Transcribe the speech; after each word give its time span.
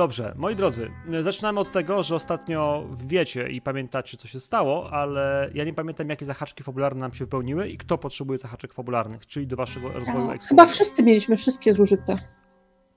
dobrze, 0.00 0.32
moi 0.36 0.56
drodzy, 0.56 0.90
zaczynamy 1.22 1.60
od 1.60 1.72
tego, 1.72 2.02
że 2.02 2.14
ostatnio 2.14 2.86
wiecie 3.06 3.48
i 3.48 3.60
pamiętacie, 3.60 4.16
co 4.16 4.28
się 4.28 4.40
stało, 4.40 4.90
ale 4.92 5.50
ja 5.54 5.64
nie 5.64 5.74
pamiętam, 5.74 6.08
jakie 6.08 6.24
zahaczki 6.24 6.62
fabularne 6.62 7.00
nam 7.00 7.12
się 7.12 7.24
wypełniły 7.24 7.68
i 7.68 7.78
kto 7.78 7.98
potrzebuje 7.98 8.38
zahaczek 8.38 8.74
fabularnych, 8.74 9.26
czyli 9.26 9.46
do 9.46 9.56
waszego 9.56 9.88
rozwoju 9.88 10.30
ekspozycji. 10.30 10.48
Chyba 10.48 10.66
wszyscy 10.66 11.02
mieliśmy 11.02 11.36
wszystkie 11.36 11.72
zużyte. 11.72 12.18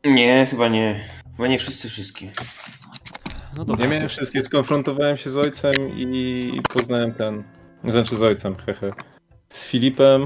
Nie, 0.06 0.48
chyba 0.50 0.68
nie. 0.68 1.00
Chyba 1.36 1.48
nie 1.48 1.60
wszyscy 1.60 1.90
wszystkie. 1.90 2.32
No 3.58 3.66
dobra. 3.66 3.86
Nie 3.86 3.92
miałem 3.92 4.10
wszystkie, 4.10 4.42
skonfrontowałem 4.42 5.18
się 5.18 5.30
z 5.30 5.38
ojcem 5.38 5.74
i 5.98 6.62
poznałem 6.74 7.14
ten. 7.14 7.44
Znaczy 7.84 8.18
z 8.18 8.24
ojcem, 8.24 8.56
hehe. 8.56 8.94
Z 9.50 9.66
Filipem. 9.66 10.26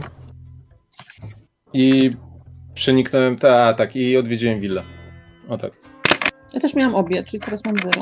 I 1.74 2.10
przeniknąłem, 2.74 3.36
ta, 3.36 3.74
tak, 3.74 3.96
i 3.96 4.18
odwiedziłem 4.18 4.60
willę. 4.60 4.84
O 5.50 5.58
tak. 5.58 5.87
Ja 6.58 6.62
też 6.62 6.74
miałam 6.74 6.96
obie, 6.96 7.24
czyli 7.24 7.44
teraz 7.44 7.66
mam 7.66 7.76
zero. 7.76 8.02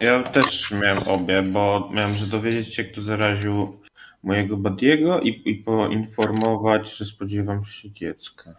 Ja 0.00 0.22
też 0.22 0.70
miałem 0.70 1.08
obie, 1.08 1.42
bo 1.42 1.90
miałem, 1.92 2.14
że 2.14 2.26
dowiedzieć 2.26 2.74
się, 2.74 2.84
kto 2.84 3.02
zaraził 3.02 3.80
mojego 4.22 4.56
Badiego 4.56 5.20
i, 5.20 5.42
i 5.44 5.54
poinformować, 5.54 6.96
że 6.96 7.04
spodziewam 7.04 7.64
się 7.64 7.90
dziecka. 7.90 8.54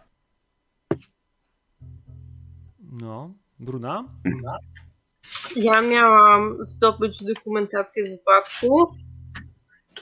No, 2.92 3.34
Bruna? 3.58 4.04
Ja 5.56 5.80
miałam 5.80 6.56
zdobyć 6.60 7.24
dokumentację 7.24 8.04
wypadku. 8.04 8.94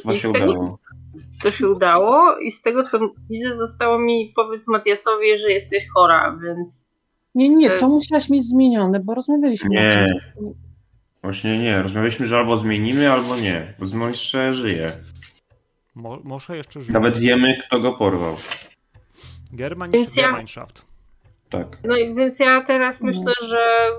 To 0.02 0.16
się 0.16 0.28
udało. 0.28 0.78
To 1.42 1.50
się 1.50 1.68
udało 1.68 2.38
i 2.38 2.52
z 2.52 2.62
tego 2.62 2.84
co 2.90 2.98
widzę 3.30 3.56
zostało 3.56 3.98
mi 3.98 4.32
powiedz 4.36 4.68
Matiasowi, 4.68 5.38
że 5.38 5.52
jesteś 5.52 5.88
chora, 5.94 6.38
więc... 6.42 6.87
Nie, 7.38 7.48
nie, 7.48 7.70
to 7.70 7.88
musiałaś 7.88 8.28
mieć 8.28 8.44
zmienione, 8.44 9.00
bo 9.00 9.14
rozmawialiśmy. 9.14 9.68
Nie. 9.70 10.06
Właśnie 11.22 11.58
nie. 11.58 11.82
Rozmawialiśmy, 11.82 12.26
że 12.26 12.36
albo 12.36 12.56
zmienimy, 12.56 13.12
albo 13.12 13.36
nie. 13.36 13.74
Bo 13.78 14.08
jeszcze 14.08 14.54
żyje. 14.54 14.92
Mo 15.94 16.18
może 16.24 16.56
jeszcze 16.56 16.80
żyje. 16.80 16.92
Nawet 16.92 17.18
wiemy, 17.18 17.56
kto 17.66 17.80
go 17.80 17.92
porwał. 17.92 18.36
Germanische 19.52 20.20
ja... 20.20 20.28
Gemeinschaft. 20.28 20.84
Tak. 21.50 21.66
No 21.84 21.96
i 21.96 22.14
więc 22.14 22.38
ja 22.38 22.62
teraz 22.62 23.02
mhm. 23.02 23.16
myślę, 23.16 23.32
że 23.48 23.90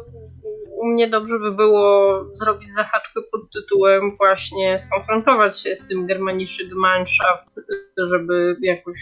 u 0.78 0.88
mnie 0.88 1.08
dobrze 1.08 1.40
by 1.40 1.52
było 1.52 2.26
zrobić 2.34 2.74
zahaczkę 2.74 3.22
pod 3.32 3.42
tytułem 3.54 4.16
właśnie 4.18 4.78
skonfrontować 4.78 5.60
się 5.60 5.76
z 5.76 5.88
tym 5.88 6.08
Germanische 6.08 6.66
Gemeinschaft, 6.66 7.60
żeby 7.98 8.58
jakoś 8.62 8.98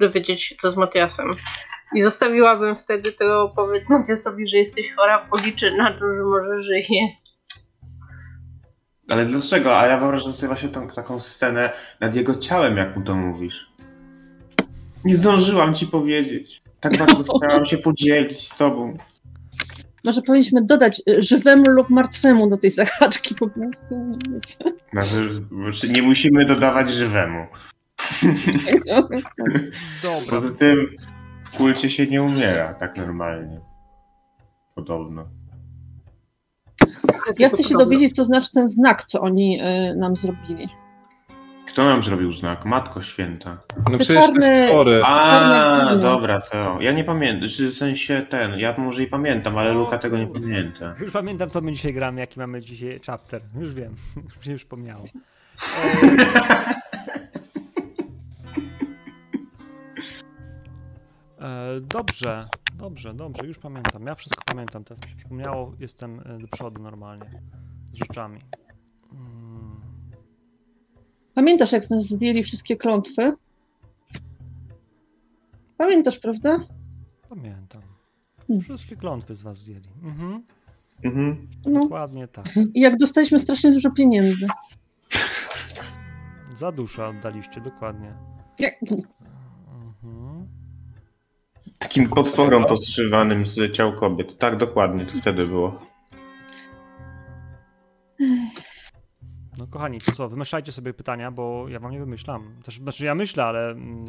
dowiedzieć 0.00 0.42
się 0.42 0.54
co 0.62 0.70
z 0.70 0.76
Matiasem. 0.76 1.30
I 1.94 2.02
zostawiłabym 2.02 2.76
wtedy 2.76 3.12
tego 3.12 3.52
powiedz 3.56 3.88
Matiasowi, 3.88 4.48
że 4.48 4.56
jesteś 4.56 4.92
chora, 4.92 5.26
policzę 5.30 5.76
na 5.76 5.92
to, 5.92 5.98
że 5.98 6.22
może 6.22 6.62
żyje. 6.62 7.08
Ale 9.08 9.24
dlaczego? 9.26 9.78
A 9.78 9.86
ja 9.86 9.98
wyobrażam 9.98 10.32
sobie 10.32 10.48
właśnie 10.48 10.68
tą, 10.68 10.88
taką 10.88 11.20
scenę 11.20 11.72
nad 12.00 12.14
jego 12.14 12.34
ciałem, 12.34 12.76
jak 12.76 12.96
mu 12.96 13.02
to 13.02 13.14
mówisz. 13.14 13.70
Nie 15.04 15.16
zdążyłam 15.16 15.74
ci 15.74 15.86
powiedzieć. 15.86 16.62
Tak 16.80 16.98
bardzo 17.06 17.24
chciałam 17.38 17.66
się 17.66 17.78
podzielić 17.78 18.48
z 18.52 18.56
tobą. 18.56 18.98
Może 20.04 20.22
powinniśmy 20.22 20.64
dodać 20.64 21.02
y, 21.08 21.22
żywemu 21.22 21.70
lub 21.70 21.90
martwemu 21.90 22.50
do 22.50 22.58
tej 22.58 22.70
zahaczki 22.70 23.34
po 23.34 23.48
prostu. 23.48 24.18
Znaczy, 24.92 25.88
nie 25.88 26.02
musimy 26.02 26.44
dodawać 26.44 26.90
żywemu. 26.90 27.46
Dobra. 28.86 30.30
Poza 30.30 30.50
tym 30.58 30.86
w 31.54 31.56
kulcie 31.56 31.90
się 31.90 32.06
nie 32.06 32.22
umiera 32.22 32.74
tak 32.74 32.96
normalnie. 32.96 33.60
Podobno. 34.74 35.24
Ja 37.38 37.48
chcę 37.48 37.64
się 37.64 37.74
dowiedzieć, 37.74 38.16
co 38.16 38.24
znaczy 38.24 38.50
ten 38.54 38.68
znak, 38.68 39.04
co 39.04 39.20
oni 39.20 39.60
y, 39.62 39.96
nam 39.96 40.16
zrobili. 40.16 40.68
Kto 41.66 41.84
nam 41.84 42.02
zrobił 42.02 42.32
znak? 42.32 42.64
Matko 42.64 43.02
Święta. 43.02 43.58
No 43.92 43.98
przecież 43.98 44.24
te 44.40 44.66
stwory. 44.66 45.02
A, 45.04 45.96
dobra, 46.00 46.40
to. 46.40 46.78
Ja 46.80 46.92
nie 46.92 47.04
pamiętam, 47.04 47.48
w 47.48 47.76
sensie 47.76 48.26
ten, 48.30 48.58
ja 48.58 48.74
może 48.78 49.02
i 49.02 49.06
pamiętam, 49.06 49.58
ale 49.58 49.72
Luka 49.72 49.98
tego 49.98 50.18
nie 50.18 50.26
pamięta. 50.26 50.94
Już 51.00 51.12
pamiętam, 51.12 51.50
co 51.50 51.60
my 51.60 51.72
dzisiaj 51.72 51.92
gramy, 51.92 52.20
jaki 52.20 52.40
mamy 52.40 52.60
dzisiaj 52.62 53.00
chapter. 53.06 53.42
Już 53.60 53.74
wiem, 53.74 53.94
już 54.36 54.44
się 54.44 54.56
przypomniało. 54.56 55.04
E, 56.02 56.74
dobrze, 61.80 62.44
dobrze, 62.74 63.14
dobrze, 63.14 63.46
już 63.46 63.58
pamiętam. 63.58 64.06
Ja 64.06 64.14
wszystko 64.14 64.42
pamiętam, 64.46 64.84
teraz 64.84 65.04
mi 65.04 65.10
się 65.10 65.16
przypomniało, 65.16 65.72
jestem 65.80 66.20
e, 66.20 66.38
do 66.38 66.48
przodu 66.48 66.82
normalnie 66.82 67.30
z 67.92 67.98
rzeczami. 67.98 68.40
Pamiętasz, 71.34 71.72
jak 71.72 71.90
nas 71.90 72.02
zdjęli 72.02 72.42
wszystkie 72.42 72.76
klątwy? 72.76 73.32
Pamiętasz, 75.76 76.18
prawda? 76.18 76.60
Pamiętam. 77.28 77.82
Hmm. 78.46 78.60
Wszystkie 78.62 78.96
klątwy 78.96 79.34
z 79.34 79.42
was 79.42 79.58
zdjęli. 79.58 79.88
Mhm. 80.02 80.42
Mhm. 81.04 81.48
No. 81.66 81.80
Dokładnie 81.80 82.28
tak. 82.28 82.46
I 82.74 82.80
jak 82.80 82.96
dostaliśmy 82.96 83.38
strasznie 83.38 83.72
dużo 83.72 83.90
pieniędzy. 83.90 84.46
Za 86.56 86.72
duszę 86.72 87.06
oddaliście, 87.06 87.60
dokładnie. 87.60 88.14
Takim 91.94 92.08
potworom 92.08 92.64
podszywanym 92.64 93.46
z 93.46 93.72
ciał 93.72 93.92
kobiet. 93.92 94.38
Tak, 94.38 94.56
dokładnie, 94.56 95.04
to 95.04 95.18
wtedy 95.18 95.46
było. 95.46 95.80
No 99.58 99.66
kochani, 99.66 100.00
to 100.00 100.12
co, 100.12 100.28
wymyślajcie 100.28 100.72
sobie 100.72 100.94
pytania, 100.94 101.30
bo 101.30 101.68
ja 101.68 101.80
wam 101.80 101.92
nie 101.92 101.98
wymyślam. 101.98 102.62
Też, 102.64 102.76
znaczy 102.76 103.04
ja 103.04 103.14
myślę, 103.14 103.44
ale... 103.44 103.70
Mm, 103.70 104.06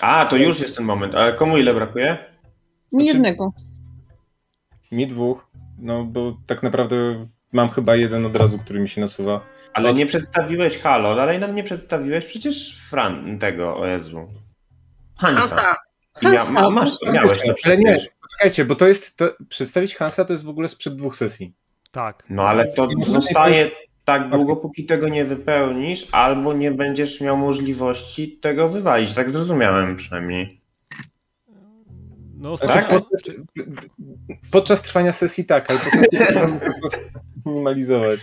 A, 0.00 0.26
to 0.26 0.36
już 0.36 0.60
jest 0.60 0.76
ten 0.76 0.84
moment. 0.84 1.14
Ale 1.14 1.32
komu 1.32 1.58
ile 1.58 1.74
brakuje? 1.74 2.16
Mi 2.92 3.04
znaczy, 3.04 3.04
jednego. 3.06 3.52
Mi 4.92 5.06
dwóch. 5.06 5.50
No 5.78 6.04
bo 6.04 6.36
tak 6.46 6.62
naprawdę 6.62 7.26
mam 7.52 7.68
chyba 7.68 7.96
jeden 7.96 8.26
od 8.26 8.36
razu, 8.36 8.58
który 8.58 8.80
mi 8.80 8.88
się 8.88 9.00
nasuwa. 9.00 9.40
Ale 9.74 9.94
nie 9.94 10.06
przedstawiłeś 10.06 10.78
Halo, 10.78 11.14
dalej 11.14 11.38
nam 11.38 11.54
nie 11.54 11.64
przedstawiłeś 11.64 12.24
przecież 12.24 12.86
Fran 12.90 13.38
tego, 13.38 13.76
o 13.76 13.86
Jezu. 13.86 14.28
Hansa. 15.16 15.76
Hansa. 16.20 16.52
ma, 16.52 16.70
masz 16.70 16.98
to, 16.98 17.12
miałeś 17.12 17.38
Ale 17.64 17.76
nie, 17.76 17.96
poczekajcie, 18.22 18.64
bo 18.64 18.74
to 18.74 18.88
jest, 18.88 19.16
to, 19.16 19.30
przedstawić 19.48 19.96
Hansa 19.96 20.24
to 20.24 20.32
jest 20.32 20.44
w 20.44 20.48
ogóle 20.48 20.68
sprzed 20.68 20.96
dwóch 20.96 21.16
sesji. 21.16 21.52
Tak. 21.90 22.24
No 22.30 22.42
ale 22.42 22.72
to 22.72 22.88
zostaje 23.02 23.70
tak 24.04 24.30
długo, 24.30 24.56
póki 24.56 24.86
tego 24.86 25.08
nie 25.08 25.24
wypełnisz, 25.24 26.08
albo 26.12 26.52
nie 26.52 26.70
będziesz 26.70 27.20
miał 27.20 27.36
możliwości 27.36 28.38
tego 28.42 28.68
wywalić. 28.68 29.12
Tak 29.12 29.30
zrozumiałem 29.30 29.96
przynajmniej. 29.96 30.60
No, 32.38 32.58
tak? 32.58 32.88
podczas, 32.88 33.34
podczas 34.50 34.82
trwania 34.82 35.12
sesji 35.12 35.44
tak, 35.44 35.70
ale 35.70 35.78
potem 35.78 36.60
minimalizować. 37.46 38.20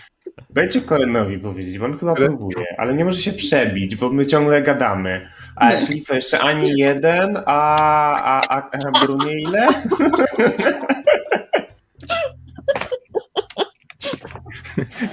Dajcie 0.49 0.81
Kolenowi 0.81 1.39
powiedzieć, 1.39 1.79
bo 1.79 1.85
on 1.85 1.97
chyba 1.97 2.13
ale... 2.17 2.27
próbuje, 2.27 2.65
ale 2.77 2.93
nie 2.93 3.05
może 3.05 3.21
się 3.21 3.33
przebić, 3.33 3.95
bo 3.95 4.09
my 4.09 4.25
ciągle 4.25 4.61
gadamy. 4.61 5.29
A 5.55 5.73
nie. 5.73 5.81
czyli 5.81 6.01
co, 6.01 6.15
jeszcze 6.15 6.39
ani 6.39 6.77
jeden, 6.77 7.37
a, 7.45 8.41
a, 8.41 8.41
a, 8.49 8.69
a 8.71 9.05
Brunie 9.05 9.41
ile? 9.41 9.67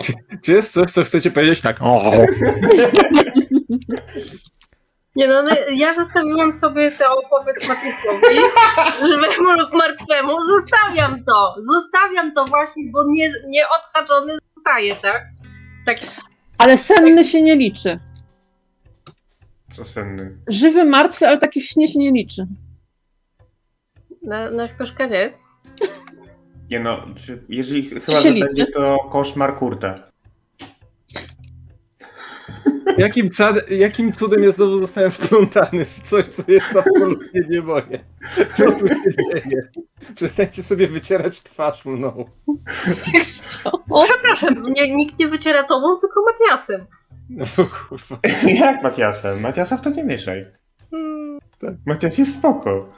czy, 0.03 0.13
czy, 0.43 0.53
jest 0.53 0.73
coś, 0.73 0.91
co 0.91 1.05
chcecie 1.05 1.31
powiedzieć 1.31 1.61
tak? 1.61 1.81
Nie 5.17 5.29
no, 5.29 5.43
no, 5.43 5.51
ja 5.71 5.95
zostawiłam 5.95 6.53
sobie 6.53 6.91
tę 6.91 7.11
opowieść 7.11 7.69
Matyczkowi, 7.69 8.37
żywemu 9.09 9.51
lub 9.59 9.73
martwemu. 9.73 10.33
Zostawiam 10.47 11.25
to, 11.25 11.55
zostawiam 11.63 12.35
to 12.35 12.45
właśnie, 12.45 12.83
bo 12.93 12.99
nie, 13.11 13.33
nieodhaczony 13.49 14.39
zostaje, 14.65 14.97
tak? 14.97 15.29
tak? 15.87 15.97
Ale 16.59 16.79
senny 16.79 17.25
się 17.25 17.43
nie 17.43 17.57
liczy. 17.57 18.01
Co 19.71 19.85
senny? 19.85 20.39
Żywy, 20.49 20.85
martwy, 20.85 21.29
ale 21.29 21.39
taki 21.39 21.61
w 21.61 21.65
śnie 21.65 21.89
się 21.89 21.99
nie 21.99 22.13
liczy. 22.13 22.47
Na, 24.23 24.51
na 24.51 24.69
nie? 24.69 25.33
Nie 26.71 26.81
no, 26.81 27.07
jeżeli 27.49 27.83
chyba, 27.83 28.21
że 28.21 28.33
będzie 28.33 28.67
to 28.67 29.09
koszmar 29.13 29.57
Kurta. 29.57 30.11
Jakim, 32.99 33.31
cad, 33.31 33.71
jakim 33.71 34.13
cudem 34.13 34.43
ja 34.43 34.53
znowu 34.53 34.77
zostałem 34.77 35.11
wplątany 35.11 35.85
w 35.85 36.01
coś, 36.03 36.25
co 36.25 36.43
jest 36.49 36.77
absolutnie 36.77 37.41
nie 37.51 37.63
moje? 37.63 38.05
Co 38.55 38.73
tu 38.73 38.89
się 38.89 39.13
dzieje? 39.33 39.69
Przestańcie 40.15 40.63
sobie 40.63 40.89
wycierać 40.89 41.43
twarz 41.43 41.85
mną. 41.85 42.25
Co? 43.63 43.83
Przepraszam, 44.05 44.63
nie, 44.77 44.97
nikt 44.97 45.19
nie 45.19 45.29
wyciera 45.29 45.65
tobą, 45.65 45.99
tylko 46.01 46.23
Matiasem. 46.33 46.87
No 47.31 47.45
kurwa. 47.57 48.19
Jak 48.45 48.83
Matiasem? 48.83 49.41
Matiasa 49.41 49.77
w 49.77 49.81
to 49.81 49.91
nie 49.91 50.05
mieszaj. 50.05 50.47
Tak. 51.61 51.75
Matias 51.87 52.19
jest 52.19 52.39
spoko. 52.39 52.93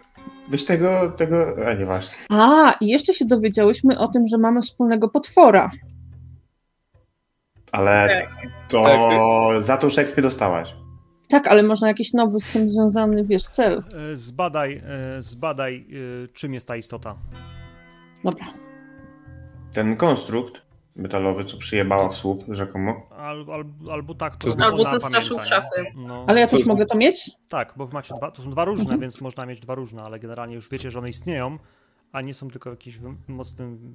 Byś 0.49 0.65
tego, 0.65 1.13
tego, 1.17 1.57
a 1.67 1.75
nieważne. 1.75 2.19
A, 2.31 2.77
i 2.81 2.87
jeszcze 2.87 3.15
się 3.15 3.25
dowiedziałyśmy 3.25 3.99
o 3.99 4.09
tym, 4.09 4.27
że 4.27 4.39
mamy 4.39 4.63
wspólnego 4.63 5.09
potwora. 5.09 5.71
Ale 7.73 8.09
Tak. 8.09 8.51
to 8.69 8.85
Tak, 8.85 9.63
za 9.63 9.77
to 9.77 9.91
Szekspir 9.91 10.23
dostałaś. 10.25 10.75
Tak, 11.29 11.47
ale 11.47 11.63
można 11.63 11.89
jakiś 11.89 12.13
nowy 12.13 12.41
z 12.41 12.53
tym 12.53 12.71
związany, 12.71 13.25
wiesz, 13.25 13.43
cel. 13.43 13.83
E, 14.13 14.17
Zbadaj, 14.17 14.83
e, 15.19 15.23
zbadaj 15.23 15.87
e, 16.25 16.29
czym 16.29 16.55
jest 16.55 16.69
ta 16.69 16.77
istota. 16.77 17.15
Dobra. 18.25 18.47
Ten 19.73 19.97
konstrukt 19.97 20.63
metalowy, 20.97 21.45
co 21.45 21.57
przyjebała 21.59 22.09
w 22.09 22.15
słup 22.15 22.45
rzekomo. 22.49 23.07
Al, 23.17 23.47
al, 23.53 23.65
albo 23.93 24.15
tak, 24.15 24.37
To 24.37 24.49
Albo 24.65 24.85
co 24.85 25.01
straszył 25.01 25.39
szafy. 25.41 25.85
No. 25.97 26.25
Ale 26.29 26.41
ja 26.41 26.47
też 26.47 26.67
mogę 26.67 26.87
to 26.87 26.97
mieć? 26.97 27.31
Tak, 27.49 27.73
bo 27.77 27.89
macie 27.93 28.15
dwa, 28.15 28.31
to 28.31 28.43
są 28.43 28.51
dwa 28.51 28.65
różne, 28.65 28.83
Mhm. 28.85 29.01
więc 29.01 29.21
można 29.21 29.47
mieć 29.47 29.61
dwa 29.61 29.75
różne, 29.75 30.03
ale 30.03 30.19
generalnie 30.19 30.55
już 30.55 30.71
wiecie, 30.71 30.91
że 30.91 30.99
one 30.99 31.09
istnieją, 31.09 31.59
a 32.13 32.21
nie 32.21 32.35
są 32.35 32.51
tylko 32.51 32.71
jakimś 32.71 33.01
mocnym, 33.29 33.95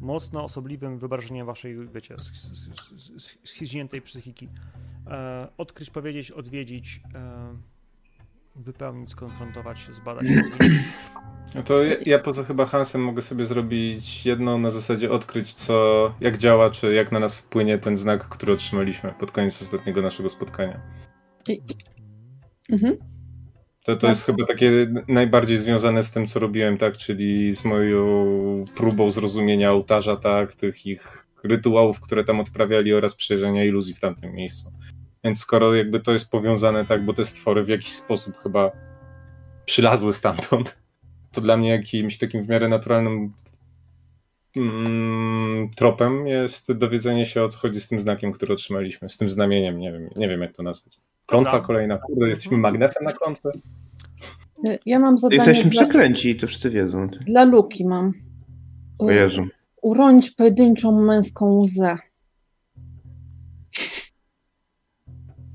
mocno 0.00 0.44
osobliwym 0.44 0.98
wyobrażeniem 0.98 1.46
waszej, 1.46 1.88
wiecie, 1.88 2.14
sch- 2.14 2.32
sch- 2.32 3.16
sch- 3.16 3.36
schiźniętej 3.44 4.02
psychiki. 4.02 4.48
E, 5.06 5.48
odkryć, 5.58 5.90
powiedzieć, 5.90 6.30
odwiedzić, 6.30 7.00
e, 7.14 7.56
wypełnić, 8.56 9.10
skonfrontować 9.10 9.78
się, 9.80 9.92
zbadać. 9.92 10.26
No 11.54 11.62
to 11.62 11.82
ja, 11.82 11.96
ja 12.06 12.18
poza 12.18 12.44
chyba 12.44 12.66
Hansem 12.66 13.04
mogę 13.04 13.22
sobie 13.22 13.46
zrobić 13.46 14.26
jedno 14.26 14.58
na 14.58 14.70
zasadzie 14.70 15.10
odkryć, 15.10 15.52
co, 15.52 16.14
jak 16.20 16.36
działa, 16.36 16.70
czy 16.70 16.94
jak 16.94 17.12
na 17.12 17.18
nas 17.18 17.38
wpłynie 17.38 17.78
ten 17.78 17.96
znak, 17.96 18.28
który 18.28 18.52
otrzymaliśmy 18.52 19.12
pod 19.12 19.30
koniec 19.30 19.62
ostatniego 19.62 20.02
naszego 20.02 20.28
spotkania. 20.28 20.80
Mhm. 22.68 23.15
To, 23.86 23.96
to 23.96 24.08
jest 24.08 24.24
chyba 24.24 24.46
takie 24.46 24.92
najbardziej 25.08 25.58
związane 25.58 26.02
z 26.02 26.10
tym, 26.10 26.26
co 26.26 26.40
robiłem, 26.40 26.78
tak, 26.78 26.96
czyli 26.96 27.54
z 27.54 27.64
moją 27.64 28.64
próbą 28.76 29.10
zrozumienia 29.10 29.72
ołtarza, 29.72 30.16
tak, 30.16 30.54
tych 30.54 30.86
ich 30.86 31.26
rytuałów, 31.44 32.00
które 32.00 32.24
tam 32.24 32.40
odprawiali 32.40 32.94
oraz 32.94 33.14
przejrzenia 33.14 33.64
iluzji 33.64 33.94
w 33.94 34.00
tamtym 34.00 34.32
miejscu. 34.32 34.72
Więc 35.24 35.38
skoro 35.38 35.74
jakby 35.74 36.00
to 36.00 36.12
jest 36.12 36.30
powiązane, 36.30 36.84
tak, 36.84 37.04
bo 37.04 37.12
te 37.12 37.24
stwory 37.24 37.64
w 37.64 37.68
jakiś 37.68 37.92
sposób 37.92 38.36
chyba 38.36 38.70
przylazły 39.64 40.12
stamtąd, 40.12 40.76
to 41.32 41.40
dla 41.40 41.56
mnie 41.56 41.68
jakimś 41.68 42.18
takim 42.18 42.44
w 42.44 42.48
miarę 42.48 42.68
naturalnym 42.68 43.32
mm, 44.56 45.70
tropem 45.76 46.26
jest 46.26 46.72
dowiedzenie 46.72 47.26
się 47.26 47.42
o 47.42 47.48
co 47.48 47.58
chodzi 47.58 47.80
z 47.80 47.88
tym 47.88 48.00
znakiem, 48.00 48.32
który 48.32 48.54
otrzymaliśmy, 48.54 49.08
z 49.08 49.16
tym 49.16 49.28
znamieniem, 49.28 49.78
nie 49.78 49.92
wiem, 49.92 50.08
nie 50.16 50.28
wiem 50.28 50.40
jak 50.40 50.52
to 50.52 50.62
nazwać. 50.62 50.98
Klątwa 51.26 51.60
kolejna, 51.60 51.98
kurde, 51.98 52.28
jesteśmy 52.28 52.58
magnesem 52.58 53.04
na 53.04 53.12
klątwę? 53.12 53.50
Y, 54.66 54.78
Ja 54.86 54.98
mam 54.98 55.18
zadanie 55.18 55.36
Jesteśmy 55.36 55.70
dla, 55.70 55.82
przekręci 55.82 56.30
i 56.30 56.36
to 56.36 56.46
wszyscy 56.46 56.70
wiedzą. 56.70 57.08
dla 57.08 57.44
Luki 57.44 57.84
mam. 57.84 58.12
O 58.98 59.10
Jezu. 59.10 59.46
Uronić 59.82 60.30
pojedynczą 60.30 60.92
męską 61.00 61.52
łzę. 61.52 61.96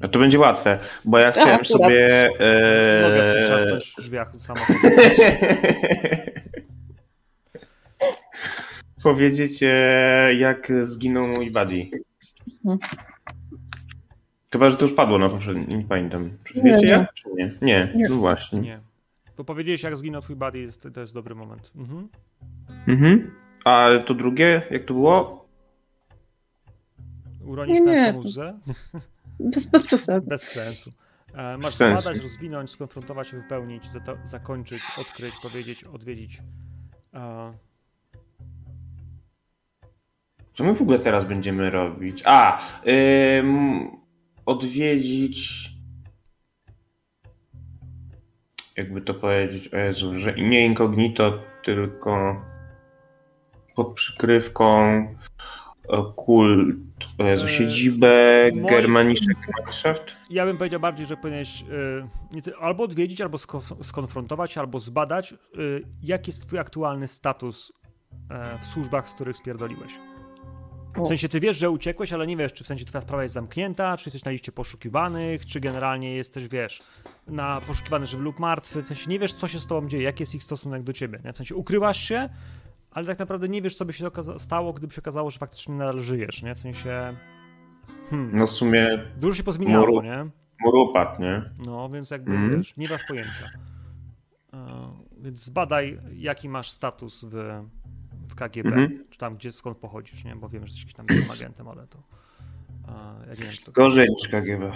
No 0.01 0.07
to 0.07 0.19
będzie 0.19 0.39
łatwe, 0.39 0.79
bo 1.05 1.17
ja 1.19 1.31
chciałem 1.31 1.49
akurat. 1.49 1.67
sobie... 1.67 2.29
Mogę 3.03 3.25
E... 3.25 3.35
przytrzasnąć 3.35 3.93
w 3.97 4.01
drzwiach. 4.01 4.31
Powiedzieć, 9.03 9.59
e, 9.63 10.33
jak 10.37 10.71
zginął 10.83 11.27
mój 11.27 11.51
buddy. 11.51 11.89
Mhm. 12.65 12.79
Chyba, 14.51 14.69
że 14.69 14.77
to 14.77 14.81
już 14.85 14.93
padło 14.93 15.17
na 15.17 15.29
poprzednim, 15.29 15.79
nie 15.79 15.85
pamiętam. 15.85 16.37
Czy 16.43 16.57
Nie, 16.57 16.63
wiecie 16.63 16.83
nie. 16.85 16.89
jak? 16.91 17.13
Czy 17.13 17.29
nie? 17.35 17.51
Nie, 17.61 17.89
Nie. 17.95 18.09
no 18.09 18.15
właśnie. 18.15 18.59
Nie. 18.59 18.79
Bo 19.37 19.43
powiedziałeś, 19.43 19.83
jak 19.83 19.97
zginął 19.97 20.21
twój 20.21 20.35
buddy, 20.35 20.67
to 20.93 21.01
jest 21.01 21.13
dobry 21.13 21.35
moment. 21.35 21.71
Mhm. 21.75 22.09
Mhm. 22.87 23.31
A 23.65 23.89
to 24.05 24.13
drugie, 24.13 24.61
jak 24.71 24.85
to 24.85 24.93
było? 24.93 25.45
Uronić 27.45 27.73
Nie, 27.79 27.81
nie. 27.81 28.13
łzę? 28.19 28.59
Bez, 29.39 29.65
bez 29.65 29.83
przesady. 29.83 30.27
Bez 30.27 30.41
sensu. 30.43 30.91
E, 31.33 31.57
Masz 31.57 31.75
sensu. 31.75 32.01
zbadać, 32.01 32.23
rozwinąć, 32.23 32.69
skonfrontować 32.69 33.27
się, 33.27 33.37
wypełnić, 33.37 33.83
zakończyć, 34.25 34.81
odkryć, 34.99 35.33
powiedzieć, 35.43 35.83
odwiedzić. 35.83 36.41
E, 37.13 37.53
Co 40.53 40.63
my 40.63 40.73
w 40.73 40.81
ogóle 40.81 40.99
teraz 40.99 41.25
będziemy 41.25 41.69
robić? 41.69 42.23
A, 42.25 42.61
ym, 43.39 44.00
odwiedzić. 44.45 45.69
Jakby 48.77 49.01
to 49.01 49.13
powiedzieć, 49.13 49.73
o 49.73 49.77
Jezu, 49.77 50.19
że 50.19 50.33
nie 50.33 50.65
incognito, 50.65 51.39
tylko 51.63 52.41
pod 53.75 53.93
przykrywką 53.93 54.81
e, 54.93 56.03
kult, 56.15 56.77
o 57.19 57.23
Jezu, 57.23 57.45
E, 57.45 57.49
siedzibę 57.49 58.49
moi- 58.53 58.69
Germaniczek 58.69 59.37
Microsoft. 59.57 60.03
Ja 60.29 60.45
bym 60.45 60.57
powiedział 60.57 60.79
bardziej, 60.79 61.05
że 61.05 61.17
powinieneś 61.17 61.63
y, 62.47 62.55
albo 62.59 62.83
odwiedzić, 62.83 63.21
albo 63.21 63.37
sko- 63.37 63.83
skonfrontować, 63.83 64.57
albo 64.57 64.79
zbadać, 64.79 65.33
y, 65.33 65.37
jaki 66.03 66.31
jest 66.31 66.47
twój 66.47 66.59
aktualny 66.59 67.07
status 67.07 67.71
e, 68.29 68.57
w 68.61 68.65
służbach, 68.65 69.09
z 69.09 69.13
których 69.13 69.37
spierdoliłeś. 69.37 69.91
W 70.95 71.07
sensie 71.07 71.29
ty 71.29 71.39
wiesz, 71.39 71.57
że 71.57 71.69
uciekłeś, 71.69 72.13
ale 72.13 72.27
nie 72.27 72.37
wiesz, 72.37 72.53
czy 72.53 72.63
w 72.63 72.67
sensie 72.67 72.85
twoja 72.85 73.01
sprawa 73.01 73.23
jest 73.23 73.33
zamknięta, 73.33 73.97
czy 73.97 74.07
jesteś 74.09 74.23
na 74.25 74.31
liście 74.31 74.51
poszukiwanych, 74.51 75.45
czy 75.45 75.59
generalnie 75.59 76.15
jesteś, 76.15 76.47
wiesz, 76.47 76.83
na 77.27 77.61
poszukiwany 77.67 78.07
żywy 78.07 78.23
lub 78.23 78.39
martwy. 78.39 78.83
W 78.83 78.87
sensie 78.87 79.09
nie 79.09 79.19
wiesz, 79.19 79.33
co 79.33 79.47
się 79.47 79.59
z 79.59 79.67
tobą 79.67 79.87
dzieje, 79.87 80.03
jaki 80.03 80.21
jest 80.21 80.35
ich 80.35 80.43
stosunek 80.43 80.83
do 80.83 80.93
ciebie. 80.93 81.19
Nie? 81.25 81.33
W 81.33 81.37
sensie 81.37 81.55
ukrywasz 81.55 81.97
się, 82.03 82.29
ale 82.91 83.05
tak 83.05 83.19
naprawdę 83.19 83.49
nie 83.49 83.61
wiesz, 83.61 83.75
co 83.75 83.85
by 83.85 83.93
się 83.93 84.07
stało, 84.37 84.73
gdyby 84.73 84.93
się 84.93 85.01
okazało, 85.01 85.29
że 85.29 85.39
faktycznie 85.39 85.75
nadal 85.75 85.99
żyjesz, 85.99 86.43
nie? 86.43 86.55
W 86.55 86.59
sensie... 86.59 87.15
Hmm. 88.09 88.29
No 88.33 88.47
w 88.47 88.49
sumie 88.51 88.87
Dużo 89.19 89.33
się 89.35 89.43
pozmieniało, 89.43 89.87
Muru. 89.87 90.01
nie? 90.01 90.25
murupat, 90.65 91.19
nie? 91.19 91.41
No, 91.65 91.89
więc 91.89 92.09
jakby 92.11 92.31
Mhm. 92.31 92.57
wiesz, 92.57 92.77
nie 92.77 92.87
masz 92.89 93.01
pojęcia. 93.07 93.49
E, 94.53 94.67
więc 95.17 95.43
zbadaj, 95.43 95.99
jaki 96.13 96.49
masz 96.49 96.69
status 96.71 97.25
w, 97.29 97.63
w 98.31 98.35
KGB, 98.35 98.67
Mhm. 98.69 99.03
czy 99.09 99.17
tam, 99.17 99.35
gdzie, 99.35 99.51
skąd 99.51 99.77
pochodzisz, 99.77 100.23
nie? 100.23 100.35
Bo 100.35 100.49
wiem, 100.49 100.67
że 100.67 100.73
jesteś 100.73 100.93
tam 100.93 101.05
byłym 101.05 101.31
agentem, 101.37 101.67
ale 101.67 101.87
to... 101.87 102.03
Ja 103.27 103.35
wiem, 103.35 103.49
to 103.65 103.71
Gorzej 103.71 104.09
niż 104.09 104.27
KGB. 104.27 104.71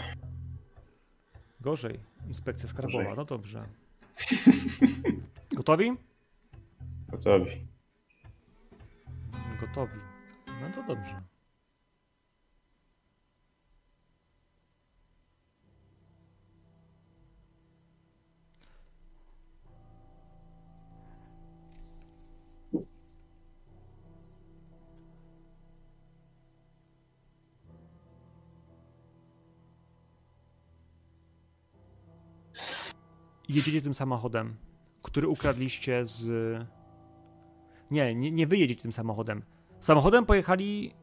Gorzej. 1.62 2.00
Inspekcja 2.28 2.70
skarbowa, 2.70 2.98
Gorzej. 3.04 3.16
no 3.18 3.26
dobrze. 3.26 3.68
Gotowi? 5.58 5.92
Gotowi. 7.10 7.68
Gotowi. 9.62 9.98
No 10.48 10.70
to 10.76 10.96
dobrze. 10.96 11.22
Jedziecie 33.50 33.82
tym 33.82 33.94
samochodem, 33.94 34.56
który 35.04 35.28
ukradliście 35.28 36.06
z. 36.06 36.28
Nie, 37.92 38.16
nie, 38.16 38.32
nie 38.32 38.48
wyjedziecie 38.48 38.82
tym 38.82 38.92
samochodem. 38.92 39.44
Samochodem 39.80 40.26
pojechali. 40.26 40.94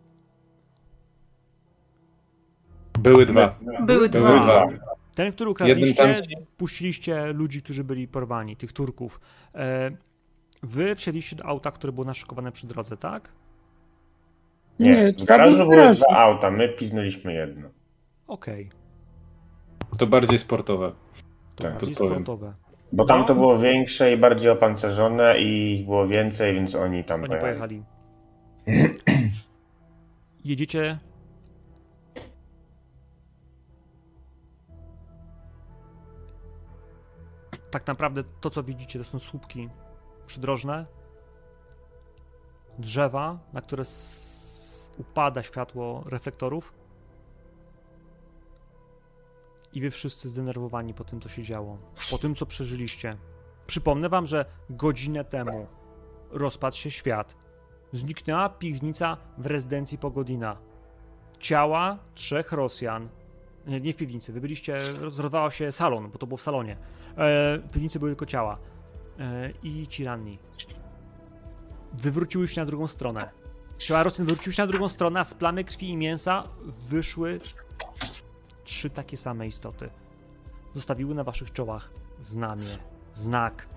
Były 2.99 3.27
dwa. 3.27 3.59
Były 3.61 3.87
Były 3.87 4.09
dwa. 4.09 4.43
dwa. 4.43 4.69
Ten, 5.15 5.33
który 5.33 5.51
ukradliście, 5.51 6.17
puściliście 6.57 7.33
ludzi, 7.33 7.63
którzy 7.63 7.85
byli 7.85 8.09
porwani, 8.09 8.57
tych 8.57 8.73
Turków. 8.73 9.21
E, 9.55 9.91
wy 10.63 10.95
wsiedliście 10.95 11.37
do 11.37 11.47
auta, 11.47 11.71
które 11.71 11.93
było 11.93 12.07
naszykowane 12.07 12.53
przy 12.53 12.67
drodze, 12.67 12.97
tak? 12.97 13.33
Nie, 14.79 15.13
w 15.13 15.17
trzeba 15.17 15.39
garażu 15.39 15.57
było 15.57 15.69
w 15.69 15.71
były 15.71 15.95
dwa 15.95 16.07
auta, 16.19 16.51
my 16.51 16.69
piznęliśmy 16.69 17.33
jedno. 17.33 17.69
Okej. 18.27 18.71
To 19.99 20.07
bardziej 20.07 20.39
sportowe. 20.39 20.93
To 21.63 22.37
Tak. 22.37 22.55
Bo 22.93 23.05
tam 23.05 23.21
No. 23.21 23.25
to 23.27 23.35
było 23.35 23.59
większe 23.59 24.13
i 24.13 24.17
bardziej 24.17 24.51
opancerzone 24.51 25.39
i 25.39 25.73
ich 25.75 25.85
było 25.85 26.07
więcej, 26.07 26.55
więc 26.55 26.75
oni 26.75 27.05
tam 27.05 27.21
Oni 27.21 27.29
pojechali. 27.29 27.83
pojechali. 28.67 28.93
Jedziecie. 30.45 30.99
Tak 37.71 37.87
naprawdę 37.87 38.25
to, 38.41 38.51
co 38.51 38.63
widzicie, 38.63 38.99
to 38.99 39.05
są 39.05 39.19
słupki 39.19 39.69
przydrożne, 40.27 40.87
drzewa, 42.79 43.39
na 43.53 43.61
które 43.61 43.85
upada 44.99 45.43
światło 45.43 46.05
reflektorów. 46.07 46.82
I 49.75 49.81
wy 49.81 49.91
wszyscy 49.91 50.29
zdenerwowani 50.29 50.95
po 50.95 51.05
tym, 51.05 51.21
co 51.21 51.29
się 51.29 51.43
działo. 51.43 51.79
Po 52.11 52.19
tym, 52.19 52.35
co 52.35 52.47
przeżyliście. 52.47 53.17
Przypomnę 53.67 54.09
wam, 54.09 54.27
że 54.27 54.45
godzinę 54.71 55.25
temu 55.25 55.67
rozpadł 56.31 56.77
się 56.77 56.91
świat. 56.91 57.37
Zniknęła 57.93 58.49
piwnica 58.49 59.17
w 59.39 59.47
rezydencji 59.47 59.99
Pogodina. 59.99 60.57
Ciała 61.39 61.99
trzech 62.15 62.53
Rosjan. 62.53 63.09
Nie, 63.67 63.81
nie 63.81 63.93
w 63.93 63.97
piwnicy, 63.97 64.33
wy 64.33 64.41
byliście, 64.41 64.79
rozerwał 65.01 65.51
się 65.51 65.73
salon, 65.73 66.11
bo 66.11 66.19
to 66.19 66.27
było 66.27 66.39
w 66.39 66.43
salonie. 66.43 66.73
E, 66.73 67.59
w 67.59 67.71
piwnicy 67.73 67.99
były 67.99 68.11
tylko 68.11 68.27
ciała. 68.27 68.59
E, 69.19 69.51
I 69.63 69.87
ci 69.87 70.05
ranni. 70.05 70.39
Wywróciły 71.93 72.49
się 72.49 72.61
na 72.61 72.67
drugą 72.67 72.87
stronę. 72.87 73.31
Ciała 73.79 74.03
Rosjan 74.03 74.27
wywróciły 74.27 74.55
się 74.55 74.63
na 74.63 74.67
drugą 74.67 74.89
stronę, 74.89 75.21
a 75.21 75.25
z 75.25 75.35
plamy 75.35 75.65
krwi 75.65 75.89
i 75.89 75.97
mięsa 75.97 76.49
wyszły 76.89 77.41
trzy 78.65 78.91
takie 78.91 79.17
same 79.17 79.47
istoty. 79.47 79.91
Zostawiły 80.75 81.15
na 81.15 81.25
waszych 81.25 81.53
czołach 81.53 81.91
znamię, 82.21 82.79
znak, 83.15 83.69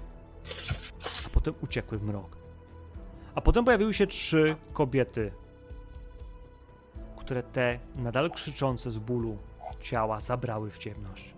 a 1.25 1.29
potem 1.29 1.53
uciekły 1.61 1.97
w 1.97 2.03
mrok. 2.03 2.37
A 3.35 3.41
potem 3.41 3.65
pojawiły 3.65 3.93
się 3.93 4.07
trzy 4.07 4.55
kobiety, 4.73 5.31
które 7.17 7.43
te 7.43 7.79
nadal 7.95 8.31
krzyczące 8.31 8.91
z 8.91 8.99
bólu 8.99 9.37
ciała 9.81 10.19
zabrały 10.19 10.71
w 10.71 10.77
ciemność. 10.77 11.33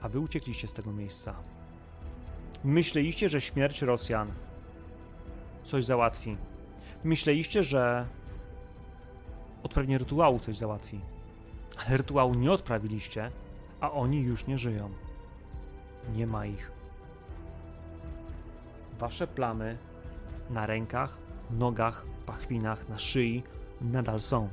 A 0.00 0.08
wy 0.08 0.20
uciekliście 0.20 0.68
z 0.68 0.72
tego 0.72 0.92
miejsca. 0.92 1.34
Myśleliście, 2.64 3.28
że 3.28 3.40
śmierć 3.40 3.82
Rosjan 3.82 4.32
coś 5.64 5.84
załatwi. 5.84 6.36
Myśleliście, 7.04 7.62
że 7.62 8.06
odprawienie 9.66 9.98
rytuału 9.98 10.38
coś 10.38 10.58
załatwi. 10.58 11.00
Ale 11.76 11.96
rytuału 11.96 12.34
nie 12.34 12.52
odprawiliście, 12.52 13.30
a 13.80 13.90
oni 13.90 14.22
już 14.22 14.46
nie 14.46 14.58
żyją. 14.58 14.90
Nie 16.14 16.26
ma 16.26 16.46
ich. 16.46 16.70
Wasze 18.98 19.26
plamy 19.26 19.78
na 20.50 20.66
rękach, 20.66 21.18
nogach, 21.50 22.06
pachwinach, 22.26 22.88
na 22.88 22.98
szyi 22.98 23.42
nadal 23.80 24.20
są. 24.20 24.48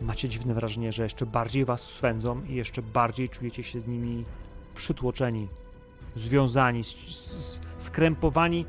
Macie 0.00 0.28
dziwne 0.28 0.54
wrażenie, 0.54 0.92
że 0.92 1.02
jeszcze 1.02 1.26
bardziej 1.26 1.64
was 1.64 1.80
swędzą 1.80 2.44
i 2.44 2.54
jeszcze 2.54 2.82
bardziej 2.82 3.28
czujecie 3.28 3.62
się 3.62 3.80
z 3.80 3.86
nimi 3.86 4.24
przytłoczeni, 4.74 5.48
związani, 6.14 6.82
skrępowani. 7.78 8.66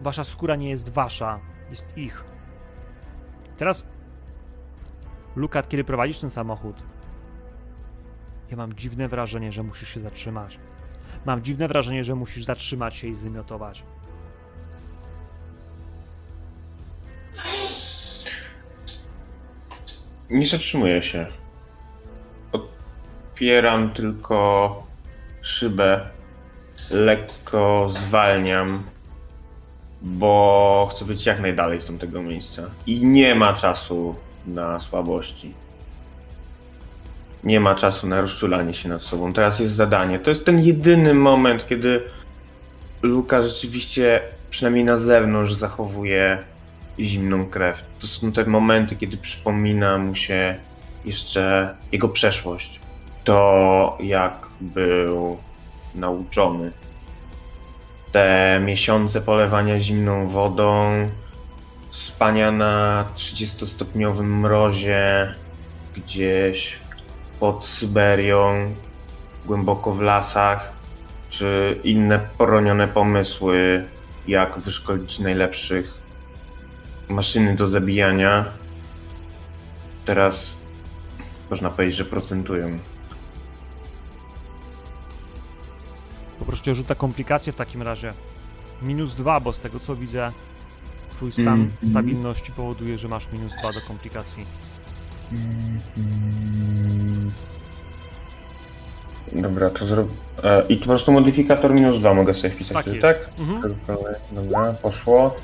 Wasza 0.00 0.24
skóra 0.24 0.56
nie 0.56 0.70
jest 0.70 0.88
wasza, 0.88 1.40
jest 1.70 1.98
ich. 1.98 2.24
Teraz, 3.56 3.86
Lukat, 5.38 5.68
kiedy 5.68 5.84
prowadzisz 5.84 6.18
ten 6.18 6.30
samochód, 6.30 6.82
ja 8.50 8.56
mam 8.56 8.74
dziwne 8.74 9.08
wrażenie, 9.08 9.52
że 9.52 9.62
musisz 9.62 9.88
się 9.88 10.00
zatrzymać. 10.00 10.58
Mam 11.26 11.42
dziwne 11.42 11.68
wrażenie, 11.68 12.04
że 12.04 12.14
musisz 12.14 12.44
zatrzymać 12.44 12.94
się 12.96 13.08
i 13.08 13.14
zymiotować. 13.14 13.84
Nie 20.30 20.46
zatrzymuję 20.46 21.02
się. 21.02 21.26
Otwieram 22.52 23.90
tylko 23.90 24.86
szybę. 25.42 26.10
Lekko 26.90 27.86
zwalniam, 27.88 28.82
bo 30.02 30.88
chcę 30.90 31.04
być 31.04 31.26
jak 31.26 31.40
najdalej 31.40 31.80
z 31.80 31.86
tamtego 31.86 32.22
miejsca. 32.22 32.62
I 32.86 33.04
nie 33.04 33.34
ma 33.34 33.54
czasu 33.54 34.14
na 34.48 34.80
słabości. 34.80 35.54
Nie 37.44 37.60
ma 37.60 37.74
czasu 37.74 38.06
na 38.06 38.20
rozczulanie 38.20 38.74
się 38.74 38.88
nad 38.88 39.02
sobą. 39.02 39.32
Teraz 39.32 39.60
jest 39.60 39.74
zadanie. 39.74 40.18
To 40.18 40.30
jest 40.30 40.46
ten 40.46 40.58
jedyny 40.58 41.14
moment, 41.14 41.66
kiedy 41.66 42.02
Luka 43.02 43.42
rzeczywiście, 43.42 44.20
przynajmniej 44.50 44.84
na 44.84 44.96
zewnątrz, 44.96 45.52
zachowuje 45.52 46.38
zimną 47.00 47.46
krew. 47.46 47.84
To 48.00 48.06
są 48.06 48.32
te 48.32 48.44
momenty, 48.44 48.96
kiedy 48.96 49.16
przypomina 49.16 49.98
mu 49.98 50.14
się 50.14 50.56
jeszcze 51.04 51.74
jego 51.92 52.08
przeszłość. 52.08 52.80
To, 53.24 53.98
jak 54.00 54.46
był 54.60 55.36
nauczony. 55.94 56.72
Te 58.12 58.60
miesiące 58.64 59.20
polewania 59.20 59.80
zimną 59.80 60.28
wodą, 60.28 60.92
spania 61.90 62.52
na 62.52 63.04
30-stopniowym 63.16 64.40
mrozie, 64.40 65.34
gdzieś 65.96 66.78
pod 67.40 67.66
Syberią, 67.66 68.74
głęboko 69.46 69.92
w 69.92 70.00
lasach, 70.00 70.72
czy 71.30 71.80
inne 71.84 72.20
poronione 72.38 72.88
pomysły, 72.88 73.84
jak 74.26 74.58
wyszkolić 74.58 75.18
najlepszych 75.18 75.98
maszyny 77.08 77.56
do 77.56 77.68
zabijania 77.68 78.44
teraz 80.08 80.60
można 81.50 81.70
powiedzieć, 81.70 81.96
że 81.96 82.04
procentują. 82.04 82.78
Poproszę 86.38 86.74
rzut 86.74 86.88
na 86.88 86.94
komplikacje 86.94 87.52
w 87.52 87.56
takim 87.56 87.82
razie. 87.82 88.12
Minus 88.82 89.14
dwa, 89.14 89.40
bo 89.40 89.52
z 89.52 89.58
tego 89.58 89.80
co 89.80 89.96
widzę, 89.96 90.32
twój 91.18 91.32
stan 91.32 91.48
Mhm. 91.60 91.70
stabilności 91.90 92.52
powoduje, 92.52 92.98
że 92.98 93.08
masz 93.08 93.28
minus 93.32 93.52
dwa 93.60 93.72
do 93.72 93.80
komplikacji. 93.88 94.46
Dobra, 99.32 99.70
to 99.70 99.86
zrobię. 99.86 100.10
I 100.68 100.76
po 100.76 100.84
prostu 100.84 101.12
modyfikator 101.12 101.74
minus 101.74 101.98
2 101.98 102.14
mogę 102.14 102.34
sobie 102.34 102.50
wpisać, 102.50 102.74
Tak 102.76 102.86
jest. 102.86 103.02
tak? 103.02 103.30
Mhm. 103.38 103.74
Dobra, 104.32 104.72
poszło. 104.72 105.34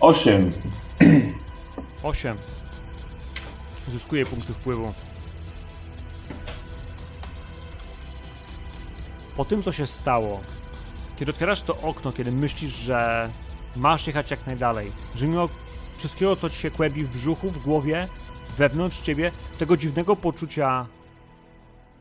8. 0.00 0.52
8. 2.02 2.36
Zyskuje 3.88 4.26
punkty 4.26 4.52
wpływu. 4.52 4.92
Po 9.36 9.44
tym, 9.44 9.62
co 9.62 9.72
się 9.72 9.86
stało, 9.86 10.40
kiedy 11.18 11.30
otwierasz 11.32 11.62
to 11.62 11.76
okno, 11.82 12.12
kiedy 12.12 12.32
myślisz, 12.32 12.70
że 12.74 13.28
masz 13.78 14.06
jechać 14.06 14.30
jak 14.30 14.46
najdalej, 14.46 14.92
że 15.14 15.26
mimo 15.28 15.48
wszystkiego, 15.96 16.36
co 16.36 16.50
ci 16.50 16.56
się 16.56 16.70
kłębi 16.70 17.04
w 17.04 17.12
brzuchu, 17.12 17.50
w 17.50 17.58
głowie, 17.58 18.08
wewnątrz 18.56 19.00
ciebie, 19.00 19.32
tego 19.58 19.76
dziwnego 19.76 20.16
poczucia 20.16 20.86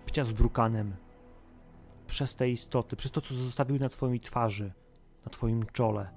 bycia 0.06 0.26
zbrukanym 0.26 0.96
przez 2.08 2.36
te 2.36 2.50
istoty, 2.50 2.96
przez 2.96 3.12
to, 3.12 3.22
co 3.22 3.34
zostawiły 3.34 3.80
na 3.80 3.90
twojej 3.90 4.20
twarzy, 4.20 4.74
na 5.26 5.32
twoim 5.32 5.66
czole, 5.66 6.10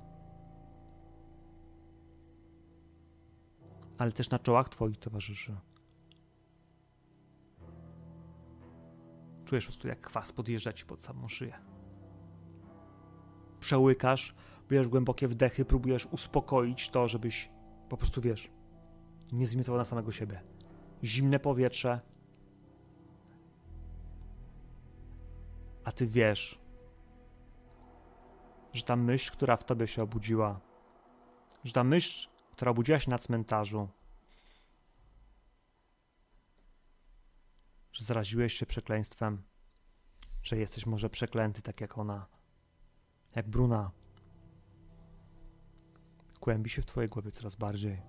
ale 3.99 4.13
też 4.13 4.31
na 4.31 4.39
czołach 4.39 4.69
twoich 4.69 4.99
towarzyszy. 4.99 5.57
Czujesz 9.45 9.65
po 9.65 9.69
prostu, 9.69 9.89
jak 9.89 10.01
kwas 10.01 10.33
podjeżdża 10.33 10.73
ci 10.73 10.85
pod 10.85 11.03
samą 11.03 11.29
szyję. 11.29 11.59
Przełykasz, 13.61 14.35
bierzesz 14.71 14.89
głębokie 14.89 15.29
wdechy, 15.29 15.65
próbujesz 15.65 16.07
uspokoić 16.07 16.91
to, 16.91 17.09
żebyś 17.09 17.51
po 17.89 17.97
prostu, 17.97 18.21
wiesz, 18.21 18.51
nie 19.33 19.47
zmietował 19.47 19.79
na 19.79 19.85
samego 19.85 20.13
siebie. 20.13 20.43
Zimne 21.05 21.39
powietrze, 21.39 22.01
a 25.85 25.93
ty 25.93 26.07
wiesz, 26.07 26.61
że 28.73 28.83
ta 28.83 28.97
myśl, 28.97 29.33
która 29.33 29.57
w 29.57 29.65
tobie 29.65 29.87
się 29.87 30.03
obudziła, 30.03 30.61
że 31.65 31.73
ta 31.73 31.85
myśl, 31.85 32.29
która 32.53 32.71
obudziła 32.71 32.99
się 32.99 33.11
na 33.11 33.19
cmentarzu, 33.19 33.89
że 37.93 38.05
zaraziłeś 38.05 38.55
się 38.55 38.67
przekleństwem, 38.67 39.43
że 40.43 40.57
jesteś 40.57 40.87
może 40.87 41.11
przeklęty 41.11 41.63
tak 41.63 41.81
jak 41.81 41.99
ona, 41.99 42.27
jak 43.35 43.49
Bruna, 43.49 43.91
kłębi 46.41 46.71
się 46.71 46.83
w 46.83 46.87
twojej 46.87 47.09
głowie 47.09 47.31
coraz 47.31 47.55
bardziej. 47.55 48.03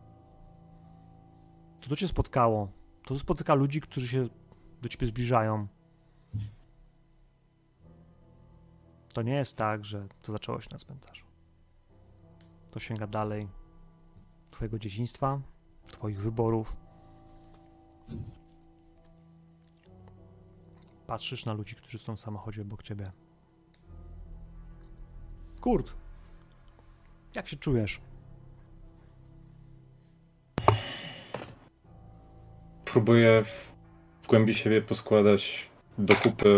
To, 1.81 1.89
co 1.89 1.95
cię 1.95 2.07
spotkało, 2.07 2.71
to, 3.05 3.13
co 3.13 3.19
spotyka 3.19 3.53
ludzi, 3.53 3.81
którzy 3.81 4.07
się 4.07 4.27
do 4.81 4.89
ciebie 4.89 5.07
zbliżają, 5.07 5.67
to 9.13 9.21
nie 9.21 9.33
jest 9.33 9.57
tak, 9.57 9.85
że 9.85 10.07
to 10.21 10.31
zaczęło 10.31 10.61
się 10.61 10.69
na 10.71 10.77
cmentarzu. 10.77 11.25
To 12.71 12.79
sięga 12.79 13.07
dalej 13.07 13.47
Twojego 14.51 14.79
dzieciństwa, 14.79 15.41
Twoich 15.87 16.21
wyborów. 16.21 16.77
Patrzysz 21.07 21.45
na 21.45 21.53
ludzi, 21.53 21.75
którzy 21.75 21.99
są 21.99 22.15
w 22.15 22.19
samochodzie 22.19 22.61
obok 22.61 22.83
Ciebie. 22.83 23.11
Kurt, 25.61 25.95
jak 27.35 27.47
się 27.47 27.57
czujesz? 27.57 28.01
Próbuję 32.91 33.43
w 33.43 34.27
głębi 34.27 34.53
siebie 34.53 34.81
poskładać 34.81 35.69
do 35.97 36.15
kupy 36.15 36.53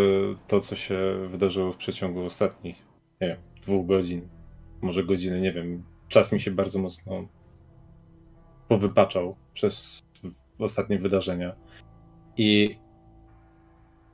to, 0.47 0.59
co 0.59 0.75
się 0.75 1.27
wydarzyło 1.27 1.73
w 1.73 1.77
przeciągu 1.77 2.25
ostatnich, 2.25 2.85
nie 3.21 3.27
wiem, 3.27 3.37
dwóch 3.61 3.87
godzin, 3.87 4.27
może 4.81 5.03
godziny, 5.03 5.41
nie 5.41 5.51
wiem. 5.51 5.83
Czas 6.07 6.31
mi 6.31 6.39
się 6.39 6.51
bardzo 6.51 6.79
mocno 6.79 7.27
powypaczał 8.67 9.35
przez 9.53 10.03
ostatnie 10.59 10.99
wydarzenia. 10.99 11.55
I 12.37 12.77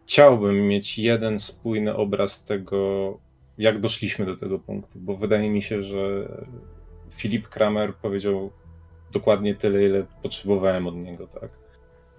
chciałbym 0.06 0.68
mieć 0.68 1.00
jeden 1.00 1.40
spójny 1.40 1.96
obraz 1.96 2.46
tego, 2.46 3.18
jak 3.58 3.80
doszliśmy 3.80 4.26
do 4.26 4.36
tego 4.36 4.60
punktu, 4.60 5.00
bo 5.00 5.18
wydaje 5.18 5.50
mi 5.50 5.62
się, 5.62 5.84
że 5.84 6.30
Filip 7.10 7.48
Kramer 7.48 7.96
powiedział 7.96 8.52
dokładnie 9.12 9.56
tyle, 9.56 9.84
ile 9.84 10.06
potrzebowałem 10.24 10.88
od 10.88 10.96
niego, 10.96 11.28
tak. 11.28 11.59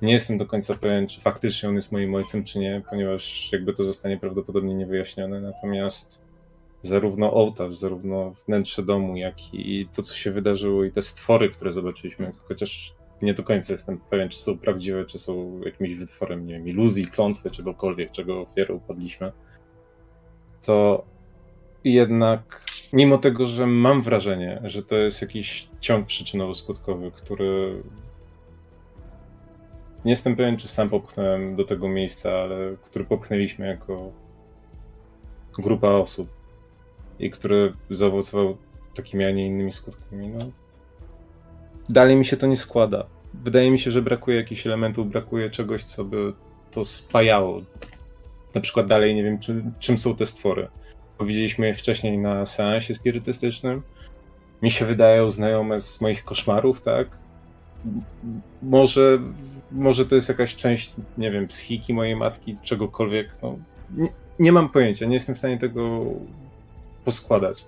Nie 0.02 0.12
jestem 0.12 0.38
do 0.38 0.46
końca 0.46 0.74
pewien, 0.74 1.06
czy 1.06 1.20
faktycznie 1.20 1.68
on 1.68 1.74
jest 1.74 1.92
moim 1.92 2.14
ojcem, 2.14 2.44
czy 2.44 2.58
nie, 2.58 2.82
ponieważ 2.90 3.52
jakby 3.52 3.72
to 3.74 3.84
zostanie 3.84 4.18
prawdopodobnie 4.18 4.74
niewyjaśnione, 4.74 5.40
natomiast 5.40 6.20
zarówno 6.82 7.32
ołtarz, 7.32 7.76
zarówno 7.76 8.34
wnętrze 8.46 8.82
domu, 8.82 9.16
jak 9.16 9.54
i 9.54 9.88
to, 9.94 10.02
co 10.02 10.14
się 10.14 10.32
wydarzyło 10.32 10.84
i 10.84 10.92
te 10.92 11.02
stwory, 11.02 11.50
które 11.50 11.72
zobaczyliśmy, 11.72 12.32
chociaż 12.48 12.94
nie 13.22 13.34
do 13.34 13.42
końca 13.42 13.72
jestem 13.72 14.00
pewien, 14.10 14.28
czy 14.28 14.42
są 14.42 14.58
prawdziwe, 14.58 15.04
czy 15.04 15.18
są 15.18 15.60
jakimś 15.64 15.94
wytworem, 15.94 16.46
nie 16.46 16.54
wiem, 16.54 16.68
iluzji, 16.68 17.06
klątwy, 17.06 17.50
czegokolwiek, 17.50 18.10
czego 18.10 18.40
ofiarą 18.40 18.74
upadliśmy, 18.74 19.32
to 20.62 21.04
jednak 21.84 22.64
mimo 22.92 23.18
tego, 23.18 23.46
że 23.46 23.66
mam 23.66 24.02
wrażenie, 24.02 24.60
że 24.64 24.82
to 24.82 24.96
jest 24.96 25.22
jakiś 25.22 25.68
ciąg 25.80 26.06
przyczynowo-skutkowy, 26.06 27.10
który 27.10 27.82
nie 30.04 30.10
jestem 30.10 30.36
pewien, 30.36 30.56
czy 30.56 30.68
sam 30.68 30.88
popchnąłem 30.90 31.56
do 31.56 31.64
tego 31.64 31.88
miejsca, 31.88 32.30
ale 32.30 32.56
który 32.82 33.04
popchnęliśmy 33.04 33.66
jako 33.66 34.12
grupa 35.58 35.88
osób 35.88 36.28
i 37.18 37.30
który 37.30 37.72
zaowocował 37.90 38.56
takimi, 38.94 39.24
a 39.24 39.30
nie 39.30 39.46
innymi 39.46 39.72
skutkami. 39.72 40.28
No, 40.28 40.38
dalej 41.88 42.16
mi 42.16 42.24
się 42.24 42.36
to 42.36 42.46
nie 42.46 42.56
składa. 42.56 43.06
Wydaje 43.34 43.70
mi 43.70 43.78
się, 43.78 43.90
że 43.90 44.02
brakuje 44.02 44.36
jakichś 44.36 44.66
elementów, 44.66 45.10
brakuje 45.10 45.50
czegoś, 45.50 45.84
co 45.84 46.04
by 46.04 46.32
to 46.70 46.84
spajało. 46.84 47.60
Na 48.54 48.60
przykład 48.60 48.86
dalej 48.86 49.14
nie 49.14 49.24
wiem, 49.24 49.38
czym, 49.38 49.72
czym 49.78 49.98
są 49.98 50.16
te 50.16 50.26
stwory. 50.26 50.68
Powiedzieliśmy 51.18 51.66
je 51.66 51.74
wcześniej 51.74 52.18
na 52.18 52.46
seansie 52.46 52.94
spirytystycznym. 52.94 53.82
Mi 54.62 54.70
się 54.70 54.84
wydają 54.84 55.30
znajome 55.30 55.80
z 55.80 56.00
moich 56.00 56.24
koszmarów, 56.24 56.80
tak? 56.80 57.18
Może, 58.62 59.18
może 59.72 60.06
to 60.06 60.14
jest 60.14 60.28
jakaś 60.28 60.56
część, 60.56 60.94
nie 61.18 61.30
wiem, 61.30 61.46
psychiki 61.46 61.94
mojej 61.94 62.16
matki, 62.16 62.56
czegokolwiek. 62.62 63.30
No, 63.42 63.58
nie, 63.96 64.08
nie 64.38 64.52
mam 64.52 64.68
pojęcia, 64.68 65.06
nie 65.06 65.14
jestem 65.14 65.34
w 65.34 65.38
stanie 65.38 65.58
tego 65.58 66.04
poskładać 67.04 67.64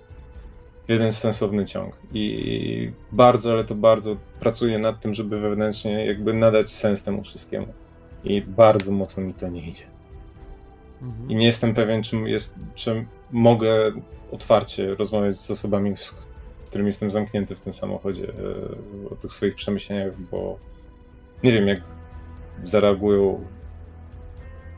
w 0.87 0.89
jeden 0.89 1.11
sensowny 1.11 1.65
ciąg. 1.65 1.97
I 2.13 2.91
bardzo, 3.11 3.51
ale 3.51 3.63
to 3.63 3.75
bardzo 3.75 4.17
pracuję 4.39 4.79
nad 4.79 5.01
tym, 5.01 5.13
żeby 5.13 5.39
wewnętrznie 5.39 6.05
jakby 6.05 6.33
nadać 6.33 6.69
sens 6.69 7.03
temu 7.03 7.23
wszystkiemu. 7.23 7.67
I 8.23 8.41
bardzo 8.41 8.91
mocno 8.91 9.23
mi 9.23 9.33
to 9.33 9.47
nie 9.47 9.67
idzie. 9.67 9.83
Mhm. 11.01 11.31
I 11.31 11.35
nie 11.35 11.45
jestem 11.45 11.73
pewien, 11.73 12.03
czym 12.03 12.27
jest, 12.27 12.55
czym 12.75 13.07
mogę 13.31 13.91
otwarcie 14.31 14.95
rozmawiać 14.95 15.37
z 15.37 15.51
osobami, 15.51 15.97
z 15.97 16.25
którymi 16.65 16.87
jestem 16.87 17.11
zamknięty 17.11 17.55
w 17.55 17.59
tym 17.59 17.73
samochodzie, 17.73 18.27
e, 18.29 19.09
o 19.09 19.15
tych 19.15 19.31
swoich 19.31 19.55
przemyśleniach, 19.55 20.21
bo 20.31 20.57
nie 21.43 21.51
wiem, 21.51 21.67
jak 21.67 21.81
zareagują 22.63 23.45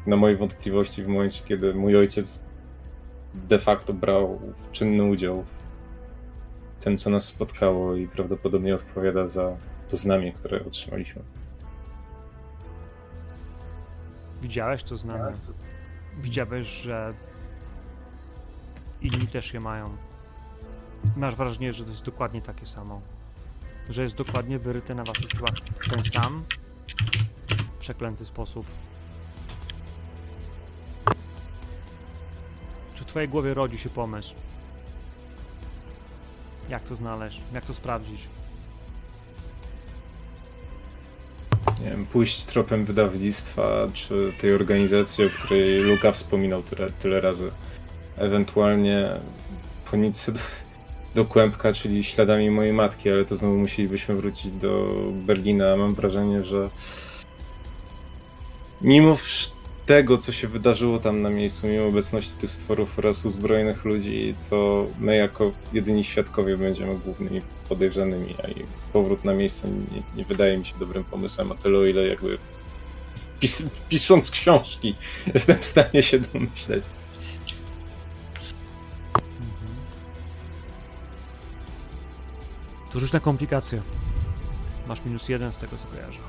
na 0.07 0.15
moje 0.15 0.35
wątpliwości 0.35 1.03
w 1.03 1.07
momencie, 1.07 1.43
kiedy 1.45 1.73
mój 1.73 1.97
ojciec 1.97 2.43
de 3.33 3.59
facto 3.59 3.93
brał 3.93 4.41
czynny 4.71 5.03
udział 5.03 5.43
w 6.79 6.83
tym, 6.83 6.97
co 6.97 7.09
nas 7.09 7.25
spotkało 7.25 7.95
i 7.95 8.07
prawdopodobnie 8.07 8.75
odpowiada 8.75 9.27
za 9.27 9.57
to 9.89 9.97
znamię, 9.97 10.31
które 10.31 10.65
otrzymaliśmy. 10.65 11.21
Widziałeś 14.41 14.83
to 14.83 14.97
znamię? 14.97 15.37
Widziałeś, 16.17 16.67
że 16.67 17.13
inni 19.01 19.27
też 19.27 19.53
je 19.53 19.59
mają. 19.59 19.97
Masz 21.15 21.35
wrażenie, 21.35 21.73
że 21.73 21.83
to 21.83 21.89
jest 21.89 22.05
dokładnie 22.05 22.41
takie 22.41 22.65
samo. 22.65 23.01
Że 23.89 24.03
jest 24.03 24.15
dokładnie 24.15 24.59
wyryte 24.59 24.95
na 24.95 25.03
waszych 25.03 25.29
czułach 25.29 25.53
ten 25.89 26.03
sam 26.03 26.43
przeklęty 27.79 28.25
sposób. 28.25 28.65
Czy 32.93 33.03
w 33.03 33.07
twojej 33.07 33.29
głowie 33.29 33.53
rodzi 33.53 33.77
się 33.77 33.89
pomysł? 33.89 34.33
Jak 36.69 36.83
to 36.83 36.95
znaleźć? 36.95 37.41
Jak 37.53 37.65
to 37.65 37.73
sprawdzić? 37.73 38.27
Nie 41.81 41.89
wiem, 41.89 42.05
pójść 42.05 42.43
tropem 42.43 42.85
wydawnictwa, 42.85 43.87
czy 43.93 44.33
tej 44.41 44.53
organizacji, 44.53 45.25
o 45.25 45.29
której 45.29 45.79
Luka 45.81 46.11
wspominał 46.11 46.63
tyle, 46.63 46.89
tyle 46.89 47.21
razy. 47.21 47.51
Ewentualnie 48.17 49.09
po 49.91 49.97
do, 49.97 50.39
do 51.15 51.25
kłębka, 51.25 51.73
czyli 51.73 52.03
śladami 52.03 52.51
mojej 52.51 52.73
matki, 52.73 53.09
ale 53.09 53.25
to 53.25 53.35
znowu 53.35 53.57
musielibyśmy 53.57 54.15
wrócić 54.15 54.51
do 54.51 54.95
Berlina. 55.11 55.77
Mam 55.77 55.95
wrażenie, 55.95 56.43
że 56.43 56.69
mimo 58.81 59.17
tego, 59.85 60.17
co 60.17 60.31
się 60.31 60.47
wydarzyło 60.47 60.99
tam 60.99 61.21
na 61.21 61.29
miejscu, 61.29 61.67
mimo 61.67 61.87
obecności 61.87 62.31
tych 62.31 62.51
stworów 62.51 62.99
oraz 62.99 63.25
uzbrojonych 63.25 63.85
ludzi, 63.85 64.35
to 64.49 64.87
my 64.99 65.15
jako 65.15 65.51
jedyni 65.73 66.03
świadkowie 66.03 66.57
będziemy 66.57 66.99
głównymi 66.99 67.41
podejrzanymi, 67.69 68.35
a 68.43 68.47
i 68.47 68.65
powrót 68.93 69.25
na 69.25 69.33
miejsce 69.33 69.67
nie, 69.67 70.01
nie 70.15 70.25
wydaje 70.25 70.57
mi 70.57 70.65
się 70.65 70.73
dobrym 70.79 71.03
pomysłem, 71.03 71.51
a 71.51 71.55
tyle 71.55 71.79
o 71.79 71.85
ile 71.85 72.07
jakby 72.07 72.37
pis 73.39 73.63
pisząc 73.89 74.31
książki 74.31 74.95
jestem 75.33 75.57
w 75.57 75.65
stanie 75.65 76.03
się 76.03 76.19
domyśleć. 76.19 76.85
To 82.95 82.99
rzuć 82.99 83.11
na 83.11 83.19
komplikacje. 83.19 83.81
Masz 84.87 85.05
minus 85.05 85.29
jeden 85.29 85.51
z 85.51 85.57
tego, 85.57 85.77
co 85.77 85.87
kojarzę. 85.87 86.19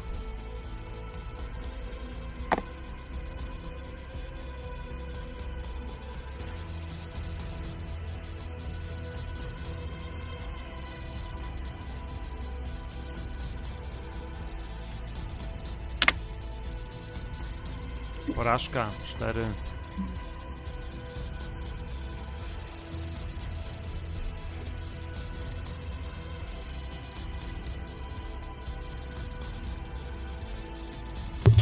Porażka, 18.34 18.90
cztery. 19.04 19.46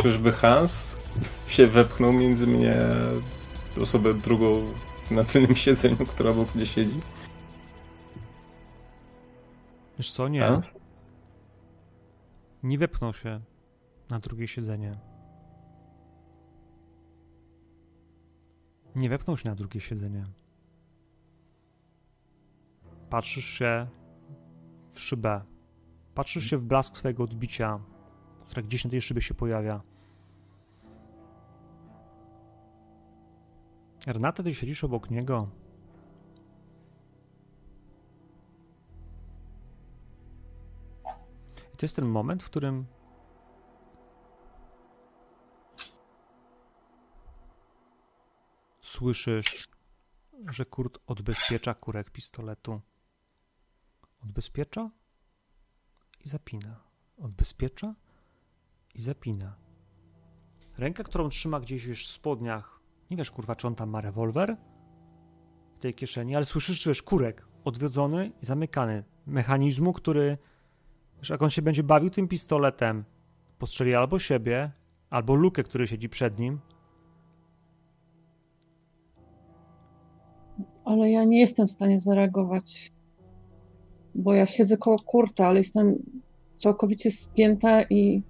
Czyżby 0.04 0.32
Hans 0.32 0.96
się 1.46 1.66
wepchnął 1.66 2.12
między 2.12 2.46
mnie 2.46 2.76
osobę 3.80 4.14
drugą 4.14 4.72
na 5.10 5.24
tylnym 5.24 5.56
siedzeniu, 5.64 6.06
która 6.06 6.30
obok 6.30 6.54
mnie 6.54 6.66
siedzi? 6.66 7.00
Wiesz 9.98 10.12
co, 10.12 10.28
nie. 10.28 10.40
Hans? 10.40 10.78
Nie 12.62 12.78
wepchnął 12.78 13.14
się 13.14 13.40
na 14.10 14.18
drugie 14.18 14.48
siedzenie. 14.48 14.92
Nie 18.94 19.08
wepchnął 19.08 19.36
się 19.36 19.48
na 19.48 19.54
drugie 19.54 19.80
siedzenie. 19.80 20.24
Patrzysz 23.10 23.46
się 23.46 23.86
w 24.92 25.00
szybę. 25.00 25.44
Patrzysz 26.14 26.44
się 26.44 26.56
w 26.56 26.62
blask 26.62 26.96
swojego 26.96 27.22
odbicia, 27.22 27.80
które 28.46 28.62
gdzieś 28.62 28.84
na 28.84 28.90
tej 28.90 29.00
szybie 29.00 29.20
się 29.20 29.34
pojawia. 29.34 29.93
Renata, 34.06 34.42
ty 34.42 34.54
siedzisz 34.54 34.84
obok 34.84 35.10
niego. 35.10 35.48
I 41.74 41.76
to 41.76 41.86
jest 41.86 41.96
ten 41.96 42.04
moment, 42.04 42.42
w 42.42 42.46
którym 42.46 42.86
słyszysz, 48.80 49.68
że 50.50 50.64
Kurt 50.64 50.98
odbezpiecza 51.06 51.74
kurek 51.74 52.10
pistoletu. 52.10 52.80
Odbezpiecza 54.22 54.90
i 56.20 56.28
zapina. 56.28 56.80
Odbezpiecza 57.18 57.94
i 58.94 59.02
zapina. 59.02 59.56
Ręka, 60.78 61.04
którą 61.04 61.28
trzyma 61.28 61.60
gdzieś 61.60 61.86
w 61.86 62.06
spodniach. 62.06 62.73
Nie 63.10 63.16
wiesz, 63.16 63.30
kurwa, 63.30 63.56
czy 63.56 63.66
on 63.66 63.74
tam 63.74 63.90
ma 63.90 64.00
rewolwer 64.00 64.56
w 65.76 65.78
tej 65.78 65.94
kieszeni, 65.94 66.36
ale 66.36 66.44
słyszysz, 66.44 66.88
wiesz, 66.88 67.02
kurek 67.02 67.46
odwiedzony 67.64 68.30
i 68.42 68.46
zamykany 68.46 69.04
mechanizmu, 69.26 69.92
który, 69.92 70.38
wiesz, 71.18 71.30
jak 71.30 71.42
on 71.42 71.50
się 71.50 71.62
będzie 71.62 71.82
bawił 71.82 72.10
tym 72.10 72.28
pistoletem, 72.28 73.04
postrzeli 73.58 73.94
albo 73.94 74.18
siebie, 74.18 74.70
albo 75.10 75.34
Lukę, 75.34 75.62
który 75.62 75.86
siedzi 75.86 76.08
przed 76.08 76.38
nim. 76.38 76.60
Ale 80.84 81.10
ja 81.10 81.24
nie 81.24 81.40
jestem 81.40 81.68
w 81.68 81.72
stanie 81.72 82.00
zareagować, 82.00 82.92
bo 84.14 84.34
ja 84.34 84.46
siedzę 84.46 84.76
koło 84.76 84.98
kurta, 84.98 85.46
ale 85.46 85.58
jestem 85.58 85.96
całkowicie 86.58 87.10
spięta 87.10 87.82
i 87.82 88.22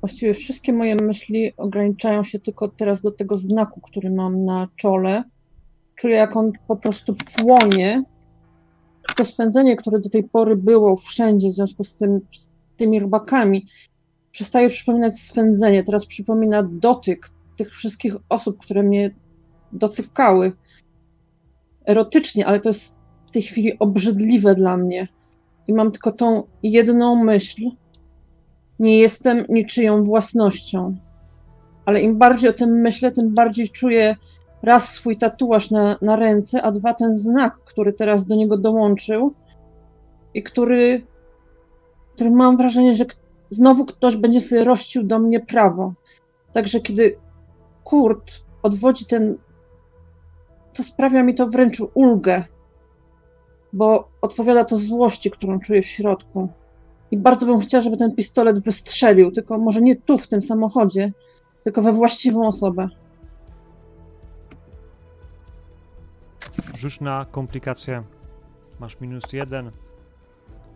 właściwie 0.00 0.34
wszystkie 0.34 0.72
moje 0.72 0.94
myśli 0.94 1.56
ograniczają 1.56 2.24
się 2.24 2.38
tylko 2.38 2.68
teraz 2.68 3.00
do 3.00 3.10
tego 3.10 3.38
znaku, 3.38 3.80
który 3.80 4.10
mam 4.10 4.44
na 4.44 4.68
czole. 4.76 5.24
Czuję, 5.96 6.16
jak 6.16 6.36
on 6.36 6.52
po 6.68 6.76
prostu 6.76 7.16
płonie. 7.36 8.04
To 9.16 9.24
swędzenie, 9.24 9.76
które 9.76 10.00
do 10.00 10.10
tej 10.10 10.24
pory 10.24 10.56
było 10.56 10.96
wszędzie 10.96 11.48
w 11.48 11.52
związku 11.52 11.84
z, 11.84 11.96
tym, 11.96 12.20
z 12.32 12.48
tymi 12.76 13.00
robakami, 13.00 13.66
przestaje 14.32 14.68
przypominać 14.68 15.20
swędzenie. 15.20 15.84
Teraz 15.84 16.06
przypomina 16.06 16.62
dotyk 16.62 17.30
tych 17.56 17.70
wszystkich 17.70 18.14
osób, 18.28 18.58
które 18.58 18.82
mnie 18.82 19.10
dotykały 19.72 20.52
erotycznie, 21.86 22.46
ale 22.46 22.60
to 22.60 22.68
jest 22.68 22.98
w 23.26 23.30
tej 23.30 23.42
chwili 23.42 23.78
obrzydliwe 23.78 24.54
dla 24.54 24.76
mnie. 24.76 25.08
I 25.68 25.72
mam 25.72 25.92
tylko 25.92 26.12
tą 26.12 26.42
jedną 26.62 27.24
myśl. 27.24 27.62
Nie 28.80 28.98
jestem 28.98 29.44
niczyją 29.48 30.02
własnością. 30.02 30.96
Ale 31.84 32.00
im 32.00 32.18
bardziej 32.18 32.50
o 32.50 32.52
tym 32.52 32.70
myślę, 32.70 33.12
tym 33.12 33.34
bardziej 33.34 33.68
czuję 33.68 34.16
raz 34.62 34.88
swój 34.88 35.16
tatuaż 35.16 35.70
na, 35.70 35.98
na 36.02 36.16
ręce, 36.16 36.62
a 36.62 36.72
dwa 36.72 36.94
ten 36.94 37.14
znak, 37.14 37.58
który 37.64 37.92
teraz 37.92 38.26
do 38.26 38.34
niego 38.34 38.56
dołączył 38.56 39.34
i 40.34 40.42
który, 40.42 41.02
który 42.14 42.30
mam 42.30 42.56
wrażenie, 42.56 42.94
że 42.94 43.04
znowu 43.50 43.84
ktoś 43.84 44.16
będzie 44.16 44.40
sobie 44.40 44.64
rościł 44.64 45.02
do 45.02 45.18
mnie 45.18 45.40
prawo. 45.40 45.92
Także 46.52 46.80
kiedy 46.80 47.16
Kurt 47.84 48.32
odwodzi 48.62 49.06
ten 49.06 49.36
to 50.72 50.82
sprawia 50.82 51.22
mi 51.22 51.34
to 51.34 51.46
wręcz 51.46 51.82
ulgę, 51.94 52.44
bo 53.72 54.08
odpowiada 54.20 54.64
to 54.64 54.76
złości, 54.76 55.30
którą 55.30 55.60
czuję 55.60 55.82
w 55.82 55.86
środku. 55.86 56.48
I 57.10 57.16
bardzo 57.16 57.46
bym 57.46 57.60
chciała, 57.60 57.80
żeby 57.82 57.96
ten 57.96 58.14
pistolet 58.16 58.64
wystrzelił, 58.64 59.32
tylko 59.32 59.58
może 59.58 59.80
nie 59.82 59.96
tu, 59.96 60.18
w 60.18 60.28
tym 60.28 60.42
samochodzie, 60.42 61.12
tylko 61.64 61.82
we 61.82 61.92
właściwą 61.92 62.46
osobę. 62.46 62.88
Rzuć 66.74 67.00
na 67.00 67.26
komplikację. 67.30 68.02
Masz 68.80 69.00
minus 69.00 69.32
jeden. 69.32 69.70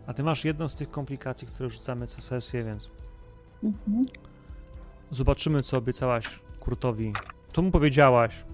A 0.07 0.13
ty 0.13 0.23
masz 0.23 0.45
jedną 0.45 0.69
z 0.69 0.75
tych 0.75 0.91
komplikacji, 0.91 1.47
które 1.47 1.69
rzucamy 1.69 2.07
co 2.07 2.21
sesję, 2.21 2.63
więc 2.63 2.89
Mhm. 3.63 4.05
zobaczymy, 5.11 5.61
co 5.61 5.77
obiecałaś 5.77 6.39
Kurtowi. 6.59 7.13
Co 7.53 7.61
mu 7.61 7.71
powiedziałaś? 7.71 8.45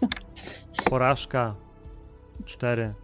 Porażka. 0.90 1.54
Cztery. 2.44 2.94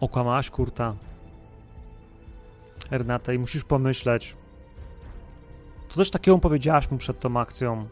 Okłamałaś 0.00 0.50
Kurta. 0.50 0.94
Ernata 2.90 3.32
i 3.32 3.38
musisz 3.38 3.64
pomyśleć. 3.64 4.36
Co 5.88 5.96
też 5.96 6.10
takiego 6.10 6.38
powiedziałaś 6.38 6.90
mu 6.90 6.98
przed 6.98 7.18
tą 7.18 7.36
akcją? 7.40 7.88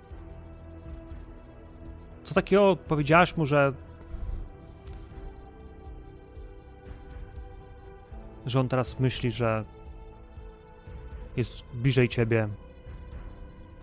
Co 2.25 2.35
takiego 2.35 2.77
powiedziałaś 2.77 3.37
mu, 3.37 3.47
że. 3.47 3.73
że 8.47 8.61
on 8.61 8.69
teraz 8.69 9.01
myśli, 9.01 9.31
że 9.31 9.65
jest 11.37 11.65
bliżej 11.75 12.09
ciebie, 12.09 12.49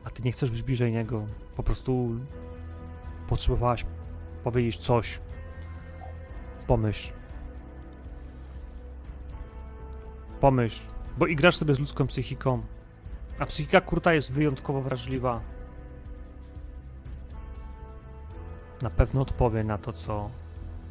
a 0.04 0.10
ty 0.10 0.24
nie 0.24 0.32
chcesz 0.32 0.52
być 0.52 0.64
bliżej 0.64 0.92
niego. 0.92 1.28
Po 1.56 1.64
prostu 1.64 2.20
potrzebowałaś 3.28 3.86
powiedzieć 4.44 4.78
coś. 4.78 5.20
Pomyśl. 6.68 7.15
Pomyśl, 10.46 10.82
bo 11.18 11.28
igrasz 11.28 11.56
sobie 11.56 11.76
z 11.76 11.80
ludzką 11.80 12.08
psychiką, 12.08 12.62
a 13.40 13.46
psychika 13.46 13.82
Kurta 13.82 14.14
jest 14.14 14.34
wyjątkowo 14.34 14.82
wrażliwa. 14.82 15.42
Na 18.82 18.90
pewno 18.90 19.22
odpowie 19.22 19.64
na 19.64 19.78
to, 19.78 19.94
co, 19.94 20.30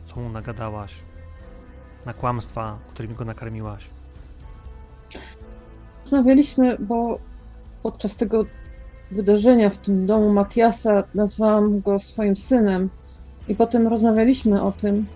co 0.04 0.20
mu 0.20 0.28
nagadałaś. 0.28 0.94
Na 2.06 2.14
kłamstwa, 2.14 2.78
którymi 2.88 3.14
go 3.14 3.24
nakarmiłaś. 3.24 3.90
Rozmawialiśmy, 6.02 6.76
bo 6.78 7.18
podczas 7.82 8.16
tego 8.16 8.44
wydarzenia 9.10 9.70
w 9.70 9.78
tym 9.78 10.06
domu 10.06 10.32
Matiasa 10.32 11.04
nazwałam 11.14 11.80
go 11.80 11.98
swoim 11.98 12.36
synem 12.36 12.90
i 13.48 13.54
potem 13.54 13.88
rozmawialiśmy 13.88 14.62
o 14.62 14.72
tym. 14.72 15.06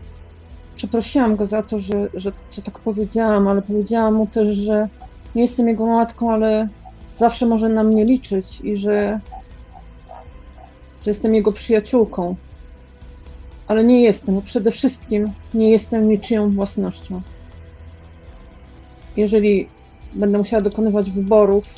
Przeprosiłam 0.78 1.36
go 1.36 1.46
za 1.46 1.62
to, 1.62 1.78
że, 1.78 2.08
że, 2.14 2.32
że 2.52 2.62
tak 2.62 2.78
powiedziałam, 2.78 3.48
ale 3.48 3.62
powiedziałam 3.62 4.14
mu 4.14 4.26
też, 4.26 4.48
że 4.48 4.88
nie 5.34 5.42
jestem 5.42 5.68
jego 5.68 5.86
matką, 5.86 6.32
ale 6.32 6.68
zawsze 7.16 7.46
może 7.46 7.68
na 7.68 7.84
mnie 7.84 8.04
liczyć 8.04 8.60
i 8.60 8.76
że, 8.76 9.20
że 11.02 11.10
jestem 11.10 11.34
jego 11.34 11.52
przyjaciółką. 11.52 12.36
Ale 13.66 13.84
nie 13.84 14.02
jestem, 14.02 14.34
bo 14.34 14.42
przede 14.42 14.70
wszystkim 14.70 15.32
nie 15.54 15.70
jestem 15.70 16.08
niczyją 16.08 16.50
własnością. 16.50 17.22
Jeżeli 19.16 19.68
będę 20.14 20.38
musiała 20.38 20.62
dokonywać 20.62 21.10
wyborów, 21.10 21.74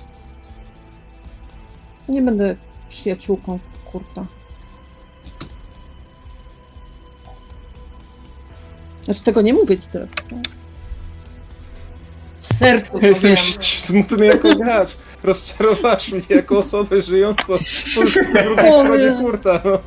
nie 2.08 2.22
będę 2.22 2.56
przyjaciółką 2.88 3.58
Kurta. 3.92 4.39
Znaczy 9.10 9.24
tego 9.24 9.42
nie 9.42 9.54
mówię 9.54 9.78
ci 9.78 9.88
teraz. 9.88 10.10
tak? 10.10 10.24
W 12.40 12.58
sercu 12.58 12.92
to 13.00 13.06
jestem 13.06 13.30
wiem. 13.30 13.36
smutny 13.60 14.26
jako 14.26 14.54
gracz. 14.56 14.96
Rozczarowałaś 15.22 16.12
mnie 16.12 16.22
jako 16.28 16.58
osobę 16.58 17.02
żyjącą 17.02 17.54
po 17.94 18.00
drugiej 18.42 18.70
O 18.70 18.82
stronie 18.84 19.04
nie. 19.10 19.14
hurta. 19.16 19.60
No. 19.64 19.78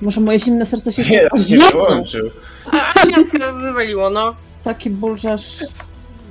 Może 0.00 0.20
moje 0.20 0.38
zimne 0.38 0.66
serce 0.66 0.92
się 0.92 1.02
Nie, 1.02 1.08
się 1.08 1.28
odwiedło. 1.30 1.68
wyłączył. 1.86 2.30
A 2.94 3.06
mnie 3.06 3.16
to 3.40 3.54
wywaliło, 3.54 4.10
no. 4.10 4.36
Taki 4.64 4.90
ból, 4.90 5.16
że 5.18 5.32
aż... 5.32 5.64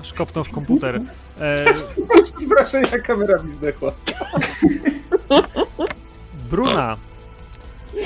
Aż 0.02 0.14
kopnął 0.14 0.44
w 0.44 0.52
komputer. 0.52 1.02
E, 1.42 1.66
Z 2.40 2.44
wrażenia 2.44 3.00
kamera 3.00 3.44
mi 3.44 3.52
zdechła. 3.52 3.92
Bruna, 6.50 6.98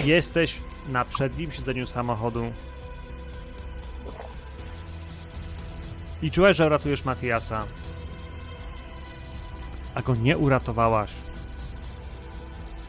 jesteś 0.04 0.62
na 0.90 1.06
przednim 1.06 1.52
siedzeniu 1.52 1.88
samochodu. 1.88 2.46
I 6.22 6.32
czułeś, 6.32 6.58
że 6.58 6.66
uratujesz 6.66 7.06
Matiasa. 7.06 7.66
A 9.96 10.02
go 10.02 10.16
nie 10.16 10.38
uratowałaś. 10.38 11.12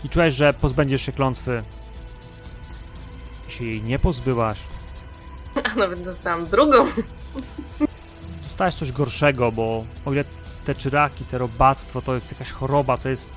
I 0.04 0.08
czułeś, 0.08 0.34
że 0.34 0.54
pozbędziesz 0.54 1.02
się 1.02 1.12
klątwy. 1.12 1.62
I 3.48 3.52
się 3.52 3.64
jej 3.64 3.82
nie 3.82 3.98
pozbyłaś. 3.98 4.58
A 5.64 5.74
nawet 5.74 6.02
dostałam 6.02 6.46
drugą. 6.46 6.86
Dostałeś 8.42 8.74
coś 8.74 8.92
gorszego, 8.92 9.52
bo 9.52 9.84
o 10.04 10.12
ile 10.12 10.24
te 10.64 10.74
czyraki, 10.74 11.24
te 11.24 11.38
robactwo 11.38 12.02
to 12.02 12.14
jest 12.14 12.32
jakaś 12.32 12.50
choroba, 12.50 12.96
to 12.98 13.08
jest 13.08 13.30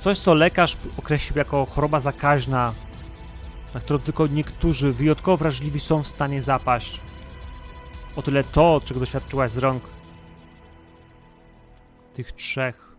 coś, 0.00 0.18
co 0.18 0.34
lekarz 0.34 0.76
określił 0.98 1.38
jako 1.38 1.66
choroba 1.66 2.00
zakaźna, 2.00 2.72
na 3.74 3.80
którą 3.80 3.98
tylko 3.98 4.26
niektórzy 4.26 4.92
wyjątkowo 4.92 5.36
wrażliwi 5.36 5.80
są 5.80 6.02
w 6.02 6.08
stanie 6.08 6.42
zapaść. 6.42 7.00
O 8.16 8.22
tyle 8.22 8.44
to, 8.44 8.80
czego 8.84 9.00
doświadczyłaś 9.00 9.50
z 9.50 9.58
rąk 9.58 9.82
tych 12.14 12.32
trzech 12.32 12.96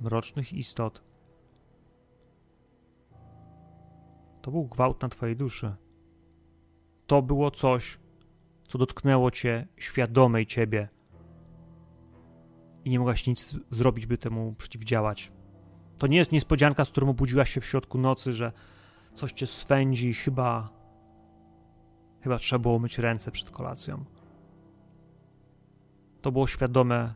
mrocznych 0.00 0.52
istot, 0.52 1.02
to 4.42 4.50
był 4.50 4.64
gwałt 4.64 5.02
na 5.02 5.08
twojej 5.08 5.36
duszy. 5.36 5.74
To 7.06 7.22
było 7.22 7.50
coś, 7.50 7.98
co 8.68 8.78
dotknęło 8.78 9.30
cię 9.30 9.66
świadomej 9.76 10.46
ciebie. 10.46 10.88
i 12.84 12.90
nie 12.90 12.98
mogłaś 12.98 13.26
nic 13.26 13.56
zrobić, 13.70 14.06
by 14.06 14.18
temu 14.18 14.54
przeciwdziałać. 14.58 15.32
To 15.98 16.06
nie 16.06 16.16
jest 16.16 16.32
niespodzianka, 16.32 16.84
z 16.84 16.90
którą 16.90 17.08
obudziłaś 17.08 17.50
się 17.50 17.60
w 17.60 17.66
środku 17.66 17.98
nocy, 17.98 18.32
że 18.32 18.52
coś 19.14 19.32
cię 19.32 19.46
swędzi, 19.46 20.14
chyba. 20.14 20.81
Chyba 22.22 22.38
trzeba 22.38 22.58
było 22.58 22.78
myć 22.78 22.98
ręce 22.98 23.30
przed 23.30 23.50
kolacją. 23.50 24.04
To 26.22 26.32
było 26.32 26.46
świadome. 26.46 27.14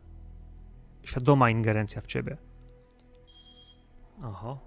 Świadoma 1.02 1.50
ingerencja 1.50 2.00
w 2.00 2.06
ciebie. 2.06 2.36
Oho. 4.22 4.58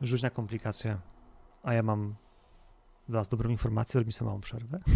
Rzuć 0.00 0.22
na 0.22 0.30
komplikację. 0.30 0.98
A 1.62 1.74
ja 1.74 1.82
mam 1.82 2.14
dla 3.08 3.20
was 3.20 3.28
dobrą 3.28 3.50
informację, 3.50 3.92
zrobimy 3.92 4.12
sobie 4.12 4.26
małą 4.26 4.40
przerwę. 4.40 4.80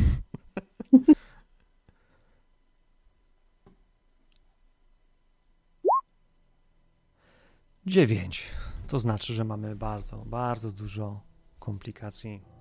Dziewięć. 7.87 8.46
To 8.88 8.98
znaczy, 8.98 9.35
że 9.35 9.44
mamy 9.44 9.76
bardzo, 9.76 10.24
bardzo 10.24 10.72
dużo 10.72 11.20
komplikacji. 11.58 12.51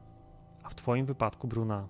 W 0.71 0.75
Twoim 0.75 1.05
wypadku, 1.05 1.47
Bruna, 1.47 1.87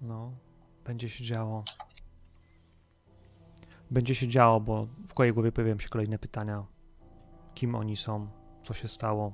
no, 0.00 0.32
będzie 0.84 1.10
się 1.10 1.24
działo. 1.24 1.64
Będzie 3.90 4.14
się 4.14 4.28
działo, 4.28 4.60
bo 4.60 4.86
w 4.86 5.08
twojej 5.08 5.32
głowie 5.32 5.52
pojawiają 5.52 5.78
się 5.78 5.88
kolejne 5.88 6.18
pytania. 6.18 6.66
Kim 7.54 7.74
oni 7.74 7.96
są? 7.96 8.28
Co 8.62 8.74
się 8.74 8.88
stało? 8.88 9.32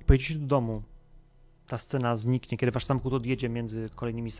I 0.00 0.04
pojedziecie 0.04 0.40
do 0.40 0.46
domu. 0.46 0.82
Ta 1.66 1.78
scena 1.78 2.16
zniknie, 2.16 2.58
kiedy 2.58 2.72
wasz 2.72 2.84
samochód 2.84 3.12
odjedzie 3.12 3.48
między 3.48 3.90
kolejnymi 3.94 4.30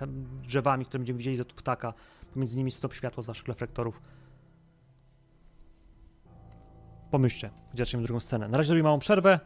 drzewami, 0.43 0.85
które 0.85 0.99
będziemy 0.99 1.19
widzieli 1.19 1.37
za 1.37 1.45
tu 1.45 1.55
ptaka. 1.57 1.95
Pomiędzy 2.33 2.57
nimi 2.57 2.71
stop 2.71 2.95
światła 2.95 3.23
z 3.23 3.27
waszych 3.27 3.49
reflektorów. 3.49 4.01
Pomyślcie, 7.13 7.51
zaczniemy 7.75 8.05
drugą 8.05 8.21
scenę. 8.21 8.49
Na 8.49 8.57
razie 8.57 8.67
zrobimy 8.67 8.85
małą 8.85 8.99
przerwę 8.99 9.41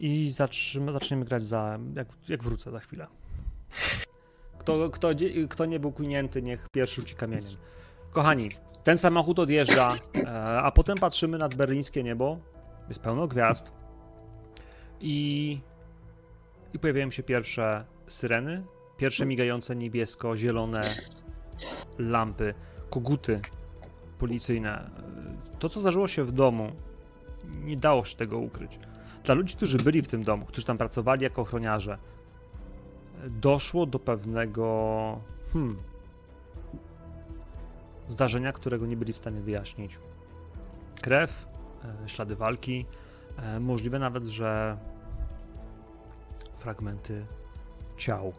i 0.00 0.30
zaczniemy, 0.30 0.92
zaczniemy 0.92 1.24
grać 1.24 1.42
za, 1.42 1.78
jak, 1.94 2.08
jak 2.28 2.42
wrócę 2.42 2.70
za 2.70 2.78
chwilę. 2.78 3.06
Kto, 4.58 4.90
kto, 4.90 5.08
kto 5.48 5.64
nie 5.64 5.80
był 5.80 5.92
kunięty, 5.92 6.42
niech 6.42 6.68
pierwszy 6.72 7.00
rzuci 7.00 7.14
kamieniem. 7.14 7.50
Kochani, 8.10 8.50
ten 8.84 8.98
samochód 8.98 9.38
odjeżdża, 9.38 9.94
e, 10.24 10.28
a 10.62 10.70
potem 10.70 10.98
patrzymy 10.98 11.38
nad 11.38 11.54
berlińskie 11.54 12.02
niebo. 12.02 12.38
Jest 12.88 13.00
pełno 13.00 13.28
gwiazd. 13.28 13.72
I, 15.00 15.60
i 16.74 16.78
pojawiają 16.78 17.10
się 17.10 17.22
pierwsze 17.22 17.84
syreny, 18.06 18.64
pierwsze 18.96 19.26
migające 19.26 19.76
niebiesko-zielone 19.76 20.80
lampy, 21.98 22.54
koguty 22.90 23.40
policyjne. 24.18 24.90
To, 25.58 25.68
co 25.68 25.80
zdarzyło 25.80 26.08
się 26.08 26.24
w 26.24 26.32
domu, 26.32 26.72
nie 27.48 27.76
dało 27.76 28.04
się 28.04 28.16
tego 28.16 28.38
ukryć. 28.38 28.78
Dla 29.24 29.34
ludzi, 29.34 29.56
którzy 29.56 29.78
byli 29.78 30.02
w 30.02 30.08
tym 30.08 30.24
domu, 30.24 30.46
którzy 30.46 30.66
tam 30.66 30.78
pracowali 30.78 31.22
jako 31.22 31.42
ochroniarze, 31.42 31.98
doszło 33.26 33.86
do 33.86 33.98
pewnego 33.98 35.20
hmm, 35.52 35.76
zdarzenia, 38.08 38.52
którego 38.52 38.86
nie 38.86 38.96
byli 38.96 39.12
w 39.12 39.16
stanie 39.16 39.40
wyjaśnić. 39.40 39.98
Krew, 41.02 41.46
e, 42.04 42.08
ślady 42.08 42.36
walki, 42.36 42.86
e, 43.36 43.60
możliwe 43.60 43.98
nawet, 43.98 44.24
że 44.24 44.78
fragmenty 46.56 47.26
ciał. 47.96 48.32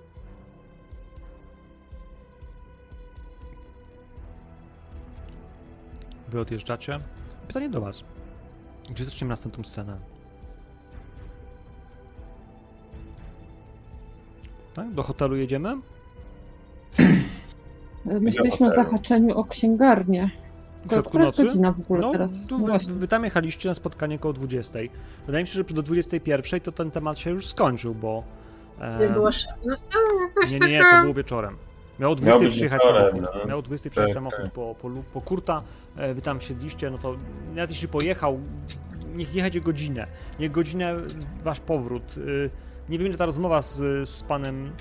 Wy 6.28 6.39
odjeżdżacie. 6.39 7.00
Pytanie 7.48 7.69
do 7.69 7.82
Was. 7.82 8.04
Gdzie 8.89 9.06
zaczniemy 9.06 9.30
następną 9.30 9.63
scenę? 9.63 9.97
Tak? 14.73 14.91
Do 14.93 15.04
hotelu 15.04 15.36
jedziemy? 15.36 15.75
Myśleliśmy 18.06 18.67
o 18.67 18.71
zahaczeniu 18.75 19.38
o 19.38 19.43
księgarnię. 19.45 20.30
W 20.86 20.91
środku 20.93 21.19
nocy? 21.19 21.45
godzina 21.45 21.71
w 21.71 21.80
ogóle 21.80 22.02
no, 22.02 22.12
teraz? 22.12 22.32
Tu 22.47 22.60
No 22.60 22.78
wy, 22.80 22.93
wy 22.93 23.08
tam 23.08 23.23
jechaliście 23.23 23.69
na 23.69 23.75
spotkanie 23.75 24.19
koło 24.19 24.34
20. 24.34 24.80
Wydaje 25.25 25.43
mi 25.43 25.47
się, 25.47 25.54
że 25.54 25.63
do 25.63 25.84
21 25.84 26.60
to 26.62 26.71
ten 26.71 26.91
temat 26.91 27.17
się 27.17 27.30
już 27.30 27.47
skończył, 27.47 27.95
bo... 27.95 28.23
e, 28.82 28.99
Nie 28.99 29.10
była 29.10 29.32
16? 29.32 29.86
Jakaś 30.36 30.52
Nie, 30.52 30.60
nie, 30.60 30.67
nie, 30.69 30.84
to 30.91 31.02
było 31.02 31.13
wieczorem. 31.13 31.56
Miał 31.99 32.12
o 32.12 32.15
Miał 32.15 32.21
20 32.39 32.45
być 32.45 32.54
przyjechać 32.56 32.82
samochód. 32.82 33.21
no. 33.21 33.45
Miał 33.47 33.60
o 33.60 33.62
20 33.62 33.89
przyjechać 33.89 34.10
Tak, 34.10 34.15
samochód 34.15 34.41
tak. 34.43 34.52
po, 34.54 34.75
po, 34.82 34.89
po 35.13 35.21
Kurta. 35.21 35.62
E, 36.00 36.14
Wy 36.14 36.22
tam 36.22 36.42
siedliście, 36.42 36.90
no 36.90 36.98
to 36.98 37.16
nawet 37.56 37.70
jeśli 37.70 37.88
pojechał, 37.88 38.40
niech 39.16 39.36
jechać 39.36 39.60
godzinę. 39.60 40.08
Niech 40.40 40.52
godzinę 40.52 40.96
wasz 41.44 41.60
powrót. 41.60 42.18
Y, 42.18 42.50
Nie 42.90 42.98
wiem, 42.98 43.08
ile 43.08 43.18
ta 43.18 43.26
rozmowa 43.26 43.62
z, 43.62 44.10
z 44.10 44.24
panem 44.24 44.72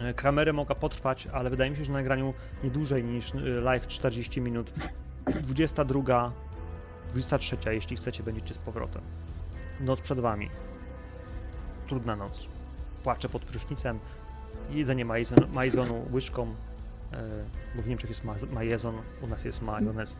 e, 0.00 0.14
Kramerem 0.14 0.56
mogła 0.56 0.74
potrwać, 0.74 1.26
ale 1.32 1.50
wydaje 1.50 1.70
mi 1.70 1.76
się, 1.76 1.84
że 1.84 1.92
na 1.92 1.98
nagraniu 1.98 2.34
nie 2.64 2.70
dłużej 2.70 3.04
niż 3.04 3.32
live 3.62 3.86
40 3.86 4.40
minut. 4.40 4.72
22, 5.42 6.32
23, 7.12 7.56
jeśli 7.70 7.96
chcecie, 7.96 8.22
będziecie 8.22 8.54
z 8.54 8.58
powrotem. 8.58 9.02
Noc 9.80 10.00
przed 10.00 10.20
wami. 10.20 10.50
Trudna 11.88 12.16
noc. 12.16 12.46
Płacze 13.02 13.28
pod 13.28 13.44
prysznicem. 13.44 13.98
Jedzenie 14.70 15.04
majzon, 15.04 15.38
majzonu 15.52 16.06
łyżką, 16.12 16.42
e, 16.42 16.54
bo 17.74 17.82
w 17.82 17.88
Niemczech 17.88 18.10
jest 18.10 18.24
ma, 18.24 18.34
majezon, 18.52 18.94
u 19.22 19.26
nas 19.26 19.44
jest 19.44 19.62
majonez. 19.62 20.16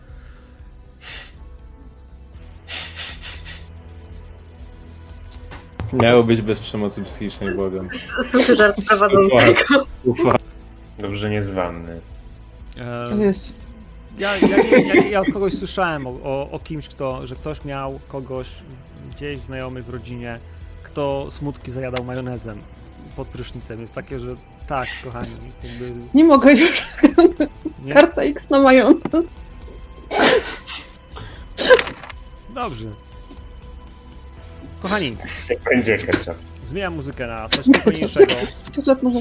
Miało 5.92 6.22
być 6.22 6.42
bez 6.42 6.60
przemocy 6.60 7.02
psychicznej, 7.02 7.54
błagam. 7.54 7.88
Suchy 8.22 8.56
żart 8.56 8.76
prowadzącego. 8.88 9.86
Ufa. 10.04 10.36
Dobrze 10.98 11.30
niezwanny. 11.30 12.00
E, 12.76 13.16
Wiesz, 13.18 13.38
ja, 14.18 14.36
ja, 14.36 14.78
ja, 14.94 15.08
ja, 15.08 15.20
od 15.20 15.30
kogoś 15.30 15.54
słyszałem 15.54 16.06
o, 16.06 16.10
o, 16.10 16.50
o 16.50 16.58
kimś, 16.58 16.88
kto, 16.88 17.26
że 17.26 17.36
ktoś 17.36 17.64
miał 17.64 18.00
kogoś 18.08 18.48
gdzieś 19.16 19.40
znajomych 19.40 19.84
w 19.84 19.88
rodzinie, 19.88 20.38
kto 20.82 21.26
smutki 21.30 21.70
zajadał 21.70 22.04
majonezem 22.04 22.62
pod 23.16 23.28
prysznicem. 23.28 23.80
Jest 23.80 23.92
takie, 23.92 24.18
że 24.18 24.36
tak, 24.70 24.88
kochani, 25.04 25.30
jakby, 25.64 25.92
nie 26.14 26.24
mogę 26.24 26.52
już. 26.52 26.82
nie? 27.84 27.92
Karta 27.94 28.22
X 28.22 28.50
na 28.50 28.58
majonez. 28.62 29.02
Dobrze. 32.54 32.86
Kochani, 34.80 35.16
Jak 35.48 35.58
będzie 35.64 35.98
ketchup. 35.98 36.34
zmieniam 36.64 36.94
muzykę 36.94 37.26
na 37.26 37.48
coś 37.48 37.64
spokojniejszego. 37.66 38.34
Budżet 38.74 39.02
może 39.02 39.20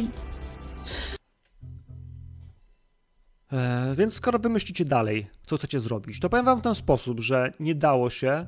E, 3.52 3.96
więc 3.98 4.14
skoro 4.14 4.40
wymyślicie 4.40 4.86
dalej, 4.86 5.28
co 5.48 5.58
chcecie 5.58 5.80
zrobić, 5.80 6.20
to 6.20 6.30
powiem 6.30 6.46
wam 6.46 6.60
w 6.60 6.64
ten 6.64 6.76
sposób, 6.76 7.20
że 7.20 7.54
nie 7.60 7.76
dało 7.76 8.10
się 8.10 8.46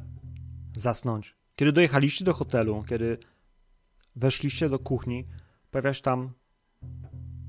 zasnąć. 0.77 1.35
Kiedy 1.55 1.71
dojechaliście 1.71 2.25
do 2.25 2.33
hotelu, 2.33 2.83
kiedy 2.89 3.17
weszliście 4.15 4.69
do 4.69 4.79
kuchni, 4.79 5.27
pojawia 5.71 5.93
się 5.93 6.01
tam 6.01 6.31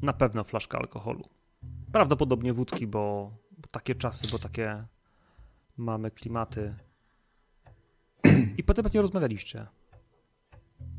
na 0.02 0.12
pewno 0.12 0.44
flaszka 0.44 0.78
alkoholu. 0.78 1.28
Prawdopodobnie 1.92 2.52
wódki, 2.52 2.86
bo, 2.86 3.32
bo 3.58 3.68
takie 3.70 3.94
czasy, 3.94 4.28
bo 4.32 4.38
takie 4.38 4.84
mamy 5.76 6.10
klimaty. 6.10 6.74
I 8.56 8.62
potem 8.62 8.84
pewnie 8.84 9.02
rozmawialiście. 9.02 9.66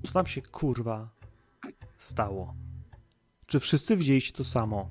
Co 0.05 0.13
tam 0.13 0.25
się 0.25 0.41
kurwa 0.41 1.09
stało? 1.97 2.55
Czy 3.45 3.59
wszyscy 3.59 3.97
widzieliście 3.97 4.33
to 4.33 4.43
samo? 4.43 4.89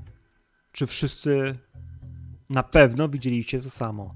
Czy 0.73 0.87
wszyscy 0.87 1.59
na 2.49 2.63
pewno 2.63 3.09
widzieliście 3.09 3.61
to 3.61 3.71
samo? 3.71 4.15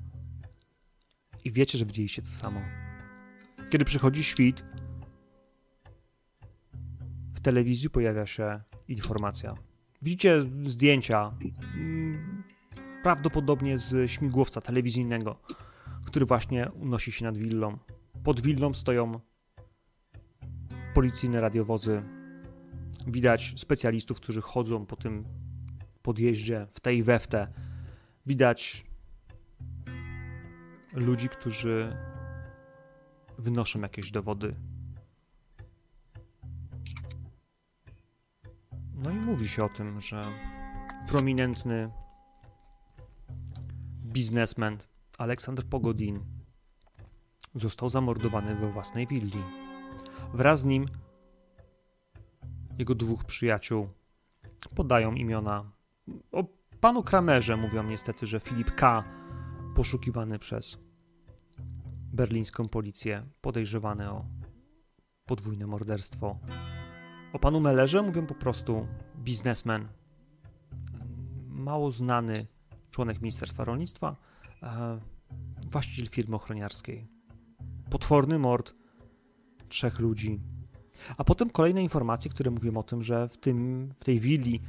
I 1.44 1.50
wiecie, 1.50 1.78
że 1.78 1.86
widzieliście 1.86 2.22
to 2.22 2.30
samo. 2.30 2.60
Kiedy 3.70 3.84
przychodzi 3.84 4.24
świt, 4.24 4.64
w 7.34 7.40
telewizji 7.40 7.90
pojawia 7.90 8.26
się 8.26 8.60
informacja. 8.88 9.54
Widzicie 10.06 10.40
zdjęcia, 10.64 11.32
mm, 11.74 12.42
prawdopodobnie 13.02 13.78
z 13.78 14.10
śmigłowca 14.10 14.60
telewizyjnego, 14.60 15.38
który 16.04 16.26
właśnie 16.26 16.70
unosi 16.70 17.12
się 17.12 17.24
nad 17.24 17.38
willą. 17.38 17.78
Pod 18.24 18.40
willą 18.40 18.74
stoją 18.74 19.20
policyjne 20.94 21.40
radiowozy. 21.40 22.02
Widać 23.06 23.54
specjalistów, 23.56 24.20
którzy 24.20 24.40
chodzą 24.40 24.86
po 24.86 24.96
tym 24.96 25.24
podjeździe, 26.02 26.66
w 26.72 26.80
tej 26.80 27.02
we 27.02 27.18
w 27.18 27.26
te. 27.26 27.52
Widać 28.26 28.86
ludzi, 30.92 31.28
którzy 31.28 31.96
wynoszą 33.38 33.80
jakieś 33.80 34.10
dowody. 34.10 34.54
No 38.96 39.10
i 39.10 39.14
mówi 39.14 39.48
się 39.48 39.64
o 39.64 39.68
tym, 39.68 40.00
że 40.00 40.24
prominentny 41.08 41.90
biznesmen 44.04 44.78
Aleksander 45.18 45.64
Pogodin 45.64 46.20
został 47.54 47.90
zamordowany 47.90 48.54
we 48.54 48.72
własnej 48.72 49.06
willi. 49.06 49.42
Wraz 50.34 50.60
z 50.60 50.64
nim 50.64 50.86
jego 52.78 52.94
dwóch 52.94 53.24
przyjaciół 53.24 53.88
podają 54.74 55.14
imiona. 55.14 55.72
O 56.32 56.44
panu 56.80 57.02
Kramerze 57.02 57.56
mówią 57.56 57.82
niestety, 57.82 58.26
że 58.26 58.40
Filip 58.40 58.74
K. 58.74 59.04
poszukiwany 59.74 60.38
przez 60.38 60.78
berlińską 62.12 62.68
policję, 62.68 63.26
podejrzewany 63.40 64.10
o 64.10 64.24
podwójne 65.26 65.66
morderstwo. 65.66 66.38
O 67.32 67.38
panu 67.38 67.60
Mellerze 67.60 68.02
mówią 68.02 68.26
po 68.26 68.34
prostu 68.34 68.86
biznesmen, 69.16 69.88
mało 71.48 71.90
znany 71.90 72.46
członek 72.90 73.20
Ministerstwa 73.20 73.64
Rolnictwa, 73.64 74.16
e, 74.62 75.00
właściciel 75.70 76.08
firmy 76.08 76.36
ochroniarskiej. 76.36 77.06
Potworny 77.90 78.38
mord 78.38 78.74
trzech 79.68 79.98
ludzi. 79.98 80.40
A 81.18 81.24
potem 81.24 81.50
kolejne 81.50 81.82
informacje, 81.82 82.30
które 82.30 82.50
mówią 82.50 82.76
o 82.76 82.82
tym, 82.82 83.02
że 83.02 83.28
w, 83.28 83.38
tym, 83.38 83.88
w 84.00 84.04
tej 84.04 84.20
willi 84.20 84.60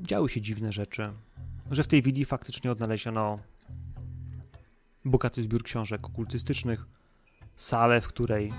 działy 0.00 0.28
się 0.28 0.40
dziwne 0.40 0.72
rzeczy. 0.72 1.12
Że 1.70 1.82
w 1.82 1.86
tej 1.86 2.02
willi 2.02 2.24
faktycznie 2.24 2.70
odnaleziono 2.72 3.38
bogaty 5.04 5.42
zbiór 5.42 5.62
książek 5.62 6.06
okultystycznych, 6.06 6.86
salę, 7.56 8.00
w 8.00 8.08
której 8.08 8.52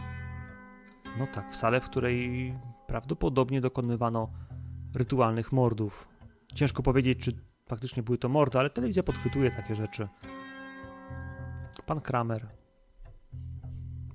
no 1.19 1.27
tak, 1.27 1.51
w 1.51 1.55
salę, 1.55 1.81
w 1.81 1.89
której 1.89 2.53
prawdopodobnie 2.87 3.61
dokonywano 3.61 4.31
rytualnych 4.95 5.51
mordów. 5.51 6.07
Ciężko 6.55 6.83
powiedzieć, 6.83 7.19
czy 7.19 7.33
faktycznie 7.67 8.03
były 8.03 8.17
to 8.17 8.29
mordy, 8.29 8.59
ale 8.59 8.69
telewizja 8.69 9.03
podchwytuje 9.03 9.51
takie 9.51 9.75
rzeczy. 9.75 10.07
Pan 11.85 12.01
Kramer 12.01 12.47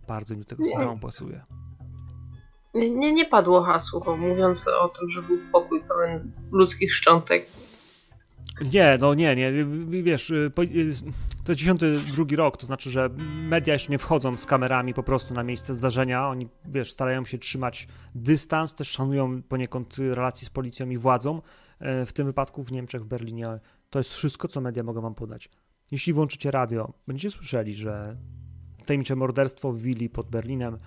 bardzo 0.09 0.35
mi 0.35 0.41
do 0.41 0.47
tego 0.47 0.65
samemu 0.65 0.99
pasuje. 0.99 1.45
Nie, 2.75 3.13
nie 3.13 3.25
padło 3.25 3.63
hasło 3.63 4.17
mówiąc 4.17 4.69
o 4.69 4.89
tym, 4.89 5.11
że 5.11 5.23
był 5.23 5.39
pokój 5.53 5.81
pełen 5.81 6.33
ludzkich 6.53 6.95
szczątek. 6.95 7.47
Nie, 8.73 8.99
no 9.01 9.15
nie, 9.15 9.37
nie. 9.37 9.53
Wiesz, 10.03 10.31
y, 10.31 10.53
y, 10.59 10.95
to 11.49 11.53
jest 11.53 11.61
92 11.61 12.37
rok, 12.37 12.57
to 12.57 12.67
znaczy, 12.67 12.91
że 12.91 13.11
media 13.49 13.73
jeszcze 13.73 13.93
nie 13.93 13.99
wchodzą 13.99 14.37
z 14.37 14.47
kamerami 14.47 14.95
po 14.95 15.03
prostu 15.03 15.35
na 15.35 15.43
miejsce 15.43 15.75
zdarzenia. 15.75 16.29
Oni, 16.29 16.49
wiesz, 16.65 16.93
starają 16.93 17.25
się 17.25 17.39
trzymać 17.39 17.89
dystans, 18.15 18.75
też 18.75 18.89
szanują 18.89 19.43
poniekąd 19.43 19.99
relacje 19.99 20.47
z 20.47 20.51
policją 20.51 20.91
i 20.91 20.99
władzą. 20.99 21.43
E, 21.79 22.07
w 22.07 22.13
tym 22.13 22.27
wypadku 22.27 22.65
w 22.65 22.73
Niemczech, 22.73 23.03
w 23.03 23.07
Berlinie. 23.07 23.61
To 23.91 23.99
jest 23.99 24.15
wszystko, 24.15 24.49
co 24.49 24.61
media 24.61 24.83
mogą 24.83 25.01
wam 25.01 25.15
podać. 25.15 25.49
Jeśli 25.91 26.13
włączycie 26.13 26.51
radio, 26.51 26.93
będziecie 27.07 27.31
słyszeli, 27.31 27.75
że 27.75 28.17
tajemnicze 28.87 29.17
morderstwo 29.17 29.73
w 29.73 29.79
willi 29.79 30.11
pod 30.11 30.31
Berlinem, 30.31 30.79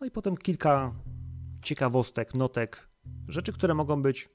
no 0.00 0.06
i 0.06 0.10
potem 0.10 0.36
kilka 0.36 0.92
ciekawostek, 1.62 2.34
notek, 2.34 2.88
rzeczy, 3.28 3.52
które 3.52 3.74
mogą 3.74 4.02
być 4.02 4.28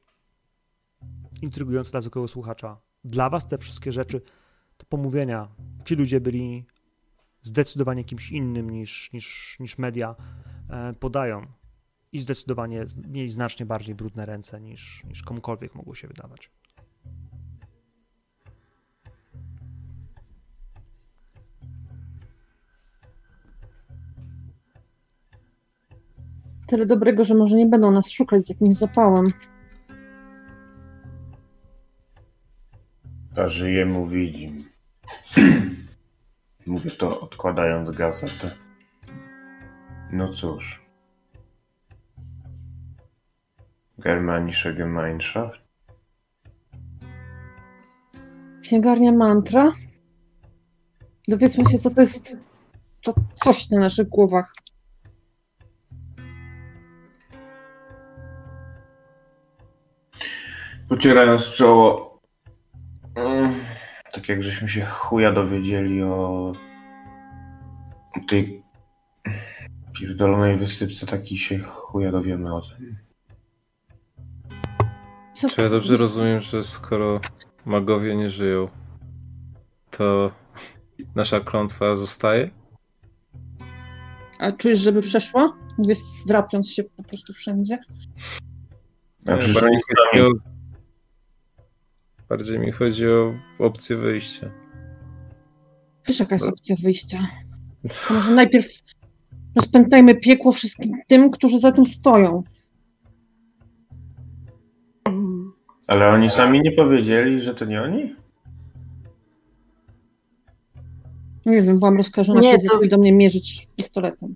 intrygujące 1.41 1.91
dla 1.91 2.01
zwykłego 2.01 2.27
słuchacza. 2.27 2.77
Dla 3.03 3.29
was 3.29 3.47
te 3.47 3.57
wszystkie 3.57 3.91
rzeczy 3.91 4.21
to 4.81 4.85
pomówienia. 4.89 5.47
Ci 5.85 5.95
ludzie 5.95 6.21
byli 6.21 6.65
zdecydowanie 7.41 8.03
kimś 8.03 8.31
innym 8.31 8.69
niż, 8.69 9.13
niż, 9.13 9.57
niż 9.59 9.77
media 9.77 10.15
e, 10.69 10.93
podają. 10.93 11.47
I 12.11 12.19
zdecydowanie 12.19 12.85
mieli 13.07 13.29
znacznie 13.29 13.65
bardziej 13.65 13.95
brudne 13.95 14.25
ręce 14.25 14.61
niż, 14.61 15.03
niż 15.03 15.23
komukolwiek 15.23 15.75
mogło 15.75 15.95
się 15.95 16.07
wydawać. 16.07 16.51
Tyle 26.67 26.85
dobrego, 26.85 27.23
że 27.23 27.35
może 27.35 27.55
nie 27.55 27.65
będą 27.65 27.91
nas 27.91 28.09
szukać 28.09 28.45
z 28.45 28.49
jakimś 28.49 28.75
zapałem. 28.75 29.33
A 33.35 33.47
żyjemy 33.47 34.07
widzim. 34.09 34.60
Mówię 36.67 36.91
to 36.91 37.21
odkładając 37.21 37.95
gazetę. 37.95 38.51
No 40.11 40.33
cóż. 40.33 40.81
Germanische 43.97 44.73
Gemeinschaft. 44.73 45.61
Księgarnia 48.61 49.11
mantra. 49.11 49.71
Dowiedzmy 51.27 51.69
się, 51.69 51.79
co 51.79 51.89
to 51.89 52.01
jest 52.01 52.37
to 53.03 53.13
coś 53.35 53.69
na 53.69 53.79
naszych 53.79 54.09
głowach. 54.09 54.53
Pocierając 60.89 61.45
czoło. 61.45 62.10
Tak 64.21 64.29
jak 64.29 64.43
żeśmy 64.43 64.69
się 64.69 64.81
chuja 64.81 65.31
dowiedzieli 65.31 66.03
o 66.03 66.51
tej 68.27 68.63
pierdolonej 69.99 70.57
wysypce, 70.57 71.05
taki 71.05 71.37
się 71.37 71.59
chuja 71.59 72.11
dowiemy 72.11 72.55
o 72.55 72.61
tym. 72.61 72.97
Co 75.33 75.49
Czy 75.49 75.61
ja 75.61 75.69
dobrze 75.69 75.97
rozumiem, 75.97 76.41
że 76.41 76.63
skoro 76.63 77.21
magowie 77.65 78.15
nie 78.15 78.29
żyją, 78.29 78.67
to 79.91 80.31
nasza 81.15 81.39
klątwa 81.39 81.95
zostaje? 81.95 82.49
A 84.39 84.51
czujesz, 84.51 84.79
żeby 84.79 85.01
przeszło? 85.01 85.55
Mówię, 85.77 85.95
drapiąc 86.27 86.69
się 86.69 86.83
po 86.83 87.03
prostu 87.03 87.33
wszędzie. 87.33 87.79
A 89.27 89.31
Nie, 89.31 89.37
przecież 89.37 89.61
chodzi 89.61 90.23
o, 90.23 90.50
bardziej 92.31 92.59
mi 92.59 92.71
chodzi 92.71 93.07
o 93.07 93.33
opcję 93.59 93.95
wyjścia. 93.95 94.49
Wiesz, 96.07 96.19
jaka 96.19 96.35
jest 96.35 96.47
opcja 96.47 96.75
wyjścia? 96.83 97.27
To 98.07 98.13
może 98.13 98.31
najpierw 98.31 98.67
rozpętajmy 99.55 100.15
piekło 100.15 100.51
wszystkim 100.51 100.91
tym, 101.07 101.31
którzy 101.31 101.59
za 101.59 101.71
tym 101.71 101.85
stoją. 101.85 102.43
Ale 105.87 106.09
oni 106.09 106.29
sami 106.29 106.61
nie 106.61 106.71
powiedzieli, 106.71 107.41
że 107.41 107.55
to 107.55 107.65
nie 107.65 107.81
oni? 107.81 108.15
Nie 111.45 111.61
wiem, 111.61 111.79
byłam 111.79 111.97
rozkażona 111.97 112.41
Nie, 112.41 112.59
to- 112.59 112.87
do 112.87 112.97
mnie 112.97 113.13
mierzyć 113.13 113.67
pistoletem. 113.75 114.35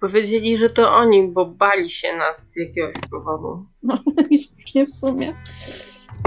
Powiedzieli, 0.00 0.58
że 0.58 0.70
to 0.70 0.94
oni, 0.94 1.28
bo 1.28 1.46
bali 1.46 1.90
się 1.90 2.16
nas 2.16 2.52
z 2.52 2.56
jakiegoś 2.56 2.94
powodu. 3.10 3.66
No 3.82 3.98
i 4.30 4.38
słusznie 4.38 4.86
w 4.86 4.94
sumie. 4.94 5.34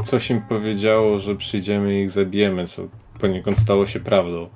Coś 0.03 0.29
im 0.29 0.41
powiedziało, 0.41 1.19
że 1.19 1.35
przyjdziemy 1.35 1.99
i 1.99 2.03
ich 2.03 2.11
zabijemy, 2.11 2.67
co 2.67 2.81
poniekąd 3.19 3.59
stało 3.59 3.85
się 3.85 3.99
prawdą. 3.99 4.49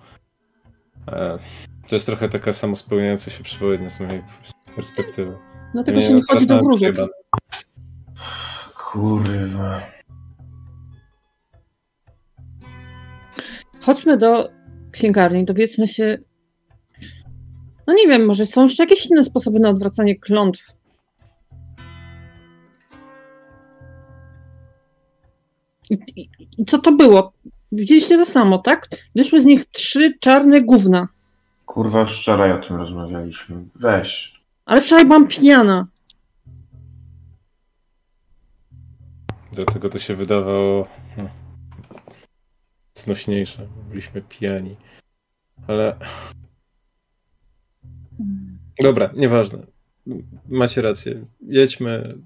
E, 1.08 1.40
To 1.90 1.96
jest 1.96 2.06
trochę 2.06 2.30
taka 2.30 2.54
samospełniająca 2.54 3.32
się 3.32 3.44
przepowiednia 3.44 3.90
z 3.90 4.00
mojej 4.00 4.24
perspektywy. 4.76 5.38
Dlatego 5.74 6.00
Ja 6.00 6.08
się 6.08 6.14
nie 6.14 6.22
chodzi 6.30 6.48
do 6.48 6.58
wróżek. 6.60 6.96
Kurwa. 8.76 9.82
Chodźmy 13.82 14.18
do 14.18 14.50
księgarni, 14.92 15.46
dowiedzmy 15.46 15.88
się. 15.88 16.18
No 17.88 17.94
nie 17.94 18.08
wiem, 18.08 18.26
może 18.26 18.46
są 18.46 18.64
jeszcze 18.64 18.84
jakieś 18.84 19.06
inne 19.06 19.24
sposoby 19.24 19.60
na 19.60 19.70
odwracanie 19.70 20.20
klątw. 20.20 20.72
I, 25.92 26.66
co 26.66 26.80
to 26.80 26.92
było? 26.92 27.34
Widzieliście 27.72 28.18
to 28.18 28.26
samo, 28.26 28.60
tak? 28.60 28.88
Wyszły 29.16 29.42
z 29.42 29.46
nich 29.46 29.66
trzy 29.66 30.18
czarne 30.20 30.62
gówna. 30.62 31.08
Kurwa, 31.66 32.00
już 32.00 32.22
wczoraj 32.22 32.52
o 32.52 32.58
tym 32.58 32.76
rozmawialiśmy. 32.76 33.64
Weź. 33.76 34.42
Ale 34.66 34.82
wczoraj 34.82 35.06
byłam 35.06 35.28
pijana. 35.28 35.88
Dlatego 39.52 39.90
to 39.90 40.00
się 40.00 40.16
wydawało 40.16 40.88
hmm, 41.16 41.34
znośniejsze. 42.96 43.68
Byliśmy 43.90 44.22
pijani. 44.22 44.76
Ale 45.68 45.98
dobra, 48.80 49.10
nieważne. 49.16 49.60
Macie 50.50 50.82
rację. 50.82 51.26
Jedźmy. 51.42 52.18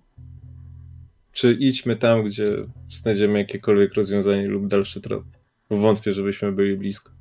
Czy 1.36 1.54
idźmy 1.54 1.96
tam, 1.96 2.24
gdzie 2.24 2.52
znajdziemy 2.90 3.40
jakiekolwiek 3.40 3.94
rozwiązanie 3.94 4.48
lub 4.48 4.68
dalszy 4.68 5.02
trop. 5.02 5.24
Wątpię, 5.70 6.14
żebyśmy 6.14 6.52
byli 6.52 6.78
blisko. 6.78 7.12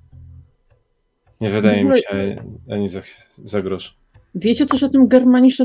Nie 1.41 1.51
wydaje 1.51 1.85
mi 1.85 1.99
się 1.99 2.09
ani, 2.09 2.37
ani 2.71 2.89
za, 2.89 3.01
za 3.39 3.63
grosz. 3.63 3.97
Wiecie 4.35 4.67
coś 4.67 4.83
o 4.83 4.89
tym 4.89 5.09
Germanisze? 5.09 5.65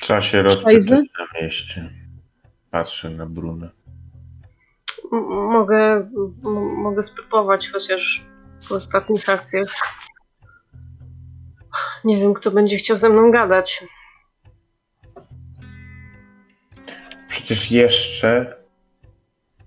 Trzeba 0.00 0.20
się 0.20 0.42
rozpytać 0.42 0.86
na 0.88 1.40
mieście. 1.42 1.90
Patrzę 2.70 3.10
na 3.10 3.26
Brunę. 3.26 3.70
M- 5.12 5.24
mogę, 5.28 6.10
mogę 6.76 7.02
spróbować, 7.02 7.68
chociaż 7.68 8.24
po 8.68 8.74
ostatnich 8.74 9.28
akcjach 9.28 9.74
nie 12.04 12.18
wiem, 12.18 12.34
kto 12.34 12.50
będzie 12.50 12.76
chciał 12.76 12.98
ze 12.98 13.08
mną 13.08 13.30
gadać. 13.30 13.84
Przecież 17.34 17.70
jeszcze 17.70 18.56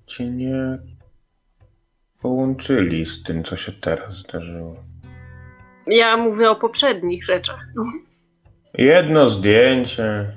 cię 0.05 0.29
nie 0.29 0.77
połączyli 2.21 3.05
z 3.05 3.23
tym, 3.23 3.43
co 3.43 3.57
się 3.57 3.71
teraz 3.71 4.13
zdarzyło. 4.17 4.75
Ja 5.87 6.17
mówię 6.17 6.49
o 6.51 6.55
poprzednich 6.55 7.25
rzeczach. 7.25 7.59
Jedno 8.73 9.29
zdjęcie. 9.29 10.33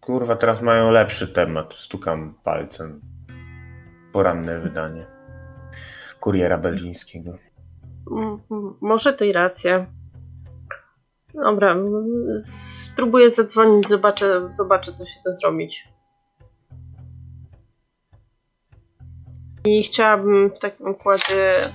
Kurwa, 0.00 0.36
teraz 0.36 0.62
mają 0.62 0.90
lepszy 0.90 1.28
temat. 1.28 1.74
Stukam 1.74 2.34
palcem. 2.44 3.00
Poranne 4.12 4.60
wydanie. 4.60 5.06
Kuriera 6.20 6.58
belgińskiego. 6.58 7.38
M- 8.10 8.38
m- 8.50 8.74
Może 8.80 9.12
to 9.12 9.24
i 9.24 9.32
racja. 9.32 9.86
Dobra, 11.34 11.76
spróbuję 12.38 13.30
zadzwonić, 13.30 13.88
zobaczę, 13.88 14.48
zobaczę 14.56 14.92
co 14.92 15.04
się 15.04 15.20
da 15.24 15.32
zrobić. 15.32 15.88
I 19.66 19.82
chciałabym 19.82 20.50
w 20.50 20.58
takim 20.58 20.88
układzie 20.88 21.66
e, 21.66 21.70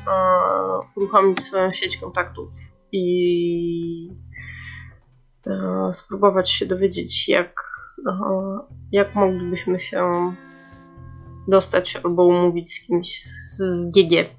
uruchomić 0.95 1.41
swoją 1.41 1.71
sieć 1.71 1.97
kontaktów 1.97 2.49
i 2.91 4.09
e, 5.47 5.93
spróbować 5.93 6.51
się 6.51 6.65
dowiedzieć, 6.65 7.29
jak, 7.29 7.55
e, 8.07 8.59
jak 8.91 9.15
moglibyśmy 9.15 9.79
się 9.79 10.33
dostać 11.47 11.95
albo 11.95 12.25
umówić 12.25 12.73
z 12.73 12.87
kimś 12.87 13.23
z, 13.23 13.57
z 13.57 13.91
GG. 13.91 14.29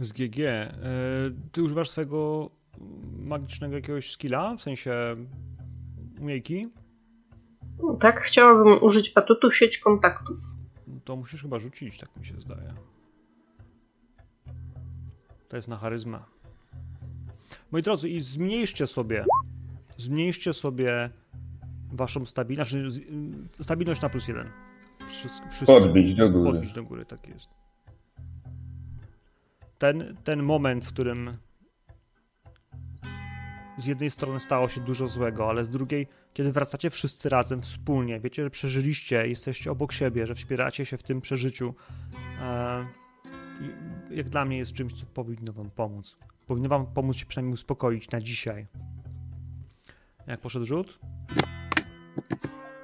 Z 0.00 0.12
GG. 0.12 0.40
E, 0.40 0.70
Ty 1.52 1.62
używasz 1.62 1.90
swojego 1.90 2.50
magicznego 3.18 3.74
jakiegoś 3.74 4.10
skilla, 4.10 4.56
w 4.56 4.62
sensie 4.62 5.16
umiejki? 6.20 6.68
Tak, 8.00 8.20
chciałabym 8.20 8.82
użyć 8.82 9.12
atutu 9.14 9.50
sieć 9.50 9.78
kontaktów. 9.78 10.36
To 11.04 11.16
musisz 11.16 11.42
chyba 11.42 11.58
rzucić, 11.58 11.98
tak 11.98 12.16
mi 12.16 12.26
się 12.26 12.40
zdaje. 12.40 12.74
To 15.48 15.56
jest 15.56 15.68
na 15.68 15.76
charyzmę. 15.76 16.18
Moi 17.70 17.82
drodzy, 17.82 18.08
i 18.08 18.22
zmniejszcie 18.22 18.86
sobie, 18.86 19.24
zmniejszcie 19.96 20.52
sobie 20.52 21.10
waszą 21.92 22.26
stabilność, 22.26 22.70
znaczy 22.70 22.86
y, 23.60 23.64
stabilność 23.64 24.00
na 24.00 24.08
plus 24.08 24.28
jeden. 24.28 24.50
Wszyscy, 25.08 25.42
wszyscy 25.50 25.66
Podbić 25.66 26.14
do 26.14 26.30
góry. 26.30 26.52
Podbić 26.52 26.72
do 26.72 26.84
góry, 26.84 27.04
tak 27.04 27.28
jest. 27.28 27.48
Ten, 29.78 30.16
ten 30.24 30.42
moment, 30.42 30.84
w 30.84 30.88
którym 30.88 31.36
z 33.78 33.86
jednej 33.86 34.10
strony 34.10 34.40
stało 34.40 34.68
się 34.68 34.80
dużo 34.80 35.08
złego, 35.08 35.48
ale 35.48 35.64
z 35.64 35.68
drugiej, 35.68 36.08
kiedy 36.32 36.52
wracacie 36.52 36.90
wszyscy 36.90 37.28
razem, 37.28 37.62
wspólnie, 37.62 38.20
wiecie, 38.20 38.42
że 38.42 38.50
przeżyliście, 38.50 39.28
jesteście 39.28 39.70
obok 39.70 39.92
siebie, 39.92 40.26
że 40.26 40.34
wspieracie 40.34 40.84
się 40.84 40.96
w 40.96 41.02
tym 41.02 41.20
przeżyciu, 41.20 41.74
e, 42.42 42.86
jak 44.10 44.28
dla 44.28 44.44
mnie 44.44 44.58
jest 44.58 44.72
czymś, 44.72 44.92
co 44.92 45.06
powinno 45.06 45.52
wam 45.52 45.70
pomóc. 45.70 46.16
Powinno 46.46 46.68
wam 46.68 46.86
pomóc 46.86 47.16
się 47.16 47.26
przynajmniej 47.26 47.54
uspokoić 47.54 48.10
na 48.10 48.20
dzisiaj. 48.20 48.66
Jak 50.26 50.40
poszedł 50.40 50.64
rzut? 50.64 50.98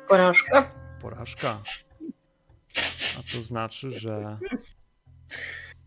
Porażka. 0.09 0.70
Porażka. 1.01 1.59
A 3.18 3.22
to 3.32 3.43
znaczy, 3.43 3.90
że 3.90 4.38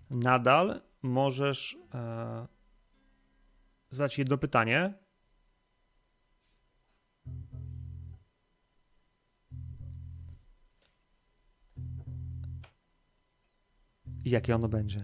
nadal 0.10 0.82
możesz 1.02 1.78
e, 1.94 2.48
zadać 3.96 4.18
jedno 4.18 4.38
pytanie. 4.38 4.94
I 14.26 14.30
jakie 14.30 14.56
ono 14.56 14.68
będzie? 14.68 15.00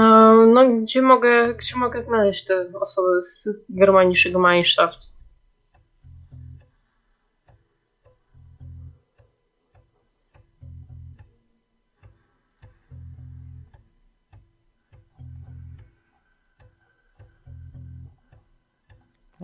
E, 0.00 0.02
No, 0.54 0.82
gdzie 0.82 1.02
mogę, 1.02 1.54
gdzie 1.54 1.76
mogę 1.76 2.00
znaleźć 2.00 2.44
te 2.44 2.72
osoby 2.80 3.22
z 3.22 3.48
Germanische 3.68 4.30
Gemeinschaft? 4.30 5.15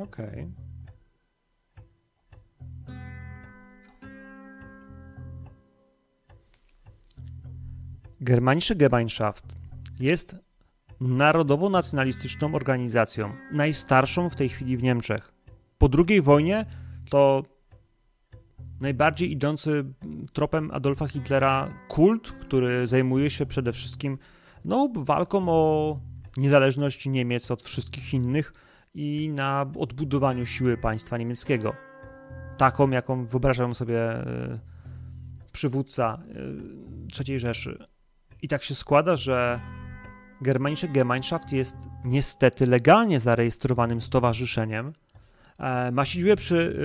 Okej. 0.03 0.49
Germanische 8.21 8.75
Gemeinschaft 8.75 9.45
jest 10.01 10.37
narodowo-nacjonalistyczną 11.01 12.55
organizacją, 12.55 13.33
najstarszą 13.53 14.31
w 14.31 14.37
tej 14.37 14.49
chwili 14.49 14.77
w 14.77 14.83
Niemczech. 14.83 15.33
Po 15.79 15.89
II 16.09 16.23
wojnie 16.23 16.67
to 17.11 17.43
najbardziej 18.81 19.33
idący 19.33 19.85
tropem 20.33 20.71
Adolfa 20.71 21.09
Hitlera 21.09 21.75
kult, 21.89 22.33
który 22.33 22.87
zajmuje 22.87 23.31
się 23.31 23.47
przede 23.47 23.73
wszystkim 23.73 24.19
no, 24.65 24.89
walką 24.95 25.49
o 25.49 26.01
niezależność 26.37 27.07
Niemiec 27.07 27.51
od 27.51 27.63
wszystkich 27.63 28.15
innych 28.15 28.53
i 28.95 29.31
na 29.35 29.67
odbudowaniu 29.79 30.47
siły 30.47 30.77
państwa 30.77 31.19
niemieckiego. 31.19 31.75
Taką, 32.57 32.91
jaką 32.91 33.27
wyobrażał 33.27 33.75
sobie 33.75 34.01
e, 34.01 34.59
przywódca 35.53 36.23
e, 37.19 37.29
III 37.29 37.39
Rzeszy. 37.39 37.87
I 38.43 38.49
tak 38.49 38.63
się 38.63 38.75
składa, 38.75 39.17
że 39.17 39.61
Germanische 40.41 40.89
Gemeinschaft 40.89 41.53
jest 41.53 41.77
niestety 42.05 42.67
legalnie 42.67 43.21
zarejestrowanym 43.21 44.01
stowarzyszeniem. 44.01 44.93
E, 45.59 45.91
Ma 45.91 46.05
siedzibę 46.05 46.37
przy 46.37 46.77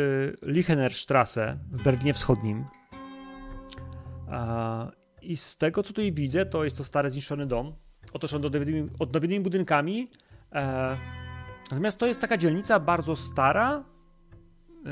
Lichenerstrasse 0.42 1.58
w 1.72 1.84
Berlinie 1.84 2.14
Wschodnim. 2.14 2.66
I 5.22 5.38
z 5.38 5.58
tego, 5.58 5.84
co 5.84 5.88
tutaj 5.88 6.14
widzę, 6.14 6.46
to 6.46 6.64
jest 6.64 6.78
to 6.78 6.84
stary, 6.84 7.10
zniszczony 7.10 7.46
dom, 7.46 7.76
otoczony 8.14 8.46
odnowionymi 9.00 9.40
budynkami. 9.40 10.10
E, 11.68 11.72
Natomiast 11.72 11.98
to 11.98 12.06
jest 12.06 12.22
taka 12.22 12.38
dzielnica 12.38 12.80
bardzo 12.80 13.16
stara, 13.16 13.84
yy, 14.86 14.92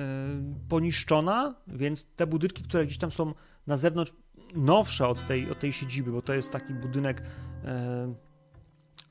poniszczona, 0.70 1.56
więc 1.68 2.06
te 2.16 2.28
budynki, 2.28 2.64
które 2.64 2.86
gdzieś 2.86 2.98
tam 2.98 3.12
są 3.12 3.34
na 3.68 3.78
zewnątrz, 3.78 4.14
nowsze 4.56 5.08
od 5.08 5.28
tej, 5.28 5.52
od 5.52 5.60
tej 5.60 5.74
siedziby, 5.74 6.12
bo 6.12 6.22
to 6.22 6.34
jest 6.34 6.52
taki 6.52 6.74
budynek 6.74 7.22
yy, 7.64 7.70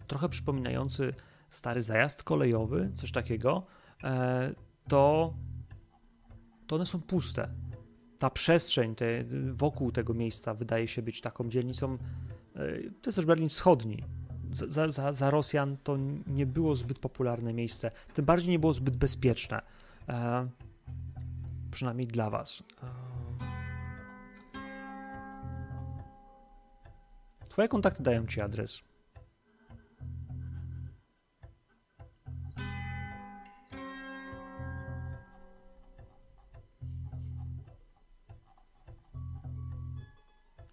trochę 0.07 0.29
przypominający 0.29 1.15
stary 1.51 1.83
zajazd 1.83 2.23
kolejowy, 2.23 2.91
coś 2.95 3.13
takiego, 3.13 3.63
yy, 4.03 4.09
to, 4.89 5.35
to 6.67 6.77
one 6.77 6.87
są 6.87 7.01
puste. 7.01 7.49
Ta 8.19 8.31
przestrzeń 8.31 8.95
te, 8.95 9.25
wokół 9.53 9.93
tego 9.93 10.15
miejsca 10.15 10.55
wydaje 10.55 10.89
się 10.89 11.03
być 11.03 11.21
taką 11.21 11.49
dzielnicą. 11.49 11.99
To 13.03 13.09
jest 13.11 13.17
też 13.17 13.25
Berlin 13.25 13.49
Wschodni, 13.49 14.05
za, 14.53 14.93
za, 14.93 15.13
za 15.13 15.31
Rosjan 15.31 15.77
to 15.85 15.97
nie 16.27 16.47
było 16.47 16.75
zbyt 16.75 16.99
popularne 16.99 17.53
miejsce, 17.53 17.91
tym 18.15 18.25
bardziej 18.25 18.51
nie 18.51 18.59
było 18.59 18.75
zbyt 18.75 18.97
bezpieczne. 18.97 19.63
E, 20.09 20.49
przynajmniej 21.71 22.07
dla 22.07 22.31
Was. 22.31 22.63
E, 22.83 22.87
twoje 27.49 27.69
kontakty 27.69 28.03
dają 28.03 28.27
Ci 28.27 28.41
adres. 28.41 28.81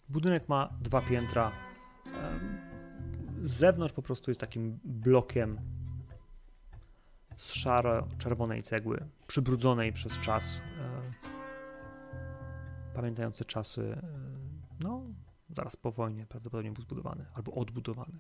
Budynek 0.10 0.50
ma 0.50 0.70
dwa 0.82 1.02
piętra. 1.02 1.52
Z 3.44 3.52
zewnątrz 3.52 3.94
po 3.94 4.02
prostu 4.02 4.32
jest 4.32 4.42
takim 4.42 4.80
blokiem 4.84 5.60
z 7.38 7.52
szaro-czerwonej 7.52 8.64
cegły, 8.64 9.06
przybrudzonej 9.28 9.94
przez 9.94 10.20
czas, 10.20 10.62
e, 10.80 11.14
pamiętający 12.96 13.46
czasy, 13.46 13.82
e, 13.82 14.02
no, 14.84 15.02
zaraz 15.50 15.76
po 15.76 15.92
wojnie 15.92 16.26
prawdopodobnie 16.26 16.72
był 16.72 16.82
zbudowany 16.84 17.26
albo 17.34 17.52
odbudowany. 17.52 18.20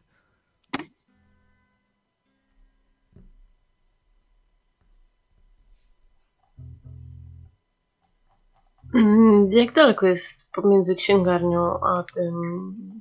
Mm, 8.95 9.51
Jak 9.51 9.74
daleko 9.74 10.07
jest 10.07 10.51
pomiędzy 10.51 10.95
księgarnią 10.95 11.80
a 11.80 12.03
tym, 12.15 12.34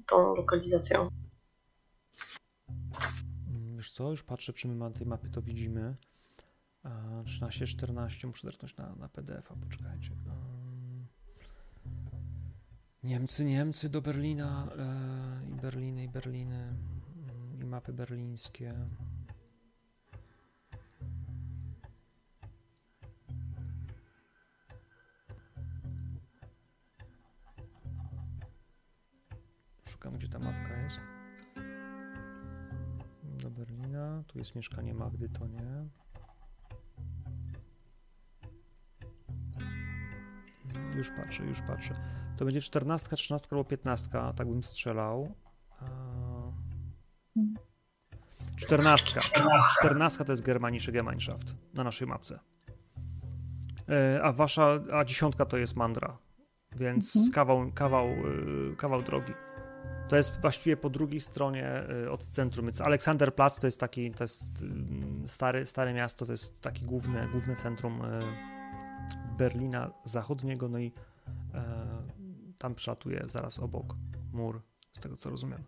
tą 0.08 0.34
lokalizacją? 0.36 1.08
Co, 4.00 4.10
już 4.10 4.22
patrzę, 4.22 4.52
czy 4.52 4.68
my 4.68 4.74
na 4.74 4.90
tej 4.90 5.06
mapie 5.06 5.28
to 5.28 5.42
widzimy. 5.42 5.96
A, 6.82 7.22
13, 7.24 7.66
14, 7.66 8.26
muszę 8.26 8.46
zerknąć 8.46 8.76
na, 8.76 8.94
na 8.94 9.08
PDF-a, 9.08 9.54
poczekajcie. 9.54 10.10
Um, 10.10 11.06
Niemcy, 13.02 13.44
Niemcy 13.44 13.88
do 13.88 14.02
Berlina 14.02 14.68
e, 14.78 15.50
i 15.50 15.54
Berliny, 15.54 16.04
i 16.04 16.08
Berliny 16.08 16.56
mm, 16.56 17.60
i 17.62 17.64
mapy 17.64 17.92
berlińskie. 17.92 18.74
Szukam, 29.88 30.14
gdzie 30.18 30.28
ta 30.28 30.38
mapka 30.38 30.82
jest. 30.82 31.19
Do 33.42 33.50
Berlina. 33.50 34.22
Tu 34.26 34.38
jest 34.38 34.54
mieszkanie 34.54 34.94
Magdy, 34.94 35.28
to 35.28 35.46
nie. 35.46 35.86
Już 40.96 41.10
patrzę, 41.10 41.44
już 41.44 41.60
patrzę. 41.62 41.94
To 42.36 42.44
będzie 42.44 42.60
14, 42.60 43.16
13 43.16 43.48
albo 43.50 43.64
15, 43.64 44.08
tak 44.36 44.48
bym 44.48 44.62
strzelał. 44.62 45.34
A... 45.80 45.86
14. 48.56 49.20
14 49.78 50.24
to 50.24 50.32
jest 50.32 50.42
Germanische 50.42 50.92
Gemeinschaft 50.92 51.54
na 51.74 51.84
naszej 51.84 52.08
mapce. 52.08 52.40
E, 53.88 54.22
A 54.22 54.32
wasza, 54.32 54.78
a 54.92 55.04
dziesiątka 55.04 55.46
to 55.46 55.56
jest 55.56 55.76
Mandra, 55.76 56.18
więc 56.76 57.16
Mhm. 57.16 57.32
kawał, 57.32 57.72
kawał, 57.74 58.06
y, 58.08 58.76
kawał 58.76 59.02
drogi. 59.02 59.32
To 60.10 60.16
jest 60.16 60.40
właściwie 60.40 60.76
po 60.76 60.90
drugiej 60.90 61.20
stronie 61.20 61.82
y, 62.04 62.10
od 62.10 62.26
centrum. 62.26 62.66
Więc 62.66 62.80
Aleksanderplatz 62.80 63.60
to 63.60 63.66
jest 63.66 63.80
taki, 63.80 64.10
to 64.10 64.24
jest 64.24 64.62
ym, 64.62 65.22
stary, 65.26 65.66
stare 65.66 65.94
miasto, 65.94 66.26
to 66.26 66.32
jest 66.32 66.60
takie 66.60 66.86
główne, 66.86 67.28
główne 67.32 67.56
centrum 67.56 68.04
y, 68.04 68.18
Berlina 69.38 69.90
Zachodniego, 70.04 70.68
no 70.68 70.78
i 70.78 70.92
e, 71.54 71.62
tam 72.58 72.74
przelatuje 72.74 73.22
zaraz 73.28 73.58
obok 73.58 73.94
mur, 74.32 74.62
z 74.92 75.00
tego 75.00 75.16
co 75.16 75.30
rozumiem. 75.30 75.64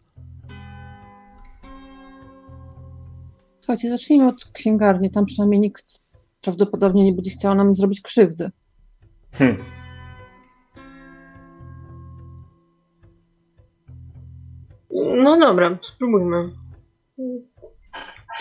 Słuchajcie, 3.60 3.90
zacznijmy 3.90 4.28
od 4.28 4.44
księgarni. 4.44 5.10
Tam 5.10 5.26
przynajmniej 5.26 5.60
nikt 5.60 6.00
prawdopodobnie 6.40 7.04
nie 7.04 7.12
będzie 7.12 7.30
chciał 7.30 7.54
nam 7.54 7.76
zrobić 7.76 8.00
krzywdy. 8.00 8.50
Hm. 9.32 9.56
No 14.94 15.40
dobra, 15.40 15.78
spróbujmy. 15.82 16.50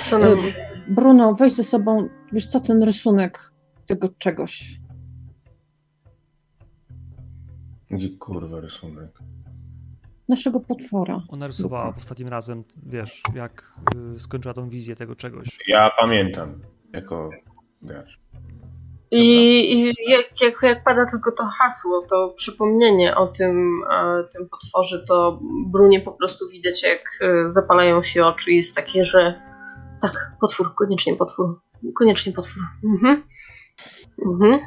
Co 0.10 0.20
nam... 0.20 0.38
Bruno, 0.88 1.34
weź 1.34 1.54
ze 1.54 1.64
sobą, 1.64 2.10
wiesz 2.32 2.48
co, 2.48 2.60
ten 2.60 2.84
rysunek 2.84 3.52
tego 3.88 4.10
czegoś. 4.18 4.80
Gdzie 7.90 8.10
kurwa 8.10 8.60
rysunek? 8.60 9.20
Naszego 10.30 10.60
potwora. 10.60 11.22
Ona 11.28 11.48
rysowała 11.48 11.86
Luka. 11.86 11.98
ostatnim 11.98 12.28
razem, 12.28 12.64
wiesz, 12.86 13.24
jak 13.36 13.74
y, 14.16 14.20
skończyła 14.20 14.54
tą 14.54 14.70
wizję 14.70 14.96
tego 14.96 15.16
czegoś. 15.16 15.58
Ja 15.68 15.90
pamiętam, 16.00 16.62
jako 16.94 17.30
gracz. 17.82 18.20
I, 19.12 19.74
i 19.74 19.94
jak, 20.12 20.42
jak, 20.42 20.54
jak 20.62 20.84
pada 20.84 21.06
tylko 21.12 21.32
to 21.32 21.44
hasło, 21.60 22.06
to 22.10 22.34
przypomnienie 22.38 23.16
o 23.16 23.28
tym, 23.28 23.82
e, 23.92 24.24
tym 24.34 24.50
potworze, 24.50 25.06
to 25.08 25.40
Brunie 25.68 26.02
po 26.02 26.12
prostu 26.12 26.50
widać, 26.50 26.84
jak 26.84 27.02
e, 27.22 27.52
zapalają 27.52 28.04
się 28.04 28.26
oczy. 28.26 28.52
Jest 28.52 28.76
takie, 28.76 29.06
że 29.06 29.42
tak, 30.02 30.32
potwór, 30.42 30.76
koniecznie 30.76 31.16
potwór, 31.16 31.62
koniecznie 31.98 32.34
potwór. 32.34 32.64
Mhm. 32.84 33.24
Mhm. 34.26 34.60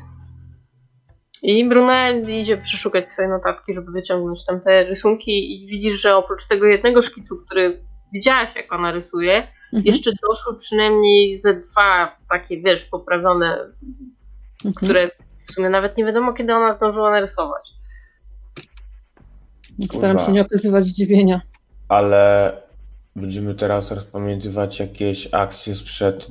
I 1.42 1.68
Bruna 1.68 2.10
idzie 2.10 2.56
przeszukać 2.56 3.06
swoje 3.06 3.28
notatki, 3.28 3.74
żeby 3.74 3.92
wyciągnąć 3.92 4.44
tam 4.46 4.60
te 4.60 4.84
rysunki 4.84 5.54
i 5.54 5.66
widzisz, 5.66 6.00
że 6.00 6.16
oprócz 6.16 6.46
tego 6.48 6.66
jednego 6.66 7.02
szkicu, 7.02 7.36
który 7.46 7.84
widziałaś, 8.12 8.56
jak 8.56 8.72
ona 8.72 8.92
rysuje, 8.92 9.48
Mhm. 9.74 9.84
jeszcze 9.84 10.10
doszły 10.28 10.56
przynajmniej 10.56 11.38
ze 11.38 11.54
dwa 11.54 12.16
takie, 12.30 12.62
wiesz, 12.62 12.84
poprawione 12.84 13.58
Mhm. 14.64 14.74
które 14.74 15.10
w 15.46 15.52
sumie 15.52 15.68
nawet 15.70 15.96
nie 15.96 16.04
wiadomo, 16.04 16.32
kiedy 16.32 16.54
ona 16.54 16.72
zdążyła 16.72 17.10
narysować. 17.10 17.70
Staram 19.84 20.16
Kurwa. 20.16 20.26
się 20.26 20.32
nie 20.32 20.42
okazywać 20.42 20.84
zdziwienia. 20.84 21.40
Ale 21.88 22.52
będziemy 23.16 23.54
teraz 23.54 23.90
rozpamiętywać 23.90 24.80
jakieś 24.80 25.28
akcje 25.34 25.74
sprzed 25.74 26.30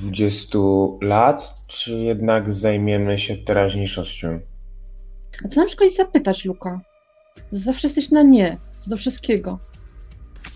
20 0.00 0.58
lat, 1.02 1.54
czy 1.66 1.98
jednak 1.98 2.52
zajmiemy 2.52 3.18
się 3.18 3.36
teraźniejszością? 3.36 4.40
A 5.44 5.48
co 5.48 5.60
na 5.60 5.66
przykład 5.66 5.92
zapytać, 5.92 6.44
Luka? 6.44 6.80
Zawsze 7.52 7.88
jesteś 7.88 8.10
na 8.10 8.22
nie, 8.22 8.58
co 8.78 8.90
do 8.90 8.96
wszystkiego. 8.96 9.58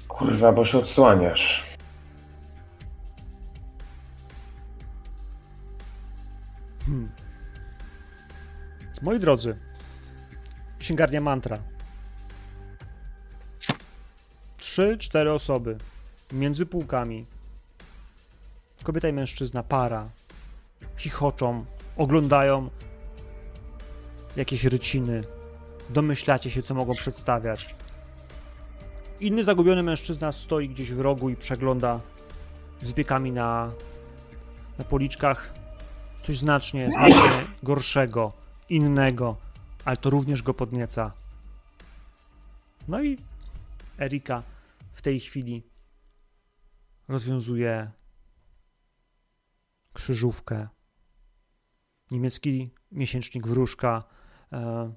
Kurwa, 0.09 0.53
bo 0.53 0.65
się 0.65 0.79
odsłaniasz. 0.79 1.66
Hmm. 6.87 7.11
Moi 9.03 9.21
drodzy, 9.21 9.57
księgarnia 10.79 11.21
mantra. 11.21 11.59
Trzy, 14.57 14.99
cztery 14.99 15.33
osoby 15.33 15.77
między 16.33 16.67
półkami. 16.67 17.27
Kobieta 18.83 19.09
i 19.09 19.13
mężczyzna, 19.13 19.63
para. 19.63 20.09
Chichoczą, 20.97 21.65
oglądają 21.97 22.71
jakieś 24.37 24.65
ryciny. 24.65 25.21
Domyślacie 25.91 26.51
się, 26.51 26.63
co 26.63 26.75
mogą 26.75 26.95
przedstawiać. 26.95 27.75
Inny 29.21 29.45
zagubiony 29.45 29.83
mężczyzna 29.83 30.33
stoi 30.33 30.69
gdzieś 30.69 30.93
w 30.93 31.01
rogu 31.01 31.31
i 31.31 31.37
przegląda 31.37 32.01
z 32.83 32.89
wypiekami 32.89 33.33
na, 33.33 33.73
na 34.79 34.85
policzkach 34.85 35.55
coś 36.27 36.39
znacznie, 36.39 36.91
znacznie 36.93 37.47
gorszego, 37.63 38.33
innego, 38.69 39.37
ale 39.85 39.97
to 39.97 40.11
również 40.11 40.43
go 40.43 40.55
podnieca. 40.55 41.13
No 42.89 43.03
i 43.03 43.19
Erika 44.01 44.43
w 44.93 45.03
tej 45.03 45.21
chwili 45.21 45.63
rozwiązuje 47.09 47.91
krzyżówkę. 49.93 50.69
Niemiecki 52.11 52.71
miesięcznik 52.93 53.47
wróżka, 53.47 54.05
e, 54.53 54.93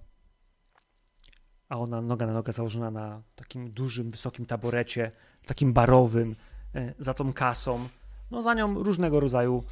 a 1.69 1.77
ona 1.77 2.01
noga 2.01 2.27
na 2.27 2.33
nogę 2.33 2.53
założona 2.53 2.91
na 2.91 3.21
takim 3.35 3.71
dużym, 3.71 4.11
wysokim 4.11 4.45
taborecie, 4.45 5.11
takim 5.45 5.73
barowym, 5.73 6.35
e, 6.75 6.93
za 6.99 7.13
tą 7.13 7.33
kasą. 7.33 7.89
No 8.31 8.41
za 8.41 8.53
nią 8.53 8.83
różnego 8.83 9.19
rodzaju 9.19 9.63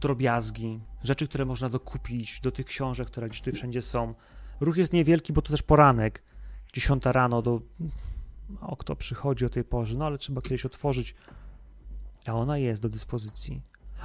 drobiazgi, 0.00 0.80
rzeczy, 1.04 1.28
które 1.28 1.44
można 1.44 1.68
dokupić 1.68 2.40
do 2.40 2.52
tych 2.52 2.66
książek, 2.66 3.06
które 3.06 3.28
gdzieś 3.28 3.40
tu 3.40 3.52
wszędzie 3.52 3.82
są. 3.82 4.14
Ruch 4.60 4.76
jest 4.76 4.92
niewielki, 4.92 5.32
bo 5.32 5.42
to 5.42 5.50
też 5.50 5.62
poranek. 5.62 6.22
10 6.72 7.02
rano 7.06 7.42
do. 7.42 7.60
Mało 8.48 8.76
kto 8.76 8.96
przychodzi 8.96 9.44
o 9.44 9.48
tej 9.48 9.64
porze, 9.64 9.96
no 9.98 10.06
ale 10.06 10.18
trzeba 10.18 10.40
kiedyś 10.40 10.66
otworzyć. 10.66 11.14
A 12.26 12.32
ona 12.32 12.58
jest 12.58 12.82
do 12.82 12.88
dyspozycji. 12.88 13.62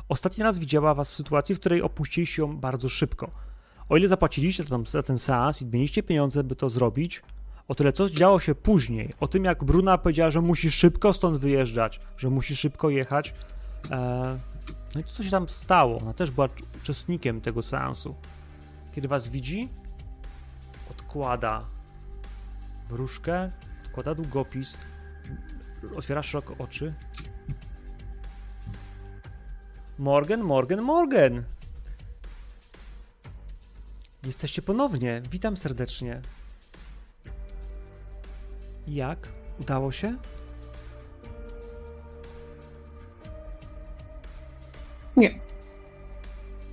Ostatni 0.10 0.44
raz 0.44 0.60
widziała 0.60 0.94
was 0.94 1.12
w 1.12 1.16
sytuacji, 1.16 1.56
w 1.56 1.60
której 1.60 1.82
opuściliście 1.82 2.42
ją 2.42 2.58
bardzo 2.58 2.90
szybko. 2.90 3.32
O 3.90 3.98
ile 3.98 4.08
zapłaciliście 4.08 4.64
za 4.64 4.70
ten, 4.70 4.86
za 4.86 5.04
ten 5.04 5.18
seans 5.18 5.62
i 5.62 5.66
mieliście 5.66 6.04
pieniądze, 6.04 6.44
by 6.44 6.56
to 6.56 6.70
zrobić, 6.70 7.22
o 7.68 7.76
tyle 7.76 7.94
co 7.94 8.10
działo 8.10 8.40
się 8.40 8.56
później, 8.56 9.10
o 9.20 9.28
tym 9.28 9.46
jak 9.46 9.64
Bruna 9.64 9.98
powiedziała, 9.98 10.32
że 10.32 10.42
musi 10.42 10.72
szybko 10.72 11.14
stąd 11.14 11.38
wyjeżdżać, 11.38 12.00
że 12.18 12.30
musi 12.30 12.56
szybko 12.56 12.90
jechać. 12.90 13.34
E, 13.92 14.40
no 14.96 15.02
i 15.02 15.04
to, 15.04 15.10
co 15.10 15.24
się 15.24 15.32
tam 15.32 15.50
stało, 15.50 16.00
ona 16.00 16.14
też 16.14 16.32
była 16.32 16.50
uczestnikiem 16.82 17.42
tego 17.42 17.62
seansu. 17.62 18.16
Kiedy 18.94 19.08
was 19.08 19.28
widzi, 19.28 19.70
odkłada 20.92 21.66
wróżkę, 22.90 23.52
odkłada 23.86 24.16
długopis, 24.16 24.78
otwiera 25.96 26.24
szeroko 26.24 26.56
oczy. 26.58 26.94
Morgan, 30.00 30.42
Morgan, 30.42 30.82
Morgan! 30.82 31.44
Jesteście 34.26 34.62
ponownie. 34.62 35.22
Witam 35.32 35.58
serdecznie. 35.58 36.22
Jak? 38.88 39.28
Udało 39.60 39.92
się? 39.92 40.18
Nie. 45.18 45.40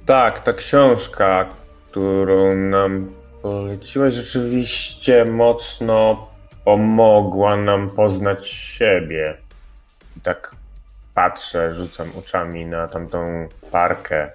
Tak, 0.06 0.40
ta 0.40 0.52
książka, 0.52 1.48
którą 1.90 2.56
nam 2.56 3.14
poleciłeś, 3.42 4.14
rzeczywiście 4.14 5.24
mocno 5.24 6.28
pomogła 6.64 7.56
nam 7.56 7.90
poznać 7.90 8.48
siebie. 8.48 9.36
I 10.16 10.20
tak 10.20 10.56
patrzę, 11.14 11.74
rzucam 11.74 12.10
oczami 12.18 12.66
na 12.66 12.88
tamtą 12.88 13.48
parkę, 13.70 14.30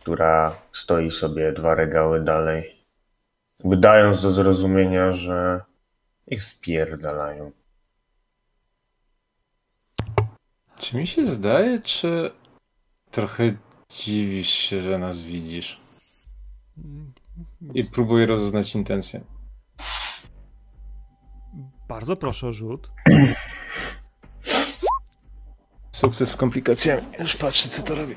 która 0.00 0.56
stoi 0.72 1.10
sobie 1.10 1.52
dwa 1.52 1.74
regały 1.74 2.24
dalej. 2.24 2.84
Jakby 3.58 3.76
dając 3.76 4.22
do 4.22 4.32
zrozumienia, 4.32 5.12
że 5.12 5.60
ich 6.26 6.44
spierdalają. 6.44 7.52
Czy 10.78 10.96
mi 10.96 11.06
się 11.06 11.26
zdaje, 11.26 11.80
czy 11.80 12.30
trochę 13.10 13.52
dziwisz 13.90 14.48
się, 14.48 14.80
że 14.80 14.98
nas 14.98 15.20
widzisz? 15.20 15.80
I 17.74 17.84
próbuję 17.84 18.26
rozeznać 18.26 18.74
intencje. 18.74 19.20
Bardzo 21.88 22.16
proszę 22.16 22.46
o 22.46 22.52
rzut. 22.52 22.90
Sukces 25.92 26.30
z 26.30 26.36
komplikacjami. 26.36 27.02
Już 27.18 27.36
patrzę, 27.36 27.68
co 27.68 27.82
to 27.82 27.94
robi. 27.94 28.14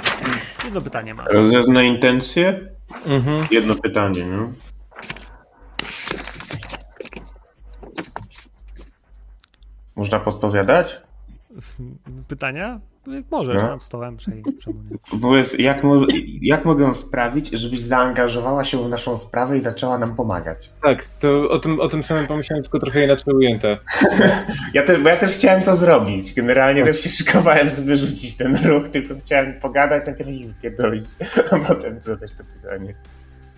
Jedno 0.65 0.81
pytanie 0.81 1.13
masz. 1.13 1.33
Rozwiązane 1.33 1.85
intencje? 1.85 2.75
Mhm. 3.05 3.47
Jedno 3.51 3.75
pytanie, 3.75 4.25
no. 4.25 4.53
Można 9.95 10.19
podpowiadać? 10.19 11.01
Pytania? 12.27 12.79
Jak 13.07 13.23
możesz, 13.31 13.55
No. 13.55 13.61
nad 13.67 13.83
stołem, 13.83 14.17
przej- 14.17 14.43
czemu 14.63 14.79
nie? 14.91 15.19
Bo 15.19 15.37
jest, 15.37 15.59
jak, 15.59 15.83
mo- 15.83 16.07
jak 16.41 16.65
mogę 16.65 16.93
sprawić, 16.93 17.49
żebyś 17.49 17.79
zaangażowała 17.81 18.63
się 18.63 18.83
w 18.85 18.89
naszą 18.89 19.17
sprawę 19.17 19.57
i 19.57 19.61
zaczęła 19.61 19.97
nam 19.97 20.15
pomagać? 20.15 20.69
Tak, 20.83 21.05
to 21.19 21.49
o 21.49 21.59
tym, 21.59 21.79
o 21.79 21.87
tym 21.87 22.03
samym 22.03 22.27
pomyślałem, 22.27 22.63
tylko 22.63 22.79
trochę 22.79 23.03
inaczej 23.05 23.33
ujęte. 23.33 23.77
Ja 24.73 24.83
też, 24.83 25.01
bo 25.01 25.09
ja 25.09 25.17
też 25.17 25.31
chciałem 25.33 25.63
to 25.63 25.75
zrobić. 25.75 26.33
Generalnie 26.33 26.83
też 26.85 26.99
się 26.99 27.09
szykowałem, 27.09 27.69
żeby 27.69 27.97
rzucić 27.97 28.37
ten 28.37 28.55
ruch, 28.65 28.89
tylko 28.89 29.15
chciałem 29.19 29.59
pogadać, 29.59 30.05
najpierw 30.05 30.29
ich 30.29 30.47
wypierdolić, 30.47 31.05
a 31.51 31.59
potem 31.59 32.01
zadać 32.01 32.31
to 32.33 32.43
pytanie. 32.61 32.95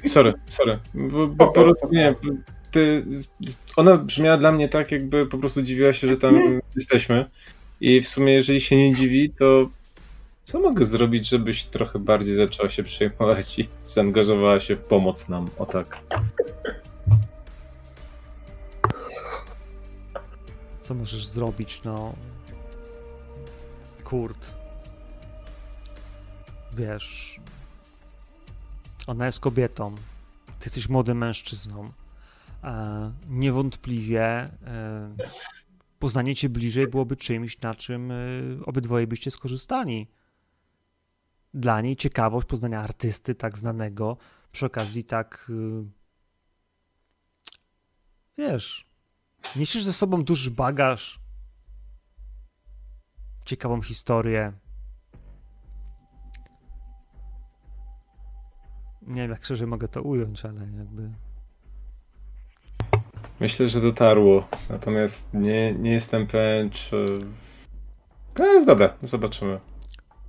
Sorry, 0.07 0.33
sorry. 0.47 0.79
Bo, 0.93 1.27
bo 1.27 1.47
po 1.47 1.63
prostu 1.63 1.89
nie. 1.91 2.15
Ty, 2.71 3.05
ona 3.75 3.97
brzmiała 3.97 4.37
dla 4.37 4.51
mnie 4.51 4.69
tak, 4.69 4.91
jakby 4.91 5.25
po 5.25 5.37
prostu 5.37 5.61
dziwiła 5.61 5.93
się, 5.93 6.07
że 6.07 6.17
tam 6.17 6.35
jesteśmy. 6.75 7.25
I 7.83 8.01
w 8.01 8.09
sumie, 8.09 8.33
jeżeli 8.33 8.61
się 8.61 8.75
nie 8.75 8.95
dziwi, 8.95 9.29
to 9.29 9.69
co 10.43 10.59
mogę 10.59 10.85
zrobić, 10.85 11.29
żebyś 11.29 11.63
trochę 11.63 11.99
bardziej 11.99 12.35
zaczęła 12.35 12.69
się 12.69 12.83
przejmować 12.83 13.59
i 13.59 13.69
zaangażowała 13.85 14.59
się 14.59 14.75
w 14.75 14.81
pomoc 14.81 15.29
nam? 15.29 15.47
O 15.57 15.65
tak. 15.65 15.99
Co 20.81 20.93
możesz 20.93 21.25
zrobić, 21.25 21.83
no? 21.83 22.15
Kurt. 24.03 24.53
Wiesz. 26.73 27.39
Ona 29.07 29.25
jest 29.25 29.39
kobietą. 29.39 29.95
Ty 30.45 30.65
jesteś 30.65 30.89
młodym 30.89 31.17
mężczyzną. 31.17 31.91
E, 32.63 33.11
niewątpliwie 33.29 34.23
e, 34.23 34.49
poznanie 36.03 36.35
cię 36.35 36.49
bliżej 36.49 36.87
byłoby 36.87 37.15
czymś, 37.15 37.61
na 37.61 37.75
czym 37.75 38.11
e, 38.11 38.15
obydwoje 38.65 39.07
byście 39.07 39.31
skorzystali. 39.31 40.07
Dla 41.53 41.81
niej 41.81 41.95
ciekawość 41.95 42.47
poznania 42.47 42.81
artysty 42.81 43.35
tak 43.35 43.57
znanego, 43.57 44.17
przy 44.51 44.65
okazji 44.65 45.03
tak. 45.03 45.51
e, 45.51 45.85
wiesz, 48.37 48.87
Niesiesz 49.55 49.83
ze 49.83 49.93
sobą 49.93 50.23
duży 50.23 50.51
bagaż, 50.51 51.19
ciekawą 53.45 53.81
historię. 53.81 54.53
Nie 59.01 59.21
wiem, 59.21 59.31
jak 59.31 59.45
szerzej 59.45 59.67
mogę 59.67 59.87
to 59.87 60.01
ująć, 60.01 60.45
ale 60.45 60.71
jakby. 60.71 61.22
Myślę, 63.43 63.69
że 63.69 63.81
dotarło. 63.81 64.47
Natomiast 64.69 65.33
nie, 65.33 65.73
nie 65.73 65.91
jestem 65.91 66.27
pewien, 66.27 66.69
czy. 66.69 67.05
No, 68.39 68.65
dobra, 68.65 68.93
zobaczymy. 69.03 69.59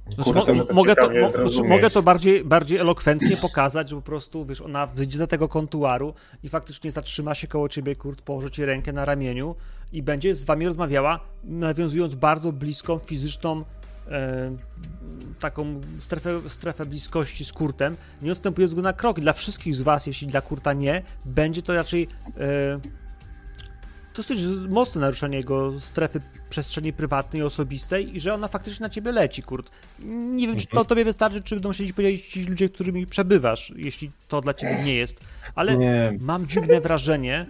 Znaczy, 0.09 0.33
Kurde, 0.33 0.53
mo- 0.55 0.65
to 0.65 0.75
mogę, 0.75 0.97
to, 0.97 1.11
mo- 1.11 1.29
zrozumieć. 1.29 1.71
mogę 1.71 1.91
to 1.91 2.03
bardziej, 2.03 2.45
bardziej 2.45 2.79
elokwentnie 2.79 3.37
pokazać, 3.37 3.89
że 3.91 3.97
po 3.97 4.03
prostu, 4.03 4.47
wiesz, 4.47 4.61
ona 4.61 4.87
wyjdzie 4.87 5.19
za 5.19 5.27
tego 5.27 5.49
kontuaru 5.49 6.15
i 6.43 6.49
faktycznie 6.49 6.91
zatrzyma 6.91 7.35
się 7.35 7.47
koło 7.47 7.69
ciebie, 7.69 7.97
Kurt, 7.97 8.23
położy 8.23 8.51
ci 8.51 8.65
rękę 8.65 8.93
na 8.93 9.05
ramieniu 9.05 9.55
i 9.93 10.03
będzie 10.03 10.35
z 10.35 10.45
wami 10.45 10.67
rozmawiała, 10.67 11.21
nawiązując 11.45 12.15
bardzo 12.15 12.53
bliską, 12.53 12.99
fizyczną 12.99 13.65
e, 14.11 14.51
taką 15.41 15.81
strefę, 16.01 16.41
strefę 16.49 16.87
bliskości 16.87 17.45
z 17.45 17.53
Kurtem, 17.53 17.97
nie 18.23 18.33
odstępując 18.33 18.75
go 18.75 18.83
na 18.83 18.93
krok. 18.93 19.21
Dla 19.21 19.33
wszystkich 19.33 19.75
z 19.75 19.81
was, 19.81 20.07
jeśli 20.07 20.27
dla 20.27 20.41
Kurta 20.41 20.73
nie, 20.73 21.03
będzie 21.25 21.63
to 21.63 21.75
raczej 21.75 22.09
e, 22.37 23.04
dosyć 24.15 24.41
mocne 24.69 25.01
naruszenie 25.01 25.37
jego 25.37 25.81
strefy 25.81 26.21
przestrzeni 26.51 26.93
prywatnej, 26.93 27.43
osobistej 27.43 28.17
i 28.17 28.21
że 28.21 28.35
ona 28.35 28.49
faktycznie 28.49 28.85
na 28.85 28.91
ciebie 28.91 29.13
leci, 29.13 29.43
Kurt. 29.43 29.71
Nie 30.35 30.47
wiem, 30.47 30.57
czy 30.57 30.67
to 30.67 30.85
tobie 30.85 31.05
wystarczy, 31.05 31.43
czy 31.43 31.55
będą 31.55 31.73
chcieli 31.73 31.95
powiedzieć 31.95 32.27
ci 32.27 32.45
ludzie, 32.45 32.69
którymi 32.69 33.07
przebywasz, 33.07 33.73
jeśli 33.77 34.11
to 34.29 34.41
dla 34.41 34.55
ciebie 34.55 34.83
nie 34.85 34.95
jest. 34.95 35.21
Ale 35.55 35.77
Nie, 35.77 36.19
mam 36.21 36.47
dziwne 36.47 36.81
wrażenie, 36.81 37.47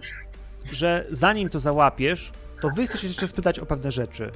że 0.71 1.05
zanim 1.11 1.49
to 1.49 1.59
załapiesz, 1.59 2.31
to 2.61 2.69
wy 2.69 2.87
chcesz 2.87 3.03
jeszcze 3.03 3.27
spytać 3.27 3.59
o 3.59 3.65
pewne 3.65 3.91
rzeczy. 3.91 4.31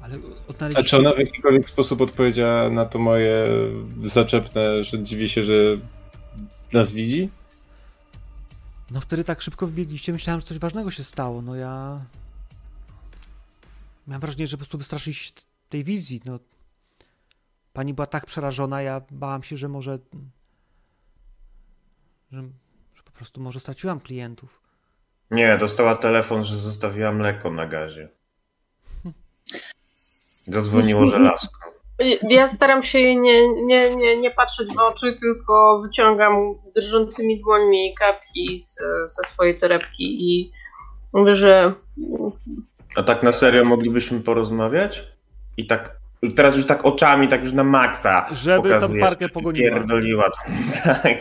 Ale 0.00 0.14
A 0.14 0.50
odnaleźliście... 0.50 0.90
czy 0.90 0.98
ona 0.98 1.12
w 1.12 1.18
jakikolwiek 1.18 1.68
sposób 1.68 2.00
odpowiedziała 2.00 2.70
na 2.70 2.84
to 2.84 2.98
moje 2.98 3.48
zaczepne, 4.04 4.84
że 4.84 5.02
dziwi 5.02 5.28
się, 5.28 5.44
że 5.44 5.54
nas 6.72 6.92
widzi? 6.92 7.30
No 8.90 9.00
wtedy 9.00 9.24
tak 9.24 9.42
szybko 9.42 9.66
wbiegliście, 9.66 10.12
myślałem, 10.12 10.40
że 10.40 10.46
coś 10.46 10.58
ważnego 10.58 10.90
się 10.90 11.04
stało. 11.04 11.42
No 11.42 11.54
ja. 11.54 12.00
Miałem 14.06 14.20
wrażenie, 14.20 14.46
że 14.46 14.56
po 14.56 14.58
prostu 14.58 14.78
wystraszyliście 14.78 15.42
tej 15.68 15.84
wizji. 15.84 16.20
No. 16.24 16.38
Pani 17.72 17.94
była 17.94 18.06
tak 18.06 18.26
przerażona, 18.26 18.82
ja 18.82 19.00
bałam 19.10 19.42
się, 19.42 19.56
że 19.56 19.68
może. 19.68 19.98
Że, 22.32 22.42
że 22.94 23.02
po 23.04 23.10
prostu 23.10 23.40
może 23.40 23.60
straciłam 23.60 24.00
klientów. 24.00 24.60
Nie, 25.30 25.58
dostała 25.58 25.96
telefon, 25.96 26.44
że 26.44 26.60
zostawiła 26.60 27.12
mleko 27.12 27.50
na 27.50 27.66
gazie. 27.66 28.08
Zadzwoniło 30.46 31.06
żelazko. 31.06 31.73
Ja 32.28 32.48
staram 32.48 32.82
się 32.82 32.98
jej 32.98 33.18
nie, 33.18 33.48
nie, 33.62 33.96
nie, 33.96 34.16
nie 34.16 34.30
patrzeć 34.30 34.68
w 34.74 34.78
oczy, 34.78 35.16
tylko 35.20 35.80
wyciągam 35.82 36.54
drżącymi 36.76 37.40
dłońmi 37.40 37.94
kartki 37.94 38.58
z, 38.58 38.74
ze 39.16 39.22
swojej 39.24 39.58
torebki 39.58 40.30
i 40.30 40.52
mówię, 41.12 41.36
że 41.36 41.72
A 42.96 43.02
tak 43.02 43.22
na 43.22 43.32
serio 43.32 43.64
moglibyśmy 43.64 44.20
porozmawiać? 44.20 45.04
I 45.56 45.66
tak, 45.66 45.96
teraz 46.36 46.56
już 46.56 46.66
tak 46.66 46.84
oczami, 46.84 47.28
tak 47.28 47.42
już 47.42 47.52
na 47.52 47.64
maksa 47.64 48.26
Żeby 48.32 48.68
tą 48.68 48.74
pokazujesz, 48.74 49.04
parkę 49.04 49.28
pogoniła. 49.28 49.70
Pierdoliła. 49.70 50.30
tak. 50.84 51.18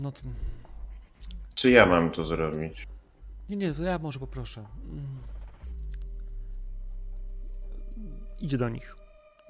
No 0.00 0.12
to... 0.12 0.20
Czy 1.54 1.70
ja 1.70 1.86
mam 1.86 2.10
to 2.10 2.24
zrobić? 2.24 2.86
Nie, 3.48 3.56
nie, 3.56 3.72
to 3.72 3.82
ja 3.82 3.98
może 3.98 4.18
poproszę. 4.18 4.64
Idzie 8.42 8.58
do 8.58 8.68
nich. 8.68 8.96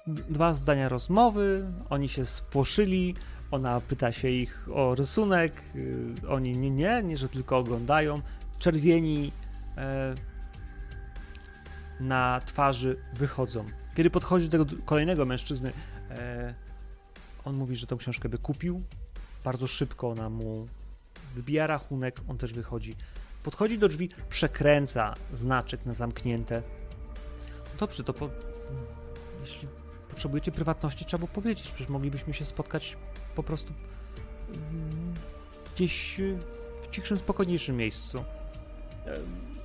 Dwa 0.07 0.55
zdania 0.55 0.89
rozmowy, 0.89 1.65
oni 1.91 2.09
się 2.09 2.27
spłoszyli, 2.27 3.15
ona 3.51 3.81
pyta 3.81 4.13
się 4.13 4.29
ich 4.29 4.69
o 4.75 4.95
rysunek, 4.95 5.63
y, 5.77 6.29
oni 6.29 6.57
nie, 6.57 6.71
nie, 6.71 7.03
nie, 7.03 7.17
że 7.17 7.29
tylko 7.29 7.59
oglądają. 7.59 8.23
Czerwieni 8.59 9.33
e, 9.77 10.15
na 12.01 12.41
twarzy 12.47 12.97
wychodzą. 13.15 13.65
Kiedy 13.95 14.11
podchodzi 14.11 14.49
do 14.49 14.65
tego 14.65 14.83
kolejnego 14.85 15.27
mężczyzny, 15.27 15.73
e, 16.11 16.55
on 17.45 17.57
mówi, 17.57 17.77
że 17.77 17.87
tą 17.87 17.97
książkę 17.97 18.29
by 18.29 18.39
kupił. 18.39 18.83
Bardzo 19.45 19.67
szybko 19.67 20.11
ona 20.11 20.31
mu 20.31 20.69
wybija 21.35 21.67
rachunek, 21.67 22.21
on 22.29 22.39
też 22.39 22.53
wychodzi. 22.53 22.97
Podchodzi 23.43 23.79
do 23.79 23.89
drzwi, 23.89 24.09
przekręca 24.29 25.15
znaczek 25.33 25.87
na 25.87 25.95
zamknięte. 25.95 26.63
Dobrze, 27.81 28.05
to 28.05 28.15
po... 28.15 28.52
jeśli 29.41 29.69
potrzebujecie 30.09 30.53
prywatności, 30.53 31.05
trzeba 31.05 31.19
było 31.19 31.35
powiedzieć. 31.35 31.69
Przecież 31.69 31.89
moglibyśmy 31.89 32.35
się 32.35 32.45
spotkać 32.45 32.97
po 33.35 33.43
prostu 33.43 33.73
mm, 34.49 35.15
gdzieś 35.75 36.21
y, 36.21 36.39
w 36.83 36.91
cichszym, 36.91 37.17
spokojniejszym 37.17 37.77
miejscu. 37.77 38.25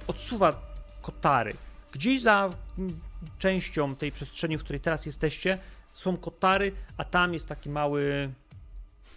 Odsuwa 0.08 0.62
kotary. 1.02 1.54
Gdzieś 1.92 2.22
za 2.22 2.50
mm, 2.78 3.00
częścią 3.40 3.96
tej 3.96 4.12
przestrzeni, 4.12 4.58
w 4.58 4.64
której 4.64 4.80
teraz 4.80 5.06
jesteście, 5.06 5.60
są 5.94 6.18
kotary, 6.18 6.72
a 6.98 7.04
tam 7.04 7.34
jest 7.34 7.48
taki 7.48 7.70
mały 7.70 8.30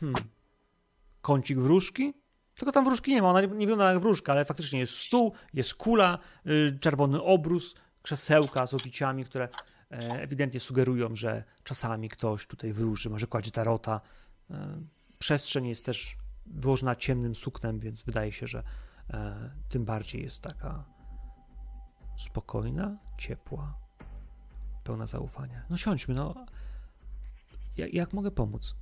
hmm, 0.00 0.24
kącik 1.22 1.58
wróżki. 1.58 2.14
Tylko 2.54 2.72
tam 2.72 2.84
wróżki 2.84 3.14
nie 3.14 3.22
ma, 3.22 3.28
ona 3.28 3.40
nie 3.40 3.46
nie 3.46 3.66
wygląda 3.66 3.92
jak 3.92 4.02
wróżka, 4.02 4.32
ale 4.32 4.44
faktycznie 4.44 4.78
jest 4.78 4.98
stół, 4.98 5.34
jest 5.54 5.74
kula, 5.74 6.18
y, 6.46 6.78
czerwony 6.80 7.22
obrus, 7.22 7.74
krzesełka 8.02 8.66
z 8.66 8.74
opiciami, 8.74 9.24
które 9.24 9.48
ewidentnie 9.90 10.60
sugerują, 10.60 11.16
że 11.16 11.44
czasami 11.64 12.08
ktoś 12.08 12.46
tutaj 12.46 12.72
wróży, 12.72 13.10
może 13.10 13.26
kładzie 13.26 13.50
tarota. 13.50 14.00
E, 14.50 14.80
Przestrzeń 15.18 15.66
jest 15.66 15.84
też 15.84 16.16
wyłożona 16.46 16.96
ciemnym 16.96 17.34
suknem, 17.34 17.80
więc 17.80 18.02
wydaje 18.02 18.32
się, 18.32 18.46
że 18.46 18.62
e, 19.10 19.50
tym 19.68 19.84
bardziej 19.84 20.22
jest 20.22 20.42
taka 20.42 20.84
spokojna, 22.16 22.96
ciepła, 23.18 23.74
pełna 24.84 25.06
zaufania. 25.06 25.62
No 25.70 25.76
siądźmy, 25.76 26.14
no. 26.14 26.34
Jak, 27.76 27.94
jak 27.94 28.12
mogę 28.12 28.30
pomóc? 28.30 28.74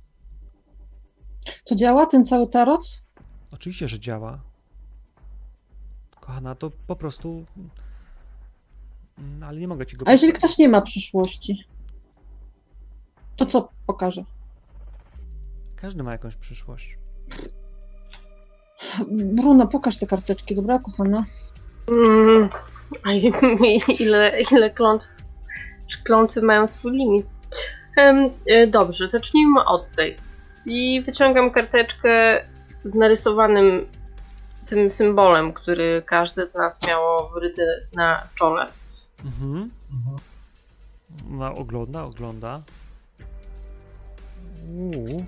To 1.65 1.75
działa 1.75 2.05
ten 2.05 2.25
cały 2.25 2.49
tarot? 2.49 3.01
Oczywiście, 3.51 3.87
że 3.87 3.99
działa. 3.99 4.41
Kochana, 6.19 6.55
to 6.55 6.71
po 6.87 6.95
prostu. 6.95 7.45
Mm, 9.19 9.43
Ale 9.43 9.59
nie 9.59 9.67
mogę 9.67 9.85
ci 9.85 9.97
go. 9.97 10.07
A 10.07 10.11
jeżeli 10.11 10.33
ktoś 10.33 10.57
nie 10.57 10.69
ma 10.69 10.81
przyszłości? 10.81 11.63
To 13.35 13.45
co 13.45 13.69
pokaże? 13.87 14.23
Każdy 15.75 16.03
ma 16.03 16.11
jakąś 16.11 16.35
przyszłość. 16.35 16.97
Bruno, 19.07 19.67
pokaż 19.67 19.97
te 19.97 20.07
karteczki, 20.07 20.55
dobra, 20.55 20.79
kochana? 20.79 21.25
Mm, 21.87 22.49
a 23.03 23.11
ile, 23.99 24.41
ile 24.51 24.69
klątw, 24.69 25.07
czy 25.87 26.03
klątwy 26.03 26.41
mają 26.41 26.67
swój 26.67 26.91
limit? 26.91 27.33
E, 28.45 28.67
dobrze, 28.67 29.09
zacznijmy 29.09 29.65
od 29.65 29.91
tej. 29.95 30.15
I 30.65 31.01
wyciągam 31.01 31.51
karteczkę 31.51 32.45
z 32.83 32.95
narysowanym 32.95 33.85
tym 34.65 34.89
symbolem, 34.89 35.53
który 35.53 36.03
każde 36.05 36.45
z 36.45 36.53
nas 36.53 36.87
miało 36.87 37.29
wryty 37.29 37.87
na 37.93 38.23
czole. 38.35 38.65
Mhm. 39.25 39.69
No, 41.29 41.55
ogląda, 41.55 42.03
ogląda. 42.03 42.61
Uuu. 44.67 45.25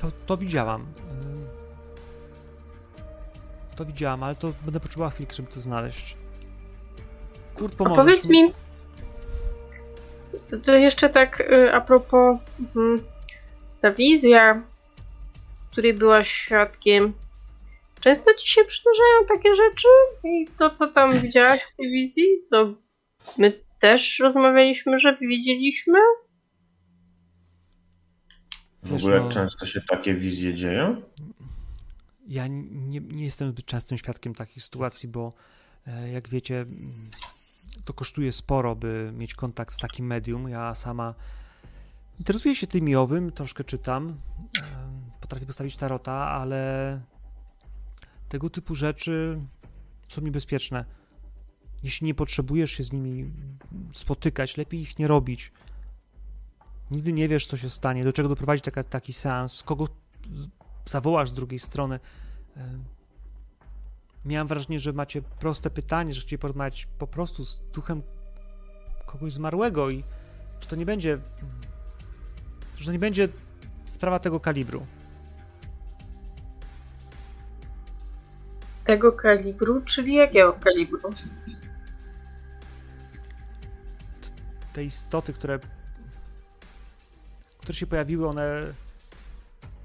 To, 0.00 0.10
to 0.26 0.36
widziałam. 0.36 0.80
Ym. 0.80 1.46
To 3.76 3.84
widziałam, 3.84 4.22
ale 4.22 4.34
to 4.34 4.48
będę 4.64 4.80
potrzebowała 4.80 5.10
chwilkę, 5.10 5.34
żeby 5.34 5.52
to 5.52 5.60
znaleźć. 5.60 6.16
Kurt, 7.54 7.74
A 7.74 7.76
pomożesz 7.76 8.02
powiedz 8.02 8.24
mi, 8.24 8.52
to, 10.50 10.58
to 10.58 10.76
jeszcze 10.76 11.08
tak 11.08 11.40
y, 11.40 11.74
a 11.74 11.80
propos 11.80 12.38
mhm, 12.60 13.04
ta 13.80 13.92
wizja, 13.92 14.62
której 15.72 15.94
byłaś 15.94 16.32
świadkiem. 16.32 17.12
Często 18.00 18.34
ci 18.34 18.48
się 18.48 18.64
przydarzają 18.64 19.26
takie 19.28 19.54
rzeczy? 19.54 19.88
I 20.24 20.46
to, 20.58 20.70
co 20.70 20.88
tam 20.88 21.14
widziałaś 21.14 21.60
w 21.60 21.76
tej 21.76 21.90
wizji, 21.90 22.40
co 22.40 22.74
my 23.38 23.60
też 23.78 24.18
rozmawialiśmy, 24.18 24.98
że 24.98 25.16
widzieliśmy? 25.20 25.98
W 28.82 28.90
Wiesz, 28.92 29.02
ogóle 29.02 29.20
no- 29.20 29.28
często 29.28 29.66
się 29.66 29.80
takie 29.80 30.14
wizje 30.14 30.54
dzieją? 30.54 31.02
Ja 32.28 32.46
nie, 32.46 33.00
nie 33.00 33.24
jestem 33.24 33.48
zbyt 33.50 33.66
częstym 33.66 33.98
świadkiem 33.98 34.34
takich 34.34 34.62
sytuacji, 34.62 35.08
bo 35.08 35.32
e, 35.86 36.10
jak 36.10 36.28
wiecie, 36.28 36.60
mm, 36.60 37.10
to 37.84 37.92
kosztuje 37.92 38.32
sporo, 38.32 38.76
by 38.76 39.10
mieć 39.14 39.34
kontakt 39.34 39.74
z 39.74 39.78
takim 39.78 40.06
medium. 40.06 40.48
Ja 40.48 40.74
sama 40.74 41.14
interesuję 42.18 42.54
się 42.54 42.66
tym 42.66 42.96
owym, 42.96 43.32
troszkę 43.32 43.64
czytam, 43.64 44.16
potrafię 45.20 45.46
postawić 45.46 45.76
tarota, 45.76 46.12
ale 46.12 47.00
tego 48.28 48.50
typu 48.50 48.74
rzeczy 48.74 49.40
są 50.08 50.22
niebezpieczne. 50.22 50.84
Jeśli 51.82 52.06
nie 52.06 52.14
potrzebujesz 52.14 52.70
się 52.70 52.84
z 52.84 52.92
nimi 52.92 53.30
spotykać, 53.92 54.56
lepiej 54.56 54.80
ich 54.80 54.98
nie 54.98 55.08
robić. 55.08 55.52
Nigdy 56.90 57.12
nie 57.12 57.28
wiesz, 57.28 57.46
co 57.46 57.56
się 57.56 57.70
stanie, 57.70 58.04
do 58.04 58.12
czego 58.12 58.28
doprowadzi 58.28 58.62
taka, 58.62 58.84
taki 58.84 59.12
seans, 59.12 59.62
kogo 59.62 59.88
zawołasz 60.86 61.30
z 61.30 61.34
drugiej 61.34 61.58
strony. 61.58 62.00
Miałem 64.24 64.48
wrażenie, 64.48 64.80
że 64.80 64.92
macie 64.92 65.22
proste 65.22 65.70
pytanie, 65.70 66.14
że 66.14 66.20
chcecie 66.20 66.38
porozmawiać 66.38 66.88
po 66.98 67.06
prostu 67.06 67.44
z 67.44 67.60
duchem 67.74 68.02
kogoś 69.06 69.32
zmarłego 69.32 69.90
i 69.90 70.04
to 70.68 70.76
nie 70.76 70.86
będzie. 70.86 71.18
że 72.78 72.84
to 72.84 72.92
nie 72.92 72.98
będzie 72.98 73.28
sprawa 73.86 74.18
tego 74.18 74.40
kalibru. 74.40 74.86
Tego 78.84 79.12
kalibru, 79.12 79.80
czyli 79.80 80.14
jakiego 80.14 80.52
kalibru? 80.52 81.10
Te 84.78 84.84
istoty, 84.84 85.32
które. 85.32 85.58
które 87.58 87.74
się 87.74 87.86
pojawiły, 87.86 88.28
one. 88.28 88.62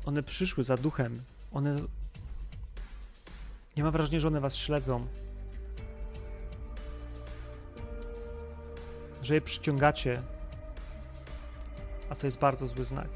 one 0.05 0.23
przyszły 0.23 0.63
za 0.63 0.77
duchem. 0.77 1.21
One. 1.53 1.81
Nie 3.77 3.83
mam 3.83 3.91
wrażenia, 3.91 4.19
że 4.19 4.27
one 4.27 4.39
was 4.39 4.55
śledzą. 4.55 5.07
Że 9.23 9.33
je 9.33 9.41
przyciągacie. 9.41 10.21
A 12.09 12.15
to 12.15 12.27
jest 12.27 12.37
bardzo 12.37 12.67
zły 12.67 12.85
znak. 12.85 13.09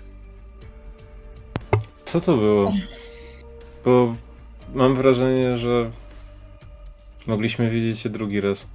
Co 2.06 2.22
to 2.22 2.38
było? 2.38 2.74
Bo 3.86 4.16
mam 4.74 4.96
wrażenie, 4.96 5.58
że 5.58 5.92
mogliśmy 7.28 7.70
widzieć 7.70 8.00
się 8.00 8.10
drugi 8.10 8.42
raz. 8.42 8.68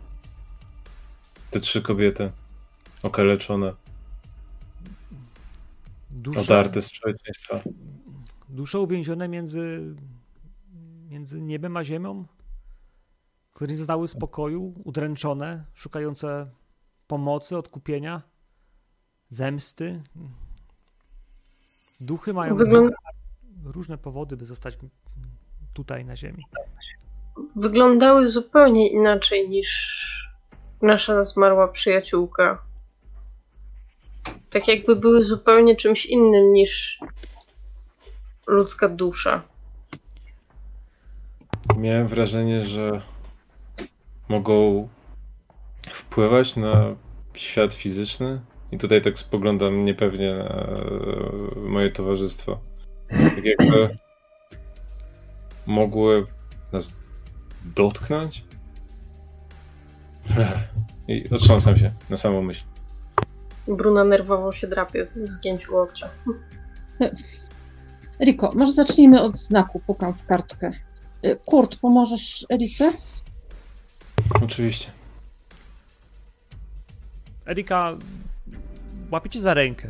Te 1.51 1.61
trzy 1.61 1.83
kobiety. 1.83 2.33
Okaleczone, 3.03 3.73
Dusze, 6.11 6.41
odarte 6.41 6.83
z 6.83 6.91
człowieczeństwa. 6.93 7.61
dusze 8.49 8.79
uwięzione 8.81 9.29
między, 9.29 9.95
między 11.09 11.41
niebem 11.41 11.77
a 11.77 11.85
ziemią, 11.85 12.25
które 13.55 13.71
nie 13.71 13.77
zaznały 13.77 14.09
spokoju, 14.09 14.75
udręczone, 14.85 15.65
szukające 15.75 16.51
pomocy, 17.07 17.57
odkupienia, 17.57 18.23
zemsty. 19.29 20.03
Duchy 22.01 22.33
mają 22.35 22.57
Wygląda, 22.57 22.97
różne 23.65 23.99
powody, 23.99 24.37
by 24.37 24.47
zostać 24.47 24.79
tutaj 25.75 26.05
na 26.05 26.17
ziemi. 26.17 26.45
wyglądały 27.57 28.29
zupełnie 28.29 28.91
inaczej 28.91 29.49
niż 29.49 30.03
nasza 30.83 31.25
zmarła 31.25 31.69
przyjaciółka. 31.69 32.63
Tak 34.53 34.69
jakby 34.69 34.97
były 34.97 35.25
zupełnie 35.25 35.77
czymś 35.77 36.07
innym 36.07 36.53
niż 36.53 37.01
ludzka 38.47 38.89
dusza. 38.89 39.43
Miałem 41.77 42.09
wrażenie, 42.09 42.67
że 42.67 43.03
mogą 44.29 44.89
wpływać 45.91 46.57
na 46.57 46.95
świat 47.35 47.75
fizyczny. 47.75 48.41
I 48.73 48.79
tutaj 48.79 49.03
tak 49.03 49.19
spoglądam 49.19 49.85
niepewnie 49.85 50.35
na 50.35 50.45
e, 50.45 50.81
moje 51.57 51.91
towarzystwo. 51.91 52.61
Tak 53.09 53.45
jakby 53.45 53.97
mogły 55.67 56.27
nas 56.73 56.97
dotknąć. 57.65 58.45
I 61.09 61.31
otrząsam 61.31 61.79
się 61.79 61.93
na 62.11 62.17
samą 62.17 62.43
myśl. 62.43 62.65
Bruna 63.69 64.05
nerwowo 64.05 64.53
się 64.53 64.67
drapie 64.67 65.07
w 65.17 65.31
zgięciu 65.31 65.75
łokcia. 65.75 66.09
Riko, 68.25 68.53
może 68.55 68.73
zacznijmy 68.73 69.23
od 69.23 69.37
znaku. 69.37 69.81
Pukam 69.81 70.15
w 70.15 70.27
kartkę. 70.27 70.73
Y, 71.25 71.39
Kurt, 71.45 71.77
pomożesz 71.77 72.47
Erice? 72.51 72.93
Oczywiście. 74.43 74.91
Erika 77.47 77.97
łapie 79.11 79.31
cię 79.31 79.41
za 79.41 79.55
rękę, 79.55 79.89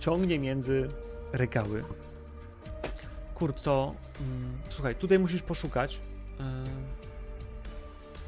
ciągnie 0.00 0.38
między 0.38 0.88
regały. 1.32 1.84
Kurt, 3.34 3.62
to 3.62 3.94
mm, 4.20 4.58
słuchaj, 4.68 4.94
tutaj 4.94 5.18
musisz 5.18 5.42
poszukać. 5.42 6.00
Yy, 6.38 6.44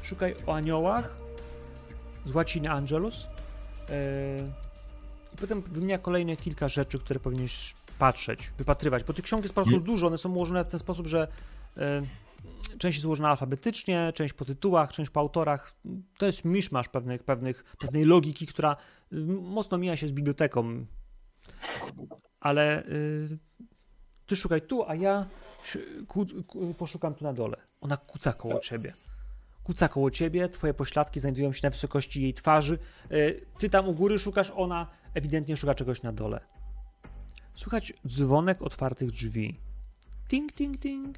szukaj 0.01 0.35
o 0.47 0.55
aniołach 0.55 1.15
z 2.25 2.31
łaciny 2.31 2.69
Angelus. 2.69 3.27
Yy, 3.89 3.95
I 5.33 5.37
potem 5.37 5.61
wymienia 5.61 5.97
kolejne 5.97 6.37
kilka 6.37 6.67
rzeczy, 6.67 6.99
które 6.99 7.19
powinieneś 7.19 7.75
patrzeć, 7.99 8.51
wypatrywać, 8.57 9.03
bo 9.03 9.13
tych 9.13 9.25
ksiąg 9.25 9.43
jest 9.43 9.55
po 9.55 9.63
prostu 9.63 9.79
dużo, 9.79 10.07
one 10.07 10.17
są 10.17 10.31
ułożone 10.31 10.65
w 10.65 10.67
ten 10.67 10.79
sposób, 10.79 11.07
że 11.07 11.27
e, 11.77 12.01
część 12.77 12.97
jest 12.97 13.05
ułożona 13.05 13.29
alfabetycznie, 13.29 14.11
część 14.15 14.33
po 14.33 14.45
tytułach, 14.45 14.91
część 14.91 15.11
po 15.11 15.19
autorach. 15.19 15.75
To 16.17 16.25
jest 16.25 16.45
miszmasz 16.45 16.89
pewnych, 16.89 17.23
pewnych, 17.23 17.63
pewnej 17.79 18.03
logiki, 18.03 18.47
która 18.47 18.75
y, 19.13 19.15
mocno 19.41 19.77
mija 19.77 19.97
się 19.97 20.07
z 20.07 20.11
biblioteką. 20.11 20.85
Ale 22.39 22.83
ty 24.25 24.35
szukaj 24.35 24.61
tu, 24.61 24.89
a 24.89 24.95
ja 24.95 25.25
poszukam 26.77 27.15
tu 27.15 27.23
na 27.23 27.33
dole. 27.33 27.57
Ona 27.81 27.97
kuca 27.97 28.33
koło 28.33 28.59
ciebie. 28.59 28.93
Kuca 29.63 29.87
koło 29.87 30.11
ciebie, 30.11 30.49
twoje 30.49 30.73
pośladki 30.73 31.19
znajdują 31.19 31.51
się 31.53 31.59
na 31.63 31.69
wysokości 31.69 32.21
jej 32.21 32.33
twarzy. 32.33 32.77
Y, 33.11 33.45
ty 33.59 33.69
tam 33.69 33.87
u 33.87 33.93
góry 33.93 34.19
szukasz, 34.19 34.51
ona 34.55 34.87
ewidentnie 35.13 35.57
szuka 35.57 35.75
czegoś 35.75 36.01
na 36.01 36.11
dole. 36.11 36.39
Słychać 37.53 37.93
dzwonek 38.07 38.61
otwartych 38.61 39.11
drzwi. 39.11 39.59
Ting, 40.27 40.51
ting, 40.53 40.79
ting. 40.79 41.17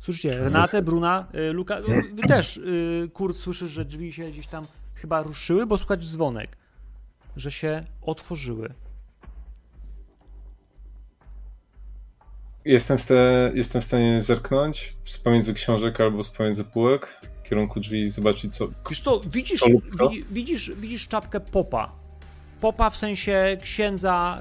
Słyszycie, 0.00 0.30
Renatę, 0.30 0.82
Bruna, 0.82 1.28
y, 1.34 1.52
Luka, 1.52 1.80
wy 2.12 2.22
też, 2.22 2.56
y, 2.56 3.10
Kurt, 3.12 3.36
słyszysz, 3.36 3.70
że 3.70 3.84
drzwi 3.84 4.12
się 4.12 4.30
gdzieś 4.30 4.46
tam 4.46 4.66
chyba 4.94 5.22
ruszyły, 5.22 5.66
bo 5.66 5.78
słychać 5.78 6.10
dzwonek, 6.10 6.56
że 7.36 7.50
się 7.50 7.84
otworzyły. 8.02 8.74
Jestem 12.68 12.98
w, 12.98 13.06
te, 13.06 13.52
jestem 13.54 13.82
w 13.82 13.84
stanie 13.84 14.20
zerknąć 14.20 14.92
z 15.04 15.18
pomiędzy 15.18 15.54
książek 15.54 16.00
albo 16.00 16.22
z 16.22 16.30
pomiędzy 16.30 16.64
półek 16.64 17.20
w 17.44 17.48
kierunku 17.48 17.80
drzwi 17.80 18.00
i 18.00 18.10
zobaczyć 18.10 18.56
co... 18.56 18.68
Wiesz 18.90 19.00
co, 19.00 19.20
widzisz, 19.20 19.60
widzi, 20.00 20.24
widzisz, 20.30 20.72
widzisz 20.76 21.08
czapkę 21.08 21.40
popa. 21.40 21.92
Popa 22.60 22.90
w 22.90 22.96
sensie 22.96 23.56
księdza 23.62 24.38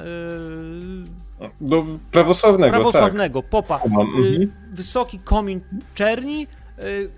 yy, 1.40 1.50
Do 1.62 1.86
prawosławnego, 2.12 2.72
prawosławnego, 2.72 3.44
popa. 3.44 3.74
tak. 3.76 3.82
Kumam, 3.82 4.08
Y, 4.08 4.28
mhm. 4.28 4.52
wysoki 4.74 5.20
komin 5.20 5.62
czerni, 5.96 6.48
y, 6.80 7.10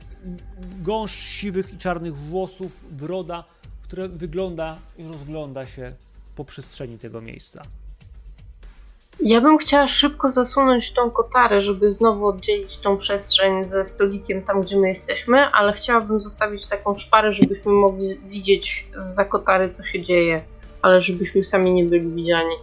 gąszcz 0.82 1.24
siwych 1.24 1.74
i 1.74 1.78
czarnych 1.78 2.18
włosów, 2.18 2.72
broda, 2.92 3.44
które 3.82 4.10
wygląda 4.10 4.78
i 4.98 5.04
rozgląda 5.04 5.68
się 5.68 5.94
po 6.36 6.46
przestrzeni 6.46 6.98
tego 7.00 7.22
miejsca. 7.22 7.64
Ja 9.22 9.42
bym 9.42 9.58
chciała 9.58 9.88
szybko 9.88 10.32
zasunąć 10.32 10.94
tą 10.94 11.12
kotarę, 11.12 11.62
żeby 11.62 11.92
znowu 11.92 12.28
oddzielić 12.28 12.78
tą 12.78 12.98
przestrzeń 12.98 13.66
ze 13.66 13.86
stolikiem 13.86 14.44
tam, 14.44 14.62
gdzie 14.62 14.78
my 14.78 14.88
jesteśmy, 14.88 15.46
ale 15.46 15.74
chciałabym 15.74 16.22
zostawić 16.22 16.68
taką 16.68 16.98
szparę, 16.98 17.34
żebyśmy 17.34 17.72
mogli 17.72 18.18
widzieć 18.18 18.88
za 19.00 19.26
kotary, 19.26 19.74
co 19.78 19.84
się 19.84 20.04
dzieje, 20.04 20.42
ale 20.82 21.02
żebyśmy 21.02 21.44
sami 21.44 21.74
nie 21.74 21.86
byli 21.86 22.12
widziani. 22.12 22.56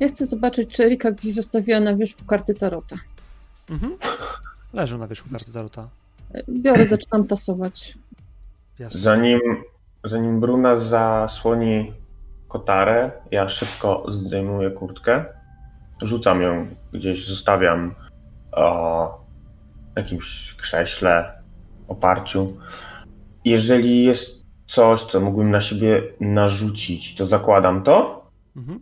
Ja 0.00 0.08
chcę 0.08 0.26
zobaczyć, 0.26 0.70
czy 0.70 0.84
Erika 0.84 1.10
gdzieś 1.10 1.34
zostawiła 1.34 1.80
na 1.80 1.96
wierzchu 1.96 2.24
karty 2.24 2.54
Tarota. 2.54 2.96
Mhm. 3.70 3.96
Leżą 4.72 4.98
na 4.98 5.06
wierzchu 5.06 5.28
karty 5.32 5.50
Zarota. 5.50 5.88
Biorę, 6.48 6.86
zaczynam 6.86 7.26
tasować. 7.26 7.94
Jasne. 8.78 9.00
Zanim, 9.00 9.40
zanim 10.04 10.40
Bruna 10.40 10.76
zasłoni 10.76 11.92
kotarę, 12.54 13.10
ja 13.30 13.48
szybko 13.48 14.04
zdejmuję 14.08 14.70
kurtkę, 14.70 15.24
rzucam 16.02 16.42
ją 16.42 16.66
gdzieś, 16.92 17.26
zostawiam 17.26 17.94
o 18.52 19.24
jakimś 19.96 20.54
krześle, 20.54 21.42
oparciu. 21.88 22.56
Jeżeli 23.44 24.04
jest 24.04 24.44
coś, 24.66 25.04
co 25.04 25.20
mógłbym 25.20 25.50
na 25.50 25.60
siebie 25.60 26.02
narzucić, 26.20 27.14
to 27.14 27.26
zakładam 27.26 27.82
to 27.82 28.24
Mhm. 28.56 28.80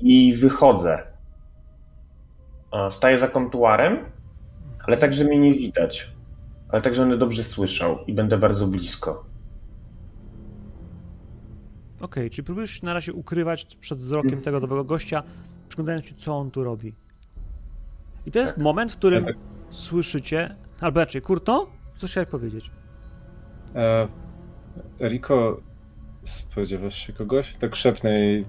i 0.00 0.34
wychodzę. 0.34 1.02
Staję 2.90 3.18
za 3.18 3.28
kontuarem, 3.28 3.98
ale 4.86 4.96
tak, 4.96 5.14
że 5.14 5.24
mnie 5.24 5.38
nie 5.38 5.54
widać. 5.54 6.10
Ale 6.68 6.82
tak, 6.82 6.94
że 6.94 7.18
dobrze 7.18 7.44
słyszą 7.44 7.98
i 8.06 8.12
będę 8.12 8.38
bardzo 8.38 8.66
blisko. 8.66 9.24
Okej, 12.00 12.30
czy 12.30 12.42
próbujesz 12.42 12.82
na 12.82 12.94
razie 12.94 13.12
ukrywać 13.12 13.76
przed 13.80 13.98
wzrokiem 13.98 14.42
tego 14.42 14.60
nowego 14.60 14.84
gościa, 14.84 15.22
przyglądając 15.68 16.04
się, 16.06 16.14
co 16.14 16.36
on 16.36 16.50
tu 16.50 16.64
robi. 16.64 16.94
I 18.26 18.30
to 18.30 18.38
jest 18.38 18.54
Tak. 18.54 18.64
moment, 18.64 18.92
w 18.92 18.96
którym 18.96 19.24
Tak. 19.24 19.36
słyszycie, 19.70 20.56
albo 20.80 21.00
raczej, 21.00 21.22
Kurto, 21.22 21.70
co 21.96 22.06
chciałeś 22.06 22.28
powiedzieć? 22.28 22.70
E, 23.74 24.08
Riko, 25.00 25.60
spodziewasz 26.24 27.06
się 27.06 27.12
kogoś? 27.12 27.56
Tak 27.56 27.74
szepnę 27.76 28.10
jej 28.18 28.44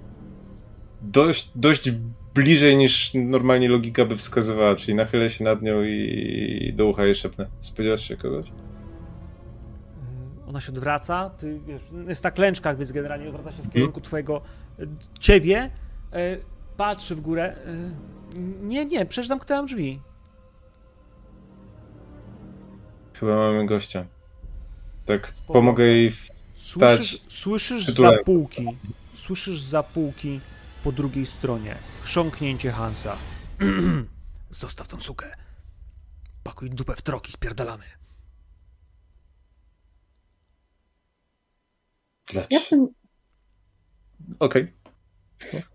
dość, 1.02 1.52
dość 1.56 1.92
bliżej 2.36 2.78
niż 2.78 3.12
normalnie 3.14 3.70
logika 3.70 4.06
by 4.06 4.16
wskazywała, 4.16 4.76
czyli 4.76 4.96
nachylę 4.96 5.30
się 5.30 5.44
nad 5.44 5.62
nią 5.62 5.84
i 5.84 6.74
do 6.76 6.86
ucha 6.88 7.06
jej 7.06 7.16
szepnę. 7.16 7.48
Spodziewasz 7.60 8.08
się 8.08 8.18
kogoś? 8.18 8.52
Ona 10.52 10.62
się 10.62 10.72
odwraca, 10.72 11.30
ty 11.30 11.60
wiesz, 11.60 11.82
jest 12.08 12.24
na 12.24 12.32
klęczkach, 12.32 12.78
więc 12.78 12.92
generalnie 12.92 13.30
odwraca 13.30 13.52
się 13.58 13.64
w 13.64 13.70
kierunku 13.70 14.02
twojego, 14.02 14.42
y, 14.80 14.88
ciebie, 15.20 15.72
y, 16.16 16.44
patrzy 16.78 17.16
w 17.16 17.22
górę. 17.22 17.56
y, 18.36 18.40
Nie, 18.62 18.86
nie, 18.86 19.06
przecież 19.06 19.28
zamknęłam 19.28 19.66
drzwi. 19.66 20.02
Chyba 23.14 23.36
mamy 23.36 23.66
gościa. 23.66 24.06
Tak, 25.06 25.28
Spoko. 25.28 25.54
pomogę 25.54 25.84
jej. 25.84 26.12
W... 26.12 26.28
Słyszysz, 26.56 27.22
słyszysz 27.28 27.84
przy 27.84 27.92
za 27.92 27.98
tuleniu. 27.98 28.24
półki, 28.26 28.68
słyszysz 29.14 29.62
za 29.62 29.84
półki 29.84 30.40
po 30.84 30.92
drugiej 30.92 31.26
stronie 31.26 31.76
chrząknięcie 32.04 32.72
Hansa. 32.72 33.16
Zostaw 34.52 34.88
tą 34.88 35.00
sukę. 35.00 35.36
Pakuj 36.44 36.70
dupę 36.70 36.96
w 36.96 37.02
troki, 37.02 37.32
spierdalamy. 37.32 37.84
Ja 42.50 42.60
w 42.60 42.70
tym, 42.70 42.88
Okej. 44.40 44.74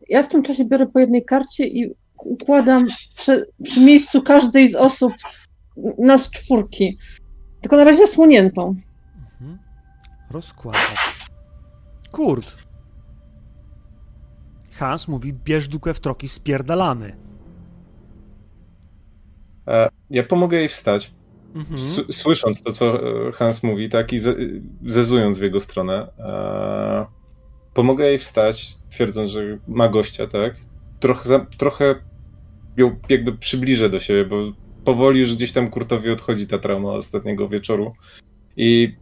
ja 0.08 0.22
w 0.22 0.28
tym 0.28 0.42
czasie 0.42 0.64
biorę 0.64 0.86
po 0.86 0.98
jednej 1.00 1.24
karcie 1.24 1.66
i 1.66 1.94
układam 2.16 2.86
przy, 3.16 3.46
przy 3.62 3.80
miejscu 3.80 4.22
każdej 4.22 4.68
z 4.68 4.74
osób 4.74 5.12
nas 5.98 6.30
czwórki. 6.30 6.98
Tylko 7.60 7.76
na 7.76 7.84
razie 7.84 8.06
zasłoniętą. 8.06 8.74
Mhm. 9.32 9.58
Rozkładać. 10.30 11.26
Kurt. 12.12 12.66
Hans 14.72 15.08
mówi, 15.08 15.32
bierz 15.32 15.68
dupę 15.68 15.94
w 15.94 16.00
troki, 16.00 16.28
spierdalamy. 16.28 17.16
E, 19.68 19.88
Ja 20.10 20.22
pomogę 20.22 20.58
jej 20.58 20.68
wstać. 20.68 21.14
Mhm. 21.56 21.78
Słysząc 22.12 22.62
to, 22.62 22.72
co 22.72 23.10
e, 23.28 23.32
Hans 23.32 23.62
mówi, 23.62 23.88
tak, 23.88 24.12
i 24.12 24.18
ze- 24.18 24.34
zezując 24.86 25.38
w 25.38 25.42
jego 25.42 25.60
stronę, 25.60 26.08
e, 26.18 27.06
pomogę 27.74 28.06
jej 28.06 28.18
wstać, 28.18 28.68
twierdząc, 28.90 29.30
że 29.30 29.58
ma 29.68 29.88
gościa, 29.88 30.26
tak. 30.26 30.54
Trochę, 31.00 31.28
za, 31.28 31.46
trochę 31.58 31.94
ją 32.76 32.96
jakby 33.08 33.32
przybliżę 33.32 33.90
do 33.90 33.98
siebie, 33.98 34.24
bo 34.24 34.36
powoli 34.84 35.20
już 35.20 35.34
gdzieś 35.34 35.52
tam 35.52 35.70
Kurtowi 35.70 36.10
odchodzi 36.10 36.46
ta 36.46 36.58
trauma 36.58 36.90
ostatniego 36.92 37.48
wieczoru. 37.48 37.92
I 38.56 38.94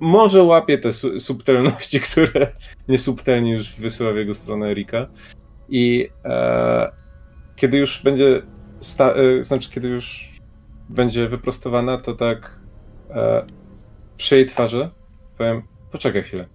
może 0.00 0.42
łapie 0.42 0.78
te 0.78 0.92
su- 0.92 1.20
subtelności, 1.20 2.00
które 2.10 2.52
niesubtelnie 2.88 3.52
już 3.52 3.74
wysyła 3.74 4.12
w 4.12 4.16
jego 4.16 4.34
stronę 4.34 4.66
Erika. 4.66 5.06
I 5.68 6.08
e, 6.24 6.92
kiedy 7.56 7.78
już 7.78 8.02
będzie, 8.02 8.42
sta- 8.80 9.14
e, 9.14 9.42
znaczy 9.42 9.70
kiedy 9.70 9.88
już 9.88 10.33
będzie 10.88 11.28
wyprostowana, 11.28 11.98
to 11.98 12.14
tak 12.14 12.60
e, 13.10 13.46
przy 14.16 14.36
jej 14.36 14.46
twarzy 14.46 14.90
powiem, 15.38 15.62
poczekaj 15.90 16.22
chwilę. 16.22 16.46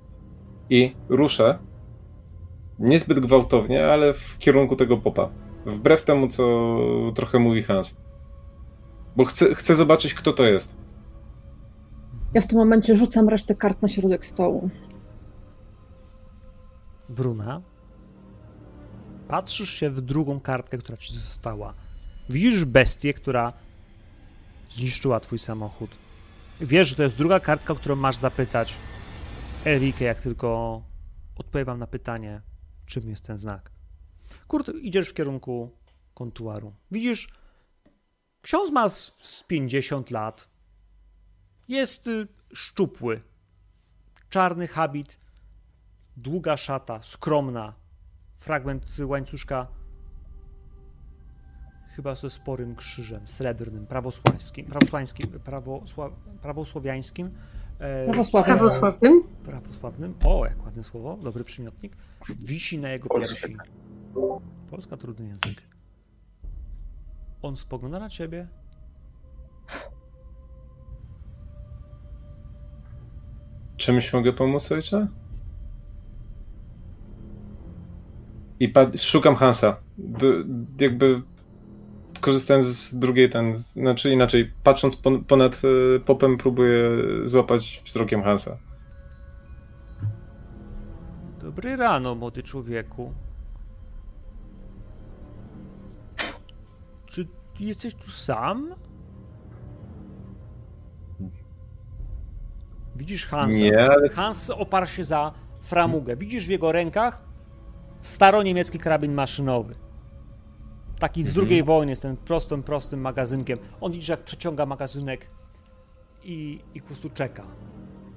I 0.70 0.96
ruszę 1.10 1.60
niezbyt 2.80 3.20
gwałtownie, 3.20 3.86
ale 3.86 4.14
w 4.14 4.38
kierunku 4.38 4.76
tego 4.76 4.98
popa. 4.98 5.30
Wbrew 5.66 6.04
temu, 6.04 6.28
co 6.28 6.70
trochę 7.16 7.40
mówi 7.40 7.64
Hans. 7.64 7.98
Bo 9.16 9.26
chcę, 9.26 9.56
chcę 9.56 9.76
zobaczyć, 9.76 10.14
kto 10.14 10.34
to 10.34 10.44
jest. 10.44 10.76
Ja 12.34 12.42
w 12.42 12.48
tym 12.48 12.58
momencie 12.58 12.96
rzucam 12.96 13.30
resztę 13.30 13.56
kart 13.56 13.82
na 13.82 13.88
środek 13.88 14.26
stołu. 14.26 14.70
Bruna. 17.10 17.62
Patrzysz 19.28 19.70
się 19.70 19.90
w 19.90 20.02
drugą 20.02 20.40
kartkę, 20.40 20.78
która 20.78 20.98
ci 20.98 21.14
została. 21.14 21.74
Widzisz 22.30 22.66
bestię, 22.66 23.14
która 23.14 23.54
zniszczyła 24.70 25.20
twój 25.20 25.40
samochód. 25.40 25.96
Wiesz, 26.62 26.90
że 26.90 26.96
to 26.96 27.04
jest 27.04 27.18
druga 27.18 27.40
kartka, 27.40 27.74
o 27.74 27.76
którą 27.76 27.96
masz 27.96 28.18
zapytać 28.18 28.76
Erikę, 29.66 30.06
jak 30.06 30.22
tylko 30.22 30.82
odpowie 31.36 31.66
wam 31.66 31.80
na 31.80 31.88
pytanie, 31.88 32.42
czym 32.86 33.10
jest 33.10 33.26
ten 33.26 33.38
znak. 33.38 33.72
Kurt, 34.48 34.72
idziesz 34.82 35.10
w 35.10 35.14
kierunku 35.14 35.72
kontuaru. 36.14 36.74
Widzisz, 36.92 37.30
ksiądz 38.42 38.72
ma 38.72 38.90
z, 38.90 39.14
z 39.22 39.44
50 39.44 40.12
lat. 40.12 40.48
Jest 41.68 42.08
y, 42.08 42.28
szczupły. 42.54 43.22
Czarny 44.30 44.68
habit, 44.68 45.20
Długa 46.18 46.58
szata, 46.58 47.02
skromna. 47.02 47.74
Fragment 48.38 48.86
łańcuszka 49.00 49.68
chyba 52.00 52.16
ze 52.16 52.30
sporym 52.30 52.76
krzyżem 52.76 53.28
srebrnym, 53.28 53.86
prawosławskim, 53.86 54.66
prawosłańskim, 54.66 55.28
prawosła, 55.28 56.10
prawosłowiańskim. 56.41 57.30
E, 57.80 58.06
prawosławnym. 58.06 58.58
Prawosławnym? 58.58 59.24
Prawosławnym. 59.43 60.14
O, 60.26 60.45
jak 60.45 60.66
ładne 60.66 60.84
słowo, 60.84 61.18
dobry 61.24 61.43
przymiotnik. 61.43 61.97
Wisi 62.39 62.78
na 62.78 62.89
jego 62.89 63.10
piersi. 63.10 63.58
Polska 64.70 64.97
trudny 64.97 65.28
język. 65.28 65.62
On 67.41 67.58
spogląda 67.58 68.00
na 68.00 68.10
ciebie. 68.10 68.47
Czymś 73.78 74.14
mogę 74.14 74.34
pomóc, 74.34 74.72
ojcze? 74.72 75.08
I 78.60 78.74
szukam 78.97 79.36
Hansa. 79.36 79.78
D 79.97 80.28
jakby 80.80 81.22
korzystając 82.20 82.66
z 82.66 83.00
drugiej, 83.00 83.30
ten, 83.30 83.56
znaczy 83.56 84.12
inaczej, 84.12 84.52
patrząc 84.64 85.02
ponad 85.28 85.62
e, 85.96 86.00
popem, 86.00 86.38
próbuję 86.38 86.80
złapać 87.24 87.82
wzrokiem 87.86 88.24
Hansa. 88.24 88.58
Dobry 91.42 91.76
rano, 91.76 92.16
młody 92.16 92.44
człowieku. 92.44 93.14
Czy 97.06 97.28
jesteś 97.60 97.96
tu 97.96 98.12
sam? 98.12 98.76
Widzisz 102.96 103.28
Hansa. 103.28 103.60
Nie, 103.60 103.92
ale... 103.92 104.10
Hans 104.10 104.50
oparł 104.50 104.88
się 104.88 105.04
za 105.04 105.34
framugę. 105.62 106.16
Widzisz 106.16 106.46
w 106.46 106.50
jego 106.50 106.72
rękach 106.72 107.22
staroniemiecki 108.02 108.80
karabin 108.80 109.14
maszynowy. 109.14 109.76
Taki 111.00 111.24
z 111.24 111.28
mhm. 111.28 111.36
drugiej 111.36 111.64
wojny, 111.64 111.95
z 111.95 112.00
tym 112.00 112.18
prostym, 112.18 112.64
prostym 112.64 113.02
magazynkiem. 113.02 113.60
On 113.82 113.91
widzisz, 113.91 114.10
jak 114.10 114.24
przeciąga 114.24 114.66
magazynek 114.66 115.28
i, 116.24 116.60
i 116.74 116.82
prostu 116.82 117.10
czeka. 117.10 117.43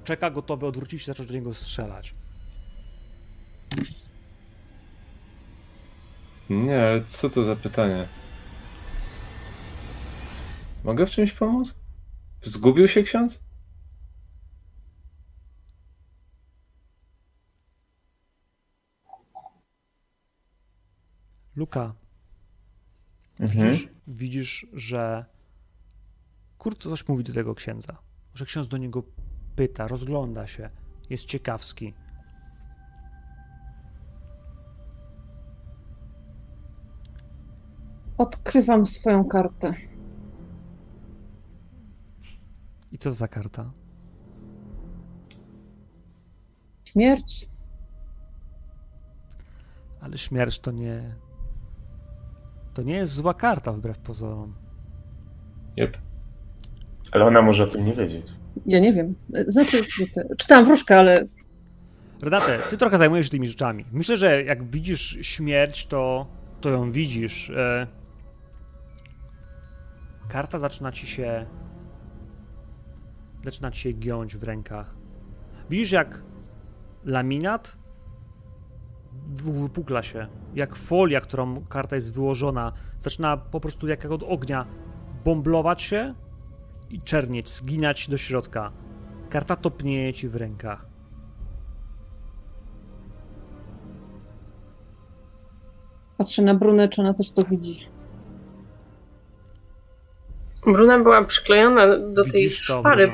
Czeka 0.03 0.29
gotowy 0.29 0.65
odwrócić 0.65 1.01
się, 1.01 1.05
zacząć 1.05 1.29
do 1.29 1.35
niego 1.35 1.53
strzelać. 1.53 2.15
Nie, 6.49 6.81
ale 6.81 7.05
co 7.05 7.29
to 7.29 7.43
za 7.43 7.55
pytanie? 7.55 8.07
Mogę 10.83 11.05
w 11.05 11.11
czymś 11.11 11.31
pomóc? 11.31 11.75
Zgubił 12.41 12.87
się 12.87 13.03
ksiądz? 13.03 13.43
Luka, 21.55 21.93
mhm. 23.43 23.71
widzisz, 23.71 23.87
widzisz, 24.07 24.67
że 24.73 25.25
Kurt 26.57 26.83
coś 26.83 27.07
mówi 27.07 27.23
do 27.23 27.33
tego 27.33 27.55
księdza, 27.55 27.97
że 28.33 28.45
ksiądz 28.45 28.67
do 28.67 28.77
niego 28.77 29.03
pyta, 29.55 29.87
rozgląda 29.87 30.47
się, 30.47 30.69
jest 31.09 31.25
ciekawski. 31.25 31.93
Odkrywam 38.17 38.85
swoją 38.85 39.25
kartę. 39.25 39.73
I 42.91 42.97
co 42.97 43.09
to 43.09 43.15
za 43.15 43.27
karta? 43.27 43.71
Śmierć. 46.83 47.49
Ale 50.01 50.17
śmierć 50.17 50.59
to 50.59 50.71
nie. 50.71 51.15
To 52.73 52.81
nie 52.81 52.95
jest 52.95 53.13
zła 53.13 53.33
karta 53.33 53.71
wbrew 53.71 53.97
pozorom. 53.97 54.55
Yep. 55.77 55.97
Ale 57.11 57.25
ona 57.25 57.41
może 57.41 57.63
o 57.63 57.67
tym 57.67 57.85
nie 57.85 57.93
wiedzieć. 57.93 58.27
Ja 58.65 58.79
nie 58.79 58.93
wiem. 58.93 59.15
Znaczy, 59.47 59.77
czytałam 60.37 60.65
wróżkę, 60.65 60.99
ale. 60.99 61.27
Renate, 62.21 62.59
ty 62.69 62.77
trochę 62.77 62.97
zajmujesz 62.97 63.25
się 63.25 63.31
tymi 63.31 63.47
rzeczami. 63.47 63.85
Myślę, 63.91 64.17
że 64.17 64.43
jak 64.43 64.63
widzisz 64.63 65.17
śmierć, 65.21 65.85
to, 65.85 66.27
to 66.61 66.69
ją 66.69 66.91
widzisz. 66.91 67.49
E... 67.49 67.87
Karta 70.27 70.59
zaczyna 70.59 70.91
ci 70.91 71.07
się. 71.07 71.45
Zaczyna 73.43 73.71
ci 73.71 73.79
się 73.81 73.91
giąć 73.91 74.37
w 74.37 74.43
rękach. 74.43 74.95
Widzisz, 75.69 75.91
jak 75.91 76.23
laminat 77.05 77.77
wypukla 79.27 80.03
się, 80.03 80.27
jak 80.55 80.75
folia, 80.75 81.21
którą 81.21 81.65
karta 81.65 81.95
jest 81.95 82.13
wyłożona, 82.13 82.73
zaczyna 83.01 83.37
po 83.37 83.59
prostu 83.59 83.87
jak 83.87 84.05
od 84.05 84.23
ognia 84.23 84.65
bomblować 85.25 85.81
się 85.81 86.13
i 86.89 87.01
czernieć, 87.01 87.49
zginać 87.49 88.09
do 88.09 88.17
środka. 88.17 88.71
Karta 89.29 89.55
topnieje 89.55 90.13
ci 90.13 90.27
w 90.27 90.35
rękach. 90.35 90.85
Patrzę 96.17 96.41
na 96.41 96.53
Brunę, 96.53 96.89
czy 96.89 97.01
ona 97.01 97.13
też 97.13 97.31
to 97.31 97.43
widzi. 97.43 97.87
Bruna 100.65 100.99
była 100.99 101.23
przyklejona 101.23 101.97
do 101.97 102.23
tej 102.23 102.49
szpary 102.49 103.11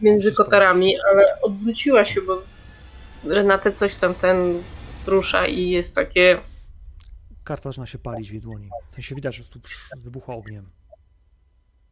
między 0.00 0.32
kotarami, 0.32 0.94
ale 1.12 1.40
odwróciła 1.42 2.04
się, 2.04 2.20
bo 2.20 2.42
Renate 3.24 3.72
coś 3.72 3.94
tam 3.94 4.14
ten 4.14 4.62
rusza 5.06 5.46
i 5.46 5.68
jest 5.68 5.94
takie... 5.94 6.40
Karta 7.44 7.70
zaczyna 7.70 7.86
się 7.86 7.98
palić 7.98 8.28
w 8.28 8.32
jej 8.32 8.40
dłoni. 8.40 8.70
To 8.90 9.02
się 9.02 9.14
widać, 9.14 9.36
że 9.36 9.44
tu 9.44 9.60
wybuchła 9.96 10.34
ogniem. 10.34 10.70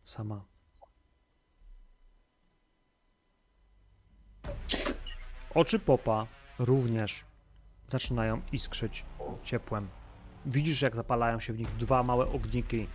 Sama. 0.04 0.44
Oczy 5.54 5.78
popa 5.78 6.26
również 6.58 7.24
zaczynają 7.88 8.42
iskrzyć 8.52 9.04
ciepłem. 9.44 9.88
Widzisz, 10.46 10.82
jak 10.82 10.96
zapalają 10.96 11.40
się 11.40 11.52
w 11.52 11.58
nich 11.58 11.76
dwa 11.76 12.02
małe 12.02 12.26
ogniki. 12.28 12.88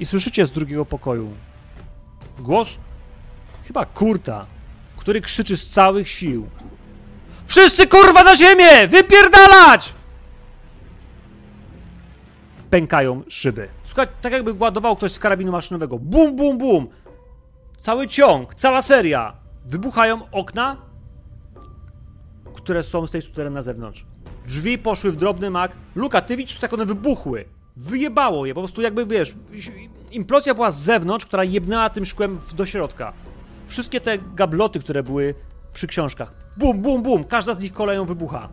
I 0.00 0.06
słyszycie 0.06 0.46
z 0.46 0.52
drugiego 0.52 0.84
pokoju 0.84 1.36
głos 2.38 2.78
chyba 3.64 3.86
kurta, 3.86 4.46
który 4.96 5.20
krzyczy 5.20 5.56
z 5.56 5.70
całych 5.70 6.08
sił. 6.08 6.50
Wszyscy 7.46 7.86
kurwa 7.86 8.22
na 8.22 8.36
ziemię! 8.36 8.88
Wypierdalać! 8.88 9.94
Pękają 12.70 13.22
szyby. 13.28 13.68
Słuchaj, 13.84 14.06
tak 14.20 14.32
jakby 14.32 14.52
ładował 14.52 14.96
ktoś 14.96 15.12
z 15.12 15.18
karabinu 15.18 15.52
maszynowego. 15.52 15.98
Bum, 15.98 16.36
bum, 16.36 16.58
bum! 16.58 16.88
Cały 17.78 18.08
ciąg, 18.08 18.54
cała 18.54 18.82
seria. 18.82 19.32
Wybuchają 19.64 20.30
okna, 20.30 20.76
które 22.54 22.82
są 22.82 23.06
z 23.06 23.10
tej 23.10 23.22
sutery 23.22 23.50
na 23.50 23.62
zewnątrz. 23.62 24.04
Drzwi 24.46 24.78
poszły 24.78 25.12
w 25.12 25.16
drobny 25.16 25.50
mak. 25.50 25.72
Luka, 25.94 26.20
ty 26.20 26.36
widzisz, 26.36 26.62
jak 26.62 26.72
one 26.72 26.86
wybuchły. 26.86 27.44
Wyjebało 27.76 28.46
je, 28.46 28.54
po 28.54 28.60
prostu 28.60 28.82
jakby, 28.82 29.06
wiesz, 29.06 29.34
implozja 30.10 30.54
była 30.54 30.70
z 30.70 30.78
zewnątrz, 30.78 31.26
która 31.26 31.44
jebnęła 31.44 31.90
tym 31.90 32.04
szkłem 32.04 32.38
do 32.56 32.66
środka. 32.66 33.12
Wszystkie 33.66 34.00
te 34.00 34.18
gabloty, 34.18 34.80
które 34.80 35.02
były 35.02 35.34
przy 35.74 35.86
książkach. 35.86 36.32
Bum, 36.56 36.82
bum, 36.82 37.02
bum! 37.02 37.24
Każda 37.24 37.54
z 37.54 37.60
nich 37.60 37.72
koleją 37.72 38.04
wybucha. 38.04 38.48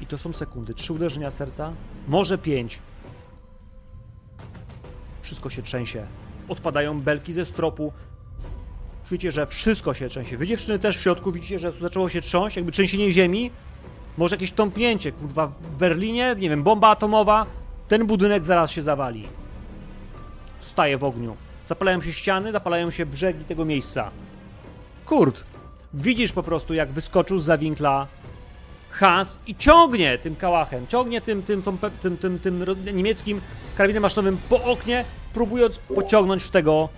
I 0.00 0.06
to 0.06 0.18
są 0.18 0.32
sekundy. 0.32 0.74
Trzy 0.74 0.92
uderzenia 0.92 1.30
serca, 1.30 1.72
może 2.08 2.38
pięć. 2.38 2.78
Wszystko 5.22 5.50
się 5.50 5.62
trzęsie. 5.62 6.06
Odpadają 6.48 7.00
belki 7.00 7.32
ze 7.32 7.44
stropu. 7.44 7.92
Czujecie, 9.08 9.32
że 9.32 9.46
wszystko 9.46 9.94
się 9.94 10.08
trzęsie. 10.08 10.36
Wy 10.36 10.46
dziewczyny 10.46 10.78
też 10.78 10.98
w 10.98 11.00
środku 11.00 11.32
widzicie, 11.32 11.58
że 11.58 11.72
zaczęło 11.72 12.08
się 12.08 12.20
trząść, 12.20 12.56
jakby 12.56 12.72
trzęsienie 12.72 13.12
ziemi. 13.12 13.50
Może 14.18 14.36
jakieś 14.36 14.52
tąpnięcie, 14.52 15.12
kurwa, 15.12 15.46
w 15.46 15.76
Berlinie, 15.76 16.36
nie 16.38 16.50
wiem, 16.50 16.62
bomba 16.62 16.88
atomowa. 16.88 17.46
Ten 17.88 18.06
budynek 18.06 18.44
zaraz 18.44 18.70
się 18.70 18.82
zawali. 18.82 19.28
Staje 20.60 20.98
w 20.98 21.04
ogniu. 21.04 21.36
Zapalają 21.66 22.00
się 22.00 22.12
ściany, 22.12 22.52
zapalają 22.52 22.90
się 22.90 23.06
brzegi 23.06 23.44
tego 23.44 23.64
miejsca. 23.64 24.10
Kurt, 25.12 25.44
widzisz 25.94 26.32
po 26.32 26.42
prostu, 26.42 26.74
jak 26.74 26.90
wyskoczył 26.90 27.38
z 27.38 27.44
zawinkla 27.44 28.06
Hans 28.90 29.38
i 29.46 29.56
ciągnie 29.56 30.18
tym 30.18 30.36
kałachem, 30.36 30.86
ciągnie 30.86 31.20
tym, 31.20 31.42
tym, 31.42 31.62
tym, 31.62 31.78
tym, 32.00 32.18
tym, 32.18 32.38
tym 32.38 32.64
niemieckim 32.96 33.40
karabinem 33.76 34.02
maszynowym 34.02 34.38
po 34.48 34.64
oknie, 34.64 35.04
próbując 35.32 35.78
pociągnąć 35.78 36.42
w 36.42 36.50
tego, 36.50 36.88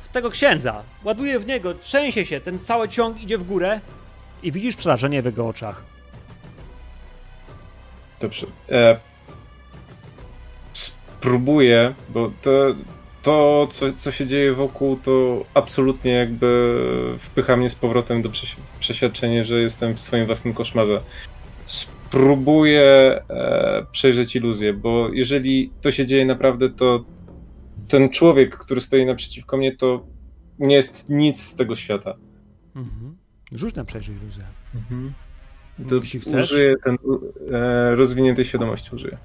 w 0.00 0.08
tego 0.08 0.30
księdza. 0.30 0.82
Ładuje 1.04 1.40
w 1.40 1.46
niego, 1.46 1.74
trzęsie 1.74 2.26
się, 2.26 2.40
ten 2.40 2.58
cały 2.58 2.88
ciąg 2.88 3.22
idzie 3.22 3.38
w 3.38 3.44
górę 3.44 3.80
i 4.42 4.52
widzisz 4.52 4.76
przerażenie 4.76 5.22
w 5.22 5.24
jego 5.24 5.48
oczach. 5.48 5.84
Dobrze. 8.20 8.46
E, 8.68 9.00
spróbuję, 10.72 11.94
bo 12.08 12.30
to 12.42 12.50
to, 13.26 13.68
co, 13.70 13.92
co 13.92 14.10
się 14.12 14.26
dzieje 14.26 14.52
wokół, 14.52 14.96
to 14.96 15.44
absolutnie 15.54 16.12
jakby 16.12 16.76
wpycha 17.18 17.56
mnie 17.56 17.70
z 17.70 17.74
powrotem 17.74 18.22
do 18.22 18.30
przeświadczenia, 18.78 19.44
że 19.44 19.60
jestem 19.60 19.94
w 19.94 20.00
swoim 20.00 20.26
własnym 20.26 20.54
koszmarze. 20.54 21.00
Spróbuję 21.64 22.82
e, 23.30 23.86
przejrzeć 23.92 24.36
iluzję, 24.36 24.72
bo 24.72 25.08
jeżeli 25.12 25.70
to 25.80 25.90
się 25.90 26.06
dzieje 26.06 26.26
naprawdę, 26.26 26.70
to 26.70 27.04
ten 27.88 28.08
człowiek, 28.08 28.56
który 28.56 28.80
stoi 28.80 29.06
naprzeciwko 29.06 29.56
mnie, 29.56 29.76
to 29.76 30.06
nie 30.58 30.74
jest 30.76 31.08
nic 31.08 31.42
z 31.42 31.56
tego 31.56 31.74
świata. 31.74 32.14
Mhm. 32.76 33.16
Rzuć 33.52 33.74
na 33.74 33.84
przejrzyj 33.84 34.16
iluzję. 34.16 34.44
Mhm. 34.74 35.12
To 35.88 35.94
Jeśli 35.94 36.20
chcesz. 36.20 36.52
Użyję 36.52 36.74
ten 36.84 36.96
e, 37.52 37.96
rozwiniętej 37.96 38.44
świadomości 38.44 38.94
użyję. 38.94 39.18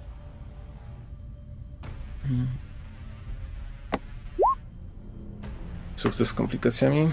Mhm. 2.23 2.47
Sukces 6.01 6.27
z 6.27 6.33
komplikacjami. 6.33 7.09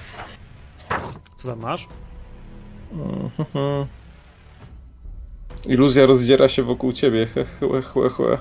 Co 1.36 1.48
tam 1.48 1.60
masz? 1.60 1.88
Mhm. 2.92 3.86
Iluzja 5.66 6.06
rozdziera 6.06 6.48
się 6.48 6.62
wokół 6.62 6.92
ciebie. 6.92 7.26
He, 7.26 7.44
he, 7.44 7.82
he, 7.82 8.10
he. 8.10 8.38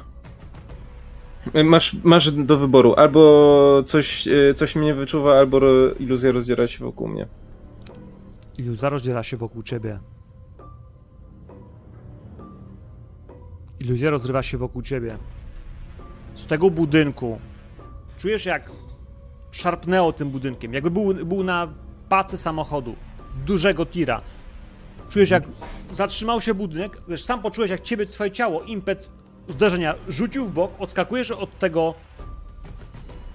Masz, 1.63 1.95
masz 2.03 2.31
do 2.31 2.57
wyboru. 2.57 2.93
Albo 2.93 3.83
coś, 3.85 4.27
e, 4.27 4.53
coś 4.53 4.75
mnie 4.75 4.93
wyczuwa, 4.93 5.37
albo 5.37 5.59
iluzja 5.99 6.31
rozdziera 6.31 6.67
się 6.67 6.85
wokół 6.85 7.07
mnie. 7.07 7.27
Iluzja 8.57 8.89
rozdziera 8.89 9.23
się 9.23 9.37
wokół 9.37 9.63
ciebie. 9.63 9.99
Iluzja 13.79 14.09
rozrywa 14.09 14.43
się 14.43 14.57
wokół 14.57 14.81
ciebie. 14.81 15.17
Z 16.35 16.45
tego 16.45 16.69
budynku 16.69 17.39
czujesz 18.17 18.45
jak 18.45 18.71
szarpnęło 19.58 20.14
tym 20.14 20.30
budynkiem, 20.30 20.74
jakby 20.74 20.91
był, 20.91 21.14
był 21.14 21.43
na 21.43 21.68
pace 22.10 22.38
samochodu, 22.38 22.95
dużego 23.45 23.86
tira. 23.86 24.22
Czujesz 25.10 25.30
jak 25.30 25.43
zatrzymał 25.93 26.41
się 26.41 26.53
budynek, 26.53 26.97
wiesz, 27.08 27.24
sam 27.24 27.41
poczułeś 27.41 27.72
jak 27.72 27.82
ciebie, 27.82 28.05
twoje 28.05 28.32
ciało, 28.32 28.62
impet 28.62 29.10
uderzenia 29.49 29.95
rzucił 30.08 30.45
w 30.45 30.53
bok, 30.53 30.72
odskakujesz 30.80 31.32
od 31.32 31.60
tego 31.60 31.93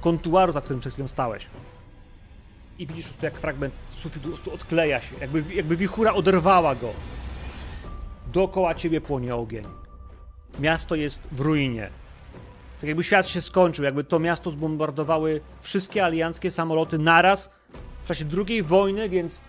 kontuaru, 0.01 0.53
za 0.53 0.61
którym 0.61 0.81
przed 0.81 0.93
chwilą 0.93 1.09
stałeś. 1.09 1.47
I 2.79 2.87
widzisz 2.87 3.05
po 3.05 3.09
prostu 3.09 3.27
jak 3.27 3.39
fragment 3.39 3.75
sufitu 3.89 4.53
odkleja 4.55 5.01
się, 5.01 5.15
jakby, 5.21 5.55
jakby 5.55 5.77
wichura 5.77 6.13
oderwała 6.13 6.75
go. 6.75 6.93
Dookoła 8.33 8.75
ciebie 8.75 9.01
płonie 9.01 9.35
ogień. 9.35 9.65
Miasto 10.61 10.95
jest 10.95 11.21
w 11.33 11.41
ruinie. 11.41 11.91
Tak 12.83 12.89
jakby 12.89 13.05
świat 13.05 13.29
się 13.29 13.41
skończył, 13.41 13.85
jakby 13.85 14.05
to 14.05 14.19
miasto 14.19 14.51
zbombardowały 14.51 15.41
wszystkie 15.61 16.05
alianckie 16.05 16.51
samoloty 16.51 16.99
naraz 16.99 17.51
w 18.05 18.09
czasie 18.09 18.25
II 18.49 18.63
wojny, 18.63 19.09
więc 19.09 19.41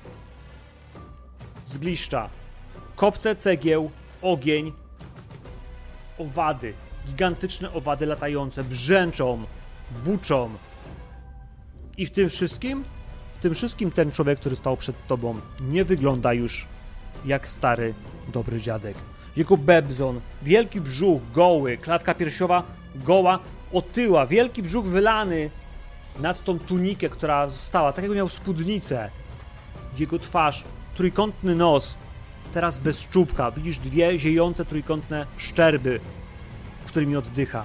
zgliszcza. 1.67 2.29
Kopce 2.95 3.35
cegieł, 3.35 3.91
ogień, 4.21 4.73
owady, 6.17 6.73
gigantyczne 7.07 7.73
owady 7.73 8.05
latające, 8.05 8.63
brzęczą, 8.63 9.43
buczą. 10.05 10.49
I 11.97 12.05
w 12.05 12.11
tym 12.11 12.29
wszystkim, 12.29 12.83
w 13.33 13.37
tym 13.37 13.53
wszystkim 13.53 13.91
ten 13.91 14.11
człowiek, 14.11 14.39
który 14.39 14.55
stał 14.55 14.77
przed 14.77 15.07
tobą, 15.07 15.39
nie 15.61 15.83
wygląda 15.85 16.33
już 16.33 16.67
jak 17.25 17.49
stary, 17.49 17.93
dobry 18.33 18.61
dziadek. 18.61 18.97
Jego 19.35 19.57
bebzon, 19.57 20.21
wielki 20.41 20.81
brzuch, 20.81 21.21
goły, 21.31 21.77
klatka 21.77 22.13
piersiowa 22.13 22.82
goła, 22.95 23.39
otyła, 23.73 24.25
wielki 24.25 24.63
brzuch 24.63 24.85
wylany 24.85 25.49
nad 26.19 26.43
tą 26.43 26.59
tunikę, 26.59 27.09
która 27.09 27.49
została, 27.49 27.93
tak 27.93 28.03
jakby 28.03 28.15
miał 28.15 28.29
spódnicę. 28.29 29.09
Jego 29.97 30.19
twarz, 30.19 30.63
trójkątny 30.95 31.55
nos, 31.55 31.97
teraz 32.53 32.79
bez 32.79 33.07
czubka. 33.07 33.51
Widzisz 33.51 33.79
dwie 33.79 34.19
ziejące 34.19 34.65
trójkątne 34.65 35.25
szczerby, 35.37 35.99
którymi 36.87 37.15
oddycha. 37.15 37.63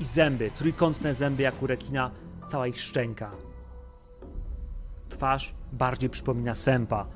I 0.00 0.04
zęby, 0.04 0.50
trójkątne 0.58 1.14
zęby 1.14 1.42
jak 1.42 1.62
u 1.62 1.66
rekina, 1.66 2.10
cała 2.48 2.66
ich 2.66 2.80
szczęka. 2.80 3.30
Twarz 5.08 5.54
bardziej 5.72 6.10
przypomina 6.10 6.54
sępa 6.54 7.06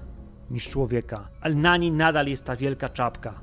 niż 0.51 0.69
człowieka, 0.69 1.29
ale 1.41 1.55
na 1.55 1.77
niej 1.77 1.93
nadal 1.93 2.27
jest 2.27 2.45
ta 2.45 2.57
wielka 2.57 2.89
czapka. 2.89 3.41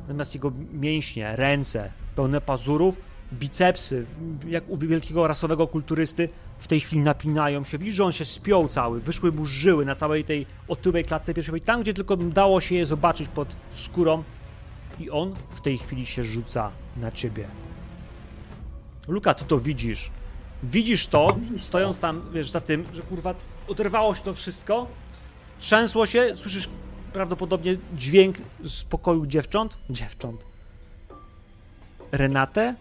Natomiast 0.00 0.34
jego 0.34 0.52
mięśnie, 0.72 1.36
ręce, 1.36 1.92
pełne 2.14 2.40
pazurów, 2.40 3.00
bicepsy, 3.32 4.06
jak 4.46 4.68
u 4.68 4.76
wielkiego 4.76 5.26
rasowego 5.26 5.66
kulturysty, 5.66 6.28
w 6.58 6.68
tej 6.68 6.80
chwili 6.80 7.02
napinają 7.02 7.64
się. 7.64 7.78
Widzisz, 7.78 7.94
że 7.94 8.04
on 8.04 8.12
się 8.12 8.24
spiął 8.24 8.68
cały, 8.68 9.00
wyszły 9.00 9.32
mu 9.32 9.46
żyły 9.46 9.84
na 9.84 9.94
całej 9.94 10.24
tej 10.24 10.46
otyłej 10.68 11.04
klatce 11.04 11.34
piersiowej, 11.34 11.60
tam 11.60 11.82
gdzie 11.82 11.94
tylko 11.94 12.16
dało 12.16 12.60
się 12.60 12.74
je 12.74 12.86
zobaczyć 12.86 13.28
pod 13.28 13.48
skórą. 13.70 14.24
I 15.00 15.10
on 15.10 15.34
w 15.50 15.60
tej 15.60 15.78
chwili 15.78 16.06
się 16.06 16.24
rzuca 16.24 16.70
na 16.96 17.10
ciebie. 17.12 17.48
Luka, 19.08 19.34
ty 19.34 19.44
to 19.44 19.58
widzisz. 19.58 20.10
Widzisz 20.62 21.06
to, 21.06 21.36
stojąc 21.60 21.98
tam, 21.98 22.22
wiesz, 22.32 22.50
za 22.50 22.60
tym, 22.60 22.84
że 22.94 23.02
kurwa 23.02 23.34
oderwało 23.68 24.14
się 24.14 24.22
to 24.22 24.34
wszystko, 24.34 24.86
trzęsło 25.58 26.06
się, 26.06 26.36
słyszysz 26.36 26.68
prawdopodobnie 27.12 27.76
dźwięk 27.96 28.36
z 28.64 28.84
pokoju 28.84 29.26
dziewcząt. 29.26 29.78
Dziewcząt. 29.90 30.44
Renate? 32.12 32.74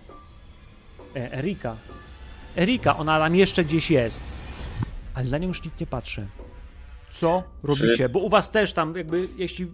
E, 1.18 1.34
Erika. 1.34 1.78
Erika, 2.58 2.98
ona 2.98 3.20
tam 3.20 3.36
jeszcze 3.36 3.66
gdzieś 3.66 3.92
jest. 3.92 4.22
Ale 5.14 5.30
na 5.30 5.38
nią 5.38 5.48
już 5.48 5.64
nikt 5.64 5.80
nie 5.80 5.88
patrzy. 5.88 6.28
Co 7.12 7.44
robicie? 7.64 8.10
Bo 8.10 8.20
u 8.20 8.30
was 8.30 8.52
też 8.52 8.74
tam 8.74 8.96
jakby, 8.98 9.28
jeśli 9.38 9.68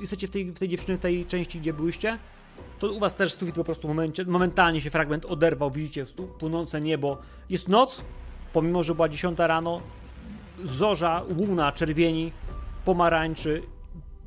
jesteście 0.00 0.26
w 0.26 0.30
tej, 0.30 0.44
w 0.44 0.58
tej 0.58 0.68
dziewczyny, 0.68 0.98
w 0.98 1.00
tej 1.00 1.24
części, 1.24 1.60
gdzie 1.60 1.72
byłyście, 1.72 2.18
to 2.78 2.92
u 2.92 3.00
was 3.00 3.14
też 3.14 3.34
sufit 3.34 3.54
po 3.54 3.64
prostu 3.64 3.88
momencie, 3.88 4.24
momentalnie 4.24 4.80
się 4.80 4.90
fragment 4.90 5.24
oderwał, 5.24 5.70
widzicie 5.70 6.06
płynące 6.38 6.80
niebo. 6.80 7.18
Jest 7.50 7.68
noc, 7.68 8.04
pomimo, 8.52 8.82
że 8.82 8.94
była 8.94 9.08
10 9.08 9.38
rano, 9.38 9.80
zorza, 10.64 11.22
łuna, 11.36 11.72
czerwieni, 11.72 12.32
pomarańczy, 12.84 13.62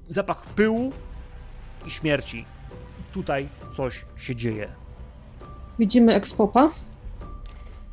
zapach 0.09 0.45
pyłu 0.45 0.93
i 1.85 1.91
śmierci. 1.91 2.45
Tutaj 3.13 3.49
coś 3.75 4.05
się 4.17 4.35
dzieje. 4.35 4.69
Widzimy 5.79 6.13
ekspopa? 6.13 6.69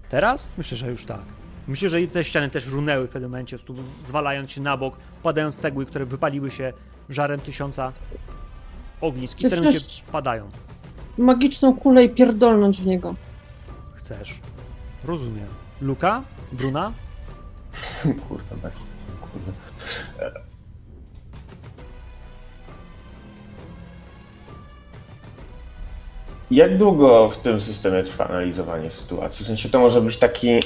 Teraz? 0.09 0.51
Myślę, 0.59 0.77
że 0.77 0.91
już 0.91 1.05
tak. 1.05 1.23
Myślę, 1.69 1.89
że 1.89 2.07
te 2.07 2.25
ściany 2.25 2.51
też 2.51 2.67
runęły 2.67 3.07
w 3.07 3.11
pewnym 3.11 3.31
momencie, 3.31 3.57
zwalając 4.05 4.51
się 4.51 4.61
na 4.61 4.77
bok, 4.77 4.97
padając 5.23 5.57
cegły, 5.57 5.87
które 5.87 6.07
wypaliły 6.07 6.51
się 6.51 6.73
żarem 7.09 7.41
tysiąca 7.41 7.93
ognisk 9.01 9.41
i 9.41 9.49
w 9.49 9.57
momencie 9.57 9.81
padają. 10.13 10.51
Magiczną 11.19 11.77
kulę 11.77 12.05
i 12.05 12.09
pierdolnąć 12.09 12.83
w 12.83 12.87
niego. 12.87 13.15
Chcesz. 13.95 14.41
Rozumiem. 15.05 15.49
Luka? 15.81 16.23
Bruna? 16.53 16.93
Kurwa, 18.29 18.57
tak. 18.63 18.73
Kurwa. 19.21 19.53
Jak 26.51 26.78
długo 26.78 27.28
w 27.28 27.36
tym 27.36 27.60
systemie 27.60 28.02
trwa 28.02 28.28
analizowanie 28.28 28.90
sytuacji? 28.90 29.44
W 29.44 29.47
sensie 29.47 29.68
to 29.68 29.78
może 29.78 30.01
być 30.01 30.16
taki. 30.16 30.60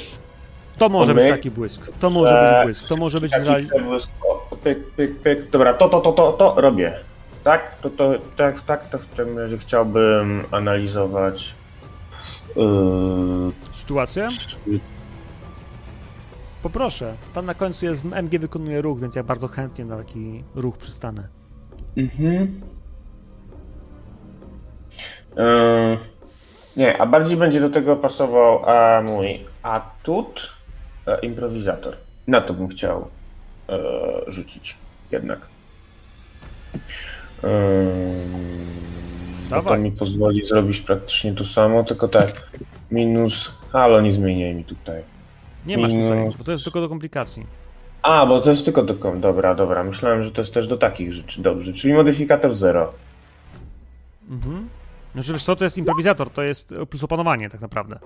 To 0.78 0.89
może 0.89 1.15
być 1.15 1.28
taki 1.28 1.51
błysk. 1.51 1.93
To 2.01 2.11
może 2.11 2.32
być 2.32 2.65
błysk. 2.65 2.89
To 2.89 2.97
może 2.97 3.20
być. 3.20 3.32
Taki 3.32 3.85
błysk. 3.85 4.11
pyk, 4.62 4.90
pyk, 4.90 5.19
pyk. 5.19 5.51
Dobra, 5.51 5.74
to, 5.74 5.89
to, 5.89 6.01
to, 6.01 6.12
to, 6.12 6.32
to 6.32 6.61
robię. 6.61 6.94
Tak? 7.44 7.77
To, 7.81 7.90
to, 7.90 8.12
tak, 8.36 8.61
tak, 8.61 8.89
to 8.89 8.98
w 8.98 9.07
takim 9.07 9.39
razie 9.39 9.59
chciałbym 9.59 10.44
analizować. 10.51 11.55
Yy... 12.57 12.65
Sytuację? 13.73 14.28
Poproszę. 16.62 17.15
Tam 17.35 17.47
na 17.47 17.55
końcu 17.55 17.86
jest 17.86 18.05
MG 18.05 18.39
wykonuje 18.39 18.82
ruch, 18.82 19.01
więc 19.01 19.16
ja 19.16 19.23
bardzo 19.23 19.48
chętnie 19.48 19.85
na 19.85 19.97
taki 19.97 20.44
ruch 20.55 20.78
przystanę. 20.78 21.28
Mhm. 21.97 22.61
Yy, 25.36 25.98
nie, 26.77 27.01
a 27.01 27.07
bardziej 27.07 27.36
będzie 27.36 27.61
do 27.61 27.70
tego 27.70 27.97
pasował 27.97 28.62
a 28.66 29.02
mój 29.02 29.40
atut, 29.62 30.51
a 31.07 31.11
e, 31.11 31.20
improwizator. 31.20 31.97
Na 32.27 32.40
to 32.40 32.55
bym 32.55 32.69
chciał 32.69 33.09
e, 33.69 33.78
rzucić 34.27 34.77
jednak. 35.11 35.47
Yy, 37.43 37.51
to 39.62 39.77
mi 39.78 39.93
pozwoli 39.93 40.44
zrobić 40.44 40.81
praktycznie 40.81 41.35
to 41.35 41.44
samo, 41.44 41.85
tylko 41.85 42.09
tak, 42.09 42.51
minus, 42.90 43.52
ale 43.73 44.02
nie 44.02 44.12
zmieniaj 44.12 44.55
mi 44.55 44.65
tutaj. 44.65 45.02
Nie 45.66 45.77
minus... 45.77 45.93
masz 45.93 46.02
tutaj, 46.02 46.39
bo 46.39 46.44
to 46.44 46.52
jest 46.52 46.65
tylko 46.65 46.81
do 46.81 46.89
komplikacji. 46.89 47.47
A, 48.02 48.27
bo 48.27 48.40
to 48.40 48.51
jest 48.51 48.65
tylko 48.65 48.82
do 48.82 48.94
kom. 48.94 49.20
Dobra, 49.20 49.55
dobra. 49.55 49.85
Myślałem, 49.85 50.24
że 50.24 50.31
to 50.31 50.40
jest 50.40 50.55
też 50.55 50.69
do 50.69 50.77
takich 50.77 51.12
rzeczy. 51.12 51.43
Dobrze, 51.43 51.73
czyli 51.73 51.94
modyfikator 51.94 52.55
0. 52.55 52.93
Mhm. 54.31 54.69
Znaczy, 55.12 55.32
wiesz 55.32 55.45
co, 55.45 55.57
to 55.57 55.65
jest 55.65 55.78
improwizator, 55.78 56.31
to 56.31 56.43
jest 56.43 56.74
plus 56.91 57.05
opanowanie 57.05 57.51
tak 57.51 57.61
naprawdę. 57.61 57.99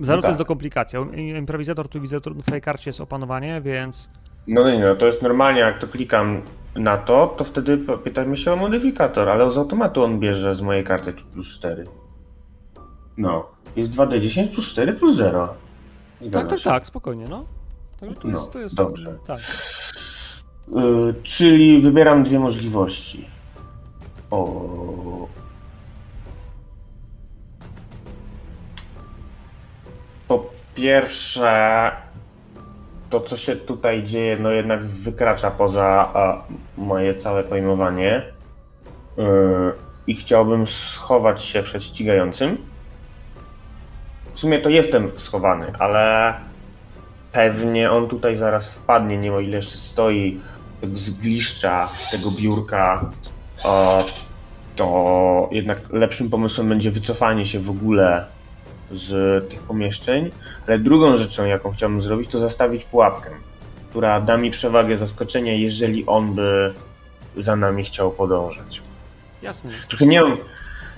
Zero 0.00 0.18
to 0.18 0.22
tak. 0.22 0.28
jest 0.28 0.38
do 0.40 0.44
komplikacji. 0.44 0.98
Improwizator 1.38 1.88
tu 1.88 2.00
widzę, 2.00 2.16
na 2.36 2.42
twojej 2.42 2.60
karcie 2.62 2.88
jest 2.90 3.00
opanowanie, 3.00 3.60
więc... 3.60 4.08
No 4.46 4.70
nie, 4.70 4.78
no 4.84 4.96
to 4.96 5.06
jest 5.06 5.22
normalnie, 5.22 5.60
jak 5.60 5.78
to 5.78 5.86
klikam 5.86 6.42
na 6.74 6.96
to, 6.96 7.34
to 7.38 7.44
wtedy 7.44 7.78
p- 7.78 7.98
pytajmy 7.98 8.36
się 8.36 8.52
o 8.52 8.56
modyfikator, 8.56 9.28
ale 9.28 9.50
z 9.50 9.58
automatu 9.58 10.02
on 10.04 10.20
bierze 10.20 10.54
z 10.54 10.60
mojej 10.62 10.84
karty 10.84 11.12
plus 11.12 11.48
4. 11.48 11.84
No, 13.16 13.46
jest 13.76 13.92
2D10 13.92 14.48
plus 14.48 14.66
4 14.66 14.92
plus 14.92 15.16
0. 15.16 15.46
Tak, 15.46 15.56
Zgadza 16.28 16.50
tak, 16.50 16.58
się. 16.58 16.64
tak, 16.64 16.86
spokojnie, 16.86 17.24
no. 17.30 17.44
Także 18.00 18.16
to 18.16 18.28
No, 18.28 18.38
jest, 18.38 18.50
to 18.52 18.58
jest... 18.58 18.74
dobrze. 18.74 19.18
Tak. 19.26 19.40
Y, 20.68 21.14
czyli 21.22 21.80
wybieram 21.82 22.22
dwie 22.24 22.40
możliwości. 22.40 23.26
O. 24.30 25.28
Po 30.28 30.50
pierwsze, 30.74 31.90
to 33.10 33.20
co 33.20 33.36
się 33.36 33.56
tutaj 33.56 34.04
dzieje, 34.04 34.36
no 34.40 34.50
jednak 34.50 34.84
wykracza 34.84 35.50
poza 35.50 36.10
a, 36.14 36.42
moje 36.76 37.14
całe 37.14 37.44
pojmowanie. 37.44 38.22
Y, 39.18 39.22
I 40.06 40.14
chciałbym 40.14 40.66
schować 40.66 41.44
się 41.44 41.62
przed 41.62 41.84
ścigającym. 41.84 42.56
W 44.34 44.40
sumie 44.40 44.58
to 44.58 44.68
jestem 44.68 45.10
schowany, 45.16 45.72
ale 45.78 46.34
pewnie 47.32 47.90
on 47.90 48.08
tutaj 48.08 48.36
zaraz 48.36 48.74
wpadnie, 48.74 49.18
nie 49.18 49.32
o 49.32 49.40
ile 49.40 49.56
jeszcze 49.56 49.76
stoi 49.76 50.40
z 50.94 51.10
gliszcza 51.10 51.88
tego 52.10 52.30
biurka, 52.30 53.10
o, 53.64 54.04
to 54.76 55.48
jednak 55.52 55.80
lepszym 55.92 56.30
pomysłem 56.30 56.68
będzie 56.68 56.90
wycofanie 56.90 57.46
się 57.46 57.60
w 57.60 57.70
ogóle 57.70 58.26
z 58.92 59.50
tych 59.50 59.62
pomieszczeń. 59.62 60.30
Ale 60.66 60.78
drugą 60.78 61.16
rzeczą, 61.16 61.44
jaką 61.44 61.72
chciałbym 61.72 62.02
zrobić, 62.02 62.30
to 62.30 62.38
zastawić 62.38 62.84
pułapkę, 62.84 63.30
która 63.90 64.20
da 64.20 64.36
mi 64.36 64.50
przewagę 64.50 64.98
zaskoczenia, 64.98 65.52
jeżeli 65.52 66.06
on 66.06 66.34
by 66.34 66.74
za 67.36 67.56
nami 67.56 67.84
chciał 67.84 68.12
podążać. 68.12 68.82
Jasne. 69.42 69.72
Trochę 69.88 70.06
nie 70.06 70.22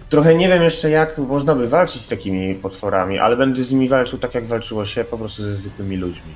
trochę 0.08 0.34
nie 0.34 0.48
wiem 0.48 0.62
jeszcze, 0.62 0.90
jak 0.90 1.18
można 1.18 1.54
by 1.54 1.68
walczyć 1.68 2.02
z 2.02 2.08
takimi 2.08 2.54
potworami, 2.54 3.18
ale 3.18 3.36
będę 3.36 3.62
z 3.62 3.72
nimi 3.72 3.88
walczył 3.88 4.18
tak, 4.18 4.34
jak 4.34 4.46
walczyło 4.46 4.84
się 4.84 5.04
po 5.04 5.18
prostu 5.18 5.42
ze 5.42 5.52
zwykłymi 5.52 5.96
ludźmi. 5.96 6.32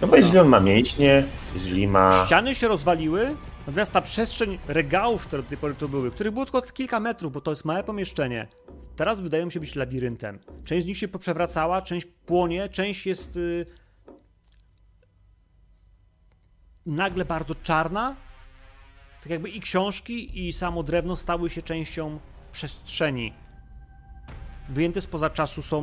No 0.00 0.08
bo 0.08 0.16
jeżeli 0.16 0.38
on 0.38 0.48
ma 0.48 0.60
mięśnie, 0.60 1.24
jeżeli 1.54 1.88
ma... 1.88 2.24
Ściany 2.26 2.54
się 2.54 2.68
rozwaliły, 2.68 3.34
natomiast 3.66 3.92
ta 3.92 4.00
przestrzeń 4.00 4.58
regałów, 4.68 5.26
które 5.26 5.42
do 5.42 5.48
tej 5.48 5.58
pory 5.58 5.74
tu 5.74 5.88
były, 5.88 6.10
których 6.10 6.32
było 6.32 6.44
tylko 6.46 6.62
kilka 6.62 7.00
metrów, 7.00 7.32
bo 7.32 7.40
to 7.40 7.50
jest 7.50 7.64
małe 7.64 7.84
pomieszczenie, 7.84 8.46
teraz 8.96 9.20
wydają 9.20 9.50
się 9.50 9.60
być 9.60 9.74
labiryntem. 9.74 10.38
Część 10.64 10.84
z 10.84 10.88
nich 10.88 10.98
się 10.98 11.08
poprzewracała, 11.08 11.82
część 11.82 12.06
płonie, 12.06 12.68
część 12.68 13.06
jest 13.06 13.36
y... 13.36 13.66
nagle 16.86 17.24
bardzo 17.24 17.54
czarna. 17.54 18.16
Tak 19.22 19.30
jakby 19.30 19.48
i 19.48 19.60
książki, 19.60 20.46
i 20.46 20.52
samo 20.52 20.82
drewno 20.82 21.16
stały 21.16 21.50
się 21.50 21.62
częścią 21.62 22.18
przestrzeni. 22.52 23.32
Wyjęte 24.68 25.00
spoza 25.00 25.30
czasu 25.30 25.62
są 25.62 25.82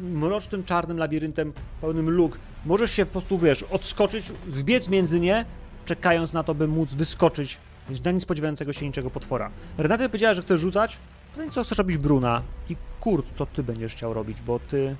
mrocznym, 0.00 0.64
czarnym 0.64 0.98
labiryntem 0.98 1.52
pełnym 1.80 2.10
luk. 2.10 2.38
Możesz 2.64 2.90
się 2.90 3.06
po 3.06 3.12
prostu, 3.12 3.38
wiesz, 3.38 3.62
odskoczyć, 3.62 4.32
wbiec 4.46 4.88
między 4.88 5.20
nie, 5.20 5.44
czekając 5.84 6.32
na 6.32 6.42
to, 6.42 6.54
by 6.54 6.68
móc 6.68 6.94
wyskoczyć 6.94 7.58
na 8.04 8.10
nic 8.10 8.22
spodziewającego 8.22 8.72
się 8.72 8.86
niczego 8.86 9.10
potwora. 9.10 9.50
Renata 9.78 10.08
powiedziała, 10.08 10.34
że 10.34 10.42
chcesz 10.42 10.60
rzucać. 10.60 10.98
Pytanie, 11.32 11.50
co 11.50 11.64
chcesz 11.64 11.78
robić 11.78 11.96
Bruna? 11.96 12.42
I 12.70 12.76
Kurt, 13.00 13.26
co 13.36 13.46
ty 13.46 13.62
będziesz 13.62 13.92
chciał 13.94 14.14
robić, 14.14 14.40
bo 14.42 14.58
ty... 14.58 14.96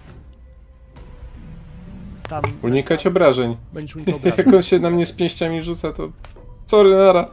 Tam 2.28 2.42
Unikać 2.62 3.06
obrażeń. 3.06 3.56
będziesz 3.72 3.96
unikał 3.96 4.14
Jak 4.24 4.24
obrażeń. 4.32 4.54
on 4.56 4.62
się 4.62 4.78
na 4.78 4.90
mnie 4.90 5.06
z 5.06 5.12
pięściami 5.12 5.62
rzuca, 5.62 5.92
to... 5.92 6.08
Sorry, 6.66 6.90
nara. 6.96 7.28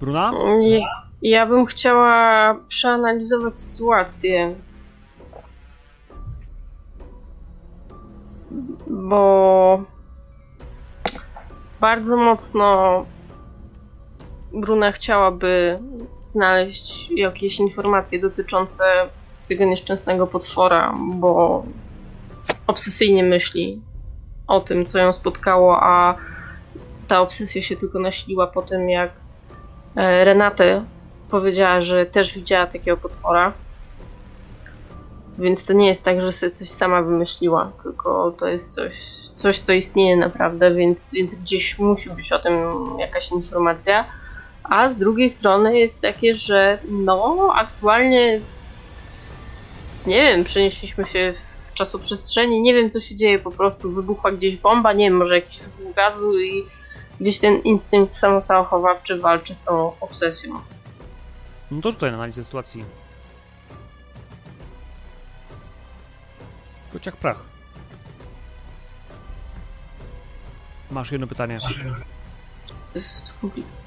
Bruna? 0.00 0.32
Nie, 0.58 0.80
Ja 1.22 1.46
bym 1.46 1.66
chciała 1.66 2.54
przeanalizować 2.68 3.56
sytuację. 3.58 4.54
Bo 8.86 9.82
bardzo 11.80 12.16
mocno 12.16 13.04
Bruna 14.52 14.92
chciałaby 14.92 15.78
znaleźć 16.24 17.10
jakieś 17.10 17.60
informacje 17.60 18.18
dotyczące 18.18 18.84
tego 19.48 19.64
nieszczęsnego 19.64 20.26
potwora, 20.26 20.94
bo 21.14 21.64
obsesyjnie 22.66 23.24
myśli 23.24 23.82
o 24.46 24.60
tym, 24.60 24.86
co 24.86 24.98
ją 24.98 25.12
spotkało, 25.12 25.82
a 25.82 26.14
ta 27.08 27.20
obsesja 27.20 27.62
się 27.62 27.76
tylko 27.76 27.98
nasiliła 27.98 28.46
po 28.46 28.62
tym, 28.62 28.88
jak 28.90 29.10
e, 29.96 30.24
Renate 30.24 30.84
powiedziała, 31.30 31.82
że 31.82 32.06
też 32.06 32.34
widziała 32.34 32.66
takiego 32.66 32.96
potwora. 32.96 33.52
Więc 35.38 35.64
to 35.64 35.72
nie 35.72 35.86
jest 35.88 36.04
tak, 36.04 36.22
że 36.22 36.32
sobie 36.32 36.52
coś 36.52 36.70
sama 36.70 37.02
wymyśliła, 37.02 37.72
tylko 37.82 38.30
to 38.38 38.46
jest 38.46 38.74
coś, 38.74 38.92
coś 39.34 39.60
co 39.60 39.72
istnieje 39.72 40.16
naprawdę, 40.16 40.74
więc, 40.74 41.10
więc 41.12 41.34
gdzieś 41.34 41.78
musi 41.78 42.10
być 42.10 42.32
o 42.32 42.38
tym 42.38 42.54
jakaś 42.98 43.32
informacja. 43.32 44.04
A 44.68 44.88
z 44.88 44.96
drugiej 44.96 45.30
strony 45.30 45.78
jest 45.78 46.00
takie, 46.00 46.34
że 46.34 46.78
no, 46.88 47.52
aktualnie 47.54 48.40
nie 50.06 50.22
wiem, 50.22 50.44
przenieśliśmy 50.44 51.04
się 51.04 51.34
w 51.70 51.74
czasoprzestrzeni, 51.74 52.60
nie 52.60 52.74
wiem 52.74 52.90
co 52.90 53.00
się 53.00 53.16
dzieje, 53.16 53.38
po 53.38 53.50
prostu 53.50 53.90
wybuchła 53.92 54.32
gdzieś 54.32 54.56
bomba, 54.56 54.92
nie 54.92 55.04
wiem, 55.04 55.16
może 55.16 55.34
jakiś 55.34 55.58
wybuch 55.58 55.94
gazu 55.94 56.38
i 56.38 56.64
gdzieś 57.20 57.38
ten 57.38 57.56
instynkt 57.56 58.14
samozachowawczy 58.14 59.18
walczy 59.18 59.54
z 59.54 59.62
tą 59.62 59.92
obsesją. 60.00 60.60
No 61.70 61.80
to 61.80 61.92
rzucaj 61.92 62.10
na 62.10 62.16
analizę 62.16 62.44
sytuacji. 62.44 62.84
Kociak 66.92 67.16
prach. 67.16 67.44
Masz 70.90 71.12
jedno 71.12 71.26
pytanie. 71.26 71.58
To 72.92 72.98
jest 72.98 73.26
skomplikowane. 73.26 73.77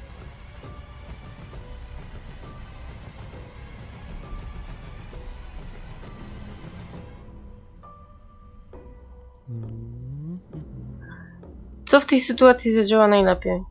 Co 11.87 11.99
w 11.99 12.05
tej 12.05 12.21
sytuacji 12.21 12.75
zadziała 12.75 13.07
najlepiej? 13.07 13.61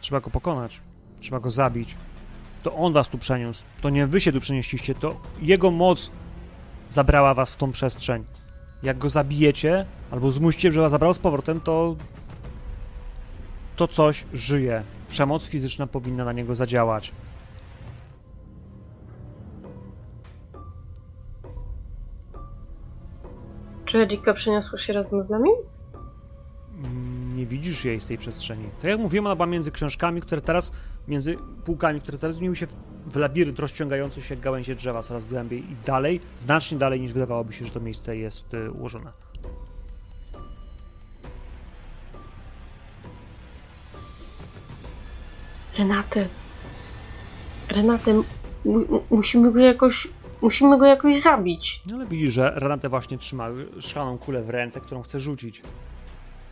Trzeba 0.00 0.20
go 0.20 0.30
pokonać. 0.30 0.80
Trzeba 1.20 1.40
go 1.40 1.50
zabić. 1.50 1.96
To 2.62 2.74
on 2.74 2.92
was 2.92 3.08
tu 3.08 3.18
przeniósł. 3.18 3.62
To 3.80 3.90
nie 3.90 4.06
wy 4.06 4.20
się 4.20 4.32
tu 4.32 4.40
przenieśliście. 4.40 4.94
To 4.94 5.16
jego 5.42 5.70
moc 5.70 6.10
zabrała 6.90 7.34
was 7.34 7.52
w 7.52 7.56
tą 7.56 7.72
przestrzeń. 7.72 8.24
Jak 8.82 8.98
go 8.98 9.08
zabijecie, 9.08 9.86
albo 10.10 10.30
zmusicie, 10.30 10.72
że 10.72 10.80
was 10.80 10.90
zabrał 10.90 11.14
z 11.14 11.18
powrotem, 11.18 11.60
to. 11.60 11.96
To 13.76 13.88
coś 13.88 14.24
żyje. 14.32 14.82
Przemoc 15.08 15.46
fizyczna 15.46 15.86
powinna 15.86 16.24
na 16.24 16.32
niego 16.32 16.54
zadziałać. 16.54 17.12
Czy 23.84 23.98
Erika 23.98 24.34
przeniosła 24.34 24.78
się 24.78 24.92
razem 24.92 25.22
z 25.22 25.30
nami? 25.30 25.50
Mm, 26.84 27.36
nie 27.36 27.46
widzisz 27.46 27.84
jej 27.84 28.00
z 28.00 28.06
tej 28.06 28.18
przestrzeni. 28.18 28.64
Tak 28.80 28.90
jak 28.90 28.98
mówiłem, 28.98 29.26
ona 29.26 29.36
była 29.36 29.46
między 29.46 29.72
książkami, 29.72 30.20
które 30.20 30.40
teraz, 30.40 30.72
między 31.08 31.34
półkami, 31.64 32.00
które 32.00 32.18
teraz 32.18 32.36
zmieniły 32.36 32.56
się 32.56 32.66
w, 33.06 33.16
labirynt 33.16 33.58
rozciągający 33.58 34.22
się 34.22 34.36
gałęzie 34.36 34.74
drzewa 34.74 35.02
coraz 35.02 35.26
głębiej 35.26 35.72
i 35.72 35.76
dalej, 35.86 36.20
znacznie 36.38 36.78
dalej 36.78 37.00
niż 37.00 37.12
wydawałoby 37.12 37.52
się, 37.52 37.64
że 37.64 37.70
to 37.70 37.80
miejsce 37.80 38.16
jest 38.16 38.54
y, 38.54 38.70
ułożone. 38.70 39.12
Renaty. 45.78 46.28
Renaty, 47.68 48.14
mu- 48.14 48.24
mu- 48.64 49.02
musimy 49.10 49.52
go 49.52 49.60
jakoś. 49.60 50.08
Musimy 50.42 50.78
go 50.78 50.86
jakoś 50.86 51.20
zabić. 51.20 51.82
No 51.86 51.96
ale 51.96 52.06
widzisz, 52.06 52.32
że 52.32 52.52
Renate 52.56 52.88
właśnie 52.88 53.18
trzyma 53.18 53.48
szklaną 53.80 54.18
kulę 54.18 54.42
w 54.42 54.50
ręce, 54.50 54.80
którą 54.80 55.02
chce 55.02 55.20
rzucić. 55.20 55.62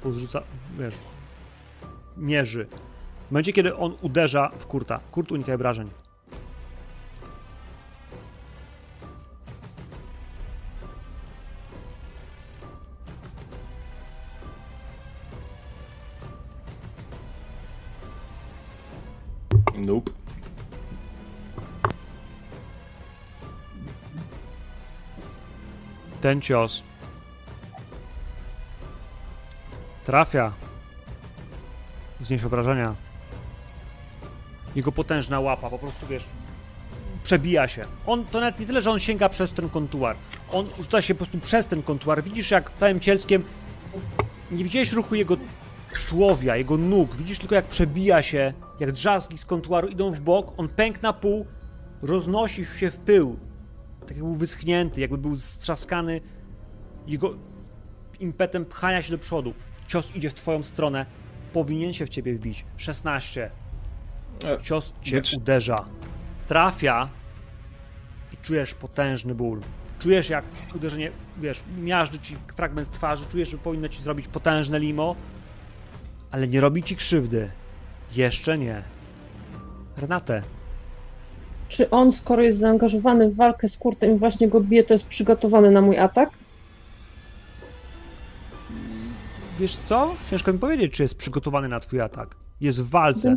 Pozrzuca, 0.02 0.42
wiesz, 0.78 0.94
mierzy. 2.16 2.66
W 3.28 3.30
momencie, 3.30 3.52
kiedy 3.52 3.76
on 3.76 3.96
uderza 4.02 4.50
w 4.58 4.66
Kurta, 4.66 5.00
Kurt 5.10 5.32
unika 5.32 5.54
obrażeń. 5.54 5.90
Nope. 19.90 20.10
Ten 26.20 26.40
cios 26.40 26.82
trafia. 30.04 30.52
Znieś 32.20 32.44
obrażenia. 32.44 32.94
Jego 34.76 34.92
potężna 34.92 35.40
łapa 35.40 35.70
po 35.70 35.78
prostu, 35.78 36.06
wiesz, 36.06 36.24
przebija 37.22 37.68
się. 37.68 37.84
On 38.06 38.24
to 38.24 38.40
nawet 38.40 38.60
nie 38.60 38.66
tyle, 38.66 38.82
że 38.82 38.90
on 38.90 39.00
sięga 39.00 39.28
przez 39.28 39.52
ten 39.52 39.68
kontuar. 39.70 40.16
On 40.52 40.68
rzuca 40.78 41.02
się 41.02 41.14
po 41.14 41.18
prostu 41.18 41.38
przez 41.38 41.66
ten 41.66 41.82
kontuar. 41.82 42.22
Widzisz, 42.22 42.50
jak 42.50 42.72
całym 42.78 43.00
cielskiem 43.00 43.44
nie 44.50 44.64
widziałeś 44.64 44.92
ruchu 44.92 45.14
jego 45.14 45.36
tułowia, 46.08 46.56
jego 46.56 46.76
nóg. 46.76 47.16
Widzisz 47.16 47.38
tylko, 47.38 47.54
jak 47.54 47.64
przebija 47.64 48.22
się, 48.22 48.52
jak 48.80 48.92
drzazgi 48.92 49.38
z 49.38 49.44
kontuaru 49.46 49.88
idą 49.88 50.12
w 50.12 50.20
bok. 50.20 50.52
On 50.56 50.68
pęk 50.68 51.02
na 51.02 51.12
pół, 51.12 51.46
roznosi 52.02 52.64
się 52.64 52.90
w 52.90 52.96
pył. 52.96 53.38
Tak 54.00 54.10
jakby 54.10 54.24
był 54.24 54.34
wyschnięty, 54.34 55.00
jakby 55.00 55.18
był 55.18 55.36
strzaskany 55.38 56.20
jego 57.06 57.34
impetem 58.20 58.64
pchania 58.64 59.02
się 59.02 59.12
do 59.12 59.18
przodu. 59.18 59.54
Cios 59.86 60.16
idzie 60.16 60.30
w 60.30 60.34
twoją 60.34 60.62
stronę. 60.62 61.06
Powinien 61.52 61.92
się 61.92 62.06
w 62.06 62.08
ciebie 62.08 62.34
wbić. 62.34 62.64
16. 62.76 63.50
E, 64.44 64.62
Cios 64.62 64.92
cię 65.02 65.16
Wycz- 65.20 65.36
uderza. 65.36 65.84
Trafia 66.46 67.08
i 68.32 68.36
czujesz 68.36 68.74
potężny 68.74 69.34
ból. 69.34 69.60
Czujesz 69.98 70.30
jak 70.30 70.44
uderzenie, 70.74 71.12
wiesz, 71.40 71.62
miażdży 71.78 72.18
ci 72.18 72.36
fragment 72.56 72.90
twarzy, 72.90 73.26
czujesz, 73.26 73.50
że 73.50 73.58
powinno 73.58 73.88
ci 73.88 74.02
zrobić 74.02 74.28
potężne 74.28 74.78
limo, 74.80 75.16
ale 76.30 76.48
nie 76.48 76.60
robi 76.60 76.82
ci 76.82 76.96
krzywdy. 76.96 77.50
Jeszcze 78.16 78.58
nie. 78.58 78.82
Renate, 79.96 80.42
Czy 81.68 81.90
on, 81.90 82.12
skoro 82.12 82.42
jest 82.42 82.58
zaangażowany 82.58 83.30
w 83.30 83.36
walkę 83.36 83.68
z 83.68 83.76
Kurtem 83.76 84.16
i 84.16 84.18
właśnie 84.18 84.48
go 84.48 84.60
bije, 84.60 84.84
to 84.84 84.94
jest 84.94 85.06
przygotowany 85.06 85.70
na 85.70 85.80
mój 85.82 85.98
atak? 85.98 86.30
wiesz 89.60 89.76
co? 89.76 90.14
Ciężko 90.30 90.52
mi 90.52 90.58
powiedzieć, 90.58 90.92
czy 90.92 91.02
jest 91.02 91.14
przygotowany 91.14 91.68
na 91.68 91.80
twój 91.80 92.00
atak. 92.00 92.36
Jest 92.60 92.82
w 92.82 92.90
walce. 92.90 93.36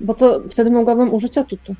Bo 0.00 0.14
to 0.14 0.40
wtedy 0.50 0.70
mogłabym 0.70 1.14
użyć 1.14 1.38
atutu. 1.38 1.74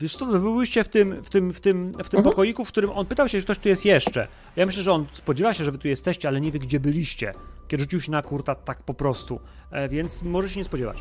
Wiesz 0.00 0.16
co, 0.16 0.26
wy 0.26 0.40
byłyście 0.40 0.84
w 0.84 0.88
tym, 0.88 1.22
w 1.22 1.30
tym, 1.30 1.52
w 1.52 1.60
tym, 1.60 1.92
w 1.92 2.08
tym 2.08 2.18
Mhm. 2.18 2.24
pokoiku, 2.24 2.64
w 2.64 2.68
którym 2.68 2.90
on 2.90 3.06
pytał 3.06 3.28
się, 3.28 3.38
czy 3.38 3.44
ktoś 3.44 3.58
tu 3.58 3.68
jest 3.68 3.84
jeszcze. 3.84 4.28
Ja 4.56 4.66
myślę, 4.66 4.82
że 4.82 4.92
on 4.92 5.06
spodziewa 5.12 5.54
się, 5.54 5.64
że 5.64 5.72
wy 5.72 5.78
tu 5.78 5.88
jesteście, 5.88 6.28
ale 6.28 6.40
nie 6.40 6.52
wie, 6.52 6.58
gdzie 6.58 6.80
byliście. 6.80 7.32
Kiedy 7.68 7.82
rzucił 7.82 8.00
się 8.00 8.12
na 8.12 8.22
kurta 8.22 8.54
tak 8.54 8.82
po 8.82 8.94
prostu. 8.94 9.40
E, 9.70 9.88
więc 9.88 10.22
może 10.22 10.48
się 10.48 10.60
nie 10.60 10.64
spodziewać. 10.64 10.98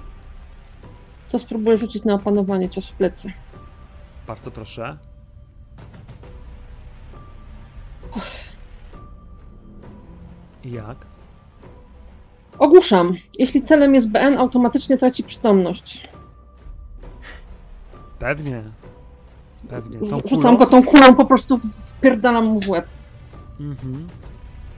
To 1.29 1.39
spróbuję 1.39 1.77
rzucić 1.77 2.03
na 2.03 2.13
opanowanie 2.13 2.69
cios 2.69 2.89
w 2.89 2.95
plecy. 2.95 3.33
Bardzo 4.27 4.51
proszę. 4.51 4.97
Jak? 10.65 10.97
Ogłuszam. 12.59 13.13
Jeśli 13.39 13.61
celem 13.61 13.95
jest 13.95 14.09
BN, 14.09 14.37
automatycznie 14.37 14.97
traci 14.97 15.23
przytomność. 15.23 16.07
Pewnie. 18.21 18.63
Pewnie. 19.69 19.99
Tą 19.99 20.05
Rzu- 20.05 20.21
kulą- 20.21 20.29
Rzucam 20.29 20.57
go 20.57 20.65
tą 20.65 20.83
kulą, 20.83 21.15
po 21.15 21.25
prostu 21.25 21.57
wpierdalam 21.97 22.45
mu 22.45 22.61
w 22.61 22.69
łeb. 22.69 22.87
Mhm. 23.59 24.07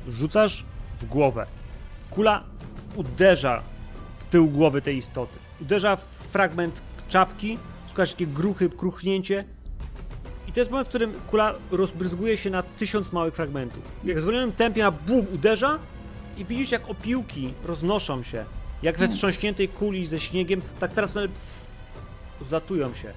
Rzucasz 0.10 0.66
w 1.00 1.06
głowę. 1.06 1.46
Kula 2.10 2.44
uderza 2.96 3.62
w 4.18 4.26
tył 4.26 4.48
głowy 4.48 4.82
tej 4.82 4.98
istoty. 4.98 5.40
Uderza 5.62 5.96
w 5.96 6.04
fragment 6.04 6.82
czapki, 7.10 7.58
słychać 7.88 8.12
takie 8.12 8.28
gruchy, 8.28 8.70
kruchnięcie. 8.70 9.46
I 10.48 10.52
to 10.52 10.60
jest 10.60 10.72
moment, 10.72 10.88
w 10.88 10.90
którym 10.90 11.14
kula 11.30 11.54
rozbryzguje 11.72 12.38
się 12.38 12.50
na 12.50 12.64
tysiąc 12.64 13.12
małych 13.12 13.36
fragmentów. 13.36 13.92
Jak 14.04 14.18
w 14.18 14.22
zwolnionym 14.22 14.52
tempie 14.52 14.84
na 14.84 14.92
bum 14.92 15.26
uderza 15.34 15.80
i 16.38 16.46
widzisz 16.46 16.72
jak 16.72 16.90
opiłki 16.90 17.54
roznoszą 17.66 18.24
się. 18.24 18.46
Jak 18.84 18.98
we 18.98 19.08
wstrząśniętej 19.08 19.68
kuli 19.68 20.08
ze 20.08 20.20
śniegiem, 20.20 20.62
tak 20.80 20.92
teraz 20.92 21.18
one 21.18 21.28
zlatują 22.50 22.94
się. 22.94 23.14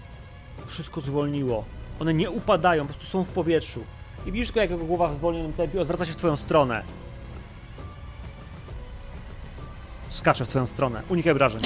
Wszystko 0.67 1.01
zwolniło. 1.01 1.65
One 2.01 2.15
nie 2.15 2.31
upadają, 2.31 2.87
po 2.87 2.95
prostu 2.95 3.07
są 3.07 3.25
w 3.25 3.29
powietrzu. 3.29 3.85
I 4.27 4.33
widzisz 4.33 4.49
tylko, 4.49 4.61
jak 4.61 4.71
jego 4.71 4.85
głowa 4.85 5.09
w 5.09 5.15
zwolnionym 5.15 5.53
tempie 5.53 5.81
odwraca 5.81 6.05
się 6.05 6.13
w 6.13 6.17
twoją 6.17 6.37
stronę. 6.37 6.83
Skacze 10.09 10.45
w 10.45 10.49
twoją 10.49 10.67
stronę. 10.67 11.03
Unikaj 11.09 11.33
obrażeń. 11.33 11.63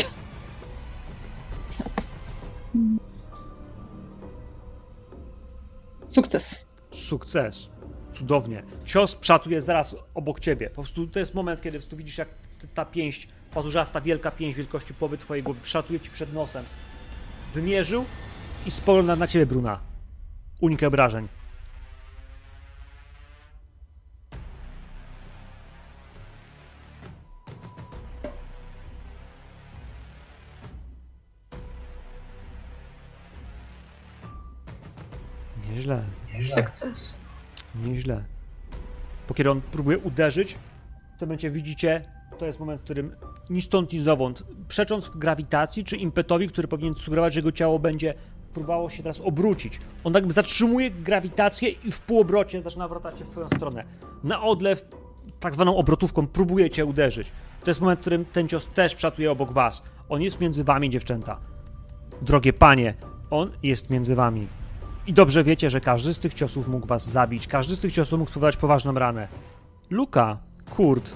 Sukces. 6.08 6.56
Sukces. 6.92 7.68
Cudownie. 8.12 8.62
Cios 8.84 9.16
przatuje 9.16 9.60
zaraz 9.60 9.96
obok 10.14 10.40
ciebie. 10.40 10.68
Po 10.68 10.74
prostu 10.74 11.06
to 11.06 11.18
jest 11.18 11.34
moment, 11.34 11.62
kiedy 11.62 11.78
prostu 11.78 11.96
widzisz, 11.96 12.18
jak 12.18 12.28
ta 12.74 12.84
pięść, 12.84 13.28
pazurzasta, 13.54 14.00
wielka 14.00 14.30
pięść 14.30 14.56
wielkości 14.56 14.94
połowy 14.94 15.18
twojej 15.18 15.42
głowy 15.42 15.60
przatuje 15.60 16.00
ci 16.00 16.10
przed 16.10 16.32
nosem. 16.32 16.64
Wymierzył 17.54 18.04
i 18.66 18.70
spogląda 18.70 19.16
na 19.16 19.26
ciebie, 19.26 19.46
Bruna. 19.46 19.80
Unikaj 20.60 20.86
obrażeń. 20.86 21.28
Nieźle. 35.70 36.04
Sukces. 36.64 37.14
Nieźle. 37.74 38.24
Bo 39.28 39.34
kiedy 39.34 39.50
on 39.50 39.60
próbuje 39.60 39.98
uderzyć, 39.98 40.58
tym 41.20 41.28
momencie 41.28 41.50
widzicie, 41.50 42.04
to 42.38 42.46
jest 42.46 42.60
moment, 42.60 42.80
w 42.80 42.84
którym 42.84 43.16
ni 43.50 43.62
stąd, 43.62 43.92
ni 43.92 43.98
zowąd, 43.98 44.42
przecząc 44.68 45.10
grawitacji 45.14 45.84
czy 45.84 45.96
impetowi, 45.96 46.48
który 46.48 46.68
powinien 46.68 46.94
sugerować, 46.94 47.34
że 47.34 47.40
jego 47.40 47.52
ciało 47.52 47.78
będzie 47.78 48.14
próbowało 48.55 48.90
się 48.90 49.02
teraz 49.02 49.20
obrócić. 49.20 49.81
On 50.05 50.14
jakby 50.14 50.32
zatrzymuje 50.32 50.90
grawitację 50.90 51.68
i 51.68 51.93
w 51.93 52.01
półobrocie 52.01 52.62
zaczyna 52.62 52.89
wracać 52.89 53.18
się 53.18 53.24
w 53.24 53.28
twoją 53.28 53.48
stronę. 53.48 53.85
Na 54.24 54.43
odlew, 54.43 54.89
tak 55.40 55.55
zwaną 55.55 55.77
obrotówką, 55.77 56.27
próbuje 56.27 56.70
cię 56.70 56.85
uderzyć. 56.85 57.32
To 57.64 57.70
jest 57.70 57.81
moment, 57.81 58.01
w 58.01 58.01
którym 58.01 58.24
ten 58.24 58.48
cios 58.48 58.66
też 58.66 58.94
przatuje 58.94 59.31
obok 59.31 59.52
was. 59.52 59.82
On 60.09 60.22
jest 60.22 60.40
między 60.40 60.64
wami, 60.64 60.90
dziewczęta. 60.90 61.40
Drogie 62.22 62.52
panie, 62.52 62.94
on 63.31 63.51
jest 63.62 63.90
między 63.90 64.14
wami. 64.14 64.48
I 65.06 65.12
dobrze 65.12 65.44
wiecie, 65.44 65.70
że 65.70 65.81
każdy 65.81 66.14
z 66.14 66.18
tych 66.18 66.35
ciosów 66.35 66.68
mógł 66.68 66.86
was 66.86 67.10
zabić, 67.10 67.47
każdy 67.47 67.77
z 67.77 67.81
tych 67.81 67.93
ciosów 67.93 68.18
mógł 68.18 68.31
spowodować 68.31 68.56
poważną 68.56 68.93
ranę. 68.93 69.28
Luka, 69.90 70.39
Kurt, 70.77 71.12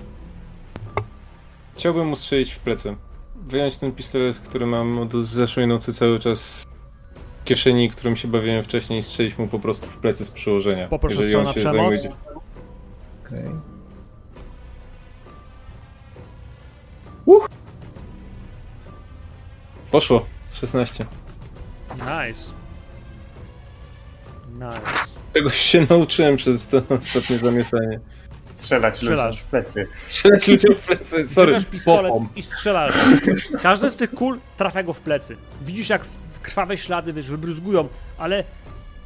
Chciałbym 1.77 2.09
mu 2.09 2.16
strzelić 2.16 2.52
w 2.52 2.59
plecy. 2.59 2.97
Wyjąć 3.36 3.77
ten 3.77 3.93
pistolet, 3.93 4.39
który 4.39 4.66
mam 4.66 4.98
od 4.98 5.12
zeszłej 5.12 5.66
nocy 5.66 5.93
cały 5.93 6.19
czas 6.19 6.66
kieszeni, 7.44 7.90
którym 7.90 8.16
się 8.16 8.28
bawiłem 8.28 8.62
wcześniej 8.62 9.02
strzelić 9.02 9.38
mu 9.38 9.46
po 9.48 9.58
prostu 9.58 9.86
w 9.86 9.96
plecy 9.96 10.24
z 10.24 10.30
przyłożenia. 10.30 10.88
Poproszę 10.88 11.14
jeżeli 11.16 11.36
on 11.36 11.44
na 11.44 11.52
się 11.52 11.60
przemoc. 11.60 11.94
zajmuje... 11.96 12.12
Okej. 13.26 13.44
Poszło. 19.90 20.26
16. 20.52 21.06
nice. 21.94 22.50
Nice. 24.54 24.90
Czegoś 25.34 25.56
się 25.56 25.86
nauczyłem 25.90 26.36
przez 26.36 26.68
to 26.68 26.76
ostatnie 26.98 27.38
zamieszanie. 27.38 28.00
Strzelać 28.54 28.96
Strzelasz. 28.96 29.26
ludziom 29.36 29.46
w 29.46 29.50
plecy. 29.50 29.86
Strzelać 30.06 30.48
ludziom 30.48 30.74
w 30.76 30.86
plecy, 30.86 31.28
sorry. 31.28 31.46
Wyciągasz 31.52 31.64
pistolet 31.70 32.12
popom. 32.12 32.28
i 32.36 32.42
strzelasz. 32.42 32.94
Każde 33.62 33.90
z 33.90 33.96
tych 33.96 34.10
kul 34.10 34.40
trafia 34.56 34.82
go 34.82 34.92
w 34.92 35.00
plecy. 35.00 35.36
Widzisz, 35.62 35.88
jak 35.88 36.04
w- 36.04 36.23
krwawe 36.44 36.76
ślady, 36.76 37.12
wiesz, 37.12 37.26
wybryzgują, 37.26 37.88
ale 38.18 38.44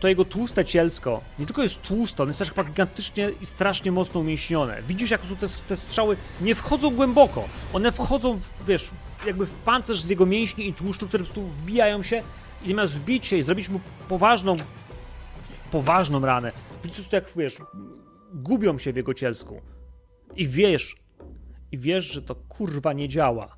to 0.01 0.09
jego 0.09 0.25
tłuste 0.25 0.65
cielsko 0.65 1.21
nie 1.39 1.47
tylko 1.47 1.63
jest 1.63 1.83
tłuste, 1.83 2.23
on 2.23 2.29
jest 2.29 2.39
też 2.39 2.53
gigantycznie 2.67 3.31
i 3.41 3.47
strasznie 3.47 3.93
mocno 3.93 4.21
umięśnione. 4.21 4.83
Widzisz, 4.89 5.11
jak 5.11 5.21
te, 5.21 5.49
te 5.69 5.77
strzały 5.77 6.17
nie 6.41 6.55
wchodzą 6.55 6.91
głęboko. 6.91 7.49
One 7.73 7.93
wchodzą, 7.93 8.37
w, 8.37 8.67
wiesz, 8.67 8.91
jakby 9.27 9.47
w 9.47 9.55
pancerz 9.55 10.01
z 10.01 10.09
jego 10.09 10.27
mięśni 10.27 10.69
i 10.69 10.75
tłuszczu, 10.75 11.09
które 11.09 11.25
po 11.25 11.33
prostu 11.33 11.49
wbijają 11.49 12.03
się 12.03 12.23
i 12.65 12.69
zamiast 12.69 12.99
wbić 12.99 13.27
się 13.27 13.37
i 13.37 13.43
zrobić 13.43 13.69
mu 13.69 13.81
poważną, 14.09 14.57
poważną 15.71 16.21
ranę, 16.21 16.53
widzisz, 16.85 17.13
jak, 17.13 17.33
wiesz, 17.37 17.57
gubią 18.35 18.79
się 18.79 18.93
w 18.93 18.97
jego 18.97 19.15
cielsku. 19.15 19.61
I 20.37 20.49
wiesz, 20.49 20.97
i 21.73 21.79
wiesz, 21.79 22.05
że 22.05 22.23
to 22.23 22.35
kurwa 22.35 22.93
nie 22.93 23.09
działa. 23.09 23.58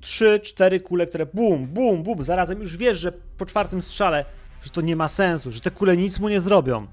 Trzy, 0.00 0.40
cztery 0.40 0.80
kule, 0.80 1.06
które 1.06 1.26
bum, 1.26 1.66
bum, 1.66 2.02
bum, 2.02 2.22
zarazem 2.22 2.60
już 2.60 2.76
wiesz, 2.76 2.98
że 2.98 3.12
po 3.12 3.46
czwartym 3.46 3.82
strzale, 3.82 4.24
że 4.62 4.70
to 4.70 4.80
nie 4.80 4.96
ma 4.96 5.08
sensu, 5.08 5.52
że 5.52 5.60
te 5.60 5.70
kule 5.70 5.96
nic 5.96 6.18
mu 6.18 6.28
nie 6.28 6.40
zrobią. 6.40 6.86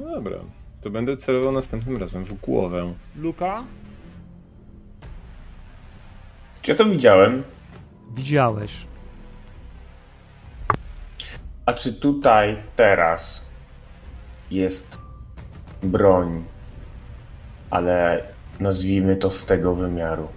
No 0.00 0.10
dobra, 0.14 0.36
to 0.80 0.90
będę 0.90 1.16
celował 1.16 1.52
następnym 1.52 1.96
razem 1.96 2.24
w 2.24 2.40
głowę. 2.40 2.94
Luka? 3.16 3.64
Czy 6.62 6.70
ja 6.70 6.76
to 6.78 6.84
widziałem? 6.84 7.42
Widziałeś. 8.14 8.86
A 11.66 11.72
czy 11.72 11.92
tutaj 11.92 12.62
teraz 12.76 13.40
jest 14.50 14.98
broń, 15.82 16.44
ale 17.70 18.24
nazwijmy 18.60 19.16
to 19.16 19.30
z 19.30 19.44
tego 19.44 19.74
wymiaru? 19.74 20.28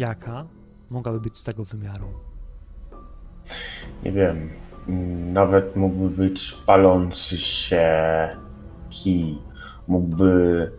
Jaka 0.00 0.44
mogłaby 0.90 1.20
być 1.20 1.38
z 1.38 1.44
tego 1.44 1.64
wymiaru? 1.64 2.06
Nie 4.02 4.12
wiem. 4.12 4.50
Nawet 5.32 5.76
mógłby 5.76 6.10
być 6.10 6.52
palący 6.66 7.38
się 7.38 7.88
kij. 8.90 9.38
Mógłby 9.88 10.70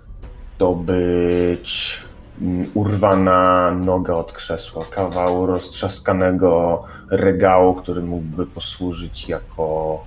to 0.57 0.75
być 0.75 1.99
mm, 2.41 2.71
urwana 2.73 3.71
noga 3.71 4.13
od 4.13 4.31
krzesła, 4.31 4.85
kawał 4.85 5.45
roztrzaskanego 5.45 6.83
regału, 7.09 7.73
który 7.73 8.03
mógłby 8.03 8.45
posłużyć 8.45 9.29
jako 9.29 9.99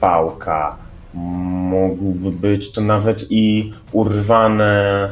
pałka. 0.00 0.76
Mógłby 1.14 2.30
być 2.30 2.72
to 2.72 2.80
nawet 2.80 3.26
i 3.30 3.72
urwane 3.92 5.04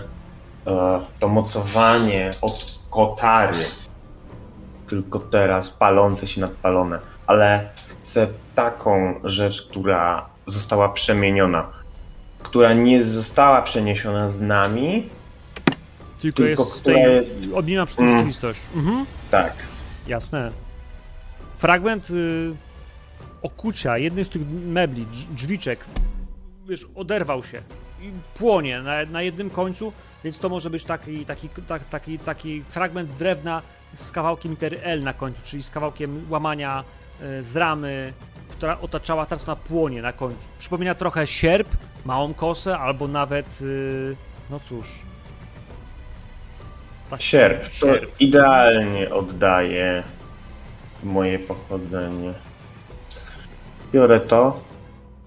e, 0.67 1.01
to 1.21 1.29
mocowanie 1.29 2.31
od 2.43 2.78
kotary. 2.91 3.65
Tylko 4.87 5.19
teraz 5.21 5.71
palące 5.71 6.27
się 6.27 6.41
nadpalone. 6.41 6.99
Ale 7.27 7.69
chcę 8.03 8.27
taką 8.55 9.21
rzecz, 9.25 9.63
która 9.63 10.27
została 10.47 10.89
przemieniona. 10.89 11.67
Która 12.43 12.73
nie 12.73 13.05
została 13.05 13.63
przeniesiona 13.63 14.29
z 14.29 14.41
nami, 14.41 15.09
Tylko, 16.21 16.37
Tylko 16.43 16.63
jest 16.63 16.81
która 16.81 16.95
tej... 16.97 17.15
jest- 17.15 17.39
Odmieniona 17.55 17.87
przez 17.87 17.99
Mm. 17.99 18.13
rzeczywistość. 18.13 18.61
Mhm. 18.77 19.07
tak. 19.31 19.53
Jasne. 20.07 20.51
Fragment 21.59 22.11
y, 22.11 22.55
okucia 23.43 23.99
jednej 23.99 24.25
z 24.25 24.29
tych 24.29 24.43
mebli, 24.67 25.07
drz- 25.07 25.27
drzwiczek, 25.35 25.85
wiesz, 26.69 26.87
oderwał 26.95 27.45
się 27.45 27.63
i 28.01 28.11
płonie 28.39 28.83
na, 28.83 29.05
na 29.05 29.23
jednym 29.23 29.51
końcu, 29.51 29.93
więc 30.25 30.39
to 30.39 30.49
może 30.49 30.71
być 30.71 30.85
taki, 30.85 31.27
taki, 31.27 31.49
tak, 31.49 31.85
taki, 31.85 32.19
taki 32.19 32.63
fragment 32.63 33.11
drewna 33.11 33.63
z 33.95 34.13
kawałkiem 34.13 34.51
litery 34.53 34.83
L 34.83 35.03
na 35.03 35.13
końcu, 35.13 35.41
czyli 35.45 35.63
z 35.63 35.71
kawałkiem 35.71 36.27
łamania 36.31 36.85
y, 37.23 37.43
z 37.43 37.57
ramy, 37.57 38.13
która 38.49 38.81
otaczała, 38.81 39.27
teraz 39.27 39.45
ona 39.49 39.57
płonie 39.57 40.03
na 40.03 40.13
końcu. 40.13 40.49
Przypomina 40.59 40.95
trochę 40.95 41.27
sierp, 41.27 41.69
małą 42.05 42.35
kosę, 42.35 42.79
albo 42.79 43.09
nawet, 43.09 43.61
y, 43.63 44.17
no 44.51 44.61
cóż... 44.61 45.03
Tak, 47.11 47.23
Sierp. 47.23 47.63
To 47.63 47.71
sierp. 47.71 48.21
idealnie 48.21 49.11
oddaje 49.11 50.03
moje 51.03 51.39
pochodzenie. 51.39 52.33
Biorę 53.93 54.21
to, 54.21 54.61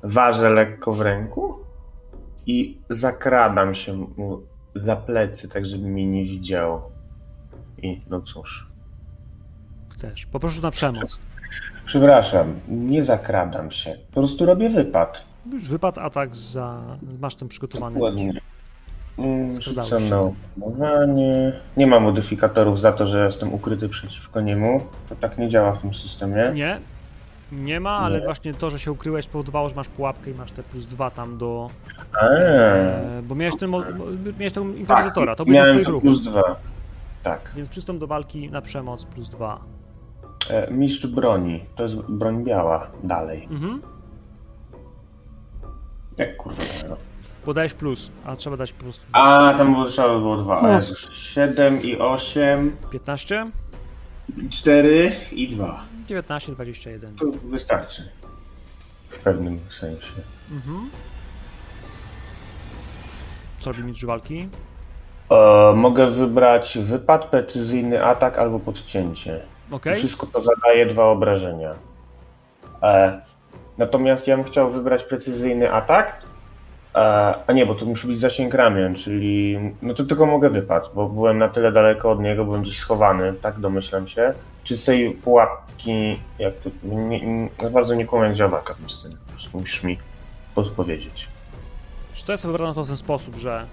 ważę 0.04 0.50
lekko 0.50 0.94
w 0.94 1.02
ręku 1.02 1.60
i 2.46 2.78
zakradam 2.90 3.76
się 3.76 3.94
mu 3.94 4.51
za 4.76 4.96
plecy, 4.96 5.50
tak 5.50 5.66
żeby 5.66 5.88
mnie 5.88 6.08
nie 6.08 6.24
widział. 6.24 6.82
I 7.78 8.02
no 8.10 8.22
cóż. 8.22 8.68
Chcesz. 9.94 10.26
Poproszę 10.26 10.62
na 10.62 10.72
przemoc. 10.72 11.20
Przepraszam, 11.86 12.60
nie 12.68 13.04
zakradam 13.04 13.72
się. 13.72 13.98
Po 14.08 14.14
prostu 14.22 14.46
robię 14.46 14.70
wypad. 14.70 15.24
Już 15.52 15.70
wypadł 15.70 16.00
atak 16.00 16.36
za. 16.36 16.98
Masz 17.20 17.36
ten 17.36 17.48
przygotowany. 17.48 18.00
Ładnie. 18.00 18.34
Mm, 19.18 19.62
Rzucam 19.62 20.10
na 20.10 20.20
opanowanie. 20.22 21.54
Nie 21.78 21.88
ma 21.88 22.00
modyfikatorów 22.00 22.80
za 22.80 22.92
to, 22.94 23.08
że 23.08 23.26
jestem 23.26 23.54
ukryty 23.54 23.90
przeciwko 23.90 24.42
niemu. 24.42 24.82
To 25.10 25.16
tak 25.16 25.38
nie 25.38 25.50
działa 25.50 25.72
w 25.76 25.82
tym 25.82 25.94
systemie. 25.94 26.52
Nie. 26.54 26.80
Nie 27.52 27.80
ma, 27.80 27.92
ale 27.92 28.20
Nie. 28.20 28.26
właśnie 28.26 28.54
to, 28.54 28.70
że 28.70 28.80
się 28.80 28.92
ukryłeś, 28.92 29.26
spowodowało, 29.26 29.70
że 29.70 29.76
masz 29.76 29.88
pułapkę 29.88 30.32
i 30.32 30.34
masz 30.34 30.52
te 30.52 30.64
plus 30.64 30.86
dwa 30.86 31.12
tam 31.12 31.38
do. 31.38 31.70
Eee. 32.22 32.40
E, 32.40 33.22
bo 33.24 33.36
miałeś 33.36 33.56
ten. 33.58 33.70
mo- 33.70 33.84
Miałeś 34.40 34.54
tego 34.54 34.66
improwizatora, 34.68 35.36
to 35.36 35.46
był 35.46 35.56
ruchów. 35.86 36.02
plus 36.04 36.22
dwa. 36.22 36.56
Tak. 37.24 37.52
Więc 37.56 37.70
przystąp 37.70 38.00
do 38.00 38.08
walki 38.08 38.50
na 38.50 38.62
przemoc 38.62 39.06
plus 39.06 39.30
dwa. 39.30 39.60
E, 40.50 40.72
mistrz 40.72 41.08
broni. 41.08 41.66
To 41.76 41.84
jest 41.84 41.96
broń 41.96 42.44
biała. 42.44 42.88
Dalej. 43.04 43.48
Mhm. 43.52 43.82
Jak 46.18 46.38
kurwa 46.38 46.64
zero. 46.82 46.96
Podajesz 47.46 47.74
plus, 47.74 48.12
a 48.26 48.36
trzeba 48.36 48.58
dać 48.58 48.74
prostu 48.74 49.06
A, 49.12 49.54
tam 49.58 49.74
było, 49.74 49.86
trzeba 49.86 50.08
było 50.20 50.38
dwa. 50.38 50.62
No. 50.62 50.70
A 50.70 50.76
Jezus. 50.78 51.12
7 51.14 51.82
i 51.82 51.98
8, 51.98 52.76
15, 52.92 53.52
4 54.50 55.12
i 55.32 55.48
2. 55.56 55.84
19, 56.06 56.52
21. 56.52 57.16
To 57.16 57.26
wystarczy. 57.44 58.10
W 59.10 59.18
pewnym 59.18 59.60
sensie. 59.70 60.14
Mhm. 60.52 60.90
Co 63.60 63.72
robi 63.72 63.84
mistrz 63.84 64.06
walki? 64.06 64.50
E, 65.32 65.74
mogę 65.76 66.12
wybrać 66.12 66.78
wypad, 66.82 67.26
precyzyjny 67.26 68.06
atak 68.06 68.38
albo 68.38 68.60
podcięcie. 68.60 69.42
Okej. 69.72 69.96
Wszystko 69.96 70.28
to 70.28 70.42
zadaje 70.42 70.86
dwa 70.86 71.06
obrażenia. 71.06 71.72
E, 72.84 73.22
natomiast 73.78 74.28
ja 74.28 74.38
bym 74.38 74.46
chciał 74.46 74.70
wybrać 74.70 75.04
precyzyjny 75.04 75.72
atak. 75.72 76.22
A 76.94 77.54
nie, 77.54 77.66
bo 77.66 77.76
to 77.76 77.86
musi 77.86 78.08
być 78.08 78.20
zasięg 78.20 78.54
ramion, 78.54 78.94
czyli. 78.94 79.60
No 79.82 79.94
to 79.94 80.04
tylko 80.04 80.26
mogę 80.26 80.50
wypad, 80.50 80.92
bo 80.96 81.10
byłem 81.10 81.38
na 81.38 81.50
tyle 81.50 81.72
daleko 81.72 82.12
od 82.12 82.20
niego, 82.20 82.46
byłem 82.46 82.62
gdzieś 82.62 82.78
schowany, 82.78 83.34
tak 83.34 83.60
domyślam 83.60 84.08
się. 84.08 84.34
Czy 84.64 84.78
z 84.78 84.84
tej 84.84 85.12
pułapki, 85.12 86.20
jak 86.40 86.60
to. 86.60 86.70
Nie, 86.84 87.26
nie, 87.26 87.50
bardzo 87.72 87.96
nie 87.96 88.06
kumam 88.06 88.26
jak 88.26 88.36
działa 88.36 88.52
walka 88.52 88.74
w 88.74 88.78
tym 88.78 89.18
prostu 89.42 89.60
musisz 89.60 89.84
mi 89.84 89.98
podpowiedzieć. 90.56 91.28
Czy 92.14 92.26
to 92.26 92.32
jest 92.32 92.46
wybrane 92.46 92.84
w 92.84 92.88
ten 92.88 92.98
sposób, 92.98 93.36
że 93.36 93.66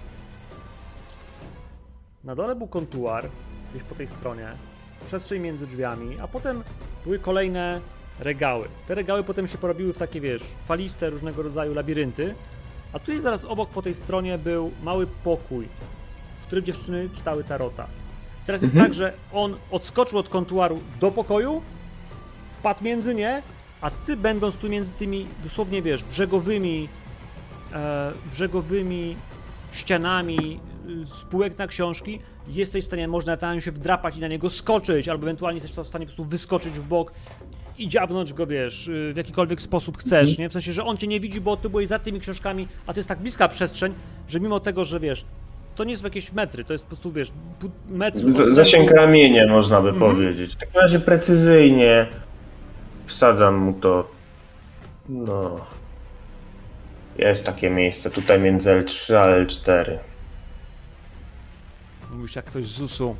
na 2.23 2.35
dole 2.35 2.55
był 2.55 2.67
kontuar, 2.67 3.25
gdzieś 3.71 3.83
po 3.83 3.95
tej 3.95 4.07
stronie, 4.07 4.47
przestrzeń 5.05 5.41
między 5.41 5.67
drzwiami, 5.67 6.17
a 6.21 6.27
potem 6.27 6.63
były 7.03 7.19
kolejne 7.19 7.81
regały. 8.19 8.67
Te 8.87 8.95
regały 8.95 9.23
potem 9.23 9.47
się 9.47 9.57
porobiły 9.57 9.93
w 9.93 9.97
takie, 9.97 10.21
wiesz, 10.21 10.43
faliste 10.65 11.09
różnego 11.09 11.43
rodzaju 11.43 11.73
labirynty, 11.73 12.35
a 12.93 12.99
tu 12.99 13.11
jest 13.11 13.23
zaraz 13.23 13.45
obok 13.45 13.69
po 13.69 13.81
tej 13.81 13.93
stronie 13.93 14.37
był 14.37 14.71
mały 14.83 15.07
pokój, 15.07 15.67
w 16.41 16.45
którym 16.45 16.65
dziewczyny 16.65 17.09
czytały 17.13 17.43
tarota. 17.43 17.87
Teraz 18.45 18.61
jest 18.61 18.75
tak, 18.75 18.93
że 18.93 19.13
on 19.33 19.55
odskoczył 19.71 20.17
od 20.17 20.29
kontuaru 20.29 20.79
do 20.99 21.11
pokoju, 21.11 21.61
wpadł 22.51 22.83
między 22.83 23.15
nie, 23.15 23.41
a 23.81 23.91
ty 23.91 24.17
będąc 24.17 24.55
tu 24.55 24.69
między 24.69 24.91
tymi 24.91 25.27
dosłownie, 25.43 25.81
wiesz, 25.81 26.03
brzegowymi 26.03 26.89
e, 27.73 28.11
brzegowymi 28.31 29.15
ścianami 29.71 30.59
y, 31.03 31.05
spółek 31.05 31.57
na 31.57 31.67
książki, 31.67 32.19
jesteś 32.47 32.83
w 32.83 32.87
stanie, 32.87 33.07
można 33.07 33.37
tam 33.37 33.61
się 33.61 33.71
wdrapać 33.71 34.17
i 34.17 34.19
na 34.19 34.27
niego 34.27 34.49
skoczyć, 34.49 35.07
albo 35.07 35.23
ewentualnie 35.23 35.59
jesteś 35.61 35.85
w 35.85 35.87
stanie 35.87 36.05
po 36.05 36.09
prostu 36.09 36.25
wyskoczyć 36.25 36.73
w 36.73 36.83
bok 36.83 37.11
i 37.79 37.87
dziabnąć 37.87 38.33
go, 38.33 38.47
wiesz, 38.47 38.87
y, 38.87 39.11
w 39.13 39.17
jakikolwiek 39.17 39.61
sposób 39.61 39.97
chcesz, 39.97 40.37
nie? 40.37 40.49
W 40.49 40.53
sensie, 40.53 40.73
że 40.73 40.83
on 40.85 40.97
cię 40.97 41.07
nie 41.07 41.19
widzi, 41.19 41.41
bo 41.41 41.57
ty 41.57 41.69
byłeś 41.69 41.87
za 41.87 41.99
tymi 41.99 42.19
książkami, 42.19 42.67
a 42.87 42.93
to 42.93 42.99
jest 42.99 43.09
tak 43.09 43.19
bliska 43.19 43.47
przestrzeń, 43.47 43.93
że 44.27 44.39
mimo 44.39 44.59
tego, 44.59 44.85
że 44.85 44.99
wiesz, 44.99 45.25
to 45.75 45.83
nie 45.83 45.97
są 45.97 46.03
jakieś 46.03 46.31
metry, 46.33 46.63
to 46.65 46.73
jest 46.73 46.85
po 46.85 46.89
prostu, 46.89 47.11
wiesz, 47.11 47.31
metr 47.89 48.19
Z, 48.19 48.55
zasięg 48.55 48.91
ramienia, 48.91 49.47
można 49.47 49.81
by 49.81 49.89
Mhm. 49.89 50.11
powiedzieć. 50.15 50.51
W 50.53 50.55
takim 50.55 50.81
razie 50.81 50.99
precyzyjnie 50.99 52.07
wsadzam 53.05 53.55
mu 53.55 53.73
to. 53.73 54.11
No. 55.09 55.55
Jest 57.17 57.45
takie 57.45 57.69
miejsce 57.69 58.09
tutaj 58.09 58.39
między 58.39 58.69
L3 58.69 59.13
a 59.15 59.27
L4. 59.27 59.97
Mówisz 62.11 62.35
jak 62.35 62.45
ktoś 62.45 62.65
z 62.65 62.81
USU, 62.81 63.15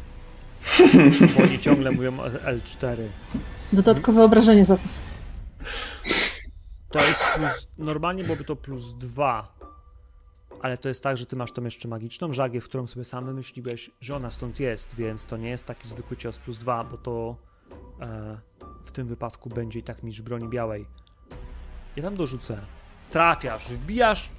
bo 1.38 1.44
oni 1.44 1.60
ciągle 1.60 1.92
mówią 1.92 2.20
o 2.20 2.28
L4. 2.28 2.96
Dodatkowe 3.74 4.24
obrażenie 4.24 4.66
za 4.66 4.78
to. 4.78 4.84
To 6.90 7.00
jest 7.00 7.24
plus. 7.36 7.68
Normalnie 7.78 8.24
byłoby 8.24 8.44
to 8.44 8.56
plus 8.56 8.94
2. 8.94 9.56
Ale 10.62 10.78
to 10.78 10.90
jest 10.90 11.04
tak, 11.04 11.18
że 11.18 11.26
ty 11.26 11.36
masz 11.36 11.52
tą 11.52 11.64
jeszcze 11.64 11.88
magiczną 11.88 12.34
żagię, 12.34 12.62
w 12.62 12.66
którą 12.66 12.88
sobie 12.88 13.06
sam 13.06 13.26
wymyśliłeś, 13.26 13.92
że 14.02 14.16
ona 14.16 14.32
stąd 14.32 14.60
jest, 14.60 14.96
więc 14.96 15.26
to 15.26 15.38
nie 15.38 15.50
jest 15.50 15.66
taki 15.66 15.88
zwykły 15.88 16.18
cios 16.18 16.38
plus 16.38 16.58
2, 16.58 16.84
bo 16.84 16.98
to 16.98 17.36
e, 18.02 18.38
w 18.86 18.92
tym 18.92 19.08
wypadku 19.08 19.50
będzie 19.50 19.80
i 19.80 19.84
tak 19.84 20.04
mistrz 20.04 20.22
broni 20.22 20.50
białej. 20.50 20.86
Ja 21.96 22.04
tam 22.04 22.16
dorzucę. 22.16 22.62
Trafiasz, 23.10 23.70
wbijasz 23.70 24.30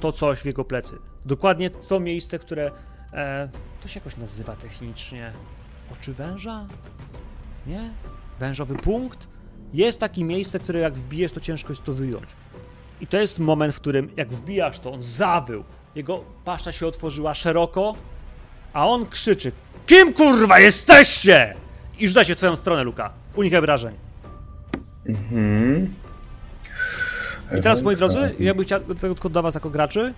to 0.00 0.12
coś 0.12 0.40
w 0.40 0.44
jego 0.44 0.64
plecy. 0.64 0.98
Dokładnie 1.24 1.70
to 1.70 2.00
miejsce, 2.00 2.38
które 2.38 2.70
e, 3.12 3.48
to 3.82 3.88
się 3.88 4.00
jakoś 4.00 4.16
nazywa 4.16 4.56
technicznie. 4.56 5.32
Oczy 5.92 6.14
węża? 6.14 6.66
Nie? 7.66 7.90
Wężowy 8.42 8.74
punkt? 8.74 9.28
Jest 9.74 10.00
takie 10.00 10.24
miejsce, 10.24 10.58
które 10.58 10.80
jak 10.80 10.94
wbijesz, 10.94 11.32
to 11.32 11.40
ciężko 11.40 11.72
jest 11.72 11.84
to 11.84 11.92
wyjąć. 11.92 12.26
I 13.00 13.06
to 13.06 13.16
jest 13.16 13.38
moment, 13.38 13.74
w 13.74 13.76
którym 13.80 14.10
jak 14.16 14.28
wbijasz, 14.28 14.80
to 14.80 14.92
on 14.92 15.02
zawył, 15.02 15.64
jego 15.94 16.24
paszcza 16.44 16.72
się 16.72 16.86
otworzyła 16.86 17.34
szeroko, 17.34 17.94
a 18.72 18.88
on 18.88 19.06
krzyczy 19.06 19.52
Kim 19.86 20.12
kurwa 20.12 20.58
jesteście? 20.58 21.54
I 21.98 22.08
rzuca 22.08 22.24
się 22.24 22.34
w 22.34 22.36
twoją 22.36 22.56
stronę, 22.56 22.84
Luka. 22.84 23.12
Unikaj 23.36 23.60
wrażeń. 23.60 23.94
Mhm. 25.06 25.94
I 27.58 27.62
teraz, 27.62 27.82
moi 27.82 27.96
drodzy, 27.96 28.34
ja 28.38 28.54
bym 28.54 28.64
chciał 28.64 28.80
tylko 28.80 29.28
dla 29.28 29.42
was 29.42 29.54
jako 29.54 29.70
graczy, 29.70 30.14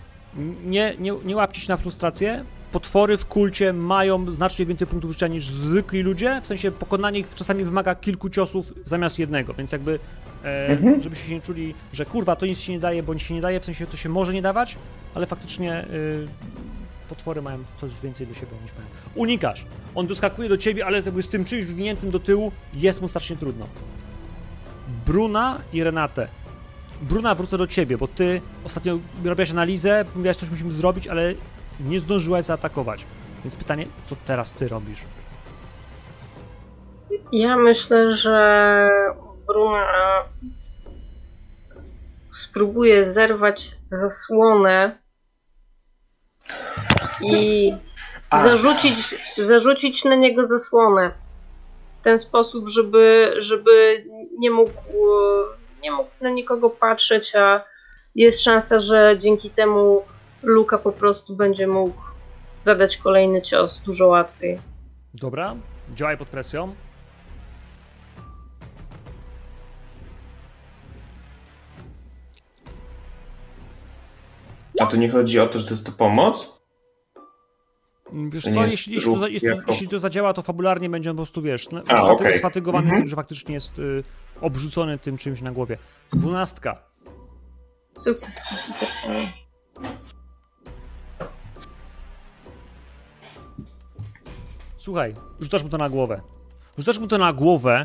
nie, 0.65 0.95
nie, 0.99 1.13
nie 1.25 1.37
łapcie 1.37 1.61
się 1.61 1.69
na 1.69 1.77
frustrację. 1.77 2.45
Potwory 2.75 3.19
w 3.19 3.27
kulcie 3.27 3.73
mają 3.73 4.35
znacznie 4.35 4.67
więcej 4.67 4.87
punktów 4.87 5.13
życia 5.13 5.27
niż 5.27 5.47
zwykli 5.47 6.03
ludzie, 6.03 6.41
w 6.43 6.47
sensie 6.47 6.71
pokonanie 6.73 7.19
ich 7.19 7.35
czasami 7.35 7.65
wymaga 7.65 7.95
kilku 7.95 8.31
ciosów 8.31 8.67
zamiast 8.85 9.19
jednego, 9.19 9.55
więc 9.55 9.73
jakby, 9.73 9.99
e, 10.45 10.69
Mhm. 10.69 11.03
żebyście 11.03 11.29
się 11.29 11.35
nie 11.35 11.41
czuli, 11.41 11.75
że 11.93 12.05
kurwa, 12.07 12.37
to 12.37 12.47
nic 12.47 12.59
się 12.59 12.73
nie 12.73 12.79
daje, 12.81 13.03
bądź 13.03 13.23
się 13.23 13.35
nie 13.35 13.41
daje, 13.41 13.61
w 13.61 13.65
sensie 13.65 13.87
to 13.87 13.97
się 13.97 14.09
może 14.09 14.33
nie 14.35 14.43
dawać, 14.43 14.77
ale 15.15 15.27
faktycznie 15.27 15.85
y, 15.85 16.29
potwory 17.09 17.43
mają 17.43 17.59
coś 17.81 17.91
więcej 18.03 18.27
do 18.27 18.35
siebie 18.35 18.53
niż 18.63 18.73
mają. 18.73 18.87
Unikasz. 19.15 19.65
On 19.95 20.07
doskakuje 20.07 20.49
do 20.49 20.57
ciebie, 20.57 20.87
ale 20.87 21.01
jakby 21.01 21.23
z 21.23 21.29
tym 21.29 21.45
czymś 21.45 21.65
wywiniętym 21.65 22.11
do 22.11 22.21
tyłu 22.21 22.53
jest 22.75 23.01
mu 23.01 23.09
strasznie 23.09 23.37
trudno. 23.37 23.67
Bruna 25.07 25.61
i 25.73 25.85
Renatę. 25.85 26.29
Bruna, 27.03 27.35
wrócę 27.35 27.59
do 27.59 27.67
ciebie, 27.67 27.99
bo 27.99 28.09
ty 28.09 28.41
ostatnio 28.65 28.99
robiłaś 29.25 29.51
analizę, 29.51 30.05
mówiłaś, 30.17 30.37
coś 30.37 30.51
musimy 30.51 30.73
zrobić, 30.73 31.09
ale 31.09 31.35
nie 31.81 32.01
zdążyłaś 32.01 32.45
zaatakować. 32.45 33.05
Więc 33.45 33.57
pytanie, 33.57 33.87
co 34.09 34.17
teraz 34.27 34.53
ty 34.53 34.69
robisz? 34.69 35.01
Ja 37.33 37.57
myślę, 37.57 38.17
że 38.17 38.91
Bruna 39.47 40.25
spróbuje 42.33 43.05
zerwać 43.05 43.77
zasłonę 43.91 44.99
i 47.23 47.73
zarzucić, 48.33 49.15
zarzucić 49.39 50.05
na 50.05 50.15
niego 50.15 50.45
zasłonę. 50.45 51.11
W 52.01 52.05
ten 52.05 52.19
sposób, 52.19 52.69
żeby, 52.69 53.35
żeby 53.39 54.05
nie 54.39 54.51
mógł 54.51 54.73
nie 55.85 55.91
mógł 55.91 56.11
na 56.21 56.31
nikogo 56.31 56.71
patrzeć, 56.71 57.37
a 57.37 57.65
jest 58.15 58.43
szansa, 58.43 58.81
że 58.81 59.17
dzięki 59.19 59.51
temu 59.51 60.03
Luka 60.45 60.79
po 60.79 60.93
prostu 60.93 61.37
będzie 61.37 61.67
mógł 61.67 62.01
zadać 62.63 62.97
kolejny 62.97 63.43
cios 63.43 63.81
dużo 63.85 64.07
łatwiej. 64.07 64.59
Dobra, 65.15 65.57
działaj 65.95 66.19
pod 66.19 66.29
presją. 66.29 66.75
A 74.81 74.87
to 74.87 74.97
nie 74.97 75.11
chodzi 75.11 75.41
o 75.41 75.47
to, 75.47 75.59
że 75.59 75.65
to 75.65 75.71
jest 75.71 75.87
to 75.87 75.93
pomoc? 75.93 76.55
Wiesz 78.13 78.45
To 78.45 78.51
co, 78.55 78.67
jeśli, 78.67 78.95
jeśli, 78.95 79.15
to, 79.15 79.29
jeśli, 79.29 79.49
jako- 79.49 79.73
jeśli 79.73 79.89
to 79.89 80.01
zadziała, 80.01 80.33
to 80.33 80.43
fabularnie 80.43 80.91
będzie 80.91 81.11
on 81.11 81.17
po 81.17 81.21
prostu, 81.23 81.43
wiesz, 81.43 81.71
no, 81.71 81.83
A, 81.89 82.39
sfatygowany 82.39 82.85
Mhm. 82.85 83.03
tym, 83.03 83.09
że 83.09 83.17
faktycznie 83.17 83.55
jest 83.55 83.79
y, 83.79 84.05
obrzucony 84.41 84.99
tym 84.99 85.17
czymś 85.17 85.41
na 85.43 85.53
głowie. 85.53 85.79
Dwunastka. 86.13 86.83
Sukces 87.99 88.41
Słuchaj, 94.85 95.15
rzucasz 95.41 95.63
mu 95.63 95.69
to 95.69 95.79
na 95.79 95.91
głowę. 95.91 96.21
Rzucasz 96.79 96.99
mu 96.99 97.07
to 97.07 97.19
na 97.19 97.33
głowę 97.33 97.85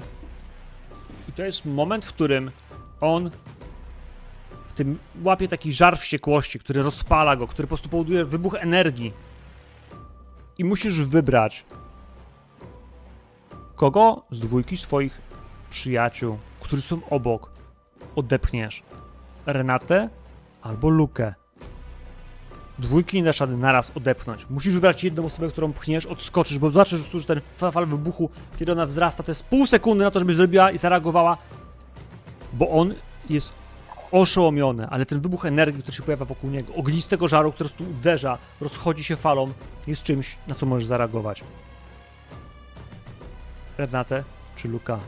i 1.29 1.31
to 1.31 1.43
jest 1.43 1.65
moment, 1.65 2.05
w 2.05 2.13
którym 2.13 2.51
on 3.01 3.31
w 4.67 4.73
tym 4.73 4.99
łapie 5.23 5.47
taki 5.47 5.73
żar 5.73 5.97
wściekłości, 5.97 6.59
który 6.59 6.83
rozpala 6.83 7.35
go, 7.35 7.47
który 7.47 7.67
po 7.67 7.69
prostu 7.69 7.89
powoduje 7.89 8.25
wybuch 8.25 8.55
energii. 8.55 9.13
I 10.57 10.65
musisz 10.65 11.01
wybrać 11.01 11.65
kogo 13.75 14.23
z 14.31 14.39
dwójki 14.39 14.77
swoich 14.77 15.21
przyjaciół, 15.69 16.37
którzy 16.59 16.81
są 16.81 17.01
obok, 17.09 17.51
odepchniesz. 18.15 18.83
Renatę 19.45 20.09
albo 20.61 20.89
Lukę. 20.89 21.33
Dwójki 22.79 23.17
nie 23.17 23.23
dasz 23.23 23.39
rady 23.39 23.57
naraz 23.57 23.91
odepchnąć. 23.95 24.49
Musisz 24.49 24.73
wybrać 24.73 25.03
jedną 25.03 25.25
osobę, 25.25 25.47
którą 25.49 25.73
pchniesz, 25.73 26.05
odskoczysz, 26.05 26.59
bo 26.59 26.71
zobaczysz, 26.71 27.11
że 27.13 27.25
ten 27.25 27.41
fa- 27.57 27.71
fal 27.71 27.85
wybuchu, 27.85 28.29
kiedy 28.59 28.71
ona 28.71 28.85
wzrasta, 28.85 29.23
to 29.23 29.31
jest 29.31 29.43
pół 29.43 29.67
sekundy 29.67 30.03
na 30.03 30.11
to, 30.11 30.19
żeby 30.19 30.33
zrobiła 30.33 30.71
i 30.71 30.77
zareagowała, 30.77 31.37
bo 32.53 32.69
on 32.69 32.93
jest 33.29 33.53
oszołomiony, 34.11 34.87
ale 34.89 35.05
ten 35.05 35.19
wybuch 35.19 35.45
energii, 35.45 35.81
który 35.83 35.97
się 35.97 36.03
pojawia 36.03 36.25
wokół 36.25 36.49
niego, 36.49 36.73
ognistego 36.75 37.27
żaru, 37.27 37.51
który 37.51 37.69
tu 37.69 37.83
uderza, 37.83 38.37
rozchodzi 38.61 39.03
się 39.03 39.15
falą, 39.15 39.53
jest 39.87 40.03
czymś, 40.03 40.37
na 40.47 40.55
co 40.55 40.65
możesz 40.65 40.85
zareagować. 40.85 41.43
Renate 43.77 44.23
czy 44.55 44.67
Luka? 44.67 44.99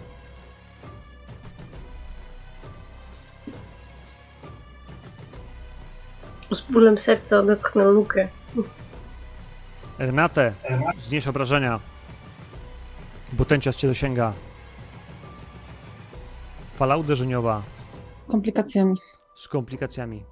Z 6.52 6.62
bólem 6.62 7.00
serca 7.00 7.40
odepchnę 7.40 7.84
Lukę. 7.84 8.28
Renate, 9.98 10.54
znieś 11.00 11.28
obrażenia, 11.28 11.80
bo 13.34 13.46
ten 13.46 13.62
cios 13.62 13.76
cię 13.76 13.88
dosięga. 13.88 14.34
Fala 16.74 16.98
uderzeniowa 16.98 17.62
komplikacjami. 18.28 18.98
z 19.36 19.48
komplikacjami. 19.48 20.24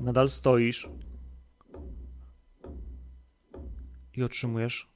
Nadal 0.00 0.28
stoisz 0.28 0.88
i 4.16 4.22
otrzymujesz 4.22 4.88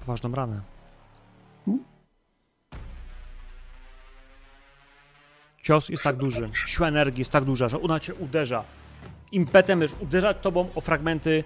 poważną 0.00 0.32
ranę. 0.32 0.79
Cios 5.70 5.88
jest 5.88 6.02
tak 6.02 6.16
duży, 6.16 6.50
siła 6.66 6.88
energii 6.88 7.20
jest 7.20 7.30
tak 7.30 7.44
duża, 7.44 7.68
że 7.68 7.82
ona 7.82 8.00
cię 8.00 8.14
uderza. 8.14 8.64
Impetem 9.32 9.80
wiesz, 9.80 9.90
uderza 10.00 10.34
tobą 10.34 10.68
o 10.74 10.80
fragmenty, 10.80 11.44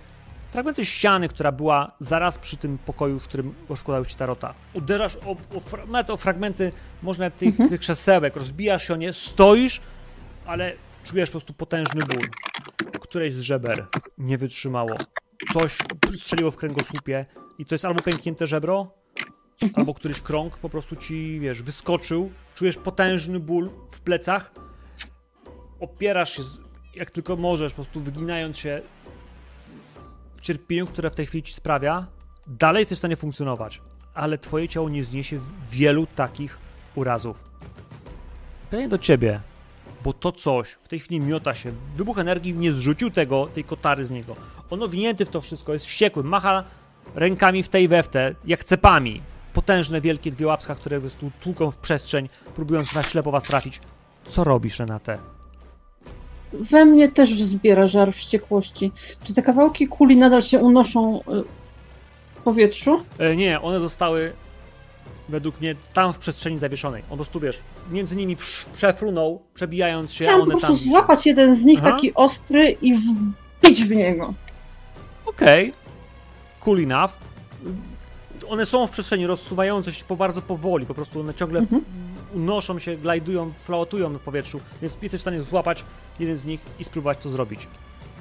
fragmenty 0.52 0.86
ściany, 0.86 1.28
która 1.28 1.52
była 1.52 1.92
zaraz 2.00 2.38
przy 2.38 2.56
tym 2.56 2.78
pokoju, 2.78 3.20
w 3.20 3.24
którym 3.24 3.54
rozkładał 3.68 4.04
się 4.04 4.16
tarota. 4.16 4.54
Uderzasz 4.72 5.16
o, 5.16 5.30
o, 5.30 5.86
nawet 5.88 6.10
o 6.10 6.16
fragmenty, 6.16 6.72
może 7.02 7.18
nawet 7.18 7.36
tych, 7.36 7.56
tych 7.68 7.80
krzesełek, 7.80 8.36
rozbijasz 8.36 8.86
się 8.86 8.94
o 8.94 8.96
nie, 8.96 9.12
stoisz, 9.12 9.80
ale 10.46 10.72
czujesz 11.04 11.28
po 11.28 11.32
prostu 11.32 11.54
potężny 11.54 12.06
ból. 12.06 12.28
Któreś 13.00 13.34
z 13.34 13.40
żeber 13.40 13.86
nie 14.18 14.38
wytrzymało. 14.38 14.96
Coś 15.52 15.78
strzeliło 16.12 16.50
w 16.50 16.56
kręgosłupie 16.56 17.26
i 17.58 17.66
to 17.66 17.74
jest 17.74 17.84
albo 17.84 18.02
pęknięte 18.02 18.46
żebro, 18.46 18.90
albo 19.74 19.94
któryś 19.94 20.20
krąg 20.20 20.58
po 20.58 20.68
prostu 20.68 20.96
ci, 20.96 21.40
wiesz, 21.40 21.62
wyskoczył, 21.62 22.30
czujesz 22.54 22.76
potężny 22.76 23.40
ból 23.40 23.70
w 23.90 24.00
plecach, 24.00 24.52
opierasz 25.80 26.36
się 26.36 26.42
jak 26.96 27.10
tylko 27.10 27.36
możesz, 27.36 27.72
po 27.72 27.76
prostu 27.76 28.00
wyginając 28.00 28.58
się 28.58 28.82
w 30.36 30.40
cierpieniu, 30.40 30.86
które 30.86 31.10
w 31.10 31.14
tej 31.14 31.26
chwili 31.26 31.42
ci 31.42 31.54
sprawia, 31.54 32.06
dalej 32.46 32.80
jesteś 32.80 32.98
w 32.98 33.00
stanie 33.00 33.16
funkcjonować, 33.16 33.80
ale 34.14 34.38
twoje 34.38 34.68
ciało 34.68 34.88
nie 34.88 35.04
zniesie 35.04 35.40
wielu 35.70 36.06
takich 36.06 36.58
urazów. 36.94 37.44
Pytanie 38.64 38.88
do 38.88 38.98
ciebie, 38.98 39.40
bo 40.04 40.12
to 40.12 40.32
coś 40.32 40.72
w 40.72 40.88
tej 40.88 41.00
chwili 41.00 41.20
miota 41.20 41.54
się. 41.54 41.72
Wybuch 41.96 42.18
energii 42.18 42.54
nie 42.54 42.72
zrzucił 42.72 43.10
tego, 43.10 43.46
tej 43.46 43.64
kotary 43.64 44.04
z 44.04 44.10
niego. 44.10 44.36
On 44.70 44.82
owinięty 44.82 45.24
w 45.24 45.28
to 45.28 45.40
wszystko, 45.40 45.72
jest 45.72 45.86
wściekły, 45.86 46.24
macha 46.24 46.64
rękami 47.14 47.62
w 47.62 47.68
tej 47.68 47.88
we 47.88 48.02
w 48.02 48.08
te, 48.08 48.34
jak 48.44 48.64
cepami. 48.64 49.22
Potężne, 49.54 50.00
wielkie 50.00 50.30
dwie 50.30 50.46
łapska, 50.46 50.74
które 50.74 51.00
po 51.00 51.08
tłuką 51.40 51.70
w 51.70 51.76
przestrzeń, 51.76 52.28
próbując 52.54 52.94
na 52.94 53.02
ślepo 53.02 53.30
was 53.30 53.44
trafić. 53.44 53.80
Co 54.24 54.44
robisz, 54.44 54.78
Renate? 54.78 55.18
We 56.52 56.84
mnie 56.84 57.12
też 57.12 57.42
zbiera 57.42 57.86
żar 57.86 58.12
wściekłości. 58.12 58.92
Czy 59.24 59.34
te 59.34 59.42
kawałki 59.42 59.88
kuli 59.88 60.16
nadal 60.16 60.42
się 60.42 60.58
unoszą 60.58 61.20
y, 61.20 61.22
w 62.34 62.38
powietrzu? 62.44 63.02
E, 63.18 63.36
nie, 63.36 63.60
one 63.60 63.80
zostały 63.80 64.32
według 65.28 65.60
mnie 65.60 65.74
tam 65.94 66.12
w 66.12 66.18
przestrzeni 66.18 66.58
zawieszonej. 66.58 67.02
On 67.02 67.08
po 67.08 67.16
prostu, 67.16 67.40
wiesz, 67.40 67.60
między 67.90 68.16
nimi 68.16 68.36
przefrunął, 68.74 69.42
przebijając 69.54 70.12
się, 70.12 70.30
a 70.30 70.36
po 70.36 70.42
one 70.42 70.50
tam 70.50 70.60
prostu 70.60 70.76
wiszą. 70.76 70.90
złapać 70.90 71.26
jeden 71.26 71.56
z 71.56 71.64
nich 71.64 71.78
Aha. 71.82 71.92
taki 71.92 72.14
ostry 72.14 72.70
i 72.70 72.94
wbić 72.94 73.84
w 73.84 73.90
niego. 73.90 74.34
Okej. 75.26 75.72
Cool 76.60 76.82
enough. 76.82 77.12
One 78.48 78.66
są 78.66 78.86
w 78.86 78.90
przestrzeni 78.90 79.26
rozsuwające 79.26 79.92
się 79.92 80.04
po 80.04 80.16
bardzo 80.16 80.42
powoli, 80.42 80.86
po 80.86 80.94
prostu 80.94 81.20
one 81.20 81.34
ciągle 81.34 81.60
Mhm. 81.60 81.84
unoszą 82.34 82.78
się, 82.78 82.96
glajdują, 82.96 83.52
floatują 83.52 84.12
w 84.14 84.20
powietrzu, 84.20 84.60
więc 84.82 84.96
jesteś 85.02 85.20
w 85.20 85.22
stanie 85.22 85.42
złapać 85.42 85.84
jeden 86.20 86.36
z 86.36 86.44
nich 86.44 86.60
i 86.78 86.84
spróbować 86.84 87.18
to 87.18 87.28
zrobić. 87.30 87.68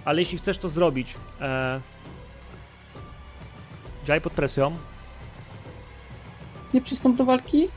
Ale 0.06 0.20
jeśli 0.22 0.38
chcesz 0.38 0.58
to 0.58 0.70
zrobić, 0.70 1.16
e... 1.42 1.82
działaj 4.06 4.22
pod 4.22 4.34
presją. 4.34 4.72
Nie 6.74 6.82
przystąp 6.82 7.18
do 7.18 7.26
walki? 7.26 7.68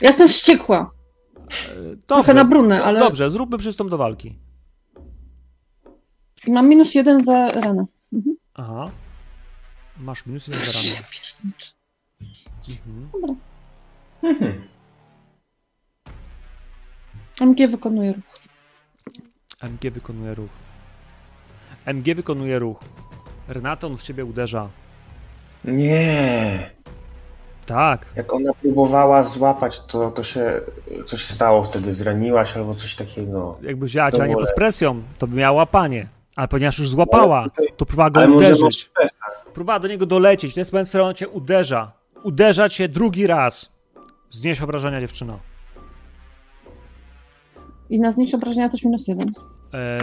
Ja 0.00 0.08
jestem 0.08 0.28
wściekła. 0.28 0.90
Dobrze, 1.74 1.96
Trochę 2.06 2.34
na 2.34 2.44
brunę, 2.44 2.84
ale 2.84 2.98
Dobrze, 3.00 3.30
zróbmy 3.30 3.58
przystąp 3.58 3.90
do 3.90 3.98
walki. 3.98 4.38
i 6.46 6.52
mam 6.52 6.68
minus 6.68 6.94
jeden 6.94 7.24
za 7.24 7.48
ranę. 7.48 7.84
Mhm. 8.12 8.36
Aha. 8.54 8.90
Masz 9.98 10.26
minus 10.26 10.48
jeden 10.48 10.64
za 10.66 10.72
pierniczę. 10.72 11.72
Mhm. 12.68 13.38
Mhm. 14.22 14.68
MG 17.40 17.68
wykonuje 17.70 18.12
ruch. 18.12 18.38
MG 19.62 19.90
wykonuje 19.90 20.34
ruch. 20.34 20.50
MG 21.86 22.14
wykonuje 22.14 22.58
ruch. 22.58 22.78
Renata, 23.48 23.86
on 23.86 23.96
w 23.96 24.02
ciebie 24.02 24.24
uderza. 24.24 24.68
Nie. 25.64 26.70
Tak. 27.66 28.06
Jak 28.16 28.32
ona 28.32 28.52
próbowała 28.62 29.22
złapać, 29.22 29.80
to, 29.80 30.10
to 30.10 30.22
się 30.24 30.60
coś 31.06 31.24
stało 31.24 31.64
wtedy. 31.64 31.94
Zraniłaś 31.94 32.56
albo 32.56 32.74
coś 32.74 32.94
takiego. 32.94 33.58
Jakby 33.62 33.86
wzięła 33.86 34.10
cię, 34.10 34.16
To 34.16 34.22
a 34.22 34.26
nie 34.26 34.34
wolę. 34.34 34.46
pod 34.46 34.54
presją, 34.56 35.02
to 35.18 35.26
by 35.26 35.36
miała 35.36 35.52
łapanie. 35.56 36.08
Ale 36.36 36.48
ponieważ 36.48 36.78
już 36.78 36.88
złapała, 36.88 37.46
to 37.76 37.86
próbowała 37.86 38.10
go 38.10 38.34
uderzyć. 38.34 38.90
Próbowała 39.54 39.78
do 39.80 39.88
niego 39.88 40.06
dolecieć. 40.06 40.54
To 40.54 40.60
jest 40.60 40.72
moment, 40.72 40.88
w 40.88 40.90
którym 40.90 41.06
on 41.06 41.14
cię 41.14 41.28
uderza. 41.28 41.92
Uderza 42.22 42.68
cię 42.68 42.88
drugi 42.88 43.26
raz. 43.26 43.70
Znieś 44.30 44.62
obrażenia, 44.62 45.00
dziewczyno. 45.00 45.38
I 47.90 48.00
na 48.00 48.12
znieść 48.12 48.34
obrażenia 48.34 48.68
też 48.68 48.84
minus 48.84 49.08
jeden. 49.08 49.32
E, 49.74 49.98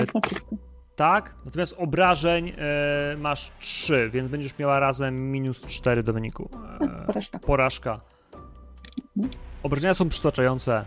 tak, 0.95 1.35
natomiast 1.45 1.75
obrażeń 1.77 2.49
e, 2.57 3.17
masz 3.17 3.51
3, 3.59 4.09
więc 4.13 4.31
będziesz 4.31 4.57
miała 4.57 4.79
razem 4.79 5.31
minus 5.31 5.61
4 5.65 6.03
do 6.03 6.13
wyniku. 6.13 6.49
Tak, 6.79 6.89
E, 7.01 7.05
porażka. 7.05 7.39
porażka. 7.39 7.99
Obrażenia 9.63 9.93
są 9.93 10.09
przytłaczające. 10.09 10.85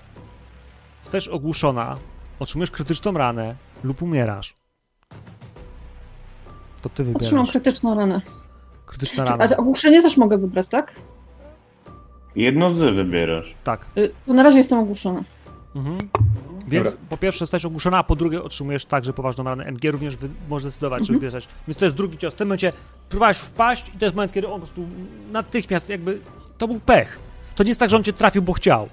Zostajesz 1.02 1.28
ogłuszona, 1.28 1.96
otrzymujesz 2.38 2.70
krytyczną 2.70 3.12
ranę 3.12 3.54
lub 3.84 4.02
umierasz. 4.02 4.56
To 6.84 6.88
ty 6.88 7.02
Otrzymam 7.02 7.14
wybierasz. 7.24 7.50
krytyczną 7.50 7.94
ranę. 7.94 8.20
Krytyczna 8.86 9.24
A 9.24 9.26
rana. 9.30 9.48
te 9.48 9.56
ogłuszenie 9.56 10.02
też 10.02 10.16
mogę 10.16 10.38
wybrać, 10.38 10.68
tak? 10.68 10.94
Jedno 12.36 12.70
z 12.70 12.78
wybierasz. 12.78 13.54
Tak. 13.64 13.86
Y, 13.98 14.12
To 14.26 14.32
na 14.34 14.42
razie 14.42 14.58
jestem 14.58 14.78
ogłuszona. 14.78 15.24
Mhm. 15.76 15.98
Więc 16.68 16.90
Dobra. 16.90 17.06
po 17.08 17.16
pierwsze 17.16 17.42
jesteś 17.44 17.64
ogłuszona, 17.64 17.98
a 17.98 18.02
po 18.02 18.16
drugie 18.16 18.42
otrzymujesz 18.42 18.84
także 18.86 19.12
poważną 19.12 19.44
ranę. 19.44 19.64
MG 19.64 19.90
również 19.90 20.16
wy, 20.16 20.28
może 20.48 20.66
decydować, 20.68 20.98
czy 20.98 21.12
Mhm. 21.12 21.18
wybierać. 21.20 21.48
Więc 21.68 21.76
to 21.78 21.84
jest 21.84 21.96
drugi 21.96 22.18
cios. 22.18 22.34
W 22.34 22.36
tym 22.36 22.48
momencie 22.48 22.72
próbowałeś 23.08 23.36
wpaść 23.36 23.88
i 23.94 23.98
to 23.98 24.04
jest 24.04 24.16
moment, 24.16 24.32
kiedy 24.32 24.46
on 24.48 24.52
po 24.52 24.58
prostu 24.66 24.86
natychmiast 25.32 25.88
jakby... 25.88 26.20
To 26.58 26.68
był 26.68 26.80
pech. 26.80 27.18
To 27.56 27.62
nie 27.64 27.68
jest 27.70 27.80
tak, 27.80 27.90
że 27.90 27.96
on 27.96 28.04
cię 28.04 28.12
trafił, 28.12 28.42
bo 28.42 28.52
chciał. 28.52 28.88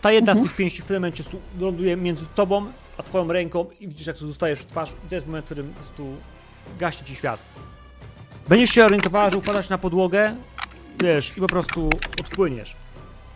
Ta 0.00 0.12
jedna 0.12 0.32
Mhm. 0.32 0.46
z 0.46 0.48
tych 0.48 0.56
pięści 0.56 0.82
w 0.82 0.84
tym 0.84 0.96
momencie 0.96 1.22
stu- 1.24 1.40
ląduje 1.60 1.96
między 1.96 2.24
tobą 2.34 2.66
a 2.98 3.02
twoją 3.02 3.32
ręką 3.32 3.66
i 3.80 3.88
widzisz, 3.88 4.06
jak 4.06 4.16
to 4.18 4.26
dostajesz 4.26 4.60
w 4.60 4.66
twarz 4.66 4.90
i 5.06 5.08
to 5.08 5.14
jest 5.14 5.26
moment, 5.26 5.44
w 5.44 5.46
którym 5.46 5.68
po 5.72 5.76
prostu 5.80 6.06
gaśnie 6.78 7.06
ci 7.06 7.14
świat. 7.14 7.40
Będziesz 8.48 8.70
się 8.70 8.84
orientowała, 8.84 9.30
że 9.30 9.38
upadasz 9.38 9.68
na 9.68 9.78
podłogę, 9.78 10.36
wiesz, 11.02 11.38
i 11.38 11.40
po 11.40 11.46
prostu 11.46 11.90
odpłyniesz. 12.20 12.76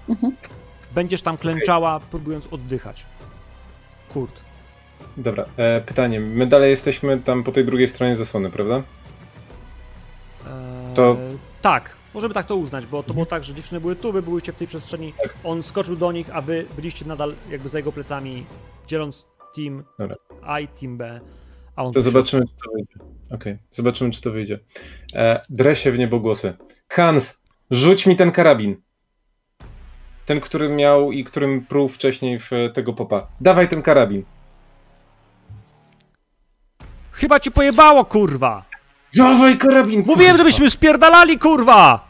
Mhm. 0.09 0.37
Będziesz 0.95 1.23
tam 1.23 1.37
klęczała, 1.37 2.01
próbując 2.01 2.47
oddychać. 2.51 3.07
Kurt. 4.09 4.41
Dobra, 5.17 5.45
e, 5.57 5.81
pytanie. 5.81 6.21
My 6.21 6.47
dalej 6.47 6.71
jesteśmy 6.71 7.19
tam 7.21 7.45
po 7.45 7.53
tej 7.53 7.65
drugiej 7.65 7.89
stronie 7.89 8.17
zasłony, 8.17 8.51
prawda? 8.51 8.75
Eee, 8.77 8.85
To- 10.95 11.17
Tak, 11.63 11.97
możemy 12.15 12.35
tak 12.35 12.47
to 12.47 12.57
uznać, 12.57 12.87
bo 12.87 13.03
to 13.03 13.15
było 13.15 13.27
tak, 13.27 13.45
że 13.45 13.55
dziewczyny 13.55 13.81
były 13.81 13.97
tu, 13.97 14.13
wy 14.13 14.23
byliście 14.23 14.53
w 14.53 14.57
tej 14.57 14.67
przestrzeni, 14.67 15.13
Tak. 15.23 15.35
on 15.45 15.63
skoczył 15.63 15.97
do 15.97 16.13
nich, 16.13 16.31
a 16.37 16.41
wy 16.43 16.67
byliście 16.77 17.05
nadal 17.05 17.35
jakby 17.51 17.69
za 17.69 17.79
jego 17.79 17.93
plecami, 17.93 18.45
dzieląc 18.87 19.27
team 19.57 19.85
Dobra. 19.99 20.17
A 20.43 20.61
i 20.61 20.69
team 20.69 20.97
B, 20.97 21.21
To 21.95 22.03
zobaczymy, 22.03 22.43
czy 22.43 22.55
to 22.65 22.71
wyjdzie. 22.75 22.95
Okej, 23.31 23.59
zobaczymy, 23.71 24.11
czy 24.11 24.23
to 24.23 24.31
wyjdzie. 24.31 24.59
E, 25.15 25.41
dresie 25.51 25.93
w 25.93 25.99
niebogłosy. 25.99 26.55
Hans, 26.89 27.43
rzuć 27.71 28.07
mi 28.07 28.17
ten 28.17 28.31
karabin. 28.31 28.77
Ten, 30.27 30.41
który 30.41 30.69
miał 30.69 31.13
i 31.13 31.25
którym 31.25 31.67
pruł 31.67 31.89
wcześniej 31.89 32.39
w 32.39 32.53
e, 32.53 32.71
tego 32.71 32.93
popa. 32.93 33.27
Dawaj 33.41 33.69
ten 33.69 33.83
karabin. 33.83 34.25
Chyba 37.13 37.41
ci 37.41 37.51
pojebało, 37.51 38.05
kurwa! 38.05 38.65
Dawaj 39.17 39.59
karabin! 39.59 40.05
Mówiłem, 40.07 40.17
kurwa! 40.17 40.37
żebyśmy 40.37 40.71
spierdalali, 40.71 41.39
kurwa! 41.39 42.09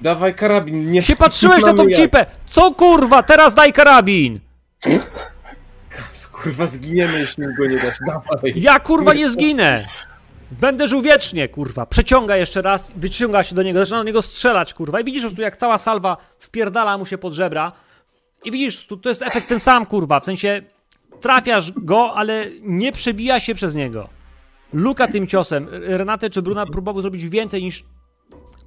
Dawaj 0.00 0.34
karabin, 0.34 0.90
nie 0.90 1.02
Się 1.02 1.16
patrzyłeś 1.16 1.64
na 1.64 1.72
tą 1.72 1.90
cipę! 1.90 2.26
Co 2.46 2.74
kurwa, 2.74 3.22
teraz 3.22 3.54
daj 3.54 3.72
karabin! 3.72 4.40
Kurwa, 6.32 6.66
zginiemy, 6.66 7.18
jeśli 7.18 7.44
go 7.58 7.66
nie 7.66 7.76
dasz. 7.76 7.98
Dawaj! 8.06 8.52
Ja 8.56 8.80
kurwa 8.80 9.14
nie 9.14 9.30
zginę! 9.30 9.84
Będę 10.50 10.88
żył 10.88 11.02
wiecznie, 11.02 11.48
kurwa. 11.48 11.86
Przeciąga 11.86 12.36
jeszcze 12.36 12.62
raz, 12.62 12.92
wyciąga 12.96 13.42
się 13.42 13.54
do 13.54 13.62
niego, 13.62 13.78
zaczyna 13.78 13.98
do 13.98 14.04
niego 14.04 14.22
strzelać, 14.22 14.74
kurwa. 14.74 15.00
I 15.00 15.04
widzisz 15.04 15.22
po 15.22 15.28
prostu, 15.28 15.42
jak 15.42 15.56
cała 15.56 15.78
salwa 15.78 16.16
wpierdala 16.38 16.98
mu 16.98 17.06
się 17.06 17.18
pod 17.18 17.32
żebra. 17.32 17.72
I 18.44 18.50
widzisz, 18.50 18.86
tu, 18.86 18.96
to 18.96 19.08
jest 19.08 19.22
efekt 19.22 19.48
ten 19.48 19.60
sam, 19.60 19.86
kurwa. 19.86 20.20
W 20.20 20.24
sensie 20.24 20.62
trafiasz 21.20 21.72
go, 21.72 22.14
ale 22.14 22.46
nie 22.62 22.92
przebija 22.92 23.40
się 23.40 23.54
przez 23.54 23.74
niego. 23.74 24.08
Luka 24.72 25.08
tym 25.08 25.26
ciosem. 25.26 25.68
Renate 25.70 26.30
czy 26.30 26.42
Bruna 26.42 26.66
próbowały 26.66 27.02
zrobić 27.02 27.28
więcej 27.28 27.62
niż 27.62 27.84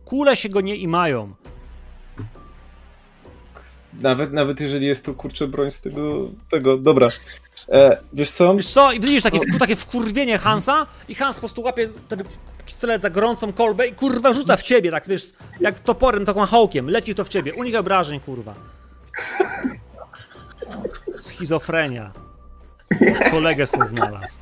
kule 0.05 0.35
się 0.35 0.49
go 0.49 0.61
nie 0.61 0.75
imają. 0.75 1.33
Nawet, 4.01 4.33
nawet 4.33 4.61
jeżeli 4.61 4.87
jest 4.87 5.05
to 5.05 5.13
kurczę 5.13 5.47
broń 5.47 5.71
z 5.71 5.81
tego. 5.81 6.29
tego. 6.49 6.77
Dobra. 6.77 7.09
E, 7.69 7.97
wiesz 8.13 8.31
co? 8.31 8.55
Wiesz 8.55 8.67
co? 8.67 8.91
I 8.91 8.99
widzisz 8.99 9.23
takie, 9.23 9.39
takie 9.59 9.75
wkurwienie 9.75 10.37
Hansa 10.37 10.87
i 11.09 11.15
Hans 11.15 11.35
po 11.35 11.39
prostu 11.41 11.61
łapie 11.61 11.89
ten 12.07 12.23
pistolet 12.65 13.01
za 13.01 13.09
gorącą 13.09 13.53
kolbę 13.53 13.87
i 13.87 13.93
kurwa 13.93 14.33
rzuca 14.33 14.57
w 14.57 14.63
ciebie, 14.63 14.91
tak 14.91 15.07
wiesz, 15.07 15.23
jak 15.59 15.79
toporem, 15.79 16.25
taką 16.25 16.45
hołkiem, 16.45 16.89
leci 16.89 17.15
to 17.15 17.23
w 17.23 17.29
ciebie. 17.29 17.53
Unik 17.53 17.75
obrażeń, 17.75 18.19
kurwa. 18.19 18.53
Schizofrenia. 21.21 22.11
Kolegę 23.31 23.67
sobie 23.67 23.85
znalazł. 23.85 24.39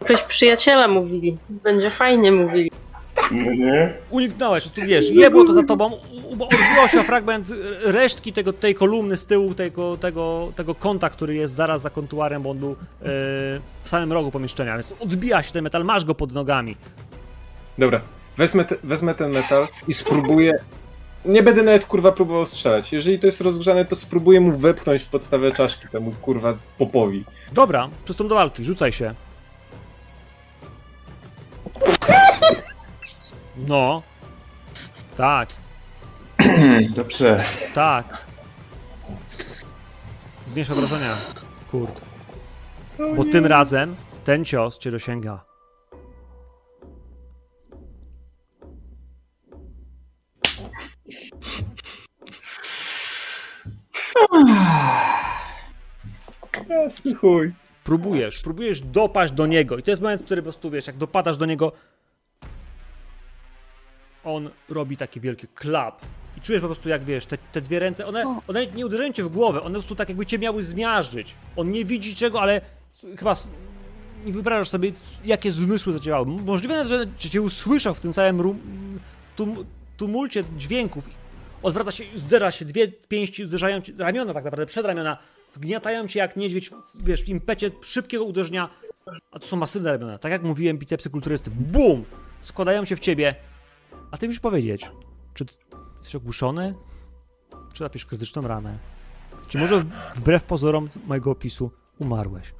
Ktoś 0.00 0.22
przyjaciela 0.22 0.88
mówili. 0.88 1.38
Będzie 1.48 1.90
fajnie 1.90 2.32
mówili. 2.32 2.70
Nie? 3.30 3.94
Uniknąłeś, 4.10 4.68
tu 4.68 4.80
wiesz, 4.80 5.10
jebło 5.10 5.44
to 5.44 5.54
za 5.54 5.62
tobą, 5.62 6.00
odbiło 6.30 6.88
się 6.90 7.00
o 7.00 7.02
fragment 7.02 7.48
resztki 7.84 8.32
tego, 8.32 8.52
tej 8.52 8.74
kolumny 8.74 9.16
z 9.16 9.26
tyłu, 9.26 9.54
tego, 9.54 9.96
tego, 9.96 10.52
tego 10.56 10.74
kąta, 10.74 11.10
który 11.10 11.34
jest 11.34 11.54
zaraz 11.54 11.82
za 11.82 11.90
kontuarem, 11.90 12.42
bo 12.42 12.50
on 12.50 12.58
był 12.58 12.70
e, 12.70 12.76
w 13.84 13.88
samym 13.88 14.12
rogu 14.12 14.30
pomieszczenia, 14.30 14.72
więc 14.72 14.94
odbija 15.00 15.42
się 15.42 15.52
ten 15.52 15.64
metal, 15.64 15.84
masz 15.84 16.04
go 16.04 16.14
pod 16.14 16.32
nogami. 16.32 16.76
Dobra. 17.78 18.00
Wezmę, 18.36 18.64
te, 18.64 18.76
wezmę 18.84 19.14
ten 19.14 19.30
metal 19.30 19.66
i 19.88 19.94
spróbuję. 19.94 20.54
Nie 21.24 21.42
będę 21.42 21.62
nawet 21.62 21.84
kurwa 21.84 22.12
próbował 22.12 22.46
strzelać. 22.46 22.92
Jeżeli 22.92 23.18
to 23.18 23.26
jest 23.26 23.40
rozgrzane, 23.40 23.84
to 23.84 23.96
spróbuję 23.96 24.40
mu 24.40 24.56
wepchnąć 24.56 25.02
w 25.02 25.06
podstawę 25.08 25.52
czaszki 25.52 25.88
temu 25.88 26.12
kurwa 26.12 26.54
popowi. 26.78 27.24
Dobra, 27.52 27.88
przystąp 28.04 28.28
do 28.30 28.34
walki, 28.34 28.64
rzucaj 28.64 28.92
się. 28.92 29.14
No. 33.56 34.02
Tak, 35.16 35.48
Dobrze. 36.96 37.44
tak. 37.74 38.24
Znieś 40.46 40.70
obrażenia, 40.70 41.16
kurt. 41.70 42.00
Bo 43.16 43.24
tym 43.24 43.46
razem 43.46 43.96
ten 44.24 44.44
cios 44.44 44.78
cię 44.78 44.90
dosięga. 44.90 45.44
Jasny 56.68 57.14
chuj. 57.14 57.52
Próbujesz, 57.84 58.40
próbujesz 58.40 58.80
dopaść 58.80 59.32
do 59.32 59.46
niego 59.46 59.78
i 59.78 59.82
to 59.82 59.90
jest 59.90 60.02
moment, 60.02 60.22
w 60.22 60.24
którym 60.24 60.44
po 60.44 60.50
prostu 60.50 60.70
wiesz, 60.70 60.86
jak 60.86 60.96
dopadasz 60.96 61.36
do 61.36 61.46
niego, 61.46 61.72
on 64.24 64.50
robi 64.68 64.96
taki 64.96 65.20
wielki 65.20 65.46
klap 65.48 66.00
i 66.36 66.40
czujesz 66.40 66.60
po 66.60 66.68
prostu 66.68 66.88
jak 66.88 67.04
wiesz, 67.04 67.26
te, 67.26 67.38
te 67.38 67.60
dwie 67.60 67.78
ręce, 67.78 68.06
one, 68.06 68.26
O. 68.26 68.42
one 68.48 68.66
nie 68.66 68.86
uderzają 68.86 69.12
cię 69.12 69.22
w 69.24 69.28
głowę, 69.28 69.60
one 69.60 69.68
po 69.68 69.80
prostu 69.80 69.94
tak 69.96 70.08
jakby 70.08 70.26
cię 70.26 70.38
miały 70.38 70.62
zmiażdżyć. 70.64 71.34
On 71.56 71.70
nie 71.70 71.84
widzi 71.84 72.16
czego, 72.16 72.40
ale 72.40 72.60
chyba 73.18 73.34
nie 74.24 74.32
wyobrażasz 74.32 74.68
sobie, 74.68 74.92
jakie 75.24 75.52
zmysły 75.52 75.92
zadziałały. 75.92 76.26
Możliwe, 76.26 76.74
nawet, 76.74 76.88
że 77.18 77.30
cię 77.30 77.42
usłyszał 77.42 77.94
w 77.94 78.00
tym 78.00 78.12
całym 78.12 78.40
rum, 78.40 78.60
tum, 79.36 79.64
tumulcie 79.96 80.44
dźwięków. 80.56 81.04
Odwraca 81.62 81.90
się, 81.92 82.04
zderza 82.16 82.50
się, 82.50 82.64
dwie 82.64 82.88
pięści 82.88 83.46
zderzają 83.46 83.80
cię, 83.80 83.92
ramiona 83.98 84.34
tak 84.34 84.44
naprawdę, 84.44 84.66
przedramiona, 84.66 85.18
zgniatają 85.50 86.08
cię 86.08 86.18
jak 86.18 86.36
niedźwiedź, 86.36 86.70
wiesz, 86.94 87.24
w 87.24 87.28
impecie 87.28 87.70
szybkiego 87.82 88.24
uderzenia, 88.24 88.68
a 89.32 89.38
to 89.38 89.46
są 89.46 89.56
masywne 89.56 89.92
ramiona. 89.92 90.18
Tak 90.18 90.32
jak 90.32 90.42
mówiłem, 90.42 90.78
bicepsy 90.78 91.10
kulturysty, 91.10 91.50
BUM! 91.50 92.04
Składają 92.40 92.84
się 92.84 92.96
w 92.96 93.00
ciebie. 93.00 93.34
A 94.10 94.16
ty 94.18 94.26
musisz 94.26 94.40
powiedzieć, 94.40 94.90
czy 95.34 95.44
ty 95.46 95.54
jesteś 95.98 96.14
ogłuszony? 96.14 96.74
Czy 97.72 97.82
napisz 97.82 98.06
krytyczną 98.06 98.42
ranę? 98.42 98.78
Czy 99.48 99.58
może 99.58 99.84
wbrew 100.14 100.42
pozorom 100.44 100.88
mojego 101.06 101.30
opisu 101.30 101.70
umarłeś? 101.98 102.54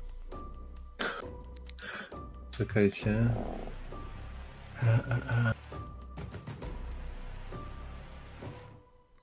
Czekajcie. 2.51 3.28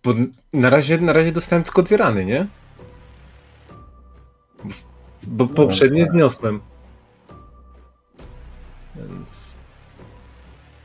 Bo 0.03 0.13
na 0.53 0.69
razie, 0.69 0.97
na 0.97 1.13
razie 1.13 1.31
dostałem 1.31 1.63
tylko 1.63 1.83
dwie 1.83 1.97
rany, 1.97 2.25
nie? 2.25 2.47
Bo 5.23 5.45
No, 5.45 5.53
poprzednie 5.53 6.03
tak. 6.05 6.13
zniosłem. 6.13 6.61
Więc. 8.95 9.56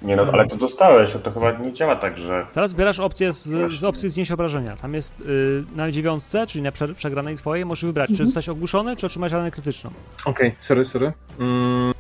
Nie 0.05 0.17
no, 0.17 0.23
ale 0.33 0.47
to 0.47 0.57
dostałeś, 0.57 1.17
a 1.17 1.19
to 1.19 1.31
chyba 1.31 1.53
nie 1.53 1.73
działa 1.73 1.97
tak, 1.97 2.19
że... 2.19 2.47
Teraz 2.55 2.71
zbierasz 2.71 2.99
opcję 2.99 3.33
z, 3.33 3.73
z 3.79 3.85
opcji 3.85 4.09
znieść 4.11 4.31
obrażenia. 4.33 4.77
Tam 4.77 4.95
jest 4.95 5.21
y, 5.21 5.65
na 5.77 5.91
dziewiątce, 5.91 6.47
czyli 6.47 6.63
na 6.63 6.73
prze, 6.73 6.95
przegranej 6.95 7.37
twojej, 7.37 7.65
możesz 7.65 7.85
wybrać, 7.85 8.07
czy 8.09 8.13
Mhm. 8.13 8.29
zostać 8.29 8.49
ogłuszony, 8.49 8.97
czy 8.97 9.07
otrzymać 9.07 9.33
ranę 9.33 9.51
krytyczną. 9.51 9.91
Okej, 10.25 10.55
sorry, 10.61 10.85
sorry. 10.85 11.13
Mm. 11.41 11.95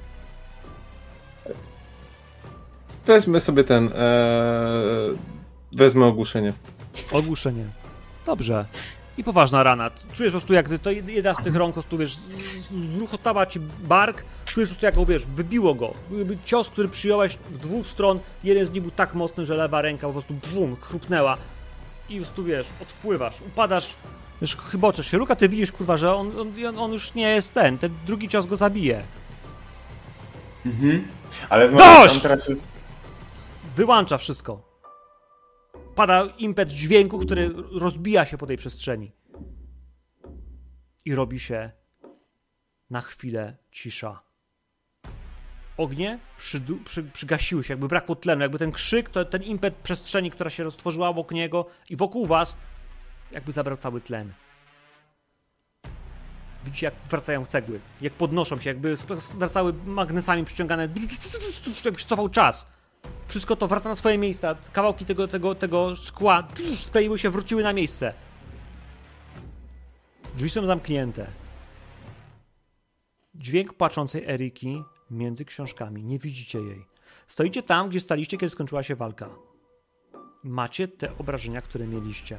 Wezmę 3.07 3.41
sobie 3.41 3.65
ten. 3.65 3.91
Eee... 3.95 5.19
Wezmę 5.73 6.07
ogłuszenie. 6.07 6.53
Ogłuszenie. 7.13 7.65
Dobrze. 8.27 8.65
I 9.19 9.25
poważna 9.25 9.63
rana. 9.63 9.91
Czujesz 10.13 10.33
po 10.33 10.39
prostu 10.39 10.53
jak 10.53 10.69
to 10.83 10.91
jedna 10.91 11.35
z 11.35 11.43
tych 11.43 11.57
rąk, 11.57 11.75
po 11.75 11.81
prostu 11.81 11.99
wiesz, 11.99 12.17
zruchotała 12.97 13.47
ci 13.47 13.61
bark, 13.61 14.25
czujesz 14.47 14.69
po 14.69 14.73
prostu 14.73 14.87
jak 14.87 14.95
go, 14.95 15.07
wiesz, 15.07 15.27
wybiło 15.27 15.75
go. 15.75 15.95
Cios, 16.45 16.71
który 16.71 16.89
przyjąłeś 16.89 17.39
z 17.53 17.59
dwóch 17.59 17.87
stron, 17.87 18.21
jeden 18.45 18.67
z 18.67 18.71
nich 18.71 18.83
był 18.83 18.91
tak 18.91 19.15
mocny, 19.15 19.47
że 19.47 19.55
lewa 19.55 19.83
ręka 19.83 20.07
po 20.07 20.13
prostu 20.13 20.35
bum, 20.35 20.77
chrupnęła. 20.81 21.37
I 22.09 22.19
po 22.19 22.25
prostu, 22.25 22.45
wiesz, 22.45 22.67
odpływasz, 22.83 23.41
upadasz, 23.41 23.95
wiesz, 24.41 24.57
chyboczesz 24.57 25.11
się. 25.11 25.19
Luka, 25.19 25.37
ty 25.37 25.49
widzisz, 25.49 25.73
kurwa, 25.73 25.97
że 25.97 26.15
on, 26.15 26.33
on, 26.41 26.79
on 26.79 26.93
już 26.93 27.15
nie 27.15 27.29
jest 27.29 27.55
ten, 27.55 27.79
ten 27.79 27.95
drugi 28.07 28.29
cios 28.29 28.47
go 28.47 28.57
zabije. 28.57 29.03
Mhm. 30.67 31.09
Ale 31.49 31.69
Dość! 31.69 32.21
teraz 32.21 32.51
wyłącza 33.77 34.19
wszystko. 34.19 34.72
Pada 35.95 36.25
impet 36.39 36.71
dźwięku, 36.71 37.19
który 37.19 37.51
rozbija 37.73 38.25
się 38.25 38.39
po 38.39 38.47
tej 38.47 38.57
przestrzeni. 38.57 39.13
I 41.05 41.15
robi 41.15 41.41
się 41.41 41.71
na 42.91 43.01
chwilę 43.01 43.57
cisza. 43.71 44.23
Ognie 45.77 46.19
przydu- 46.39 46.85
przy, 46.85 47.03
przygasiły 47.03 47.65
się, 47.65 47.73
jakby 47.73 47.89
brakło 47.89 48.17
tlenu, 48.17 48.43
jakby 48.43 48.59
ten 48.59 48.73
krzyk, 48.73 49.11
to, 49.11 49.25
ten 49.25 49.43
impet 49.43 49.75
przestrzeni, 49.75 50.31
która 50.31 50.51
się 50.51 50.65
roztworzyła 50.65 51.09
obok 51.09 51.31
niego 51.31 51.67
i 51.91 51.97
wokół 51.97 52.27
was, 52.27 52.57
jakby 53.33 53.53
zabrał 53.53 53.77
cały 53.77 54.01
tlen. 54.01 54.33
Widzicie, 56.65 56.87
jak 56.87 56.95
wracają 57.11 57.47
cegły, 57.47 57.81
jak 58.01 58.13
podnoszą 58.13 58.59
się, 58.59 58.71
jakby 58.71 58.97
wracały 59.35 59.73
magnesami 59.73 60.45
przyciągane, 60.45 60.83
jakby 60.83 61.01
cofał 62.07 62.29
czas. 62.29 62.67
Wszystko 63.29 63.57
to 63.57 63.69
wraca 63.69 63.89
na 63.89 63.95
swoje 63.95 64.19
miejsca. 64.19 64.55
Kawałki 64.73 65.05
tego, 65.05 65.29
tego, 65.29 65.55
tego 65.55 65.97
szkła 65.97 66.49
skleiły 66.79 67.19
się, 67.19 67.31
wróciły 67.31 67.63
na 67.63 67.73
miejsce. 67.73 68.15
Drzwi 70.35 70.51
są 70.51 70.67
zamknięte. 70.67 71.27
Dźwięk 73.35 73.73
płaczącej 73.75 74.25
Eriki 74.25 74.83
między 75.11 75.45
książkami. 75.45 76.05
Nie 76.05 76.19
widzicie 76.19 76.59
jej. 76.59 76.87
Stoicie 77.27 77.63
tam, 77.63 77.89
gdzie 77.89 78.01
staliście, 78.01 78.39
kiedy 78.39 78.51
skończyła 78.51 78.83
się 78.83 78.97
walka. 78.97 79.29
Macie 80.45 80.89
te 80.89 81.19
obrażenia, 81.19 81.63
które 81.63 81.87
mieliście. 81.87 82.39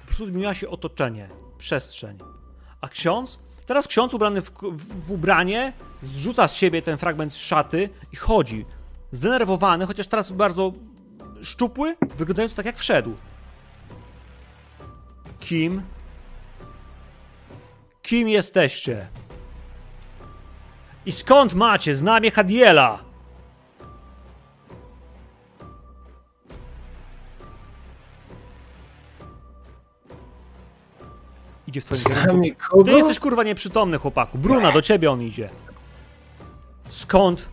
Po 0.00 0.06
prostu 0.06 0.26
zmieniła 0.26 0.54
się 0.54 0.68
otoczenie, 0.68 1.28
przestrzeń. 1.58 2.18
A 2.80 2.88
ksiądz? 2.88 3.38
Teraz 3.66 3.88
ksiądz 3.88 4.14
ubrany 4.14 4.42
w, 4.42 4.50
w, 4.50 5.06
w 5.06 5.10
ubranie 5.10 5.72
zrzuca 6.02 6.48
z 6.48 6.54
siebie 6.54 6.82
ten 6.82 6.98
fragment 6.98 7.34
szaty 7.34 7.88
i 8.12 8.16
chodzi 8.16 8.64
zdenerwowany, 9.12 9.86
chociaż 9.86 10.06
teraz 10.06 10.32
bardzo 10.32 10.72
szczupły, 11.42 11.96
wyglądając 12.16 12.54
tak 12.54 12.66
jak 12.66 12.78
wszedł. 12.78 13.14
Kim? 15.40 15.82
Kim 18.02 18.28
jesteście? 18.28 19.08
I 21.06 21.12
skąd 21.12 21.54
macie 21.54 21.96
znamie 21.96 22.30
Hadiela? 22.30 22.98
Idzie 31.66 31.80
w 31.80 31.84
twoim 31.84 32.02
kierunku. 32.02 32.84
Ty 32.84 32.90
jesteś 32.90 33.18
kurwa 33.18 33.42
nieprzytomny, 33.42 33.98
chłopaku. 33.98 34.38
Bruna, 34.38 34.72
do 34.72 34.82
ciebie 34.82 35.10
on 35.10 35.22
idzie. 35.22 35.50
Skąd 36.88 37.48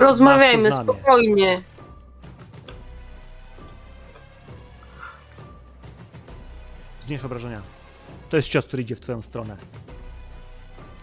Porozmawiajmy 0.00 0.62
Masz 0.62 0.72
to 0.78 0.82
znamie. 0.84 1.00
spokojnie. 1.00 1.62
Znieś 7.00 7.24
obrażenia. 7.24 7.60
To 8.30 8.36
jest 8.36 8.48
cios, 8.48 8.64
który 8.66 8.82
idzie 8.82 8.96
w 8.96 9.00
twoją 9.00 9.22
stronę. 9.22 9.56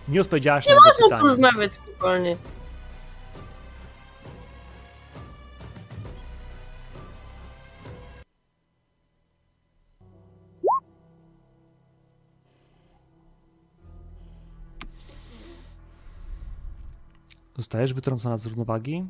Nie 0.07 0.22
odpowiedziałaś 0.22 0.65
na 0.65 0.72
jego 0.72 0.84
Można 0.86 1.06
pytanie. 1.06 1.22
porozmawiać 1.22 1.72
spokojnie. 1.72 2.38
Zostajesz 17.74 17.94
wytrącona 17.94 18.38
z 18.38 18.45
równowagi. 18.45 19.06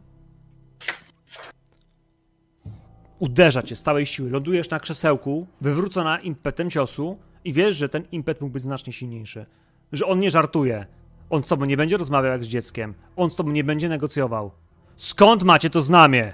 Uderza 3.19 3.63
cię 3.63 3.75
z 3.75 3.83
całej 3.83 4.05
siły. 4.05 4.29
Lądujesz 4.29 4.69
na 4.69 4.79
krzesełku, 4.79 5.47
wywrócona 5.61 6.19
impetem 6.19 6.69
ciosu 6.69 7.17
i 7.43 7.53
wiesz, 7.53 7.75
że 7.75 7.89
ten 7.89 8.03
impet 8.11 8.41
mógł 8.41 8.53
być 8.53 8.63
znacznie 8.63 8.93
silniejszy. 8.93 9.45
Że 9.91 10.05
on 10.05 10.19
nie 10.19 10.31
żartuje. 10.31 10.85
On 11.29 11.43
z 11.43 11.47
tobą 11.47 11.65
nie 11.65 11.77
będzie 11.77 11.97
rozmawiał 11.97 12.31
jak 12.31 12.43
z 12.43 12.47
dzieckiem. 12.47 12.93
On 13.15 13.31
z 13.31 13.35
tobą 13.35 13.51
nie 13.51 13.63
będzie 13.63 13.89
negocjował. 13.89 14.51
Skąd 14.97 15.43
macie 15.43 15.69
to 15.69 15.81
znamie? 15.81 16.33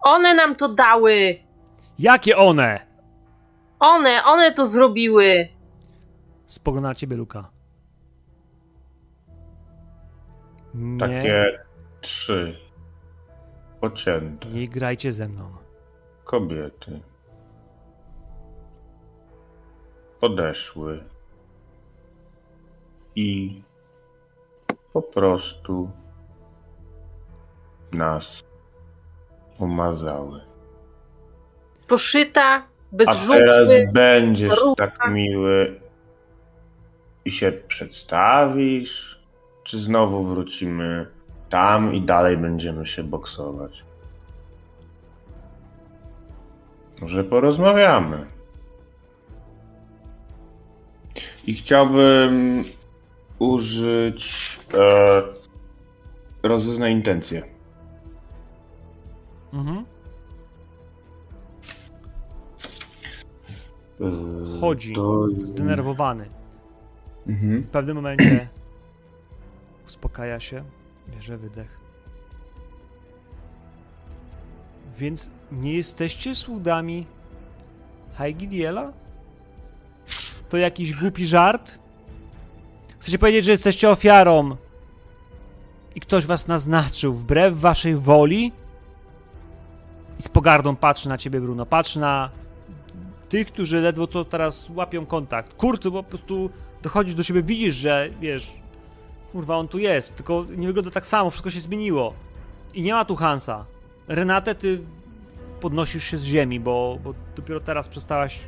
One 0.00 0.34
nam 0.34 0.56
to 0.56 0.68
dały. 0.68 1.36
Jakie 1.98 2.36
one? 2.36 2.80
One, 3.78 4.24
one 4.24 4.52
to 4.52 4.66
zrobiły. 4.66 5.48
Spogląda 6.46 6.88
na 6.88 6.94
ciebie 6.94 7.16
Luka. 7.16 7.57
Nie, 10.74 10.98
Takie 10.98 11.58
trzy. 12.00 12.56
Pocięte. 13.80 14.48
nie 14.48 14.68
grajcie 14.68 15.12
ze 15.12 15.28
mną. 15.28 15.50
Kobiety. 16.24 17.00
Podeszły. 20.20 21.04
I 23.16 23.62
po 24.92 25.02
prostu 25.02 25.90
nas 27.92 28.42
umazały. 29.58 30.40
Poszyta, 31.88 32.66
bez 32.92 33.08
A 33.08 33.14
żółty. 33.14 33.38
teraz 33.40 33.68
będziesz 33.92 34.54
tak 34.76 35.10
miły 35.10 35.80
i 37.24 37.32
się 37.32 37.52
przedstawisz? 37.52 39.17
Czy 39.68 39.80
znowu 39.80 40.24
wrócimy 40.24 41.06
tam 41.48 41.94
i 41.94 42.02
dalej 42.02 42.36
będziemy 42.36 42.86
się 42.86 43.04
boksować? 43.04 43.84
Może 47.00 47.24
porozmawiamy. 47.24 48.26
I 51.46 51.54
chciałbym 51.54 52.64
użyć 53.38 54.58
e, 54.74 55.22
rozeznaj 56.42 56.92
intencje. 56.92 57.42
Mhm. 59.52 59.84
E, 64.00 64.60
Chodzi. 64.60 64.94
Zdenerwowany. 65.42 66.28
Mhm. 67.26 67.62
W 67.62 67.68
pewnym 67.68 67.96
momencie 67.96 68.48
uspokaja 69.88 70.40
się, 70.40 70.64
bierze 71.08 71.38
wydech. 71.38 71.78
Więc 74.98 75.30
nie 75.52 75.74
jesteście 75.74 76.34
sługami 76.34 77.06
Haigidiela? 78.14 78.92
To 80.48 80.56
jakiś 80.56 80.94
głupi 80.94 81.26
żart? 81.26 81.78
Chcecie 82.98 83.18
powiedzieć, 83.18 83.44
że 83.44 83.50
jesteście 83.50 83.90
ofiarą 83.90 84.56
i 85.94 86.00
ktoś 86.00 86.26
was 86.26 86.46
naznaczył 86.46 87.12
wbrew 87.12 87.56
waszej 87.56 87.96
woli? 87.96 88.52
I 90.18 90.22
z 90.22 90.28
pogardą 90.28 90.76
patrzy 90.76 91.08
na 91.08 91.18
ciebie, 91.18 91.40
Bruno. 91.40 91.66
Patrzy 91.66 92.00
na 92.00 92.30
tych, 93.28 93.46
którzy 93.46 93.80
ledwo 93.80 94.06
co 94.06 94.24
teraz 94.24 94.70
łapią 94.70 95.06
kontakt. 95.06 95.54
Kurt, 95.54 95.82
po 95.82 96.02
prostu 96.02 96.50
dochodzisz 96.82 97.14
do 97.14 97.22
siebie, 97.22 97.42
widzisz, 97.42 97.74
że 97.74 98.10
wiesz, 98.20 98.52
kurwa, 99.32 99.56
on 99.56 99.68
tu 99.68 99.78
jest, 99.78 100.16
tylko 100.16 100.46
nie 100.56 100.66
wygląda 100.66 100.90
tak 100.90 101.06
samo, 101.06 101.30
wszystko 101.30 101.50
się 101.50 101.60
zmieniło. 101.60 102.14
I 102.74 102.82
nie 102.82 102.92
ma 102.92 103.04
tu 103.04 103.16
Hansa. 103.16 103.66
Renatę, 104.08 104.54
ty 104.54 104.80
podnosisz 105.60 106.04
się 106.04 106.18
z 106.18 106.24
ziemi, 106.24 106.60
bo, 106.60 106.98
bo 107.04 107.14
dopiero 107.36 107.60
teraz 107.60 107.88
przestałaś 107.88 108.38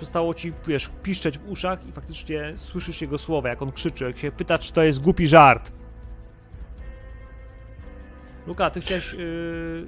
przestało 0.00 0.34
ci, 0.34 0.52
wiesz, 0.66 0.90
piszczeć 1.02 1.38
w 1.38 1.48
uszach 1.48 1.86
i 1.86 1.92
faktycznie 1.92 2.52
słyszysz 2.56 3.00
jego 3.00 3.18
słowa, 3.18 3.48
jak 3.48 3.62
on 3.62 3.72
krzyczy, 3.72 4.04
jak 4.04 4.18
się 4.18 4.32
pyta, 4.32 4.58
czy 4.58 4.72
to 4.72 4.82
jest 4.82 5.00
głupi 5.00 5.28
żart. 5.28 5.72
Luka, 8.46 8.70
ty 8.70 8.80
chciałeś 8.80 9.12
yy, 9.12 9.86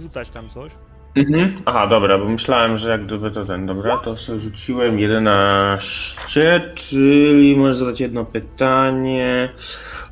rzucać 0.00 0.30
tam 0.30 0.48
coś? 0.48 0.72
Mhm. 1.18 1.62
Aha, 1.64 1.86
dobra, 1.86 2.18
bo 2.18 2.24
myślałem, 2.24 2.78
że 2.78 2.90
jak 2.90 3.06
gdyby 3.06 3.30
to 3.30 3.44
ten, 3.44 3.66
dobra, 3.66 3.98
to 3.98 4.16
sobie 4.16 4.40
rzuciłem 4.40 4.98
11, 4.98 6.72
czyli 6.74 7.56
możesz 7.56 7.76
zadać 7.76 8.00
jedno 8.00 8.24
pytanie. 8.24 9.48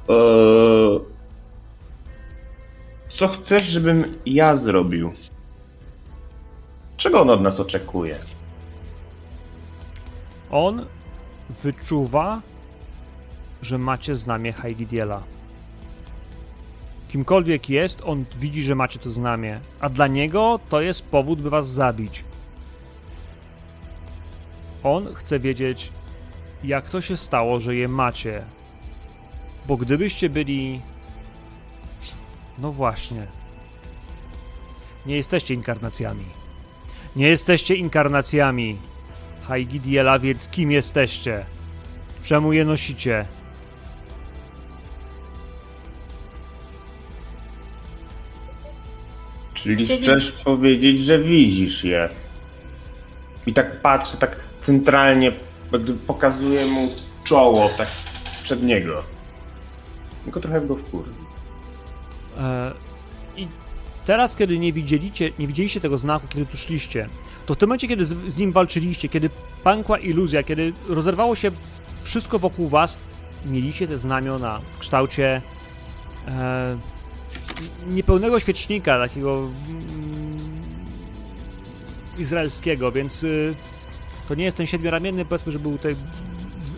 Eee, 0.08 1.00
Co 3.08 3.28
chcesz, 3.28 3.66
żebym 3.66 4.04
ja 4.26 4.56
zrobił? 4.56 5.12
Czego 6.96 7.20
on 7.22 7.30
od 7.30 7.42
nas 7.42 7.60
oczekuje? 7.60 8.18
On 10.50 10.86
wyczuwa, 11.62 12.42
że 13.62 13.78
macie 13.78 14.16
znamie 14.16 14.52
Haigidiela. 14.52 15.22
Kimkolwiek 17.08 17.70
jest, 17.70 18.02
on 18.04 18.24
widzi, 18.40 18.62
że 18.62 18.74
macie 18.74 18.98
to 18.98 19.10
znamie, 19.10 19.60
a 19.80 19.88
dla 19.88 20.06
niego 20.06 20.60
to 20.68 20.80
jest 20.80 21.04
powód, 21.04 21.42
by 21.42 21.50
was 21.50 21.68
zabić. 21.68 22.24
On 24.82 25.14
chce 25.14 25.40
wiedzieć, 25.40 25.92
jak 26.64 26.90
to 26.90 27.00
się 27.00 27.16
stało, 27.16 27.60
że 27.60 27.74
je 27.74 27.88
macie. 27.88 28.42
Bo 29.66 29.76
gdybyście 29.76 30.30
byli. 30.30 30.80
No 32.58 32.72
właśnie. 32.72 33.26
Nie 35.06 35.16
jesteście 35.16 35.54
inkarnacjami. 35.54 36.24
Nie 37.16 37.28
jesteście 37.28 37.74
inkarnacjami. 37.74 38.78
Haigidiela, 39.42 40.18
więc 40.18 40.48
kim 40.48 40.70
jesteście? 40.70 41.46
Czemu 42.22 42.52
je 42.52 42.64
nosicie? 42.64 43.26
Czyli 49.66 49.84
Chcieli- 49.84 50.02
chcesz 50.02 50.32
powiedzieć, 50.32 50.98
że 50.98 51.18
widzisz 51.18 51.84
je. 51.84 52.08
I 53.46 53.52
tak 53.52 53.80
patrzę, 53.80 54.16
tak 54.16 54.36
centralnie, 54.60 55.32
jakby 55.72 55.92
pokazuję 55.94 56.66
mu 56.66 56.88
czoło, 57.24 57.70
tak 57.78 57.88
przed 58.42 58.62
niego. 58.62 59.02
Tylko 60.24 60.40
trochę 60.40 60.60
go 60.60 60.76
wkurwi. 60.76 61.14
E, 62.38 62.72
I 63.36 63.48
teraz, 64.04 64.36
kiedy 64.36 64.58
nie 64.58 64.72
widzieliście, 64.72 65.30
nie 65.38 65.46
widzieliście 65.46 65.80
tego 65.80 65.98
znaku, 65.98 66.26
kiedy 66.28 66.46
tu 66.46 66.56
szliście, 66.56 67.08
to 67.46 67.54
w 67.54 67.56
tym 67.56 67.68
momencie, 67.68 67.88
kiedy 67.88 68.06
z, 68.06 68.14
z 68.34 68.36
nim 68.36 68.52
walczyliście, 68.52 69.08
kiedy 69.08 69.30
pękła 69.64 69.98
iluzja, 69.98 70.42
kiedy 70.42 70.72
rozerwało 70.88 71.34
się 71.34 71.50
wszystko 72.02 72.38
wokół 72.38 72.68
was, 72.68 72.98
mieliście 73.46 73.88
te 73.88 73.98
znamiona 73.98 74.60
w 74.74 74.78
kształcie 74.78 75.42
e, 76.28 76.76
niepełnego 77.86 78.40
świecznika, 78.40 78.98
takiego 78.98 79.38
mm, 79.38 80.62
izraelskiego, 82.18 82.92
więc 82.92 83.24
y, 83.24 83.54
to 84.28 84.34
nie 84.34 84.44
jest 84.44 84.56
ten 84.56 84.66
siedmioramienny, 84.66 85.24
powiedzmy, 85.24 85.52
że 85.52 85.58
był 85.58 85.72
tutaj 85.72 85.96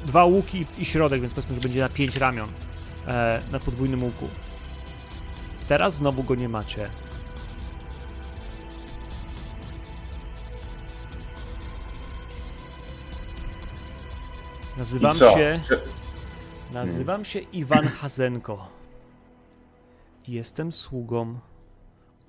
dwa 0.07 0.25
łuki 0.25 0.67
i 0.79 0.85
środek, 0.85 1.21
więc 1.21 1.35
powiedzmy, 1.35 1.55
że 1.55 1.61
będzie 1.61 1.81
na 1.81 1.89
pięć 1.89 2.17
ramion 2.17 2.49
e, 3.07 3.41
na 3.53 3.61
podwójnym 3.61 4.05
łuku. 4.05 4.29
Teraz 5.69 5.95
znowu 5.95 6.23
go 6.23 6.35
nie 6.35 6.49
macie. 6.49 6.89
Nazywam 14.77 15.15
się. 15.15 15.61
Nazywam 16.73 17.25
się 17.25 17.39
Iwan 17.39 17.89
Hazenko. 17.89 18.78
Jestem 20.29 20.73
sługą. 20.73 21.39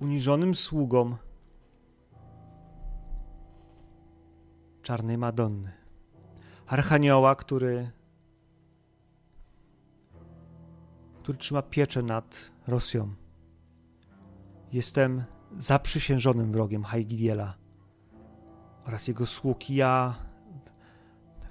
Uniżonym 0.00 0.54
sługą. 0.54 1.16
Czarnej 4.82 5.18
Madonny. 5.18 5.72
Archanioła, 6.66 7.34
który. 7.34 7.90
który 11.22 11.38
trzyma 11.38 11.62
pieczę 11.62 12.02
nad 12.02 12.50
Rosją. 12.66 13.14
Jestem 14.72 15.24
zaprzysiężonym 15.58 16.52
wrogiem 16.52 16.84
Haigidiela 16.84 17.54
oraz 18.86 19.08
jego 19.08 19.26
sług. 19.26 19.70
Ja 19.70 20.14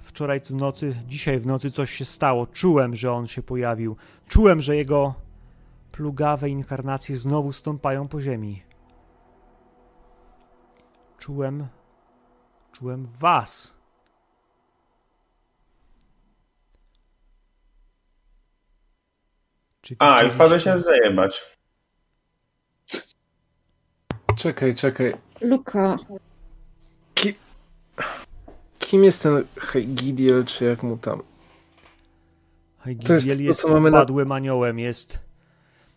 wczoraj 0.00 0.40
w 0.40 0.50
nocy, 0.50 0.96
dzisiaj 1.06 1.40
w 1.40 1.46
nocy 1.46 1.70
coś 1.70 1.90
się 1.90 2.04
stało. 2.04 2.46
Czułem, 2.46 2.96
że 2.96 3.12
on 3.12 3.26
się 3.26 3.42
pojawił. 3.42 3.96
Czułem, 4.28 4.62
że 4.62 4.76
jego 4.76 5.29
plugawe 5.92 6.48
inkarnacje 6.50 7.16
znowu 7.16 7.52
stąpają 7.52 8.08
po 8.08 8.20
ziemi. 8.20 8.62
Czułem, 11.18 11.66
czułem 12.72 13.08
was. 13.20 13.76
Czy 19.82 19.96
A, 19.98 20.04
i 20.10 20.14
widzieliście- 20.14 20.34
wpadłeś 20.34 20.64
się 20.64 20.78
zajebać. 20.78 21.58
Czekaj, 24.36 24.74
czekaj. 24.74 25.14
Luka, 25.40 25.96
Ki... 27.14 27.34
Kim 28.78 29.04
jest 29.04 29.22
ten 29.22 29.44
Heigidiel, 29.58 30.44
czy 30.44 30.64
jak 30.64 30.82
mu 30.82 30.96
tam? 30.98 31.22
To 32.84 32.88
jest 32.90 33.06
Haigidiel 33.08 33.36
to, 33.38 33.42
jest 33.42 33.60
co 33.60 33.68
mamy 33.68 33.90
na- 33.90 33.98
upadłym 33.98 34.32
aniołem, 34.32 34.78
jest, 34.78 35.18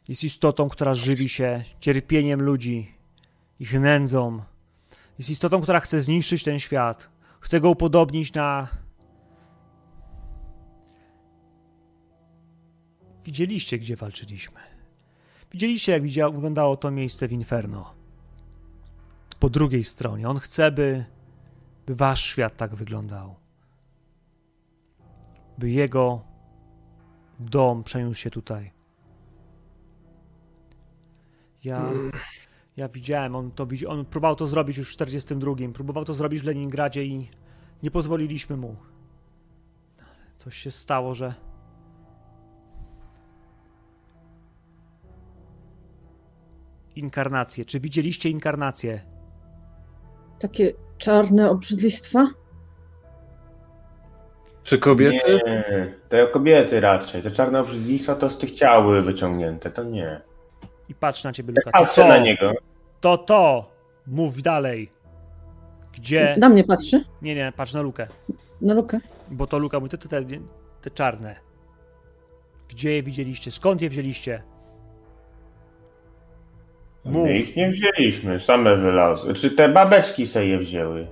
jest 0.08 0.24
istotą, 0.24 0.70
która 0.70 0.94
żywi 0.94 1.30
się 1.30 1.64
cierpieniem 1.80 2.42
ludzi, 2.42 2.92
ich 3.60 3.80
nędzą. 3.80 4.44
Jest 5.18 5.30
istotą, 5.30 5.62
która 5.62 5.80
chce 5.80 6.02
zniszczyć 6.02 6.44
ten 6.44 6.60
świat. 6.60 7.10
Chce 7.40 7.62
go 7.62 7.70
upodobnić 7.70 8.34
na... 8.34 8.68
Widzieliście, 13.26 13.80
gdzie 13.80 13.96
walczyliśmy. 13.96 14.60
Widzieliście, 15.52 15.92
jak 15.92 16.04
widzia- 16.04 16.34
wyglądało 16.34 16.78
to 16.78 16.92
miejsce 16.92 17.28
w 17.28 17.32
Inferno. 17.32 17.94
Po 19.40 19.50
drugiej 19.50 19.84
stronie. 19.84 20.30
On 20.30 20.40
chce, 20.40 20.72
by, 20.72 21.06
by 21.86 21.96
wasz 21.96 22.24
świat 22.24 22.58
tak 22.58 22.76
wyglądał. 22.76 23.36
By 25.58 25.70
jego 25.70 26.22
dom 27.40 27.84
przeniósł 27.84 28.22
się 28.22 28.32
tutaj. 28.32 28.72
Ja, 31.64 31.92
ja 32.78 32.88
widziałem, 32.90 33.36
on 33.36 33.52
to 33.52 33.66
widzi, 33.66 33.88
on 33.88 34.06
próbował 34.06 34.36
to 34.36 34.48
zrobić 34.48 34.78
już 34.78 34.90
w 34.90 34.92
42, 34.92 35.56
próbował 35.74 36.06
to 36.06 36.14
zrobić 36.14 36.42
w 36.42 36.46
Leningradzie 36.46 37.06
i 37.06 37.30
nie 37.84 37.92
pozwoliliśmy 37.92 38.58
mu. 38.58 38.76
Ale 39.98 40.08
Coś 40.38 40.58
się 40.58 40.72
stało, 40.72 41.16
że 41.16 41.34
Inkarnację. 46.96 47.66
Czy 47.66 47.80
widzieliście 47.80 48.30
inkarnację? 48.30 49.14
takie 50.44 50.74
czarne 50.98 51.50
obrzydlistwa? 51.50 52.28
Czy 54.64 54.78
kobiety? 54.78 55.40
Nie, 55.46 55.94
to 56.10 56.28
kobiety 56.28 56.80
raczej. 56.80 57.22
Te 57.22 57.32
czarne 57.32 57.60
obrzydlistwa 57.60 58.16
to 58.16 58.30
z 58.30 58.38
tych 58.38 58.52
ciały 58.52 59.02
wyciągnięte, 59.02 59.72
to 59.72 59.84
nie. 59.84 60.22
I 60.90 60.96
patrz 60.96 61.24
na 61.24 61.34
ciebie, 61.34 61.54
Luka. 61.58 61.72
Patrzę 61.80 62.02
to, 62.02 62.08
na 62.08 62.18
niego. 62.18 62.54
to 63.02 63.18
to! 63.18 63.72
Mów 64.08 64.42
dalej. 64.42 64.92
Gdzie? 65.94 66.36
Na 66.40 66.50
mnie 66.50 66.64
patrzy? 66.64 67.04
Nie, 67.22 67.36
nie, 67.36 67.54
patrz 67.56 67.74
na 67.74 67.82
Lukę. 67.82 68.08
Na 68.62 68.74
Lukę? 68.74 69.00
Bo 69.32 69.48
to 69.48 69.58
Luka 69.58 69.80
mówi, 69.80 69.90
te, 69.90 69.98
te, 69.98 70.22
te, 70.82 70.92
czarne. 70.92 71.36
Gdzie 72.70 72.92
je 72.96 73.04
widzieliście? 73.04 73.52
Skąd 73.52 73.82
je 73.82 73.90
wzięliście? 73.90 74.44
Mów. 77.06 77.26
My 77.26 77.38
ich 77.38 77.56
nie 77.56 77.72
wzięliśmy, 77.72 78.40
same 78.40 78.76
wylazły. 78.76 79.34
Czy 79.34 79.52
te 79.52 79.70
babeczki 79.70 80.26
sobie 80.26 80.48
je 80.48 80.58
wzięły? 80.58 81.08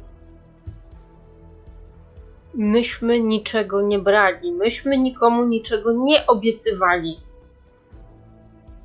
Myśmy 2.54 3.20
niczego 3.20 3.82
nie 3.82 4.00
brali, 4.00 4.52
myśmy 4.52 4.98
nikomu 4.98 5.46
niczego 5.46 5.92
nie 5.92 6.28
obiecywali. 6.28 7.20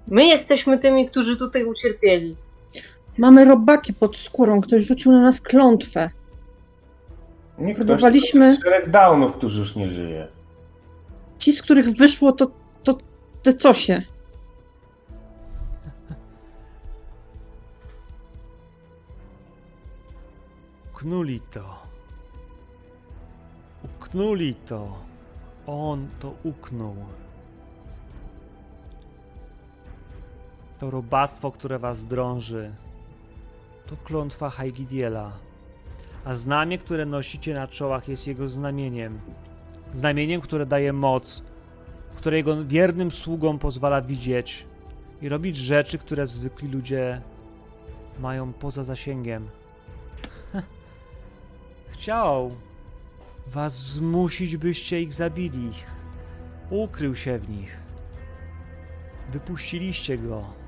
My 0.06 0.26
jesteśmy 0.26 0.78
tymi, 0.78 1.08
którzy 1.10 1.36
tutaj 1.36 1.64
ucierpieli. 1.64 2.36
Mamy 3.18 3.44
robaki 3.44 3.94
pod 3.94 4.16
skórą, 4.16 4.60
ktoś 4.60 4.82
rzucił 4.86 5.12
na 5.12 5.20
nas 5.20 5.40
klątwę. 5.40 6.10
Nie 7.58 7.74
ktoś, 7.74 7.86
Próbowaliśmy- 7.86 8.56
Szereg 8.64 8.88
downów, 8.90 9.32
którzy 9.36 9.58
już 9.58 9.76
nie 9.76 9.86
żyje. 9.86 10.28
Ci, 11.38 11.52
z 11.52 11.62
których 11.62 11.90
wyszło, 11.96 12.32
to, 12.32 12.50
to 12.84 12.98
te 13.42 13.54
cosie. 13.54 14.02
Uknuli 20.92 21.40
to. 21.40 21.64
Uknuli 23.84 24.54
to. 24.54 24.88
On 25.66 26.08
to 26.20 26.34
uknął. 26.44 26.96
To 30.80 30.90
robactwo, 30.90 31.50
które 31.50 31.78
was 31.78 32.06
drąży, 32.06 32.74
to 33.86 33.96
klątwa 34.04 34.50
Haigidiela. 34.50 35.32
A 36.24 36.34
znamię, 36.34 36.78
które 36.78 37.06
nosicie 37.06 37.54
na 37.54 37.68
czołach, 37.68 38.08
jest 38.08 38.26
jego 38.26 38.48
znamieniem. 38.48 39.20
Znamieniem, 39.94 40.40
które 40.40 40.66
daje 40.66 40.92
moc, 40.92 41.42
które 42.16 42.36
jego 42.36 42.64
wiernym 42.64 43.10
sługom 43.10 43.58
pozwala 43.58 44.02
widzieć 44.02 44.66
i 45.22 45.28
robić 45.28 45.56
rzeczy, 45.56 45.98
które 45.98 46.26
zwykli 46.26 46.68
ludzie 46.68 47.20
mają 48.20 48.52
poza 48.52 48.84
zasięgiem. 48.84 49.48
Chciał 51.92 52.50
was 53.46 53.82
zmusić, 53.82 54.56
byście 54.56 55.02
ich 55.02 55.14
zabili. 55.14 55.70
Ukrył 56.70 57.14
się 57.14 57.38
w 57.38 57.48
nich. 57.48 57.78
Wypuściliście 59.32 60.18
go. 60.18 60.65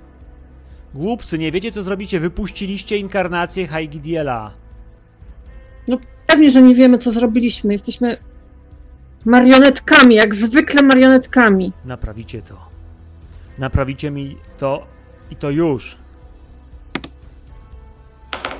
Głupcy, 0.94 1.39
nie 1.39 1.52
wiecie 1.52 1.73
co 1.73 1.82
zrobicie. 1.82 2.20
Wypuściliście 2.20 2.98
inkarnację 2.98 3.66
Haigidiela. 3.66 4.51
Pewnie, 6.27 6.51
że 6.51 6.62
nie 6.62 6.74
wiemy, 6.74 6.98
co 6.98 7.10
zrobiliśmy. 7.10 7.73
Jesteśmy 7.73 8.16
marionetkami, 9.24 10.15
jak 10.15 10.35
zwykle 10.35 10.82
marionetkami. 10.82 11.73
Naprawicie 11.85 12.43
to. 12.43 12.69
Naprawicie 13.59 14.10
mi 14.10 14.36
to 14.59 14.86
i 15.31 15.36
to 15.36 15.51
już. 15.51 15.98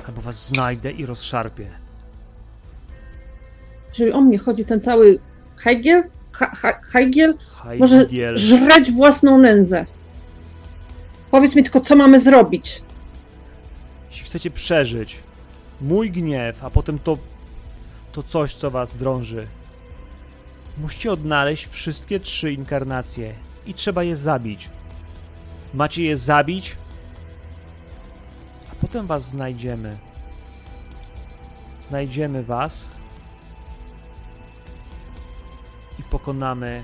Albo 0.07 0.21
was 0.21 0.47
znajdę 0.47 0.91
i 0.91 1.05
rozszarpię. 1.05 1.67
Jeżeli 3.89 4.11
o 4.11 4.21
mnie 4.21 4.37
chodzi 4.37 4.65
ten 4.65 4.81
cały 4.81 5.19
Hegel, 5.55 6.03
ha, 6.31 6.51
ha, 6.55 6.81
może 7.79 8.07
żreć 8.33 8.91
własną 8.91 9.37
nędzę. 9.37 9.85
Powiedz 11.31 11.55
mi 11.55 11.63
tylko, 11.63 11.81
co 11.81 11.95
mamy 11.95 12.19
zrobić. 12.19 12.81
Jeśli 14.09 14.25
chcecie 14.25 14.51
przeżyć 14.51 15.19
mój 15.81 16.11
gniew, 16.11 16.63
a 16.63 16.69
potem 16.69 16.99
to, 16.99 17.17
to 18.11 18.23
coś, 18.23 18.55
co 18.55 18.71
was 18.71 18.93
drąży, 18.93 19.47
musicie 20.77 21.11
odnaleźć 21.11 21.67
wszystkie 21.67 22.19
trzy 22.19 22.53
inkarnacje 22.53 23.33
i 23.65 23.73
trzeba 23.73 24.03
je 24.03 24.15
zabić. 24.15 24.69
Macie 25.73 26.03
je 26.03 26.17
zabić, 26.17 26.75
a 28.71 28.75
potem 28.81 29.07
was 29.07 29.29
znajdziemy. 29.29 29.97
Znajdziemy 31.81 32.43
was 32.43 32.87
i 35.99 36.03
pokonamy 36.03 36.83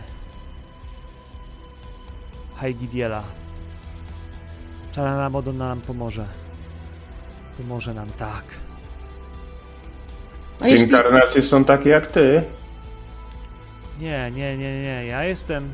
Haigidiela. 2.55 3.44
Czarna 4.95 5.29
Madonna 5.29 5.69
nam 5.69 5.81
pomoże. 5.81 6.27
Pomoże 7.57 7.93
nam, 7.93 8.09
tak. 8.09 8.43
A 10.59 10.63
Te 10.63 10.69
jeśli 10.69 10.85
inkarnacje 10.85 11.41
są 11.41 11.65
takie 11.65 11.89
jak 11.89 12.07
ty. 12.07 12.43
Nie, 13.99 14.31
nie, 14.31 14.57
nie, 14.57 14.81
nie. 14.81 15.05
Ja 15.05 15.23
jestem. 15.23 15.69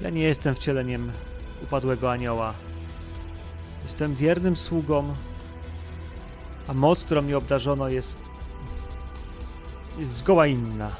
Ja 0.00 0.10
nie 0.10 0.22
jestem 0.22 0.54
wcieleniem 0.54 1.12
upadłego 1.62 2.12
anioła. 2.12 2.54
Jestem 3.84 4.14
wiernym 4.14 4.56
sługą, 4.56 5.14
a 6.68 6.74
moc, 6.74 7.04
którą 7.04 7.22
mi 7.22 7.34
obdarzono, 7.34 7.88
jest. 7.88 8.18
jest 9.98 10.12
zgoła 10.12 10.46
inna. 10.46 10.90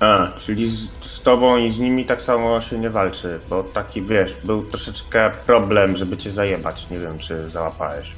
A, 0.00 0.32
czyli 0.36 0.68
z, 0.68 0.88
z 1.00 1.20
tobą 1.20 1.56
i 1.56 1.72
z 1.72 1.78
nimi 1.78 2.06
tak 2.06 2.22
samo 2.22 2.60
się 2.60 2.78
nie 2.78 2.90
walczy, 2.90 3.40
bo 3.48 3.64
taki, 3.64 4.02
wiesz, 4.02 4.36
był 4.44 4.64
troszeczkę 4.64 5.30
problem, 5.46 5.96
żeby 5.96 6.16
cię 6.16 6.30
zajebać. 6.30 6.90
Nie 6.90 6.98
wiem, 6.98 7.18
czy 7.18 7.50
załapałeś. 7.50 8.12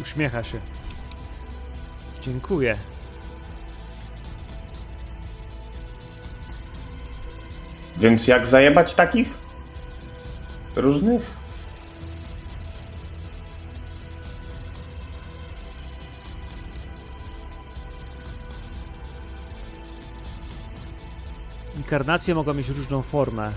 Uśmiecha 0.00 0.42
się. 0.42 0.58
Dziękuję. 2.22 2.76
Więc 7.96 8.26
jak 8.26 8.46
zajebać 8.46 8.94
takich? 8.94 9.34
Różnych? 10.76 11.41
Inkarnacje 21.92 22.34
mogą 22.34 22.54
mieć 22.54 22.68
różną 22.68 23.02
formę. 23.02 23.52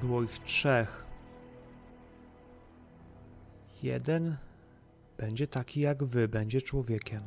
Było 0.00 0.22
ich 0.22 0.38
trzech. 0.38 1.06
Jeden 3.82 4.36
będzie 5.16 5.46
taki 5.46 5.80
jak 5.80 6.04
wy, 6.04 6.28
będzie 6.28 6.62
człowiekiem. 6.62 7.22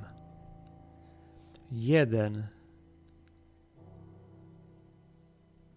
Jeden 1.72 2.48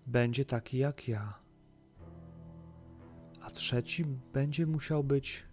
będzie 0.07 0.45
taki 0.45 0.79
jak 0.79 1.09
ja. 1.09 1.39
A 3.43 3.51
trzeci 3.51 4.05
będzie 4.33 4.67
musiał 4.67 5.05
być 5.05 5.45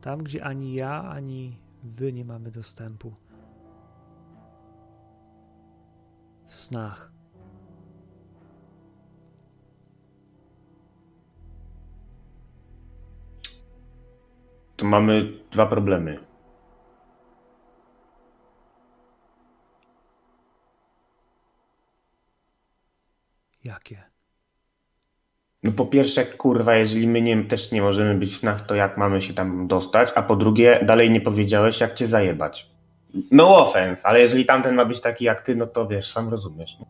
tam, 0.00 0.22
gdzie 0.22 0.44
ani 0.44 0.74
ja, 0.74 1.02
ani 1.02 1.58
wy 1.82 2.12
nie 2.12 2.24
mamy 2.24 2.50
dostępu. 2.50 3.27
W 6.48 6.54
snach. 6.54 7.12
To 14.76 14.86
mamy 14.86 15.32
dwa 15.50 15.66
problemy. 15.66 16.18
Jakie? 23.64 24.02
No 25.62 25.72
po 25.72 25.86
pierwsze, 25.86 26.26
kurwa, 26.26 26.76
jeżeli 26.76 27.08
my 27.08 27.22
nie, 27.22 27.44
też 27.44 27.72
nie 27.72 27.82
możemy 27.82 28.14
być 28.14 28.32
w 28.32 28.36
snach, 28.36 28.66
to 28.66 28.74
jak 28.74 28.96
mamy 28.96 29.22
się 29.22 29.34
tam 29.34 29.66
dostać? 29.66 30.12
A 30.14 30.22
po 30.22 30.36
drugie, 30.36 30.80
dalej 30.86 31.10
nie 31.10 31.20
powiedziałeś, 31.20 31.80
jak 31.80 31.94
cię 31.94 32.06
zajebać. 32.06 32.77
No 33.30 33.58
offense, 33.58 34.08
ale 34.08 34.20
jeżeli 34.20 34.46
tamten 34.46 34.74
ma 34.74 34.84
być 34.84 35.00
taki 35.00 35.24
jak 35.24 35.42
ty, 35.42 35.56
no 35.56 35.66
to 35.66 35.86
wiesz, 35.86 36.10
sam 36.10 36.28
rozumiesz. 36.28 36.78
nie? 36.78 36.86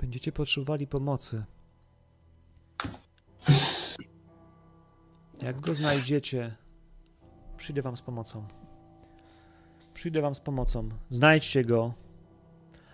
Będziecie 0.00 0.32
potrzebowali 0.32 0.86
pomocy. 0.86 1.44
Jak 5.42 5.60
go 5.60 5.74
znajdziecie, 5.74 6.56
przyjdę 7.56 7.82
wam 7.82 7.96
z 7.96 8.02
pomocą. 8.02 8.46
Przyjdę 9.94 10.20
wam 10.20 10.34
z 10.34 10.40
pomocą. 10.40 10.88
Znajdźcie 11.10 11.64
go, 11.64 11.94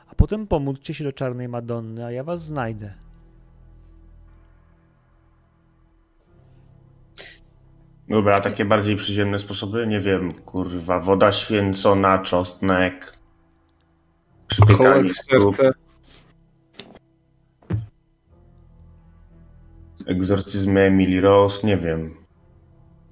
a 0.07 0.15
potem 0.15 0.47
pomódlcie 0.47 0.95
się 0.95 1.05
do 1.05 1.13
czarnej 1.13 1.49
Madonny, 1.49 2.05
a 2.05 2.11
ja 2.11 2.25
was 2.25 2.45
znajdę. 2.45 3.02
Dobra, 8.09 8.41
takie 8.41 8.65
bardziej 8.65 8.97
przyziemne 8.97 9.39
sposoby? 9.39 9.87
Nie 9.87 10.01
wiem, 10.01 10.33
kurwa, 10.33 11.01
woda 11.01 11.33
święcona, 11.33 12.19
czosnek, 12.19 13.19
przypykanie 14.47 15.09
w 15.09 15.17
serce. 15.17 15.73
egzorcyzmy 20.07 20.81
Emily 20.81 21.21
Rose, 21.21 21.67
nie 21.67 21.77
wiem. 21.77 22.15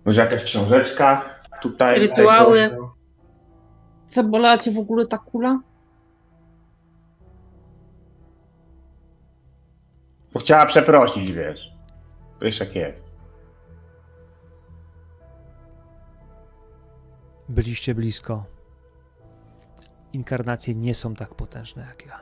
Może 0.05 0.21
jakaś 0.21 0.45
książeczka 0.45 1.25
tutaj? 1.62 2.01
Rytuały. 2.01 2.77
zabolała 4.11 4.59
cię 4.59 4.73
w 4.73 4.79
ogóle 4.79 5.07
ta 5.07 5.19
kula? 5.19 5.61
Bo 10.33 10.41
chciała 10.41 10.67
przeprosić, 10.67 11.33
wiesz. 11.33 11.73
Wiesz 12.43 12.61
jak 12.61 12.75
jest. 12.75 13.10
Byliście 17.51 17.94
blisko. 17.94 18.44
Inkarnacje 20.12 20.74
nie 20.74 20.94
są 20.94 21.14
tak 21.14 21.35
potężne 21.35 21.82
jak 21.82 22.06
ja. 22.06 22.20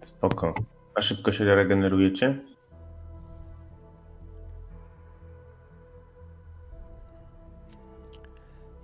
Spoko. 0.00 0.54
A 0.94 1.02
szybko 1.02 1.32
się 1.32 1.44
regenerujecie? 1.44 2.38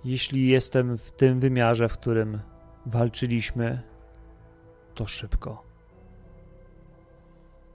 Jeśli 0.03 0.47
jestem 0.47 0.97
w 0.97 1.11
tym 1.11 1.39
wymiarze, 1.39 1.89
w 1.89 1.93
którym 1.93 2.39
walczyliśmy, 2.85 3.81
to 4.95 5.07
szybko. 5.07 5.63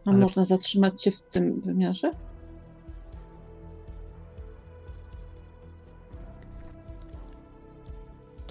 A 0.06 0.10
Ale- 0.10 0.18
można 0.18 0.44
zatrzymać 0.44 1.02
się 1.02 1.10
w 1.10 1.20
tym 1.20 1.60
wymiarze? 1.60 2.10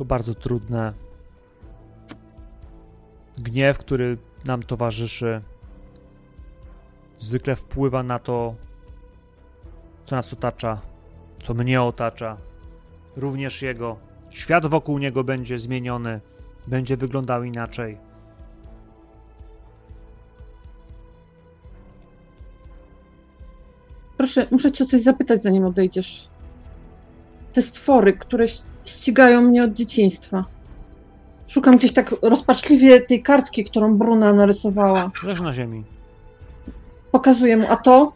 To 0.01 0.05
bardzo 0.05 0.35
trudne. 0.35 0.93
Gniew, 3.37 3.77
który 3.77 4.17
nam 4.45 4.63
towarzyszy, 4.63 5.41
zwykle 7.19 7.55
wpływa 7.55 8.03
na 8.03 8.19
to, 8.19 8.55
co 10.05 10.15
nas 10.15 10.33
otacza, 10.33 10.81
co 11.43 11.53
mnie 11.53 11.81
otacza. 11.81 12.37
Również 13.17 13.61
jego. 13.61 13.97
Świat 14.29 14.65
wokół 14.65 14.97
niego 14.97 15.23
będzie 15.23 15.59
zmieniony, 15.59 16.21
będzie 16.67 16.97
wyglądał 16.97 17.43
inaczej. 17.43 17.97
Proszę, 24.17 24.47
muszę 24.51 24.71
cię 24.71 24.83
o 24.83 24.87
coś 24.87 25.01
zapytać, 25.01 25.41
zanim 25.41 25.65
odejdziesz. 25.65 26.29
Te 27.53 27.61
stwory, 27.61 28.13
które 28.13 28.47
ścigają 28.85 29.41
mnie 29.41 29.63
od 29.63 29.73
dzieciństwa. 29.73 30.45
Szukam 31.47 31.77
gdzieś 31.77 31.93
tak 31.93 32.15
rozpaczliwie 32.21 33.01
tej 33.01 33.23
kartki, 33.23 33.63
którą 33.63 33.97
Bruna 33.97 34.33
narysowała. 34.33 35.11
Leży 35.23 35.43
na 35.43 35.53
ziemi. 35.53 35.83
Pokazuję 37.11 37.57
mu, 37.57 37.65
a 37.69 37.75
to? 37.75 38.13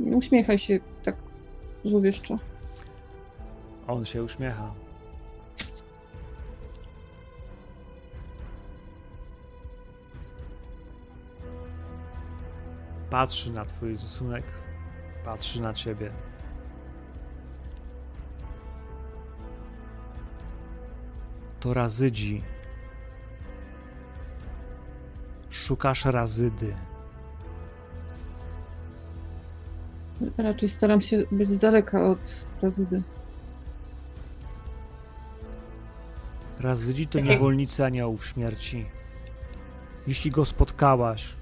Uśmiechaj 0.00 0.58
się 0.58 0.80
tak 1.04 1.16
złowieszczo. 1.84 2.38
On 3.88 4.04
się 4.04 4.22
uśmiecha. 4.22 4.81
Patrzy 13.12 13.50
na 13.50 13.64
twój 13.64 13.90
rysunek, 13.90 14.44
patrzy 15.24 15.62
na 15.62 15.74
ciebie. 15.74 16.10
To 21.60 21.74
razydzi. 21.74 22.42
Szukasz 25.50 26.04
razydy. 26.04 26.74
Raczej 30.38 30.68
staram 30.68 31.00
się 31.00 31.24
być 31.32 31.50
z 31.50 31.58
daleka 31.58 32.06
od 32.06 32.46
prezydy. 32.60 33.02
Razydzi 36.60 37.06
to 37.06 37.18
Tak 37.18 37.28
niewolnicy 37.28 37.84
aniołów 37.84 38.26
śmierci. 38.26 38.86
Jeśli 40.06 40.30
go 40.30 40.44
spotkałaś, 40.44 41.41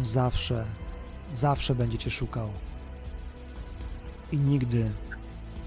on 0.00 0.06
zawsze, 0.06 0.64
zawsze 1.34 1.74
będzie 1.74 1.98
cię 1.98 2.10
szukał. 2.10 2.48
I 4.32 4.36
nigdy, 4.36 4.90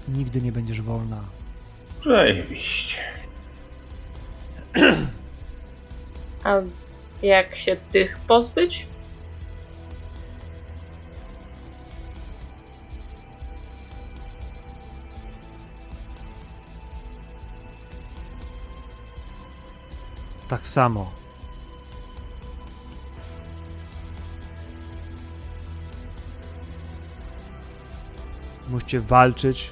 nigdy 0.08 0.40
nie 0.40 0.52
będziesz 0.52 0.82
wolna. 0.82 1.24
Zajebiście. 2.04 2.96
A 6.44 6.60
jak 7.22 7.56
się 7.56 7.76
tych 7.92 8.18
pozbyć? 8.18 8.86
Tak 20.48 20.66
samo. 20.66 21.23
Musicie 28.74 29.00
walczyć, 29.00 29.70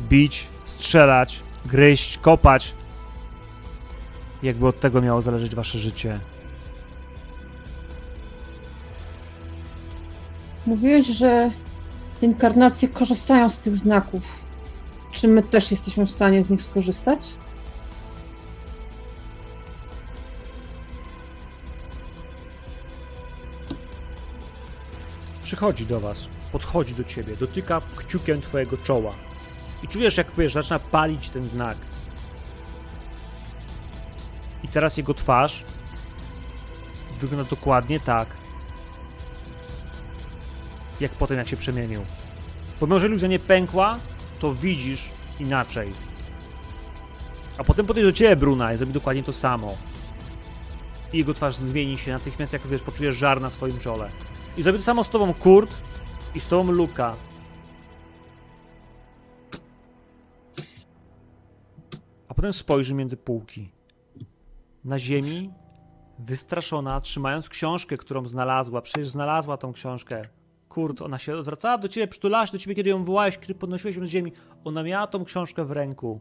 bić, 0.00 0.46
strzelać, 0.64 1.42
gryźć, 1.64 2.18
kopać. 2.18 2.74
Jakby 4.42 4.66
od 4.66 4.80
tego 4.80 5.02
miało 5.02 5.22
zależeć 5.22 5.54
wasze 5.54 5.78
życie. 5.78 6.20
Mówiłeś, 10.66 11.06
że 11.06 11.50
inkarnacje 12.22 12.88
korzystają 12.88 13.50
z 13.50 13.58
tych 13.58 13.76
znaków. 13.76 14.22
Czy 15.12 15.28
my 15.28 15.42
też 15.42 15.70
jesteśmy 15.70 16.06
w 16.06 16.10
stanie 16.10 16.42
z 16.42 16.50
nich 16.50 16.62
skorzystać? 16.62 17.20
Przychodzi 25.42 25.86
do 25.86 26.00
was, 26.00 26.35
podchodzi 26.52 26.94
do 26.94 27.04
ciebie, 27.04 27.36
dotyka 27.36 27.80
kciukiem 27.96 28.40
twojego 28.40 28.76
czoła. 28.76 29.14
I 29.82 29.88
czujesz, 29.88 30.16
jak 30.16 30.26
wiesz, 30.38 30.52
zaczyna 30.52 30.78
palić 30.78 31.28
ten 31.28 31.48
znak. 31.48 31.76
I 34.64 34.68
teraz 34.68 34.96
jego 34.96 35.14
twarz 35.14 35.64
wygląda 37.20 37.50
dokładnie 37.50 38.00
tak, 38.00 38.28
jak 41.00 41.12
potem, 41.12 41.38
jak 41.38 41.48
się 41.48 41.56
przemienił. 41.56 42.04
Pomimo, 42.80 43.00
że 43.00 43.06
iluzja 43.06 43.28
nie 43.28 43.38
pękła, 43.38 43.98
to 44.40 44.54
widzisz 44.54 45.10
inaczej. 45.40 45.92
A 47.58 47.64
potem 47.64 47.86
podejdzie 47.86 48.10
do 48.10 48.16
ciebie 48.16 48.36
Bruna 48.36 48.72
i 48.72 48.76
zrobi 48.76 48.92
dokładnie 48.92 49.22
to 49.22 49.32
samo. 49.32 49.76
I 51.12 51.18
jego 51.18 51.34
twarz 51.34 51.56
zmieni 51.56 51.98
się 51.98 52.12
natychmiast, 52.12 52.52
jak 52.52 52.66
wiesz, 52.66 52.82
poczujesz 52.82 53.16
żar 53.16 53.40
na 53.40 53.50
swoim 53.50 53.78
czole. 53.78 54.10
I 54.56 54.62
zrobi 54.62 54.78
to 54.78 54.84
samo 54.84 55.04
z 55.04 55.10
tobą 55.10 55.34
Kurt 55.34 55.78
i 56.36 56.40
z 56.40 56.48
tobą 56.48 56.72
Luka. 56.72 57.16
A 62.28 62.34
potem 62.34 62.52
spojrzy 62.52 62.94
między 62.94 63.16
półki. 63.16 63.72
Na 64.84 64.98
ziemi, 64.98 65.50
wystraszona, 66.18 67.00
trzymając 67.00 67.48
książkę, 67.48 67.96
którą 67.96 68.26
znalazła. 68.26 68.82
Przecież 68.82 69.08
znalazła 69.08 69.56
tą 69.56 69.72
książkę. 69.72 70.28
Kurt, 70.68 71.02
ona 71.02 71.18
się 71.18 71.36
odwracała 71.36 71.78
do 71.78 71.88
ciebie, 71.88 72.08
przytulała 72.08 72.46
się 72.46 72.52
do 72.52 72.58
ciebie, 72.58 72.74
kiedy 72.74 72.90
ją 72.90 73.04
wołałeś, 73.04 73.38
kiedy 73.38 73.54
podnosiłeś 73.54 73.96
ją 73.96 74.06
z 74.06 74.08
ziemi. 74.08 74.32
Ona 74.64 74.82
miała 74.82 75.06
tą 75.06 75.24
książkę 75.24 75.64
w 75.64 75.70
ręku. 75.70 76.20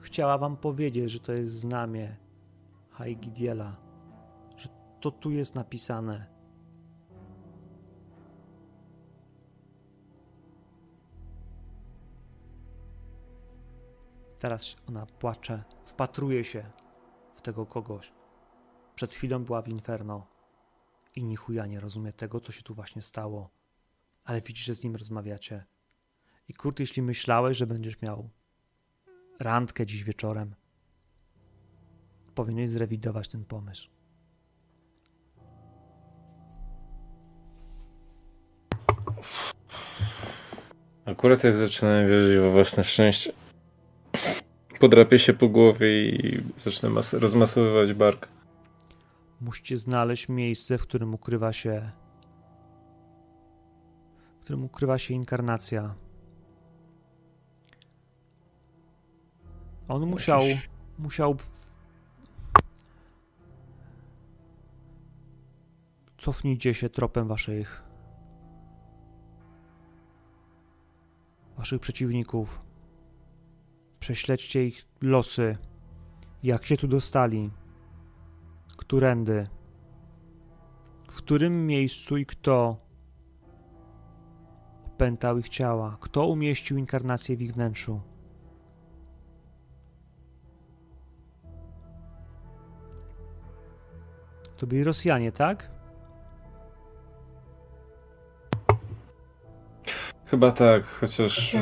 Chciała 0.00 0.38
wam 0.38 0.56
powiedzieć, 0.56 1.10
że 1.10 1.20
to 1.20 1.32
jest 1.32 1.52
znamie 1.52 2.16
Haigidiela. 2.90 3.76
Że 4.56 4.68
to 5.00 5.10
tu 5.10 5.30
jest 5.30 5.54
napisane. 5.54 6.33
Teraz 14.44 14.76
ona 14.88 15.06
płacze, 15.06 15.62
wpatruje 15.84 16.44
się 16.44 16.64
w 17.34 17.40
tego 17.40 17.66
kogoś. 17.66 18.12
Przed 18.94 19.12
chwilą 19.12 19.44
była 19.44 19.62
w 19.62 19.68
Inferno 19.68 20.26
i 21.16 21.24
ni 21.24 21.36
nie 21.68 21.80
rozumie 21.80 22.12
tego, 22.12 22.40
co 22.40 22.52
się 22.52 22.62
tu 22.62 22.74
właśnie 22.74 23.02
stało. 23.02 23.50
Ale 24.24 24.40
widzi, 24.40 24.62
że 24.62 24.74
z 24.74 24.84
nim 24.84 24.96
rozmawiacie. 24.96 25.64
I 26.48 26.54
Kurt, 26.54 26.80
jeśli 26.80 27.02
myślałeś, 27.02 27.58
że 27.58 27.66
będziesz 27.66 28.02
miał 28.02 28.30
randkę 29.40 29.86
dziś 29.86 30.04
wieczorem, 30.04 30.54
powinieneś 32.34 32.70
zrewidować 32.70 33.28
ten 33.28 33.44
pomysł. 33.44 33.88
Akurat 41.04 41.44
jak 41.44 41.56
zaczynałem 41.56 42.08
wierzyć 42.08 42.38
we 42.38 42.50
własne 42.50 42.84
szczęście, 42.84 43.32
Podrapię 44.80 45.18
się 45.18 45.32
po 45.34 45.48
głowie 45.48 46.08
i 46.08 46.40
zacznę 46.56 46.90
mas- 46.90 47.12
rozmasowywać 47.12 47.92
bark. 47.92 48.28
Musicie 49.40 49.78
znaleźć 49.78 50.28
miejsce, 50.28 50.78
w 50.78 50.82
którym 50.82 51.14
ukrywa 51.14 51.52
się. 51.52 51.90
w 54.40 54.44
którym 54.44 54.64
ukrywa 54.64 54.98
się 54.98 55.14
inkarnacja. 55.14 55.94
On 59.88 60.06
musiał. 60.06 60.40
musiał. 60.98 61.36
Cofnijcie 66.18 66.74
się 66.74 66.90
tropem 66.90 67.28
waszych. 67.28 67.82
waszych 71.56 71.80
przeciwników. 71.80 72.63
Prześledźcie 74.04 74.66
ich 74.66 74.84
losy. 75.02 75.56
Jak 76.42 76.64
się 76.64 76.76
tu 76.76 76.88
dostali? 76.88 77.50
Którędy? 78.76 79.46
W 81.10 81.16
którym 81.16 81.66
miejscu 81.66 82.16
i 82.16 82.26
kto 82.26 82.76
opętał 84.86 85.38
ich 85.38 85.48
ciała? 85.48 85.96
Kto 86.00 86.26
umieścił 86.26 86.78
inkarnację 86.78 87.36
w 87.36 87.42
ich 87.42 87.54
wnętrzu? 87.54 88.00
To 94.56 94.66
byli 94.66 94.84
Rosjanie, 94.84 95.32
tak? 95.32 95.70
Chyba 100.26 100.52
tak, 100.52 100.86
chociaż 100.86 101.56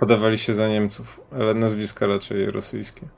podawali 0.00 0.38
się 0.38 0.54
za 0.54 0.68
Niemców, 0.68 1.20
ale 1.32 1.54
nazwiska 1.54 2.06
raczej 2.06 2.50
rosyjskie. 2.50 3.08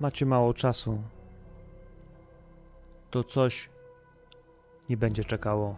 Macie 0.00 0.26
mało 0.26 0.54
czasu. 0.54 1.02
To 3.10 3.24
coś 3.24 3.70
nie 4.88 4.96
będzie 4.96 5.24
czekało. 5.24 5.76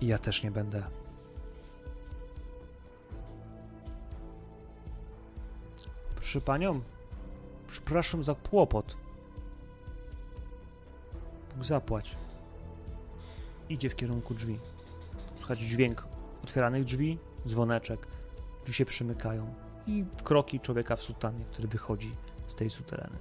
I 0.00 0.06
ja 0.06 0.18
też 0.18 0.42
nie 0.42 0.50
będę. 0.50 0.99
Proszę 6.30 6.46
panią, 6.46 6.80
przepraszam 7.68 8.24
za 8.24 8.34
kłopot. 8.34 8.96
Bóg 11.54 11.64
zapłać. 11.64 12.16
Idzie 13.68 13.90
w 13.90 13.96
kierunku 13.96 14.34
drzwi. 14.34 14.58
Słychać 15.36 15.58
dźwięk 15.58 16.06
otwieranych 16.44 16.84
drzwi, 16.84 17.18
dzwoneczek. 17.46 18.06
Drzwi 18.64 18.74
się 18.74 18.84
przymykają 18.84 19.54
i 19.86 20.04
kroki 20.24 20.60
człowieka 20.60 20.96
w 20.96 21.02
sutanie, 21.02 21.44
który 21.52 21.68
wychodzi 21.68 22.14
z 22.46 22.54
tej 22.54 22.70
sutereny, 22.70 23.16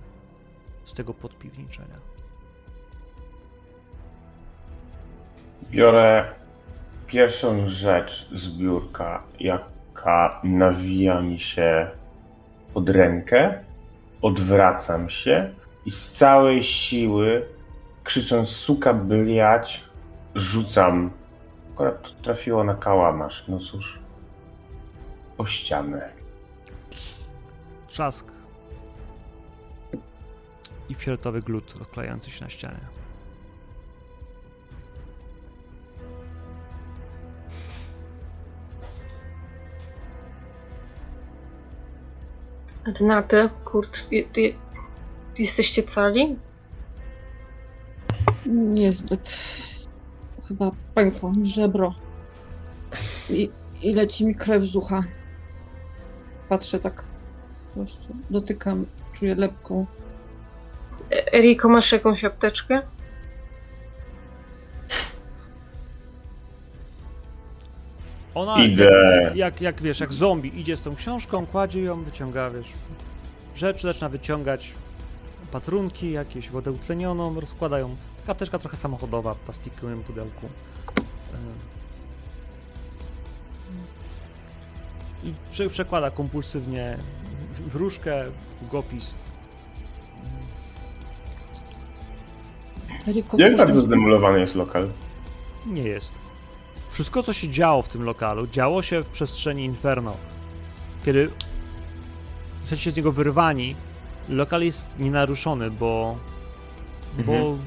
z 0.86 0.94
tego 0.94 1.14
podpiwniczenia. 1.14 2.00
Biorę 5.72 6.36
pierwszą 7.08 7.68
rzecz 7.68 8.30
z 8.32 8.50
biurka, 8.50 9.24
jaka 9.40 10.42
nawija 10.44 11.22
mi 11.22 11.40
się 11.40 11.99
pod 12.74 12.90
rękę, 12.90 13.64
odwracam 14.22 15.10
się 15.10 15.54
i 15.86 15.92
z 15.92 16.12
całej 16.12 16.64
siły, 16.64 17.46
krzycząc 18.04 18.50
suka 18.50 18.94
bliać, 18.94 19.84
rzucam. 20.36 21.12
Akurat 21.74 22.04
to 22.04 22.10
trafiło 22.10 22.64
na 22.64 22.76
kałamarz, 22.76 23.46
no 23.48 23.60
cóż, 23.60 24.00
o 25.38 25.46
ścianę. 25.46 26.14
Trzask 27.88 28.32
i 30.90 30.94
fioletowy 30.94 31.42
glut 31.42 31.76
odklejający 31.82 32.32
się 32.32 32.44
na 32.44 32.50
ścianie. 32.50 32.99
Renaty, 42.86 43.50
Kurt, 43.66 44.12
je, 44.12 44.24
je, 44.38 44.54
jesteście 45.38 45.84
cali? 45.84 46.36
Niezbyt. 48.46 49.38
Chyba 50.48 50.72
pękło 50.96 51.34
żebro. 51.42 51.94
I, 53.30 53.50
I 53.82 53.94
leci 53.94 54.26
mi 54.26 54.36
krew 54.36 54.64
z 54.64 54.76
ucha. 54.76 55.04
Patrzę 56.50 56.80
tak. 56.80 57.04
Jeszcze 57.76 58.14
dotykam, 58.30 58.86
czuję 59.14 59.36
lepką. 59.36 59.86
E- 61.12 61.34
Eriko, 61.34 61.70
masz 61.70 61.92
jakąś 61.92 62.26
apteczkę? 62.26 62.82
Ona 68.36 68.66
Idę. 68.66 69.22
Jak, 69.24 69.36
jak, 69.36 69.62
jak 69.62 69.82
wiesz, 69.82 70.00
jak 70.00 70.14
zombie 70.14 70.60
idzie 70.60 70.78
z 70.78 70.82
tą 70.82 70.96
książką, 70.96 71.46
kładzie 71.46 71.82
ją, 71.82 72.04
wyciąga, 72.04 72.50
wiesz, 72.50 72.68
rzeczy, 73.56 73.88
zaczyna 73.88 74.10
wyciągać 74.10 74.74
patrunki, 75.52 76.12
jakieś 76.12 76.50
wodę 76.50 76.72
utlenioną, 76.72 77.40
rozkłada 77.40 77.80
ją. 77.80 77.96
Taka 78.20 78.32
apteczka 78.32 78.60
trochę 78.60 78.78
samochodowa, 78.78 79.34
w 79.34 79.40
plastikowym 79.40 80.04
pudełku. 80.04 80.50
E, 80.98 81.02
I 85.28 85.34
prze, 85.52 85.70
przekłada 85.70 86.12
kompulsywnie 86.12 86.98
wróżkę, 87.68 88.24
długopis. 88.62 89.14
Eriko, 93.08 93.38
Jak 93.38 93.58
bardzo 93.58 93.82
zdemolowany 93.82 94.40
jest 94.40 94.56
lokal? 94.56 94.90
Nie 95.66 95.84
jest. 95.84 96.14
Wszystko, 97.00 97.24
co 97.24 97.34
się 97.34 97.50
działo 97.50 97.82
w 97.82 97.90
tym 97.90 98.04
lokalu, 98.04 98.48
działo 98.48 98.82
się 98.82 99.04
w 99.04 99.10
przestrzeni 99.10 99.66
Inferno. 99.66 100.18
Kiedy 101.06 101.32
jesteście 102.62 102.92
z 102.92 102.96
niego 102.96 103.12
wyrwani, 103.12 103.76
lokal 104.30 104.62
jest 104.62 104.88
nienaruszony, 104.98 105.72
bo. 105.72 106.18
bo 107.26 107.34
Mhm. 107.34 107.60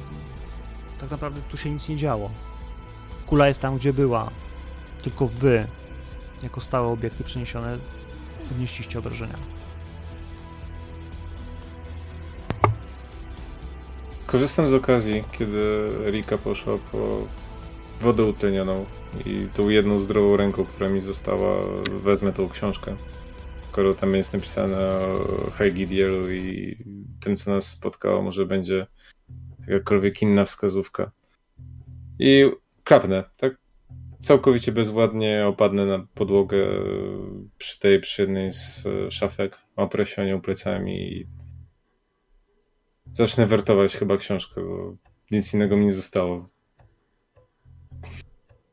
tak 1.00 1.10
naprawdę 1.10 1.40
tu 1.50 1.56
się 1.56 1.70
nic 1.70 1.88
nie 1.88 1.96
działo. 1.96 2.30
Kula 3.26 3.48
jest 3.48 3.60
tam, 3.60 3.76
gdzie 3.76 3.92
była. 3.92 4.30
Tylko 5.02 5.26
wy, 5.26 5.66
jako 6.42 6.60
stałe 6.60 6.88
obiekty 6.88 7.24
przeniesione, 7.24 7.78
odnieśliście 8.50 8.98
obrażenia. 8.98 9.36
Korzystam 14.26 14.68
z 14.68 14.74
okazji, 14.74 15.24
kiedy 15.32 15.88
Rika 16.10 16.38
poszła 16.38 16.74
po 16.92 16.98
wodę 18.00 18.24
utlenioną 18.24 18.84
i 19.26 19.46
tą 19.54 19.68
jedną 19.68 19.98
zdrową 19.98 20.36
ręką, 20.36 20.64
która 20.64 20.88
mi 20.88 21.00
została, 21.00 21.64
wezmę 22.02 22.32
tą 22.32 22.48
książkę. 22.48 22.96
Skoro 23.70 23.94
tam 23.94 24.14
jest 24.14 24.32
napisane 24.32 24.78
o 24.78 25.50
Heigidielu 25.50 26.32
i 26.32 26.76
tym, 27.20 27.36
co 27.36 27.50
nas 27.50 27.66
spotkało, 27.66 28.22
może 28.22 28.46
będzie 28.46 28.86
jakakolwiek 29.68 30.22
inna 30.22 30.44
wskazówka. 30.44 31.10
I 32.18 32.50
klapnę, 32.84 33.24
tak? 33.36 33.56
Całkowicie 34.22 34.72
bezwładnie 34.72 35.46
opadnę 35.46 35.86
na 35.86 36.06
podłogę 36.14 36.66
przy 37.58 37.80
tej, 37.80 38.00
przy 38.00 38.22
jednej 38.22 38.52
z 38.52 38.84
szafek, 39.10 39.58
oprę 39.76 40.06
się 40.06 40.26
nią 40.26 40.40
plecami 40.40 41.12
i 41.12 41.26
Zacznę 43.12 43.46
wertować 43.46 43.96
chyba 43.96 44.16
książkę, 44.16 44.60
bo 44.60 44.96
nic 45.30 45.54
innego 45.54 45.76
mi 45.76 45.84
nie 45.84 45.92
zostało. 45.92 46.48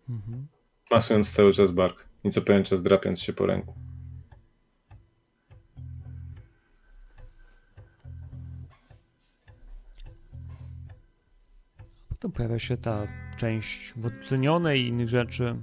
Mhm. 0.09 0.47
Masując 0.91 1.33
cały 1.33 1.53
czas 1.53 1.71
bark 1.71 2.05
i 2.23 2.29
co 2.29 2.41
pewien 2.41 2.63
czas 2.63 2.81
drapiąc 2.81 3.21
się 3.21 3.33
po 3.33 3.45
ręku. 3.45 3.73
Potem 12.09 12.31
pojawia 12.31 12.59
się 12.59 12.77
ta 12.77 13.07
część 13.37 13.93
wytlenionej 13.93 14.81
i 14.81 14.87
innych 14.87 15.09
rzeczy, 15.09 15.55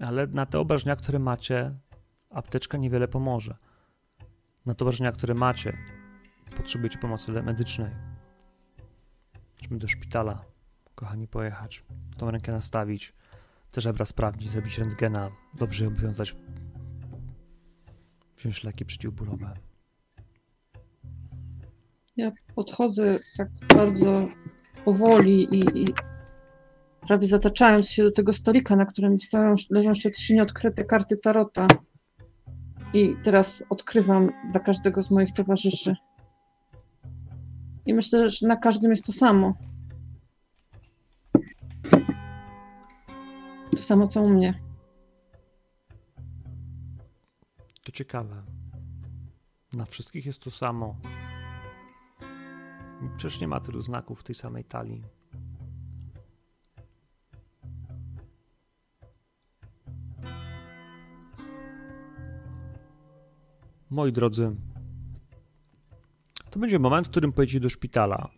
ale 0.00 0.26
na 0.26 0.46
te 0.46 0.58
obrażenia, 0.58 0.96
które 0.96 1.18
macie, 1.18 1.74
apteczka 2.30 2.78
niewiele 2.78 3.08
pomoże. 3.08 3.56
Na 4.66 4.74
te 4.74 4.84
obrażenia, 4.84 5.12
które 5.12 5.34
macie, 5.34 5.76
potrzebujecie 6.56 6.98
pomocy 6.98 7.32
medycznej. 7.32 7.90
Musimy 9.62 9.78
do 9.78 9.88
szpitala, 9.88 10.44
kochani, 10.94 11.28
pojechać, 11.28 11.84
tą 12.16 12.30
rękę 12.30 12.52
nastawić, 12.52 13.14
te 13.70 13.80
żebra 13.80 14.04
sprawdzić, 14.04 14.50
zrobić 14.50 14.78
rentgena, 14.78 15.30
dobrze 15.54 15.84
je 15.84 15.88
obwiązać, 15.88 16.36
wziąć 18.36 18.64
leki 18.64 18.84
przeciwbólowe. 18.84 19.54
Ja 22.16 22.32
podchodzę 22.54 23.18
tak 23.36 23.48
bardzo 23.74 24.28
powoli 24.84 25.42
i, 25.54 25.82
i 25.82 25.86
prawie 27.08 27.26
zataczając 27.26 27.88
się 27.88 28.02
do 28.02 28.12
tego 28.12 28.32
stolika, 28.32 28.76
na 28.76 28.86
którym 28.86 29.20
stoją, 29.20 29.54
leżą 29.70 29.88
jeszcze 29.88 30.10
trzy 30.10 30.34
nieodkryte 30.34 30.84
karty 30.84 31.16
tarota. 31.16 31.66
I 32.94 33.16
teraz 33.24 33.64
odkrywam 33.70 34.28
dla 34.50 34.60
każdego 34.60 35.02
z 35.02 35.10
moich 35.10 35.32
towarzyszy. 35.32 35.96
I 37.86 37.94
myślę, 37.94 38.30
że 38.30 38.48
na 38.48 38.56
każdym 38.56 38.90
jest 38.90 39.04
to 39.04 39.12
samo. 39.12 39.54
Samo 43.88 44.08
co 44.08 44.22
u 44.22 44.28
mnie. 44.28 44.60
To 47.84 47.92
ciekawe. 47.92 48.42
Na 49.72 49.84
wszystkich 49.84 50.26
jest 50.26 50.42
to 50.42 50.50
samo. 50.50 50.96
Przecież 53.16 53.40
nie 53.40 53.48
ma 53.48 53.60
tylu 53.60 53.82
znaków 53.82 54.20
w 54.20 54.22
tej 54.22 54.34
samej 54.34 54.64
talii. 54.64 55.04
Moi 63.90 64.12
drodzy, 64.12 64.56
to 66.50 66.58
będzie 66.58 66.78
moment, 66.78 67.06
w 67.06 67.10
którym 67.10 67.32
pojedziecie 67.32 67.60
do 67.60 67.68
szpitala. 67.68 68.28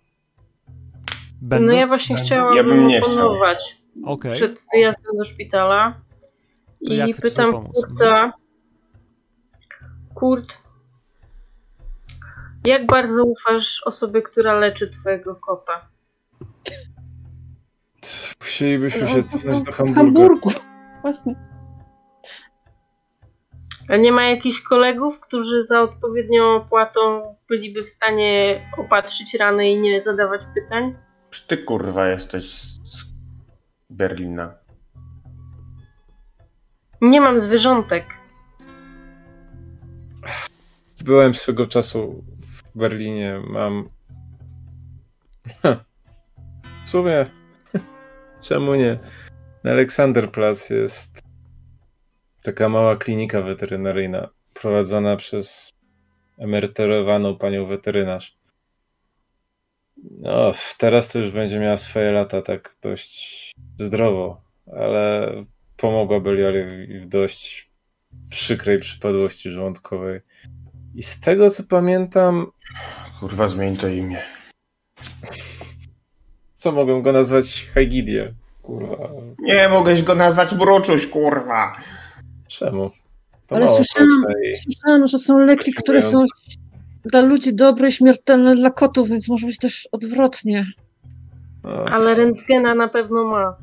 Będą? 1.43 1.67
No 1.67 1.73
ja 1.73 1.87
właśnie 1.87 2.17
chciałam 2.17 2.57
Ja 2.57 2.65
bym 2.65 2.87
nie 2.87 3.01
chciał. 3.01 3.37
Okej. 4.05 4.33
przed 4.33 4.65
wyjazdem 4.73 5.17
do 5.17 5.25
szpitala 5.25 6.01
To 6.87 6.93
i 6.93 7.15
pytam? 7.15 7.69
Kurta, 7.73 8.33
Kurt, 10.15 10.59
jak 12.67 12.87
bardzo 12.87 13.25
ufasz 13.25 13.83
osobie, 13.87 14.23
która 14.23 14.55
leczy 14.55 14.91
twojego 14.91 15.37
kota? 15.37 15.89
Musielibyśmy 18.41 19.07
się 19.07 19.23
cofnąć 19.23 19.63
do. 19.63 19.73
Hamburgu. 19.73 20.51
Właśnie. 21.03 21.35
A 23.89 23.97
nie 23.97 24.13
ma 24.13 24.25
jakichś 24.25 24.61
kolegów, 24.61 25.21
którzy 25.21 25.65
za 25.65 25.81
odpowiednią 25.81 26.55
opłatą 26.55 27.35
byliby 27.49 27.83
w 27.83 27.89
stanie 27.89 28.61
opatrzyć 28.79 29.35
rany 29.35 29.71
i 29.71 29.81
nie 29.81 30.01
zadawać 30.01 30.41
pytań? 30.55 30.97
Czy 31.31 31.49
ty 31.49 31.59
kurwa 31.59 32.09
jesteś 32.09 32.63
Berlina? 33.91 34.55
Nie 37.01 37.21
mam 37.21 37.41
zwierzątek. 37.41 38.05
Byłem 41.05 41.35
swego 41.35 41.67
czasu 41.67 42.25
w 42.39 42.79
Berlinie. 42.79 43.41
Mam. 43.47 43.89
W 46.85 46.91
sumie. 46.91 47.27
Czemu 48.49 48.75
nie? 48.75 48.99
Na 49.65 49.71
Aleksanderplatz 49.71 50.71
jest 50.71 51.23
taka 52.43 52.69
mała 52.69 52.97
klinika 52.97 53.43
weterynaryjna 53.43 54.29
prowadzona 54.55 55.17
przez 55.17 55.73
emerytowaną 56.39 57.37
panią 57.37 57.67
weterynarz. 57.67 58.40
No, 60.21 60.53
teraz 60.79 61.09
to 61.09 61.19
już 61.19 61.31
będzie 61.31 61.59
miała 61.59 61.77
swoje 61.77 62.13
lata 62.13 62.43
tak 62.43 62.75
dość 62.83 63.53
zdrowo, 63.79 64.41
ale 64.77 65.33
pomogła 65.77 66.21
Beliowi 66.21 66.99
w 67.01 67.09
dość 67.09 67.71
przykrej 68.31 68.79
przypadłości 68.81 69.51
żołądkowej. 69.51 70.21
I 70.95 71.03
z 71.03 71.21
tego 71.21 71.51
co 71.51 71.63
pamiętam, 71.65 72.47
Kurwa, 73.21 73.49
zmień 73.49 73.77
to 73.77 73.89
imię. 73.89 74.19
co 76.57 76.73
mogę 76.73 77.03
go 77.03 77.13
nazwać 77.13 77.67
Hygidie. 77.75 78.33
Kurwa, 78.63 79.09
Nie 79.43 79.69
mogłeś 79.69 80.03
go 80.03 80.15
nazwać 80.15 80.53
Mruczuś, 80.53 81.07
kurwa! 81.07 81.77
czemu? 82.49 82.91
To 83.47 83.57
Ale 83.57 83.65
mało 83.65 83.77
słyszałam- 83.77 84.25
Słyszałam, 84.65 85.07
że 85.07 85.19
są 85.19 85.39
leki, 85.39 85.73
które 85.73 86.03
są 86.03 86.25
dla 87.05 87.21
ludzi 87.21 87.55
dobre 87.55 87.89
i 87.89 87.93
śmiertelne 87.93 88.57
dla 88.57 88.71
kotów, 88.71 89.09
więc 89.09 89.29
może 89.29 89.47
być 89.47 89.59
też 89.59 89.89
odwrotnie. 89.93 90.67
no, 91.65 91.85
Ale 91.85 92.15
rentgena 92.15 92.75
na 92.75 92.89
pewno 92.89 93.25
ma. 93.25 93.57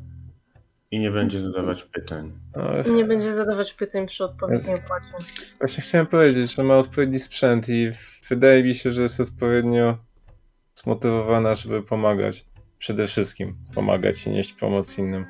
I 0.90 0.98
nie 0.98 1.10
będzie 1.10 1.40
zadawać 1.42 1.82
pytań. 1.82 2.32
no, 2.56 2.92
Nie 2.92 3.04
będzie 3.04 3.34
zadawać 3.34 3.74
pytań 3.74 4.06
przy 4.06 4.24
odpowiedniej 4.24 4.74
opłacie. 4.76 5.06
Właśnie 5.58 5.82
chciałem 5.82 6.06
powiedzieć, 6.06 6.54
że 6.54 6.64
ma 6.64 6.76
odpowiedni 6.76 7.18
sprzęt 7.18 7.68
i 7.68 7.90
wydaje 8.28 8.64
mi 8.64 8.74
się, 8.74 8.92
że 8.92 9.02
jest 9.02 9.20
odpowiednio 9.20 9.98
zmotywowana, 10.74 11.54
żeby 11.54 11.82
pomagać. 11.82 12.44
Przede 12.78 13.06
wszystkim 13.06 13.56
pomagać 13.74 14.26
i 14.26 14.30
nieść 14.30 14.52
pomoc 14.52 14.98
innym. 14.98 15.26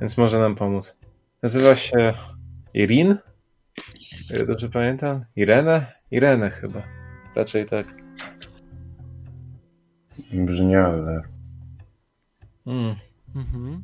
Więc 0.00 0.18
może 0.18 0.38
nam 0.38 0.54
pomóc. 0.56 0.98
Nazywa 1.42 1.74
się 1.76 2.14
Irin? 2.74 3.16
Ile 4.30 4.46
dobrze 4.46 4.68
pamiętam? 4.68 5.24
Irene? 5.36 5.86
Irene 6.10 6.50
chyba. 6.50 6.82
Raczej 7.36 7.66
tak. 7.66 7.86
Brzmi, 10.32 10.76
ale... 10.76 11.22
Mm. 12.66 12.94
Mhm. 13.36 13.82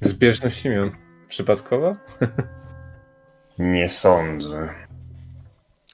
Zbieżność 0.00 0.64
imion. 0.64 0.90
Przypadkowa? 1.28 1.96
Nie 3.58 3.88
sądzę. 3.88 4.68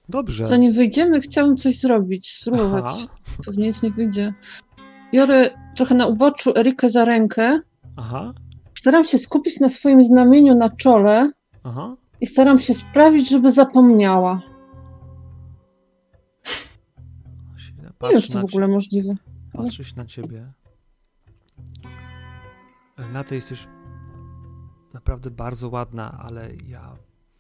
Dobrze. 0.08 0.46
Zanim 0.46 0.72
wyjdziemy, 0.72 1.20
chciałam 1.20 1.56
coś 1.56 1.80
zrobić, 1.80 2.38
spróbować. 2.40 2.84
Aha, 2.86 2.96
Pewnie 3.44 3.66
nic 3.66 3.82
nie 3.82 3.90
wyjdzie. 3.90 4.34
Biorę 5.12 5.50
trochę 5.76 5.94
na 5.94 6.06
uboczu 6.06 6.52
Erikę 6.58 6.90
za 6.90 7.04
rękę, 7.04 7.60
aha, 7.96 8.32
staram 8.78 9.04
się 9.04 9.18
skupić 9.18 9.60
na 9.60 9.68
swoim 9.68 10.04
znamieniu 10.04 10.54
na 10.54 10.70
czole 10.70 11.32
aha. 11.64 11.96
i 12.20 12.26
staram 12.26 12.58
się 12.58 12.74
sprawić, 12.74 13.30
żeby 13.30 13.50
zapomniała. 13.50 14.51
Patrz 18.02 18.26
czy 18.26 18.32
to 18.32 18.40
w 18.40 18.44
ogóle 18.44 18.68
możliwe. 18.68 19.14
patrzeć 19.52 19.94
na 19.94 20.06
ciebie. 20.06 20.52
Na 23.12 23.24
tej 23.24 23.36
jesteś 23.36 23.68
naprawdę 24.94 25.30
bardzo 25.30 25.68
ładna, 25.68 26.18
ale 26.18 26.50
ja 26.68 26.96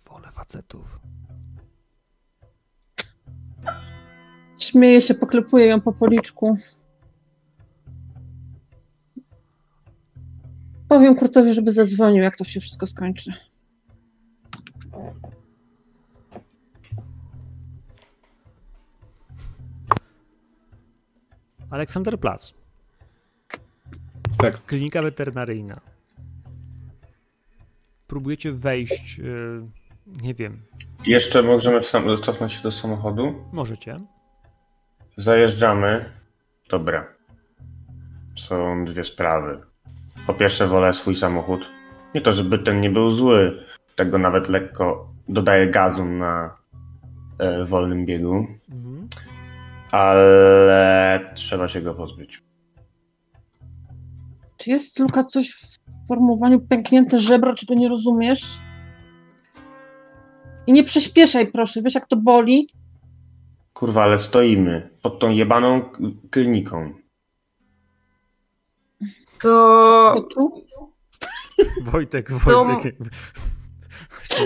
wolę 0.06 0.28
facetów. 0.32 1.00
Śmieję 4.58 5.00
się, 5.00 5.14
poklepuję 5.14 5.66
ją 5.66 5.80
po 5.80 5.92
policzku. 5.92 6.56
Powiem 10.88 11.16
Kurtowi, 11.16 11.54
żeby 11.54 11.72
zadzwonił, 11.72 12.22
jak 12.22 12.36
to 12.36 12.44
się 12.44 12.60
wszystko 12.60 12.86
skończy. 12.86 13.32
Aleksanderplatz. 21.72 22.54
Tak. 24.38 24.66
Klinika 24.66 25.02
weterynaryjna. 25.02 25.80
Próbujecie 28.06 28.52
wejść, 28.52 29.18
yy, 29.18 29.66
nie 30.22 30.34
wiem, 30.34 30.62
Jeszcze 31.06 31.42
możemy 31.42 31.80
w 31.80 31.86
sam... 31.86 32.04
cofnąć 32.24 32.52
się 32.52 32.62
do 32.62 32.70
samochodu? 32.70 33.34
możecie. 33.52 34.00
Zajeżdżamy. 35.16 36.04
Dobra. 36.70 37.06
Są 38.36 38.84
dwie 38.84 39.04
sprawy. 39.04 39.60
Po 40.26 40.34
pierwsze, 40.34 40.66
wolę 40.66 40.92
swój 40.94 41.16
samochód. 41.16 41.66
Nie 42.14 42.20
to, 42.20 42.32
żeby 42.32 42.58
ten 42.58 42.80
nie 42.80 42.90
był 42.90 43.10
zły. 43.10 43.64
Tego 43.96 44.18
nawet 44.18 44.48
lekko 44.48 45.10
dodaję 45.28 45.70
gazu 45.70 46.04
na 46.04 46.56
e, 47.38 47.64
wolnym 47.64 48.06
biegu. 48.06 48.46
Mhm. 48.72 49.08
Ale 49.92 51.32
trzeba 51.34 51.68
się 51.68 51.80
go 51.80 51.94
pozbyć. 51.94 52.42
Czy 54.56 54.70
jest 54.70 54.98
Luka 54.98 55.24
coś 55.24 55.50
w 55.52 55.78
formowaniu 56.08 56.60
pęknięte 56.60 57.18
żebro, 57.18 57.54
czy 57.54 57.66
go 57.66 57.74
nie 57.74 57.88
rozumiesz? 57.88 58.58
I 60.66 60.72
nie 60.72 60.84
przyspieszaj, 60.84 61.46
proszę, 61.46 61.82
wiesz 61.82 61.94
jak 61.94 62.08
to 62.08 62.16
boli? 62.16 62.68
Kurwa, 63.72 64.02
ale 64.02 64.18
stoimy 64.18 64.90
pod 65.02 65.18
tą 65.18 65.30
jebaną 65.30 65.82
kliniką. 66.30 66.92
To 69.42 70.14
To 70.14 70.22
tu? 70.34 70.64
Wojtek, 71.82 72.28
To- 72.28 72.64
Wojtek. 72.64 72.96
To 74.28 74.36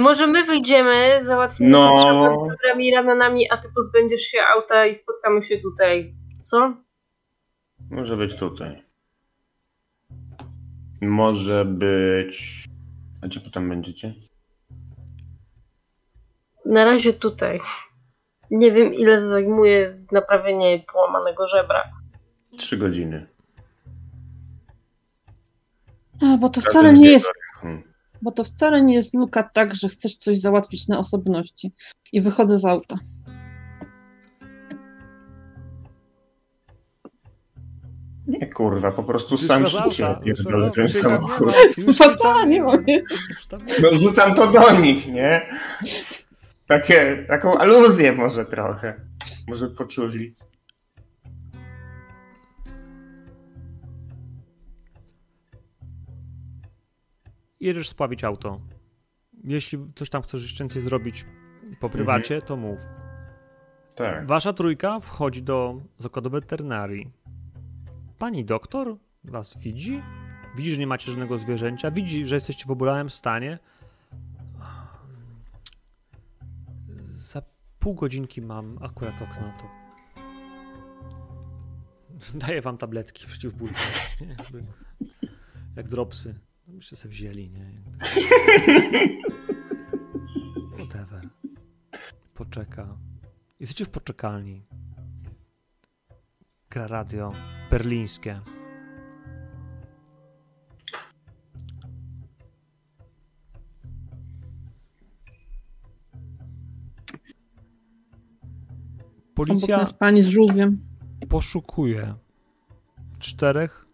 może 0.00 0.26
my 0.26 0.44
wyjdziemy, 0.44 1.20
załatwimy 1.24 1.70
No. 1.70 2.46
z 2.46 2.48
dobrami 2.50 2.94
ramionami, 2.94 3.50
a 3.50 3.56
ty 3.56 3.68
pozbędziesz 3.74 4.20
się 4.20 4.38
auta 4.54 4.86
i 4.86 4.94
spotkamy 4.94 5.42
się 5.42 5.58
tutaj. 5.58 6.14
Co? 6.42 6.74
Może 7.90 8.16
być 8.16 8.36
tutaj. 8.36 8.82
Może 11.00 11.64
być. 11.64 12.64
A 13.22 13.26
gdzie 13.26 13.40
potem 13.40 13.68
będziecie? 13.68 14.14
Na 16.66 16.84
razie 16.84 17.12
tutaj. 17.12 17.60
Nie 18.50 18.72
wiem, 18.72 18.94
ile 18.94 19.28
zajmuje 19.28 19.94
naprawienie 20.12 20.82
połamanego 20.92 21.48
żebra. 21.48 21.82
Trzy 22.58 22.76
godziny. 22.76 23.26
A, 26.22 26.36
bo 26.36 26.48
to 26.48 26.60
wcale 26.60 26.92
nie 26.92 27.10
jest. 27.10 27.32
Bo 28.24 28.32
to 28.32 28.44
wcale 28.44 28.82
nie 28.82 28.94
jest 28.94 29.14
Luka 29.14 29.42
tak, 29.42 29.74
że 29.74 29.88
chcesz 29.88 30.16
coś 30.16 30.40
załatwić 30.40 30.88
na 30.88 30.98
osobności. 30.98 31.72
I 32.12 32.20
wychodzę 32.20 32.58
z 32.58 32.64
auta. 32.64 32.98
Nie 38.26 38.46
kurwa, 38.46 38.92
po 38.92 39.02
prostu 39.02 39.36
sam 39.36 39.66
się 39.92 40.14
pierdolę 40.24 40.70
ten 40.70 40.88
samochód. 40.88 41.52
nie 41.78 41.84
ma, 41.84 41.86
już 41.86 41.98
No 41.98 42.04
tam 42.04 42.16
tak, 42.34 42.48
nie 42.48 42.62
ma. 42.62 42.72
już 42.76 43.46
tam 43.48 43.66
nie 43.66 43.72
ma. 43.74 43.88
No 43.92 43.98
rzucam 43.98 44.34
to 44.34 44.46
do 44.46 44.80
nich, 44.80 45.08
nie? 45.08 45.46
Takie, 46.66 47.24
taką 47.28 47.58
aluzję 47.58 48.12
może 48.12 48.46
trochę. 48.46 49.00
Może 49.48 49.68
poczuli. 49.68 50.34
Jedziesz 57.64 57.88
spławić 57.88 58.24
auto. 58.24 58.60
Jeśli 59.44 59.78
coś 59.94 60.10
tam 60.10 60.22
chcesz 60.22 60.42
jeszcze 60.42 60.64
więcej 60.64 60.82
zrobić 60.82 61.26
po 61.80 61.90
prywacie, 61.90 62.42
to 62.42 62.56
mów. 62.56 62.80
Tak. 63.94 64.26
Wasza 64.26 64.52
trójka 64.52 65.00
wchodzi 65.00 65.42
do 65.42 65.80
zakładu 65.98 66.30
weterynarii. 66.30 67.10
Pani 68.18 68.44
doktor 68.44 68.96
was 69.24 69.58
widzi? 69.58 70.02
Widzi, 70.56 70.70
że 70.74 70.80
nie 70.80 70.86
macie 70.86 71.10
żadnego 71.10 71.38
zwierzęcia. 71.38 71.90
Widzi, 71.90 72.26
że 72.26 72.34
jesteście 72.34 72.64
w 72.66 72.70
obulonym 72.70 73.10
stanie. 73.10 73.58
Za 77.16 77.42
pół 77.78 77.94
godzinki 77.94 78.42
mam 78.42 78.78
akurat 78.82 79.14
okno 79.22 79.52
to. 79.58 79.64
Daję 82.38 82.62
wam 82.62 82.78
tabletki? 82.78 83.26
Jakby- 84.38 84.64
Jak 85.76 85.88
dropsy. 85.88 86.34
No, 86.68 86.74
Byście 86.74 86.96
sobie 86.96 87.12
wzięli, 87.12 87.50
nie? 87.50 87.70
Whatever. 90.78 91.28
Poczeka. 92.34 92.98
Jesteście 93.60 93.84
w 93.84 93.90
poczekalni. 93.90 94.66
Gra 96.70 96.86
radio 96.86 97.32
berlińskie. 97.70 98.40
Obok 109.34 109.34
Policja 109.34 109.76
nas 109.76 109.92
pani 109.92 110.22
z 110.22 110.26
żółwiem. 110.26 110.78
poszukuje 111.28 112.14
czterech 113.18 113.86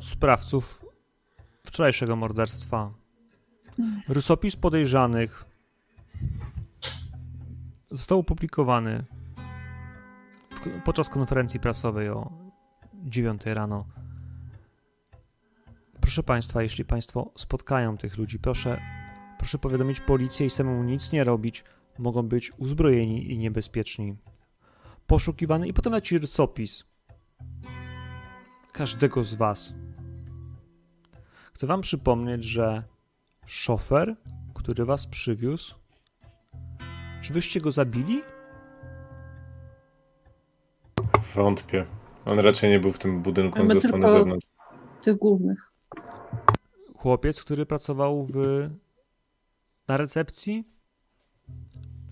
sprawców 0.00 0.83
wczorajszego 1.74 2.16
morderstwa. 2.16 2.90
Rysopis 4.08 4.56
podejrzanych 4.56 5.44
został 7.90 8.18
opublikowany 8.18 9.04
w, 10.50 10.82
podczas 10.84 11.08
konferencji 11.08 11.60
prasowej 11.60 12.08
o 12.08 12.32
9 12.94 13.42
rano. 13.46 13.86
Proszę 16.00 16.22
Państwa, 16.22 16.62
jeśli 16.62 16.84
Państwo 16.84 17.32
spotkają 17.36 17.96
tych 17.96 18.18
ludzi, 18.18 18.38
proszę, 18.38 18.80
proszę 19.38 19.58
powiadomić 19.58 20.00
policję 20.00 20.46
i 20.46 20.50
samemu 20.50 20.82
nic 20.82 21.12
nie 21.12 21.24
robić. 21.24 21.64
Mogą 21.98 22.22
być 22.22 22.52
uzbrojeni 22.58 23.32
i 23.32 23.38
niebezpieczni. 23.38 24.16
Poszukiwany 25.06 25.68
i 25.68 25.72
potem 25.72 25.92
leci 25.92 26.18
rysopis 26.18 26.84
każdego 28.72 29.24
z 29.24 29.34
Was. 29.34 29.72
Chcę 31.54 31.66
Wam 31.66 31.80
przypomnieć, 31.80 32.44
że 32.44 32.82
szofer, 33.46 34.16
który 34.54 34.84
Was 34.84 35.06
przywiózł, 35.06 35.74
czy 37.22 37.32
wyście 37.32 37.60
go 37.60 37.72
zabili? 37.72 38.22
Wątpię. 41.34 41.86
On 42.24 42.38
raczej 42.38 42.70
nie 42.70 42.80
był 42.80 42.92
w 42.92 42.98
tym 42.98 43.22
budynku, 43.22 43.60
on 43.60 43.70
został 43.70 43.98
na 43.98 44.08
zewnątrz. 44.08 44.46
Tych 45.02 45.16
głównych. 45.16 45.72
Chłopiec, 46.96 47.42
który 47.42 47.66
pracował 47.66 48.26
w... 48.26 48.68
na 49.88 49.96
recepcji? 49.96 50.68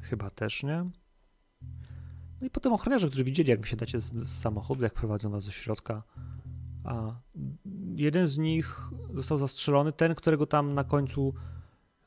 Chyba 0.03 0.31
też 0.31 0.63
nie. 0.63 0.91
No 2.41 2.47
i 2.47 2.51
potem 2.51 2.73
ochroniarze, 2.73 3.07
którzy 3.07 3.25
widzieli, 3.25 3.51
jak 3.51 3.61
wysiadacie 3.61 4.01
z, 4.01 4.15
z 4.15 4.41
samochodu, 4.41 4.83
jak 4.83 4.95
prowadzą 4.95 5.31
was 5.31 5.45
do 5.45 5.51
środka. 5.51 6.03
A 6.85 7.15
jeden 7.95 8.29
z 8.29 8.39
nich 8.39 8.81
został 9.15 9.39
zastrzelony, 9.39 9.93
ten, 9.93 10.15
którego 10.15 10.47
tam 10.47 10.75
na 10.75 10.85
końcu 10.85 11.35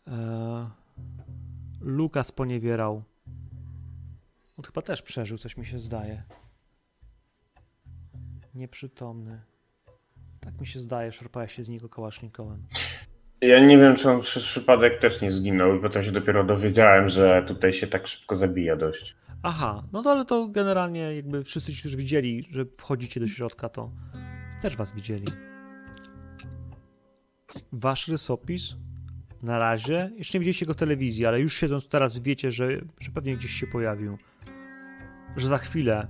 e, 0.07 0.69
Lukas 1.81 2.31
poniewierał. 2.31 3.03
On 4.57 4.65
chyba 4.65 4.81
też 4.81 5.01
przeżył, 5.01 5.37
coś 5.37 5.57
mi 5.57 5.65
się 5.65 5.79
zdaje. 5.79 6.23
Nieprzytomny. 8.55 9.41
Tak 10.39 10.61
mi 10.61 10.67
się 10.67 10.79
zdaje, 10.79 11.11
szarpała 11.11 11.47
się 11.47 11.63
z 11.63 11.69
niego 11.69 11.89
kałasznikowem. 11.89 12.67
Ja 13.41 13.65
nie 13.65 13.77
wiem, 13.77 13.95
czy 13.95 14.09
on 14.09 14.21
przez 14.21 14.43
przypadek 14.43 14.99
też 14.99 15.21
nie 15.21 15.31
zginął 15.31 15.75
i 15.75 15.79
potem 15.79 16.03
się 16.03 16.11
dopiero 16.11 16.43
dowiedziałem, 16.43 17.09
że 17.09 17.43
tutaj 17.47 17.73
się 17.73 17.87
tak 17.87 18.07
szybko 18.07 18.35
zabija 18.35 18.75
dość. 18.75 19.15
Aha, 19.43 19.83
no 19.93 20.01
to 20.01 20.11
ale 20.11 20.25
to 20.25 20.47
generalnie 20.47 21.15
jakby 21.15 21.43
wszyscy 21.43 21.73
ci, 21.73 21.79
którzy 21.79 21.97
widzieli, 21.97 22.47
że 22.51 22.65
wchodzicie 22.77 23.19
do 23.19 23.27
środka, 23.27 23.69
to 23.69 23.91
też 24.65 24.75
was 24.75 24.91
widzieli. 24.91 25.27
Wasz 27.71 28.07
rysopis 28.07 28.75
na 29.41 29.59
razie, 29.59 30.11
jeszcze 30.17 30.37
nie 30.37 30.39
widzieliście 30.39 30.65
go 30.65 30.73
w 30.73 30.77
telewizji, 30.77 31.25
ale 31.25 31.39
już 31.41 31.57
siedząc 31.57 31.87
teraz 31.87 32.17
wiecie, 32.17 32.51
że, 32.51 32.67
że 32.99 33.11
pewnie 33.11 33.37
gdzieś 33.37 33.51
się 33.51 33.67
pojawił. 33.67 34.17
Że 35.37 35.47
za 35.47 35.57
chwilę 35.57 36.07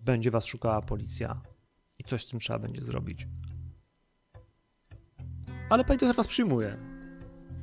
będzie 0.00 0.30
was 0.30 0.44
szukała 0.44 0.82
policja 0.82 1.40
i 1.98 2.04
coś 2.04 2.22
z 2.22 2.26
tym 2.26 2.40
trzeba 2.40 2.58
będzie 2.58 2.82
zrobić. 2.82 3.26
Ale 5.70 5.84
pani 5.84 5.98
doktor 5.98 6.16
was 6.16 6.26
przyjmuje. 6.26 6.76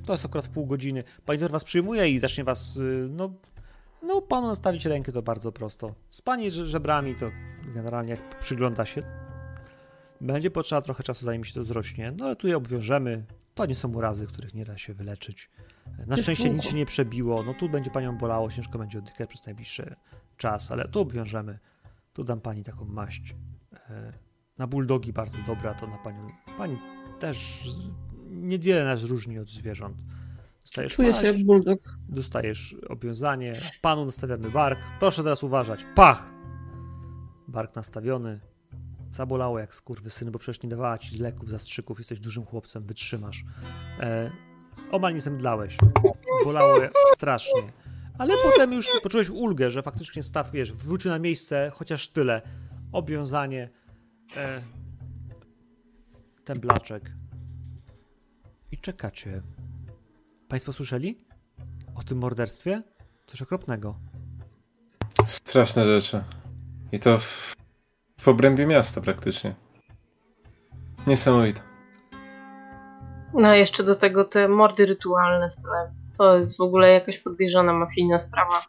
To 0.06 0.14
jest 0.14 0.26
akurat 0.26 0.48
pół 0.48 0.66
godziny. 0.66 1.04
Pani 1.26 1.40
doktor 1.40 1.52
was 1.52 1.64
przyjmuje 1.64 2.10
i 2.10 2.20
zacznie 2.20 2.44
was, 2.44 2.78
y, 2.78 3.08
no, 3.10 3.34
no, 4.04 4.22
panu 4.22 4.48
nastawić 4.48 4.86
rękę 4.86 5.12
to 5.12 5.22
bardzo 5.22 5.52
prosto. 5.52 5.96
Z 6.10 6.22
pani 6.22 6.52
że- 6.52 6.68
żebrami 6.68 7.16
to 7.16 7.32
generalnie 7.76 8.12
jak 8.12 8.40
przygląda 8.40 8.86
się, 8.86 9.29
będzie 10.22 10.52
potrzeba 10.52 10.82
trochę 10.82 11.04
czasu, 11.04 11.26
zanim 11.26 11.44
się 11.44 11.54
to 11.54 11.64
zrośnie. 11.64 12.14
No 12.18 12.26
ale 12.26 12.36
tu 12.36 12.48
je 12.48 12.58
obwiążemy. 12.58 13.26
To 13.56 13.66
nie 13.66 13.76
są 13.76 13.94
urazy, 13.94 14.28
których 14.28 14.54
nie 14.54 14.66
da 14.66 14.78
się 14.78 14.94
wyleczyć. 14.94 15.50
Na 16.08 16.18
szczęście 16.18 16.50
nic 16.50 16.64
się 16.64 16.78
nie 16.78 16.86
przebiło. 16.86 17.44
No 17.44 17.54
tu 17.54 17.70
będzie 17.70 17.92
panią 17.92 18.18
bolało, 18.18 18.52
ciężko 18.52 18.80
będzie 18.80 19.00
oddychać 19.00 19.30
przez 19.30 19.46
najbliższy 19.46 19.96
czas, 20.38 20.72
ale 20.72 20.88
tu 20.88 21.00
obwiążemy. 21.00 21.60
Tu 22.14 22.24
dam 22.24 22.42
pani 22.42 22.64
taką 22.64 22.86
maść. 22.86 23.36
E, 23.90 24.14
Na 24.58 24.68
bulldogi 24.68 25.14
bardzo 25.14 25.38
dobra, 25.48 25.74
to 25.74 25.88
na 25.88 25.98
panią. 25.98 26.28
Pani 26.58 26.78
też 27.20 27.68
niewiele 28.30 28.86
nas 28.86 29.04
różni 29.04 29.40
od 29.40 29.50
zwierząt. 29.50 29.98
Dostajesz 30.62 30.96
Czuję 30.96 31.10
maść, 31.10 31.22
się 31.22 31.28
jak 31.28 31.44
bulldog. 31.46 31.80
Dostajesz 32.10 32.76
obwiązanie, 32.90 33.54
panu 33.82 34.06
nastawiamy 34.06 34.50
bark. 34.50 34.80
Proszę 35.00 35.24
teraz 35.24 35.44
uważać. 35.44 35.86
Pach! 35.96 36.32
Bark 37.48 37.76
nastawiony. 37.76 38.40
Zabolało 39.12 39.60
jak 39.60 39.76
syn, 40.10 40.32
bo 40.32 40.40
przecież 40.40 40.64
nie 40.64 40.70
dawała 40.70 40.98
ci 40.98 41.18
leków, 41.18 41.50
zastrzyków, 41.50 41.98
jesteś 41.98 42.20
dużym 42.20 42.46
chłopcem, 42.46 42.84
wytrzymasz. 42.84 43.44
E, 44.00 44.32
omal 44.92 45.14
nie 45.14 45.22
zemdlałeś. 45.22 45.78
Bolało 46.46 46.80
strasznie. 47.16 47.72
Ale 48.18 48.34
potem 48.44 48.74
już 48.74 48.88
poczułeś 49.04 49.30
ulgę, 49.30 49.72
że 49.72 49.84
faktycznie 49.84 50.24
staw, 50.24 50.52
wiesz, 50.52 50.74
wrócił 50.74 51.12
na 51.12 51.20
miejsce, 51.20 51.72
chociaż 51.74 52.08
tyle. 52.08 52.42
Obwiązanie, 52.92 53.70
e, 54.38 54.62
ten 56.46 56.60
blaczek. 56.60 57.12
I 58.72 58.78
czekacie. 58.78 59.42
Państwo 60.48 60.74
słyszeli? 60.74 61.26
O 61.96 62.04
tym 62.04 62.18
morderstwie? 62.18 62.84
Coś 63.28 63.42
okropnego. 63.42 64.00
Straszne 65.26 65.86
rzeczy. 65.86 66.24
I 66.92 67.00
to 67.00 67.20
w 68.20 68.28
obrębie 68.28 68.66
miasta 68.66 69.02
praktycznie. 69.02 69.56
Niesamowite. 71.08 71.62
No 73.34 73.54
jeszcze 73.54 73.84
do 73.84 73.96
tego 73.96 74.26
te 74.26 74.48
mordy 74.48 74.86
rytualne 74.86 75.50
w 75.50 75.56
tle. 75.56 75.94
To 76.18 76.38
jest 76.38 76.58
w 76.58 76.62
ogóle 76.62 76.90
jakaś 76.94 77.20
podejrzana 77.20 77.74
mafijna 77.74 78.20
sprawa. 78.20 78.62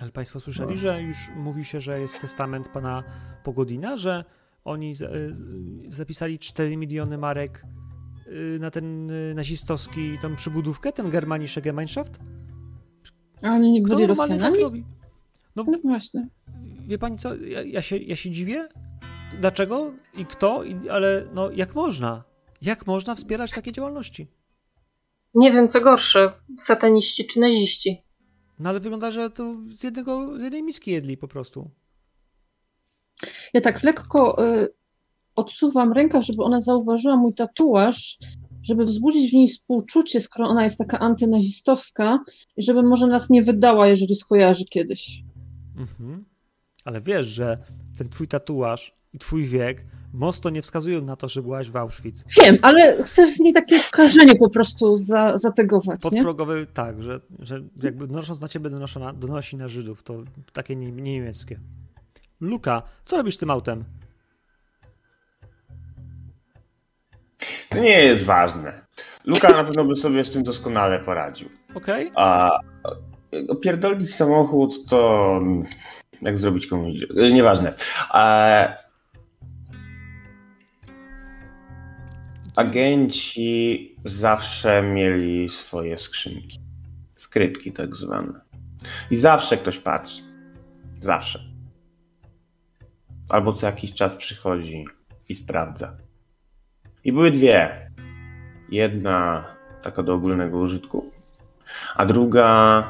Ale 0.00 0.10
Państwo 0.10 0.40
słyszeli, 0.40 0.76
że 0.76 1.02
już 1.02 1.16
mówi 1.36 1.64
się, 1.64 1.80
że 1.80 2.00
jest 2.00 2.20
testament 2.20 2.68
pana 2.68 3.02
Pogodina, 3.44 3.96
że 3.96 4.24
oni 4.64 4.94
y, 5.88 5.92
zapisali 5.92 6.38
4 6.38 6.76
miliony 6.76 7.18
marek 7.18 7.64
y, 8.26 8.58
na 8.60 8.70
ten 8.70 9.10
y, 9.10 9.34
nazistowski, 9.34 10.18
tą 10.22 10.36
przybudówkę, 10.36 10.92
ten 10.92 11.10
Germanische 11.10 11.62
Gemeinschaft? 11.62 12.18
A 13.42 13.46
oni 13.48 13.72
nie 13.72 13.82
Kto 13.82 13.94
byli 13.94 14.08
normalnie 14.08 14.38
tak 14.38 14.48
Rosjanami? 14.50 14.64
robi? 14.64 14.84
No 15.56 15.64
właśnie. 15.84 16.28
Wie 16.90 16.98
pani 16.98 17.16
co, 17.16 17.36
ja, 17.36 17.62
ja, 17.62 17.82
się, 17.82 17.96
ja 17.96 18.16
się 18.16 18.30
dziwię, 18.30 18.68
dlaczego 19.40 19.92
i 20.16 20.26
kto, 20.26 20.64
i, 20.64 20.88
ale 20.88 21.24
no 21.34 21.50
jak 21.50 21.74
można? 21.74 22.24
Jak 22.62 22.86
można 22.86 23.14
wspierać 23.14 23.50
takie 23.50 23.72
działalności? 23.72 24.26
Nie 25.34 25.52
wiem 25.52 25.68
co 25.68 25.80
gorsze, 25.80 26.32
sataniści 26.58 27.26
czy 27.26 27.40
naziści. 27.40 28.02
No 28.58 28.68
ale 28.68 28.80
wygląda, 28.80 29.10
że 29.10 29.30
to 29.30 29.56
z, 29.78 29.84
jednego, 29.84 30.38
z 30.38 30.42
jednej 30.42 30.62
miski 30.62 30.90
jedli 30.90 31.16
po 31.16 31.28
prostu. 31.28 31.70
Ja 33.54 33.60
tak 33.60 33.82
lekko 33.82 34.44
y, 34.44 34.74
odsuwam 35.36 35.92
rękę, 35.92 36.22
żeby 36.22 36.42
ona 36.42 36.60
zauważyła 36.60 37.16
mój 37.16 37.34
tatuaż, 37.34 38.18
żeby 38.62 38.84
wzbudzić 38.84 39.30
w 39.30 39.34
niej 39.34 39.48
współczucie, 39.48 40.20
skoro 40.20 40.48
ona 40.48 40.64
jest 40.64 40.78
taka 40.78 40.98
antynazistowska 40.98 42.18
i 42.56 42.62
żeby 42.62 42.82
może 42.82 43.06
nas 43.06 43.30
nie 43.30 43.42
wydała, 43.42 43.88
jeżeli 43.88 44.16
skojarzy 44.16 44.64
kiedyś. 44.64 45.22
Mhm. 45.76 46.29
Ale 46.84 47.00
wiesz, 47.00 47.26
że 47.26 47.58
ten 47.98 48.08
twój 48.08 48.28
tatuaż 48.28 48.94
i 49.12 49.18
twój 49.18 49.44
wiek 49.44 49.84
mocno 50.12 50.50
nie 50.50 50.62
wskazują 50.62 51.02
na 51.02 51.16
to, 51.16 51.28
że 51.28 51.42
byłaś 51.42 51.70
w 51.70 51.76
Auschwitz. 51.76 52.24
Wiem, 52.44 52.58
ale 52.62 53.02
chcę 53.02 53.32
z 53.32 53.40
niej 53.40 53.52
takie 53.52 53.78
skażenie 53.78 54.34
po 54.34 54.50
prostu 54.50 54.96
za, 54.96 55.38
zategować, 55.38 56.04
nie? 56.04 56.10
Podprogowy, 56.10 56.66
tak, 56.74 57.02
że, 57.02 57.20
że 57.38 57.62
jakby 57.82 58.06
donosząc 58.06 58.40
na 58.40 58.48
ciebie 58.48 58.70
donosi 58.70 58.98
na, 58.98 59.12
donosi 59.12 59.56
na 59.56 59.68
Żydów, 59.68 60.02
to 60.02 60.22
takie 60.52 60.76
nie, 60.76 60.92
nie 60.92 61.12
niemieckie. 61.12 61.60
Luka, 62.40 62.82
co 63.04 63.16
robisz 63.16 63.34
z 63.34 63.38
tym 63.38 63.50
autem? 63.50 63.84
To 67.68 67.78
nie 67.78 67.98
jest 67.98 68.24
ważne. 68.24 68.86
Luka 69.24 69.48
na 69.48 69.64
pewno 69.64 69.84
by 69.84 69.94
sobie 69.94 70.24
z 70.24 70.30
tym 70.30 70.42
doskonale 70.42 70.98
poradził. 70.98 71.48
Okej? 71.74 72.12
A 72.14 72.50
opierdolić 73.48 74.14
samochód 74.14 74.86
to 74.88 75.40
jak 76.22 76.38
zrobić 76.38 76.66
komuś... 76.66 76.94
dzie- 76.94 77.32
Nieważne. 77.32 77.74
E, 78.14 78.76
agenci 82.56 83.96
zawsze 84.04 84.82
mieli 84.82 85.48
swoje 85.48 85.98
skrzynki. 85.98 86.60
Skrytki 87.12 87.72
tak 87.72 87.96
zwane. 87.96 88.40
I 89.10 89.16
zawsze 89.16 89.56
ktoś 89.56 89.78
patrzy. 89.78 90.22
Zawsze. 91.00 91.40
Albo 93.28 93.52
co 93.52 93.66
jakiś 93.66 93.92
czas 93.92 94.14
przychodzi 94.16 94.84
i 95.28 95.34
sprawdza. 95.34 95.96
I 97.04 97.12
były 97.12 97.30
dwie. 97.30 97.90
Jedna 98.68 99.44
taka 99.82 100.02
do 100.02 100.14
ogólnego 100.14 100.58
użytku, 100.58 101.10
a 101.96 102.06
druga 102.06 102.84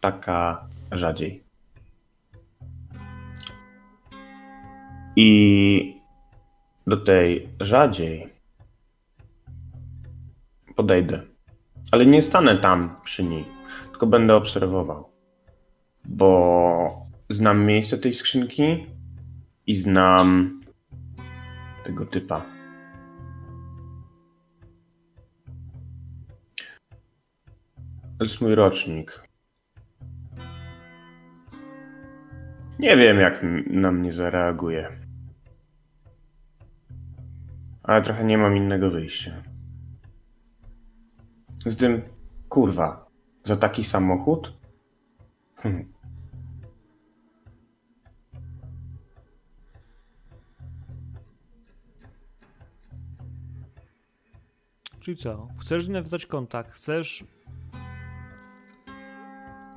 taka 0.00 0.68
rzadziej. 0.92 1.44
I 5.20 6.00
do 6.86 6.96
tej 6.96 7.48
rzadziej 7.60 8.28
podejdę. 10.76 11.22
Ale 11.92 12.06
nie 12.06 12.22
stanę 12.22 12.56
tam 12.56 12.96
przy 13.04 13.24
niej, 13.24 13.44
tylko 13.90 14.06
będę 14.06 14.34
obserwował. 14.34 15.10
Bo 16.04 17.02
znam 17.30 17.64
miejsce 17.64 17.98
tej 17.98 18.12
skrzynki 18.14 18.86
i 19.66 19.74
znam 19.74 20.60
tego 21.84 22.06
typa. 22.06 22.42
To 28.18 28.24
jest 28.24 28.40
mój 28.40 28.54
rocznik. 28.54 29.22
Nie 32.78 32.96
wiem, 32.96 33.20
jak 33.20 33.40
na 33.66 33.92
mnie 33.92 34.12
zareaguje. 34.12 34.97
Ale 37.88 38.02
trochę 38.02 38.24
nie 38.24 38.38
mam 38.38 38.56
innego 38.56 38.90
wyjścia. 38.90 39.42
Z 41.66 41.76
tym, 41.76 42.02
kurwa, 42.48 43.06
za 43.44 43.56
taki 43.56 43.84
samochód? 43.84 44.58
Hm. 45.56 45.92
Czyli 55.00 55.16
co? 55.16 55.48
Chcesz 55.60 55.88
nawiązać 55.88 56.26
kontakt, 56.26 56.72
chcesz 56.72 57.24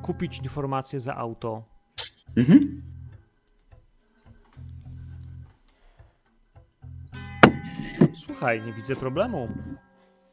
kupić 0.01 0.37
informacje 0.37 0.99
za 0.99 1.15
auto. 1.15 1.63
Mhm. 2.37 2.81
Słuchaj, 8.15 8.61
nie 8.61 8.73
widzę 8.73 8.95
problemu. 8.95 9.49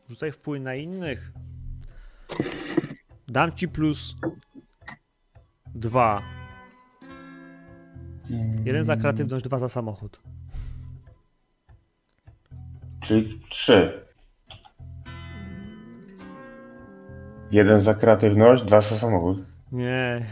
Rzucaj 0.09 0.33
wpływ 0.33 0.63
na 0.63 0.75
innych. 0.75 1.33
Dam 3.29 3.53
ci 3.53 3.69
plus 3.69 4.17
dwa. 5.75 6.23
Jeden 8.65 8.85
za 8.85 8.97
kreatywność, 8.97 9.45
dwa 9.45 9.59
za 9.59 9.69
samochód. 9.69 10.21
Czyli 13.01 13.41
trzy. 13.49 14.07
Jeden 17.51 17.81
za 17.81 17.95
kreatywność, 17.95 18.63
dwa 18.63 18.81
za 18.81 18.97
samochód. 18.97 19.39
Nie, 19.73 20.27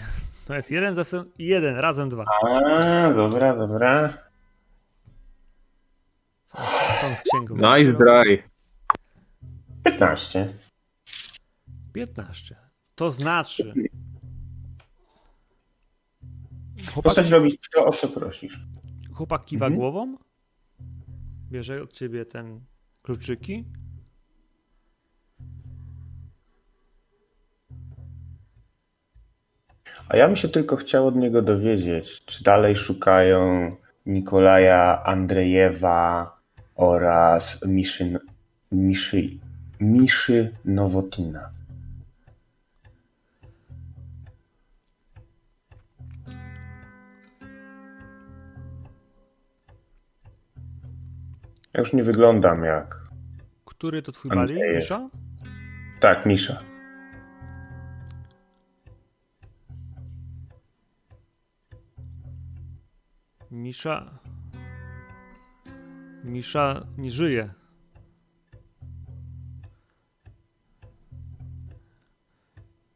to 0.44 0.55
jest 0.55 0.70
jeden 0.70 0.94
za 0.94 1.02
jeden, 1.39 1.77
razem 1.77 2.09
dwa. 2.09 2.24
A, 2.43 3.12
dobra, 3.12 3.56
dobra. 3.56 4.12
Są 7.01 7.16
z 7.16 7.23
księgą. 7.23 7.56
Nice 7.56 7.93
dry. 7.98 8.43
15. 9.85 10.55
15. 11.93 12.56
To 12.94 13.10
znaczy. 13.10 13.73
Chłopak, 16.85 17.02
Postać 17.05 17.31
robić 17.31 17.60
to, 17.74 17.85
o 17.86 17.93
co 17.93 18.09
prosisz. 18.09 18.60
chłopak 19.14 19.44
kiwa 19.44 19.66
Mhm. 19.66 19.81
głową. 19.81 20.16
Bierze 21.51 21.82
od 21.82 21.93
ciebie 21.93 22.24
ten 22.27 22.60
kluczyki. 23.02 23.64
A 30.09 30.16
ja 30.16 30.27
bym 30.27 30.36
się 30.36 30.48
tylko 30.48 30.77
chciał 30.77 31.06
od 31.06 31.16
niego 31.16 31.43
dowiedzieć, 31.43 32.24
czy 32.24 32.44
dalej 32.44 32.77
szukają 32.77 33.77
Nikolaja 34.06 35.02
Andrejewa 35.05 36.36
oraz 36.77 37.65
Miszy, 37.66 38.19
Miszy, 38.73 39.28
Miszy 39.81 40.53
Nowotina. 40.65 41.51
Ja 51.74 51.81
już 51.81 51.93
nie 51.93 52.05
wyglądam 52.05 52.65
jak. 52.65 52.97
Który 53.65 54.03
to 54.03 54.12
twój 54.12 54.28
mali, 54.28 54.40
Andrzejew. 54.40 54.77
Misza? 54.77 55.09
Tak, 56.01 56.27
Misza. 56.27 56.62
Misza. 63.51 64.26
Misza 66.27 66.86
nie 66.98 67.11
żyje. 67.11 67.55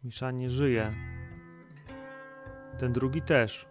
Misza 0.04 0.30
nie 0.30 0.50
żyje. 0.50 0.94
Ten 2.78 2.92
drugi 2.92 3.22
też. 3.22 3.68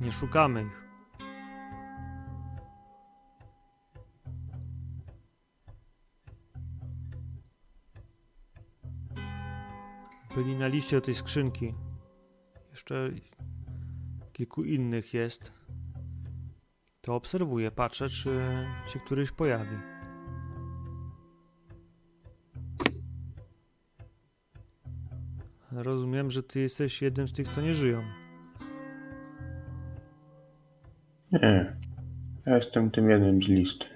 Nie 0.00 0.12
szukamy 0.12 0.62
ich. 0.62 0.80
Byli 10.34 10.54
na 10.54 10.66
liście 10.66 10.96
do 10.96 11.02
tej 11.02 11.14
skrzynki. 11.14 11.74
Jeszcze 12.90 13.10
kilku 14.32 14.64
innych 14.64 15.14
jest. 15.14 15.52
To 17.00 17.14
obserwuję, 17.14 17.70
patrzę, 17.70 18.08
czy 18.08 18.30
się 18.92 19.00
któryś 19.06 19.30
pojawi. 19.30 19.76
Rozumiem, 25.72 26.30
że 26.30 26.42
ty 26.42 26.60
jesteś 26.60 27.02
jednym 27.02 27.28
z 27.28 27.32
tych, 27.32 27.48
co 27.48 27.60
nie 27.60 27.74
żyją. 27.74 28.02
Nie. 31.32 31.76
Ja 32.46 32.56
jestem 32.56 32.90
tym 32.90 33.10
jednym 33.10 33.42
z 33.42 33.48
listy. 33.48 33.86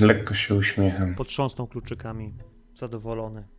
Lekko 0.00 0.34
się 0.34 0.54
uśmiecham. 0.54 1.14
Potrząsnął 1.14 1.66
kluczykami, 1.66 2.34
zadowolony. 2.74 3.55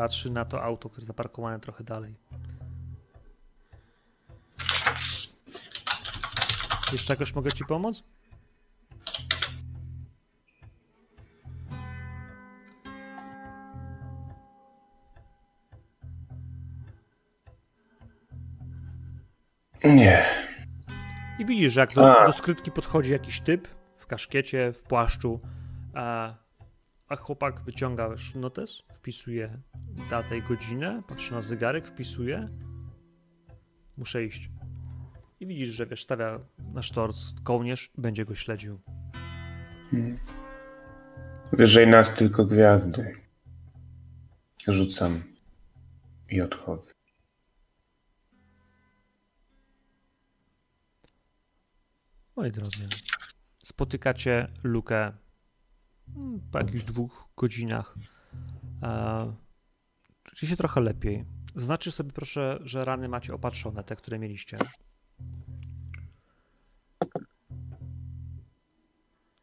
Patrzy 0.00 0.30
na 0.30 0.44
to 0.44 0.62
auto, 0.62 0.90
które 0.90 1.06
zaparkowane 1.06 1.60
trochę 1.60 1.84
dalej. 1.84 2.14
Jeszcze 6.92 7.12
jakoś 7.12 7.34
mogę 7.34 7.52
ci 7.52 7.64
pomóc? 7.64 8.02
Nie. 19.84 20.22
I 21.38 21.46
widzisz, 21.46 21.76
jak 21.76 21.94
do, 21.94 22.26
do 22.26 22.32
skrytki 22.32 22.70
podchodzi 22.70 23.12
jakiś 23.12 23.40
typ 23.40 23.68
w 23.96 24.06
kaszkiecie, 24.06 24.72
w 24.72 24.82
płaszczu. 24.82 25.40
A 25.94 26.34
a 27.10 27.16
chłopak 27.16 27.60
wyciąga 27.60 28.08
wiesz, 28.08 28.34
notes, 28.34 28.82
wpisuje 28.94 29.58
datę 30.10 30.38
i 30.38 30.42
godzinę, 30.42 31.02
patrzy 31.08 31.32
na 31.32 31.42
zegarek, 31.42 31.88
wpisuje. 31.88 32.48
Muszę 33.96 34.24
iść. 34.24 34.50
I 35.40 35.46
widzisz, 35.46 35.68
że 35.68 35.86
wiesz, 35.86 36.02
stawia 36.02 36.40
na 36.74 36.82
sztorc 36.82 37.34
kołnierz 37.44 37.90
i 37.98 38.00
będzie 38.00 38.24
go 38.24 38.34
śledził. 38.34 38.80
Wyżej 41.52 41.86
nas 41.86 42.14
tylko 42.14 42.44
gwiazdy. 42.44 43.14
Rzucam 44.68 45.22
i 46.28 46.40
odchodzę. 46.40 46.92
Moi 52.36 52.50
drodzy, 52.52 52.88
spotykacie 53.64 54.48
Lukę 54.62 55.12
po 56.52 56.58
jakichś 56.58 56.84
dwóch 56.84 57.28
godzinach. 57.36 57.94
E, 58.82 59.32
Czujecie 60.22 60.46
się 60.46 60.56
trochę 60.56 60.80
lepiej. 60.80 61.24
Znaczy 61.56 61.90
sobie 61.90 62.12
proszę, 62.12 62.58
że 62.62 62.84
rany 62.84 63.08
macie 63.08 63.34
opatrzone, 63.34 63.84
te, 63.84 63.96
które 63.96 64.18
mieliście. 64.18 64.58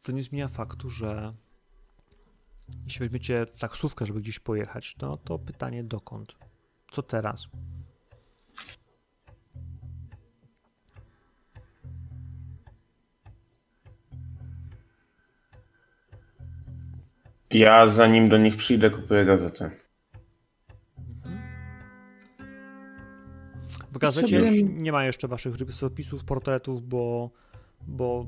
Co 0.00 0.12
nie 0.12 0.22
zmienia 0.22 0.48
faktu, 0.48 0.90
że 0.90 1.34
jeśli 2.84 3.00
weźmiecie 3.00 3.46
taksówkę, 3.60 4.06
żeby 4.06 4.20
gdzieś 4.20 4.38
pojechać, 4.38 4.96
no 5.02 5.16
to 5.16 5.38
pytanie 5.38 5.84
dokąd? 5.84 6.36
Co 6.90 7.02
teraz? 7.02 7.48
Ja 17.50 17.86
zanim 17.86 18.28
do 18.28 18.38
nich 18.38 18.56
przyjdę, 18.56 18.90
kupuję 18.90 19.24
gazetę. 19.24 19.70
W 23.92 23.98
gazecie 23.98 24.40
Potrzebujemy- 24.40 24.82
nie 24.82 24.92
ma 24.92 25.04
jeszcze 25.04 25.28
waszych 25.28 25.54
rysopisów, 25.56 26.24
portretów, 26.24 26.88
bo, 26.88 27.30
bo 27.86 28.26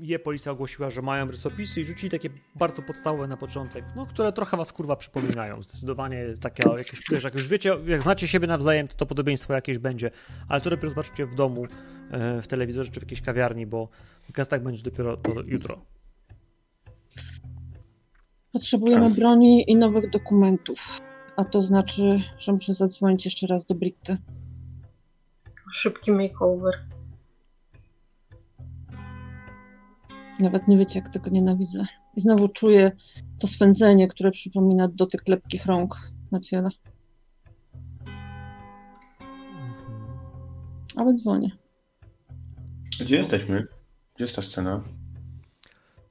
je 0.00 0.18
policja 0.18 0.52
ogłosiła, 0.52 0.90
że 0.90 1.02
mają 1.02 1.26
rysopisy 1.30 1.80
i 1.80 1.84
rzucili 1.84 2.10
takie 2.10 2.30
bardzo 2.54 2.82
podstawowe 2.82 3.26
na 3.26 3.36
początek, 3.36 3.84
no, 3.96 4.06
które 4.06 4.32
trochę 4.32 4.56
was 4.56 4.72
kurwa 4.72 4.96
przypominają. 4.96 5.62
Zdecydowanie 5.62 6.24
takie 6.40 6.70
jakieś, 6.78 7.00
wiesz, 7.10 7.24
jak 7.24 7.34
już 7.34 7.48
wiecie, 7.48 7.76
jak 7.86 8.02
znacie 8.02 8.28
siebie 8.28 8.46
nawzajem, 8.46 8.88
to 8.88 8.94
to 8.96 9.06
podobieństwo 9.06 9.54
jakieś 9.54 9.78
będzie, 9.78 10.10
ale 10.48 10.60
to 10.60 10.70
dopiero 10.70 10.88
zobaczycie 10.90 11.26
w 11.26 11.34
domu, 11.34 11.66
e, 12.10 12.42
w 12.42 12.46
telewizorze 12.46 12.90
czy 12.90 13.00
w 13.00 13.02
jakiejś 13.02 13.22
kawiarni, 13.22 13.66
bo 13.66 13.88
w 14.28 14.32
gazetach 14.32 14.62
będzie 14.62 14.82
dopiero 14.82 15.16
to 15.16 15.32
jutro. 15.46 15.80
Potrzebujemy 18.54 19.06
Tak. 19.08 19.18
broni 19.18 19.70
i 19.70 19.76
nowych 19.76 20.10
dokumentów. 20.10 21.00
A 21.36 21.44
to 21.44 21.62
znaczy, 21.62 22.22
że 22.38 22.52
muszę 22.52 22.74
zadzwonić 22.74 23.24
jeszcze 23.24 23.46
raz 23.46 23.66
do 23.66 23.74
Britty. 23.74 24.16
Szybki 25.74 26.12
makeover. 26.12 26.74
Nawet 30.40 30.68
nie 30.68 30.78
wiecie, 30.78 30.98
jak 30.98 31.08
tego 31.08 31.30
nienawidzę. 31.30 31.86
I 32.16 32.20
znowu 32.20 32.48
czuję 32.48 32.92
to 33.38 33.46
swędzenie, 33.46 34.08
które 34.08 34.30
przypomina 34.30 34.88
dotyk 34.88 35.28
lepkich 35.28 35.66
rąk 35.66 35.96
na 36.32 36.40
ciele. 36.40 36.68
Ale 40.96 41.14
dzwonię. 41.14 41.50
Gdzie 43.00 43.16
jesteśmy? 43.16 43.66
Gdzie 44.14 44.24
jest 44.24 44.36
ta 44.36 44.42
scena? 44.42 44.84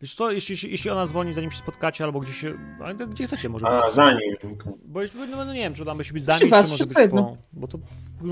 Wiesz 0.04 0.16
co, 0.16 0.32
jeśli, 0.32 0.72
jeśli 0.72 0.90
ona 0.90 1.08
dzwoni, 1.08 1.34
zanim 1.34 1.52
się 1.52 1.58
spotkacie, 1.58 2.04
albo 2.04 2.20
gdzieś 2.20 2.38
się, 2.38 2.58
gdzie 3.10 3.28
chcecie 3.28 3.50
może 3.50 3.68
A, 3.68 3.86
być. 3.86 3.96
za 3.96 4.12
nim. 4.12 4.36
Bo 4.86 5.02
jeszcze, 5.02 5.18
no, 5.28 5.46
no 5.46 5.54
nie 5.54 5.60
wiem, 5.60 5.74
czy 5.74 5.82
uda 5.82 6.04
się 6.04 6.14
być 6.14 6.24
za 6.24 6.36
Przy 6.36 6.44
nim, 6.44 6.52
was, 6.52 6.66
czy 6.66 6.72
może 6.72 6.86
być 6.86 6.98
jedno. 6.98 7.24
po... 7.24 7.38
Bo 7.54 7.68
to, 7.68 7.80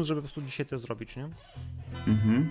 żeby 0.04 0.22
po 0.22 0.26
prostu 0.28 0.42
dzisiaj 0.42 0.66
to 0.66 0.80
zrobić, 0.80 1.16
nie? 1.16 1.30
Mhm. 2.08 2.50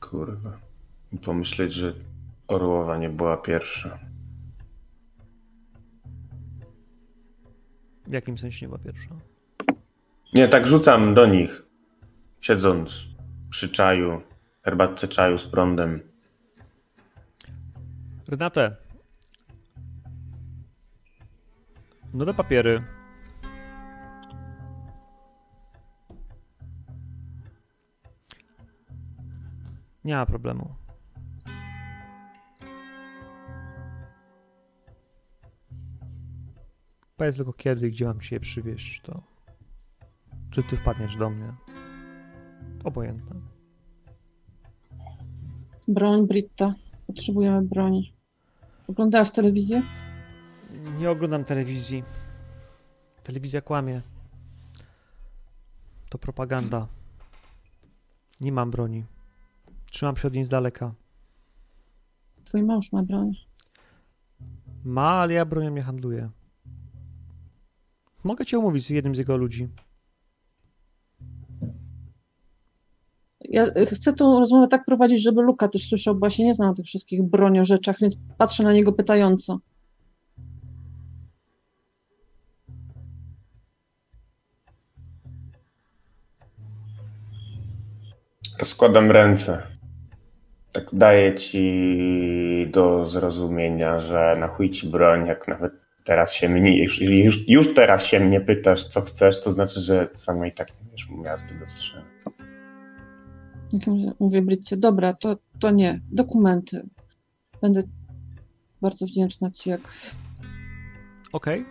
Kurwa. 0.00 0.58
Pomyśleć, 1.24 1.72
że 1.72 1.94
Orłowa 2.48 2.96
nie 2.98 3.10
była 3.10 3.36
pierwsza. 3.36 3.98
W 8.06 8.12
jakim 8.12 8.38
sensie 8.38 8.66
nie 8.66 8.68
była 8.68 8.80
pierwsza? 8.80 9.08
Nie, 10.34 10.48
tak 10.48 10.66
rzucam 10.66 11.14
do 11.14 11.26
nich. 11.26 11.62
Siedząc 12.40 13.04
przy 13.50 13.68
czaju, 13.68 14.22
herbatce 14.62 15.08
czaju 15.08 15.38
z 15.38 15.46
prądem. 15.46 16.00
Renate. 18.28 18.76
Nowe 22.14 22.34
papiery. 22.34 22.84
Nie 30.04 30.16
ma 30.16 30.26
problemu. 30.26 30.74
Powiedz 37.16 37.36
tylko 37.36 37.52
kiedy 37.52 37.88
i 37.88 37.90
gdzie 37.90 38.04
mam 38.04 38.20
cię 38.20 38.40
przywieźć, 38.40 39.00
to... 39.00 39.22
Czy 40.50 40.62
ty 40.62 40.76
wpadniesz 40.76 41.16
do 41.16 41.30
mnie? 41.30 41.54
Obojętne. 42.84 43.51
Broń, 45.92 46.26
Britta. 46.26 46.74
Potrzebujemy 47.06 47.62
broni. 47.62 48.12
Oglądałaś 48.88 49.30
telewizję? 49.30 49.82
Nie 50.98 51.10
oglądam 51.10 51.44
telewizji. 51.44 52.04
Telewizja 53.22 53.60
kłamie. 53.60 54.02
To 56.10 56.18
propaganda. 56.18 56.88
Nie 58.40 58.52
mam 58.52 58.70
broni. 58.70 59.04
Trzymam 59.86 60.16
się 60.16 60.28
od 60.28 60.34
niej 60.34 60.44
z 60.44 60.48
daleka. 60.48 60.94
Twój 62.44 62.62
mąż 62.62 62.92
ma 62.92 63.02
broń. 63.02 63.32
Ma, 64.84 65.10
ale 65.10 65.32
ja 65.32 65.44
bronią 65.44 65.70
nie 65.70 65.82
handluję. 65.82 66.30
Mogę 68.24 68.46
cię 68.46 68.58
umówić 68.58 68.86
z 68.86 68.90
jednym 68.90 69.14
z 69.14 69.18
jego 69.18 69.36
ludzi. 69.36 69.68
Ja 73.52 73.66
y, 73.66 73.86
chcę 73.86 74.12
tą 74.12 74.40
rozmowę 74.40 74.68
tak 74.68 74.84
prowadzić, 74.84 75.22
żeby 75.22 75.42
Luka 75.42 75.68
też 75.68 75.88
słyszał, 75.88 76.14
bo 76.14 76.26
ja 76.26 76.30
się 76.30 76.44
nie 76.44 76.54
znam 76.54 76.68
na 76.68 76.74
tych 76.74 76.86
wszystkich 76.86 77.22
broniorzeczach, 77.22 77.96
więc 78.00 78.14
patrzę 78.38 78.62
na 78.62 78.72
niego 78.72 78.92
pytająco. 78.92 79.58
Rozkładam 88.58 89.10
ręce. 89.10 89.62
Tak 90.72 90.84
daję 90.92 91.34
ci 91.34 92.68
do 92.70 93.06
zrozumienia, 93.06 94.00
że 94.00 94.36
na 94.40 94.48
chuj 94.48 94.70
ci 94.70 94.86
broń, 94.86 95.26
jak 95.26 95.48
nawet 95.48 95.72
teraz 96.04 96.32
się 96.32 96.48
mnie, 96.48 96.82
już, 96.82 97.00
już, 97.00 97.48
już 97.48 97.74
teraz 97.74 98.06
się 98.06 98.20
mnie 98.20 98.40
pytasz, 98.40 98.86
co 98.86 99.00
chcesz, 99.00 99.42
to 99.42 99.50
znaczy, 99.50 99.80
że 99.80 100.08
sama 100.12 100.46
i 100.46 100.52
tak 100.52 100.68
nie 100.68 100.86
będziesz 100.88 101.08
miała 101.10 101.38
z. 101.38 101.44
Mówię- 104.20 104.42
Britcie, 104.42 104.76
dobra, 104.76 105.14
to, 105.14 105.36
to 105.60 105.70
nie, 105.70 106.00
dokumenty. 106.10 106.88
Będę 107.60 107.82
bardzo 108.80 109.06
wdzięczna 109.06 109.50
Ci, 109.50 109.70
jak 109.70 109.80
Okej. 111.32 111.64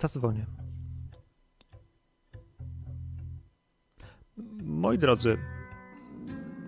Zadzwonię. 0.00 0.46
Moi 4.62 4.98
drodzy, 4.98 5.38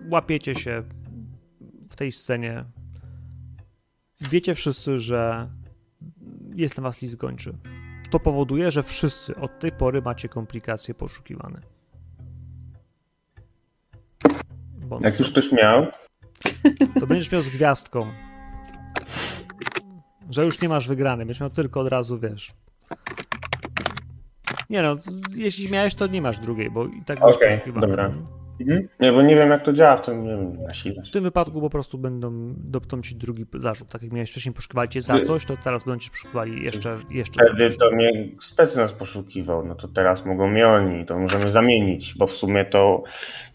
łapiecie 0.09 0.55
się 0.55 0.83
w 1.89 1.95
tej 1.95 2.11
scenie. 2.11 2.65
Wiecie 4.21 4.55
wszyscy, 4.55 4.99
że 4.99 5.49
jest 6.55 6.77
na 6.77 6.83
was 6.83 7.01
list 7.01 7.15
gończy. 7.15 7.57
To 8.09 8.19
powoduje, 8.19 8.71
że 8.71 8.83
wszyscy 8.83 9.35
od 9.35 9.59
tej 9.59 9.71
pory 9.71 10.01
macie 10.01 10.29
komplikacje 10.29 10.93
poszukiwane. 10.93 11.61
Bonus. 14.89 15.03
Jak 15.05 15.19
już 15.19 15.29
ktoś 15.31 15.51
miał, 15.51 15.85
To 16.99 17.07
będziesz 17.07 17.31
miał 17.31 17.41
z 17.41 17.49
gwiazdką. 17.49 18.07
Że 20.29 20.45
już 20.45 20.61
nie 20.61 20.69
masz 20.69 20.87
wygrany, 20.87 21.25
będziesz 21.25 21.41
miał 21.41 21.49
tylko 21.49 21.79
od 21.79 21.87
razu, 21.87 22.19
wiesz. 22.19 22.51
Nie 24.69 24.81
no, 24.81 24.95
jeśli 25.35 25.71
miałeś, 25.71 25.95
to 25.95 26.07
nie 26.07 26.21
masz 26.21 26.39
drugiej, 26.39 26.69
bo 26.71 26.85
i 26.85 27.01
tak 27.05 27.19
będziesz 27.19 27.35
Okej, 27.35 27.49
poszukiwany. 27.59 27.87
dobra. 27.87 28.11
Mhm. 28.59 28.87
Nie, 28.99 29.11
bo 29.11 29.21
nie 29.21 29.35
wiem 29.35 29.49
jak 29.49 29.63
to 29.63 29.73
działa 29.73 29.97
w 29.97 30.01
tym, 30.01 30.23
nie 30.23 30.29
wiem, 30.29 30.57
na 30.57 30.73
siłę. 30.73 31.01
W 31.05 31.11
tym 31.11 31.23
wypadku 31.23 31.61
po 31.61 31.69
prostu 31.69 31.97
będą 31.97 32.53
doptą 32.57 33.01
ci 33.01 33.15
drugi 33.15 33.45
zarzut. 33.59 33.89
Tak 33.89 34.03
jak 34.03 34.11
miałeś 34.11 34.31
wcześniej 34.31 34.53
poszukiwali 34.55 34.89
cię 34.89 35.01
za 35.01 35.21
coś, 35.21 35.45
to 35.45 35.57
teraz 35.63 35.83
będą 35.83 35.99
cię 35.99 36.09
poszukiwali 36.09 36.63
jeszcze, 36.63 36.97
jeszcze 37.09 37.45
Wtedy 37.45 37.69
to 37.77 37.91
mnie 37.91 38.11
specnaz 38.41 38.93
poszukiwał, 38.93 39.65
no 39.65 39.75
to 39.75 39.87
teraz 39.87 40.25
mogą 40.25 40.47
mnie 40.47 40.67
oni, 40.67 41.05
to 41.05 41.19
możemy 41.19 41.49
zamienić, 41.49 42.15
bo 42.17 42.27
w 42.27 42.31
sumie 42.31 42.65
to, 42.65 43.03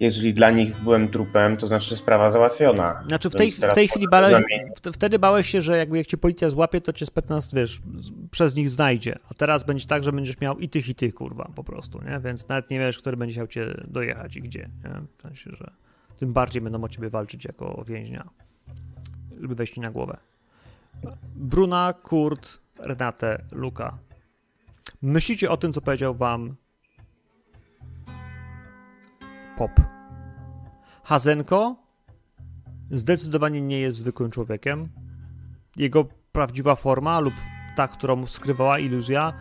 jeżeli 0.01 0.35
dla 0.35 0.51
nich 0.51 0.77
byłem 0.77 1.09
trupem, 1.09 1.57
to 1.57 1.67
znaczy 1.67 1.97
sprawa 1.97 2.31
załatwiona. 2.31 3.03
Znaczy 3.09 3.31
w 3.31 3.33
Więc 3.35 3.61
tej, 3.61 3.71
w 3.71 3.75
tej 3.75 3.89
chwili 3.89 4.07
bałeś, 4.11 4.45
wtedy 4.93 5.19
bałeś 5.19 5.47
się, 5.51 5.63
że 5.63 5.79
jakby 5.79 5.99
jak 5.99 6.07
cię 6.07 6.17
policja 6.17 6.51
złapie, 6.51 6.81
to 6.81 6.93
cię 6.93 7.07
specnaz, 7.07 7.55
wiesz, 7.55 7.81
z- 7.99 8.11
przez 8.31 8.55
nich 8.57 8.71
znajdzie. 8.71 9.19
A 9.31 9.35
teraz 9.35 9.65
będzie 9.65 9.87
tak, 9.87 10.05
że 10.05 10.13
będziesz 10.13 10.41
miał 10.41 10.59
i 10.59 10.69
tych, 10.69 10.89
i 10.89 10.95
tych, 10.95 11.15
kurwa, 11.15 11.51
po 11.55 11.65
prostu, 11.65 12.01
nie? 12.03 12.21
Więc 12.21 12.49
nawet 12.49 12.71
nie 12.71 12.79
wiesz, 12.79 12.99
który 12.99 13.17
będzie 13.17 13.35
chciał 13.35 13.47
cię 13.47 13.67
dojechać 13.89 14.37
i 14.37 14.43
gdzie, 14.43 14.69
nie? 14.85 14.94
W 15.19 15.23
sensie, 15.23 15.51
że 15.57 15.71
tym 16.17 16.33
bardziej 16.33 16.63
będą 16.63 16.85
o 16.85 16.89
ciebie 16.89 17.11
walczyć 17.11 17.45
jako 17.45 17.85
więźnia, 17.87 18.31
żeby 19.41 19.55
wejść 19.55 19.77
na 19.77 19.91
głowę. 19.91 20.17
Bruna, 21.37 21.95
Kurt, 22.03 22.59
Renate, 22.79 23.45
Luka. 23.53 23.99
Myślicie 25.03 25.51
o 25.51 25.57
tym, 25.57 25.73
co 25.73 25.81
powiedział 25.81 26.15
wam 26.15 26.57
Pop. 29.57 29.71
Hazenko 31.05 31.77
zdecydowanie 32.91 33.63
nie 33.63 33.81
jest 33.81 33.99
zwykłym 33.99 34.31
człowiekiem. 34.31 34.89
Jego 35.77 36.05
prawdziwa 36.33 36.75
forma 36.75 37.21
lub 37.21 37.35
ta, 37.77 37.89
którą 37.89 38.27
skrywała 38.27 38.79
iluzja, 38.79 39.33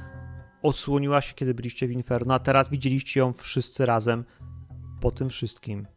odsłoniła 0.61 1.21
się, 1.21 1.33
kiedy 1.33 1.53
byliście 1.53 1.87
w 1.87 1.91
Inferno, 1.91 2.33
a 2.33 2.39
teraz 2.39 2.69
widzieliście 2.69 3.19
ją 3.19 3.33
wszyscy 3.33 3.85
razem 3.85 4.23
po 5.03 5.11
tym 5.11 5.29
wszystkim. 5.29 5.87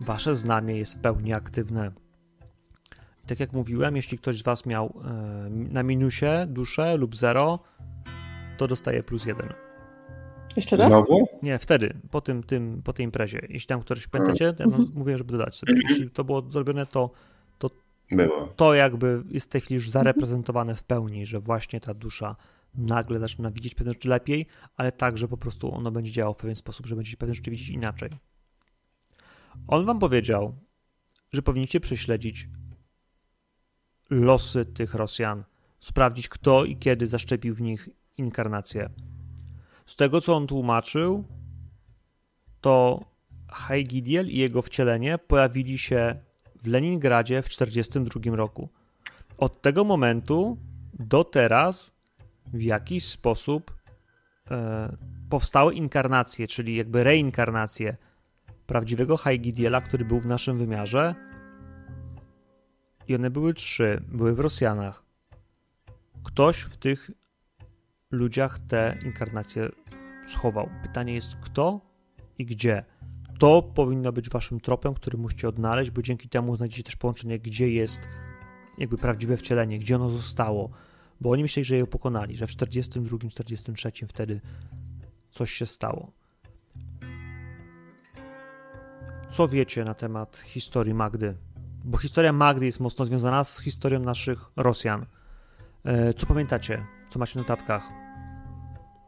Wasze 0.00 0.36
znamie 0.36 0.76
jest 0.76 0.94
w 0.94 1.00
pełni 1.00 1.32
aktywne. 1.32 1.92
I 3.24 3.26
Tak 3.26 3.40
jak 3.40 3.52
mówiłem, 3.52 3.96
jeśli 3.96 4.18
ktoś 4.18 4.38
z 4.38 4.42
Was 4.42 4.66
miał 4.66 4.86
e, 4.86 5.50
na 5.50 5.82
minusie 5.82 6.46
duszę 6.48 6.96
lub 6.96 7.16
zero, 7.16 7.58
to 8.56 8.66
dostaje 8.68 9.02
plus 9.02 9.24
jeden. 9.24 9.52
Jeszcze 10.56 10.76
raz? 10.76 10.88
Znowu? 10.88 11.28
Nie, 11.42 11.58
wtedy, 11.58 11.94
po, 12.10 12.20
tym, 12.20 12.42
tym, 12.42 12.82
po 12.84 12.92
tej 12.92 13.04
imprezie. 13.04 13.46
Jeśli 13.48 13.66
tam 13.68 13.80
ktoś 13.80 14.08
pamiętacie, 14.08 14.52
to 14.52 14.62
ja 14.62 14.68
wam 14.68 14.92
mówiłem, 14.94 15.18
żeby 15.18 15.32
dodać 15.32 15.56
sobie. 15.56 15.74
Jeśli 15.88 16.10
to 16.10 16.24
było 16.24 16.42
zrobione, 16.50 16.86
to 16.86 17.10
Było. 18.12 18.48
to 18.56 18.74
jakby 18.74 19.22
jest 19.30 19.46
w 19.46 19.48
tej 19.48 19.60
chwili 19.60 19.74
już 19.74 19.90
zareprezentowane 19.90 20.74
w 20.74 20.82
pełni, 20.82 21.26
że 21.26 21.40
właśnie 21.40 21.80
ta 21.80 21.94
dusza 21.94 22.36
nagle 22.74 23.20
zaczyna 23.20 23.50
widzieć 23.50 23.74
pewne 23.74 23.92
rzeczy 23.92 24.08
lepiej, 24.08 24.46
ale 24.76 24.92
także 24.92 25.28
po 25.28 25.36
prostu 25.36 25.74
ono 25.74 25.90
będzie 25.90 26.12
działało 26.12 26.34
w 26.34 26.36
pewien 26.36 26.56
sposób, 26.56 26.86
że 26.86 26.96
będziecie 26.96 27.16
pewne 27.16 27.34
rzeczy 27.34 27.50
widzieć 27.50 27.68
inaczej. 27.68 28.10
On 29.68 29.86
wam 29.86 29.98
powiedział, 29.98 30.56
że 31.32 31.42
powinniście 31.42 31.80
prześledzić 31.80 32.48
losy 34.10 34.64
tych 34.64 34.94
Rosjan, 34.94 35.44
sprawdzić 35.80 36.28
kto 36.28 36.64
i 36.64 36.76
kiedy 36.76 37.06
zaszczepił 37.06 37.54
w 37.54 37.60
nich 37.60 37.88
inkarnację. 38.18 38.90
Z 39.86 39.96
tego, 39.96 40.20
co 40.20 40.36
on 40.36 40.46
tłumaczył, 40.46 41.24
to 42.60 43.04
Heigidiel 43.52 44.28
i 44.28 44.36
jego 44.36 44.62
wcielenie 44.62 45.18
pojawili 45.18 45.78
się 45.78 46.14
w 46.62 46.66
Leningradzie 46.66 47.42
w 47.42 47.48
1942 47.48 48.36
roku. 48.36 48.68
Od 49.38 49.62
tego 49.62 49.84
momentu 49.84 50.58
do 50.98 51.24
teraz 51.24 51.92
w 52.52 52.62
jakiś 52.62 53.04
sposób 53.04 53.74
e, 54.50 54.96
powstały 55.30 55.74
inkarnacje, 55.74 56.46
czyli 56.48 56.76
jakby 56.76 57.04
reinkarnacje 57.04 57.96
prawdziwego 58.66 59.16
Heigidiela, 59.16 59.80
który 59.80 60.04
był 60.04 60.20
w 60.20 60.26
naszym 60.26 60.58
wymiarze. 60.58 61.14
I 63.08 63.14
one 63.14 63.30
były 63.30 63.54
trzy. 63.54 64.02
Były 64.08 64.34
w 64.34 64.40
Rosjanach. 64.40 65.04
Ktoś 66.24 66.60
w 66.60 66.76
tych 66.76 67.10
ludziach 68.10 68.58
te 68.58 68.98
inkarnacje 69.04 69.68
schował. 70.26 70.68
Pytanie 70.82 71.14
jest 71.14 71.36
kto 71.36 71.80
i 72.38 72.46
gdzie. 72.46 72.84
To 73.38 73.62
powinno 73.62 74.12
być 74.12 74.28
waszym 74.28 74.60
tropem, 74.60 74.94
który 74.94 75.18
musicie 75.18 75.48
odnaleźć, 75.48 75.90
bo 75.90 76.02
dzięki 76.02 76.28
temu 76.28 76.56
znajdziecie 76.56 76.82
też 76.82 76.96
połączenie, 76.96 77.38
gdzie 77.38 77.72
jest 77.72 78.00
jakby 78.78 78.98
prawdziwe 78.98 79.36
wcielenie, 79.36 79.78
gdzie 79.78 79.96
ono 79.96 80.10
zostało. 80.10 80.70
Bo 81.20 81.30
oni 81.30 81.42
myśleli, 81.42 81.64
że 81.64 81.76
je 81.76 81.86
pokonali, 81.86 82.36
że 82.36 82.46
w 82.46 82.50
42, 82.50 83.18
43 83.30 83.92
wtedy 84.06 84.40
coś 85.30 85.52
się 85.52 85.66
stało. 85.66 86.12
Co 89.32 89.48
wiecie 89.48 89.84
na 89.84 89.94
temat 89.94 90.36
historii 90.36 90.94
Magdy? 90.94 91.34
Bo 91.84 91.98
historia 91.98 92.32
Magdy 92.32 92.66
jest 92.66 92.80
mocno 92.80 93.06
związana 93.06 93.44
z 93.44 93.60
historią 93.60 94.00
naszych 94.00 94.38
Rosjan. 94.56 95.06
E, 95.84 96.14
Co 96.14 96.26
pamiętacie? 96.26 96.86
Co 97.10 97.18
macie 97.18 97.32
w 97.32 97.36
notatkach? 97.36 97.88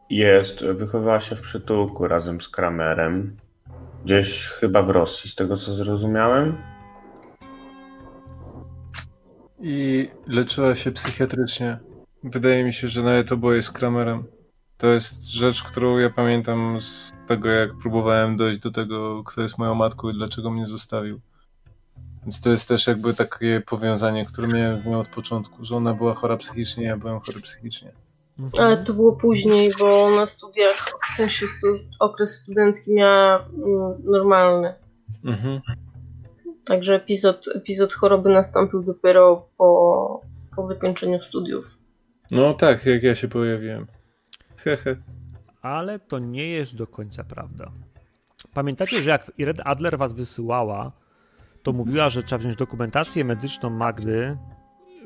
Jest, 0.09 0.65
wychowała 0.65 1.19
się 1.19 1.35
w 1.35 1.41
przytułku 1.41 2.07
razem 2.07 2.41
z 2.41 2.49
Kramerem. 2.49 3.37
Gdzieś 4.05 4.45
chyba 4.45 4.83
w 4.83 4.89
Rosji, 4.89 5.29
z 5.29 5.35
tego 5.35 5.57
co 5.57 5.73
zrozumiałem. 5.73 6.57
I 9.59 10.09
leczyła 10.27 10.75
się 10.75 10.91
psychiatrycznie. 10.91 11.79
Wydaje 12.23 12.63
mi 12.63 12.73
się, 12.73 12.87
że 12.87 13.03
nawet 13.03 13.31
oboje 13.31 13.61
z 13.61 13.71
Kramerem. 13.71 14.23
To 14.77 14.87
jest 14.87 15.31
rzecz, 15.31 15.63
którą 15.63 15.97
ja 15.97 16.09
pamiętam 16.09 16.81
z 16.81 17.13
tego, 17.27 17.49
jak 17.49 17.77
próbowałem 17.81 18.37
dojść 18.37 18.59
do 18.59 18.71
tego, 18.71 19.23
kto 19.23 19.41
jest 19.41 19.57
moją 19.57 19.75
matką 19.75 20.09
i 20.09 20.13
dlaczego 20.13 20.51
mnie 20.51 20.65
zostawił. 20.65 21.19
Więc 22.21 22.41
to 22.41 22.49
jest 22.49 22.67
też 22.67 22.87
jakby 22.87 23.13
takie 23.13 23.61
powiązanie, 23.65 24.25
które 24.25 24.47
miałem 24.47 24.81
z 24.81 24.85
nią 24.85 24.99
od 24.99 25.07
początku, 25.07 25.65
że 25.65 25.75
ona 25.75 25.93
była 25.93 26.13
chora 26.13 26.37
psychicznie, 26.37 26.83
ja 26.83 26.97
byłem 26.97 27.19
chory 27.19 27.41
psychicznie. 27.41 27.91
Ale 28.57 28.77
to 28.77 28.93
było 28.93 29.11
później, 29.11 29.71
bo 29.79 30.09
na 30.15 30.25
studiach, 30.25 30.89
w 31.11 31.15
sensie 31.15 31.47
stu, 31.47 31.67
okres 31.99 32.35
studencki 32.35 32.93
miała 32.93 33.45
mm, 33.45 33.93
normalny. 34.03 34.73
Mhm. 35.25 35.61
Także 36.65 36.95
epizod, 36.95 37.45
epizod 37.55 37.93
choroby 37.93 38.29
nastąpił 38.29 38.83
dopiero 38.83 39.47
po, 39.57 40.21
po 40.55 40.67
zakończeniu 40.67 41.21
studiów. 41.21 41.82
No 42.31 42.53
tak, 42.53 42.85
jak 42.85 43.03
ja 43.03 43.15
się 43.15 43.27
pojawiłem. 43.27 43.87
Hehe. 44.55 44.95
Ale 45.61 45.99
to 45.99 46.19
nie 46.19 46.47
jest 46.47 46.75
do 46.75 46.87
końca 46.87 47.23
prawda. 47.23 47.71
Pamiętacie, 48.53 49.01
że 49.01 49.09
jak 49.09 49.31
Ired 49.37 49.61
Adler 49.63 49.97
was 49.97 50.13
wysyłała, 50.13 50.91
to 51.63 51.73
mówiła, 51.73 52.09
że 52.09 52.23
trzeba 52.23 52.39
wziąć 52.39 52.55
dokumentację 52.55 53.25
medyczną 53.25 53.69
Magdy, 53.69 54.37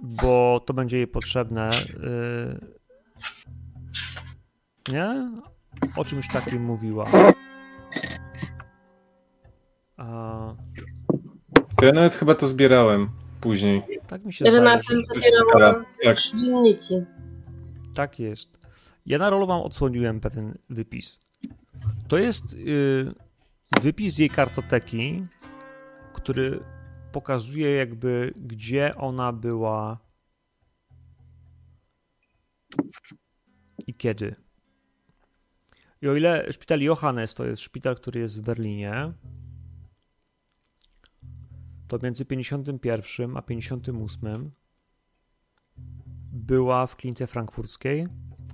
bo 0.03 0.63
to 0.65 0.73
będzie 0.73 0.97
jej 0.97 1.07
potrzebne. 1.07 1.71
Yy... 2.03 2.77
Nie? 4.93 5.31
O 5.95 6.05
czymś 6.05 6.27
takim 6.27 6.63
mówiła. 6.63 7.07
A, 9.97 10.55
ja 11.81 11.91
nawet 11.91 12.15
chyba 12.15 12.35
to 12.35 12.47
zbierałem 12.47 13.09
później. 13.41 13.96
Tak 14.07 14.25
mi 14.25 14.33
się 14.33 14.45
zdaje. 14.45 14.59
Renaty 14.59 14.95
Że... 14.95 15.03
zabierała 15.03 15.85
Tak. 16.03 16.17
dzienniki. 16.17 17.01
Tak 17.95 18.19
jest. 18.19 18.57
Ja 19.05 19.17
na 19.17 19.29
rolu 19.29 19.47
wam 19.47 19.61
odsłoniłem 19.61 20.19
pewien 20.19 20.57
wypis. 20.69 21.19
To 22.07 22.17
jest 22.17 22.53
y, 22.53 23.13
wypis 23.81 24.13
z 24.13 24.17
jej 24.17 24.29
kartoteki, 24.29 25.25
który 26.13 26.59
pokazuje 27.11 27.75
jakby 27.75 28.33
gdzie 28.35 28.95
ona 28.95 29.33
była 29.33 29.99
i 33.87 33.93
kiedy. 33.93 34.35
I 36.01 36.07
o 36.07 36.15
ile 36.15 36.53
szpital 36.53 36.81
Johannes 36.81 37.35
to 37.35 37.45
jest 37.45 37.61
szpital, 37.61 37.95
który 37.95 38.19
jest 38.19 38.39
w 38.39 38.43
Berlinie, 38.43 39.13
to 41.87 41.99
między 42.03 42.25
51 42.25 43.37
a 43.37 43.41
58 43.41 44.51
była 46.31 46.87
w 46.87 46.95
klinice 46.95 47.27
frankfurckiej, 47.27 48.07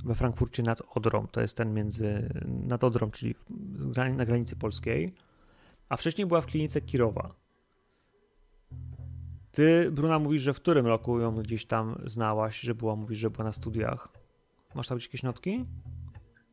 we 0.05 0.15
Frankfurcie 0.15 0.63
nad 0.63 0.81
Odrą. 0.95 1.27
To 1.27 1.41
jest 1.41 1.57
ten 1.57 1.73
między, 1.73 2.29
nad 2.45 2.83
Odrą, 2.83 3.11
czyli 3.11 3.35
na 4.15 4.25
granicy 4.25 4.55
polskiej. 4.55 5.13
A 5.89 5.97
wcześniej 5.97 6.27
była 6.27 6.41
w 6.41 6.45
klinice 6.45 6.81
Kirowa. 6.81 7.35
Ty, 9.51 9.91
Bruna, 9.91 10.19
mówisz, 10.19 10.41
że 10.41 10.53
w 10.53 10.61
którym 10.61 10.87
roku 10.87 11.19
ją 11.19 11.35
gdzieś 11.35 11.65
tam 11.65 12.01
znałaś, 12.05 12.59
że 12.59 12.75
była, 12.75 12.95
mówisz, 12.95 13.17
że 13.17 13.29
była 13.29 13.43
na 13.43 13.51
studiach. 13.51 14.09
Masz 14.75 14.87
tam 14.87 14.99
jakieś 14.99 15.23
notki? 15.23 15.65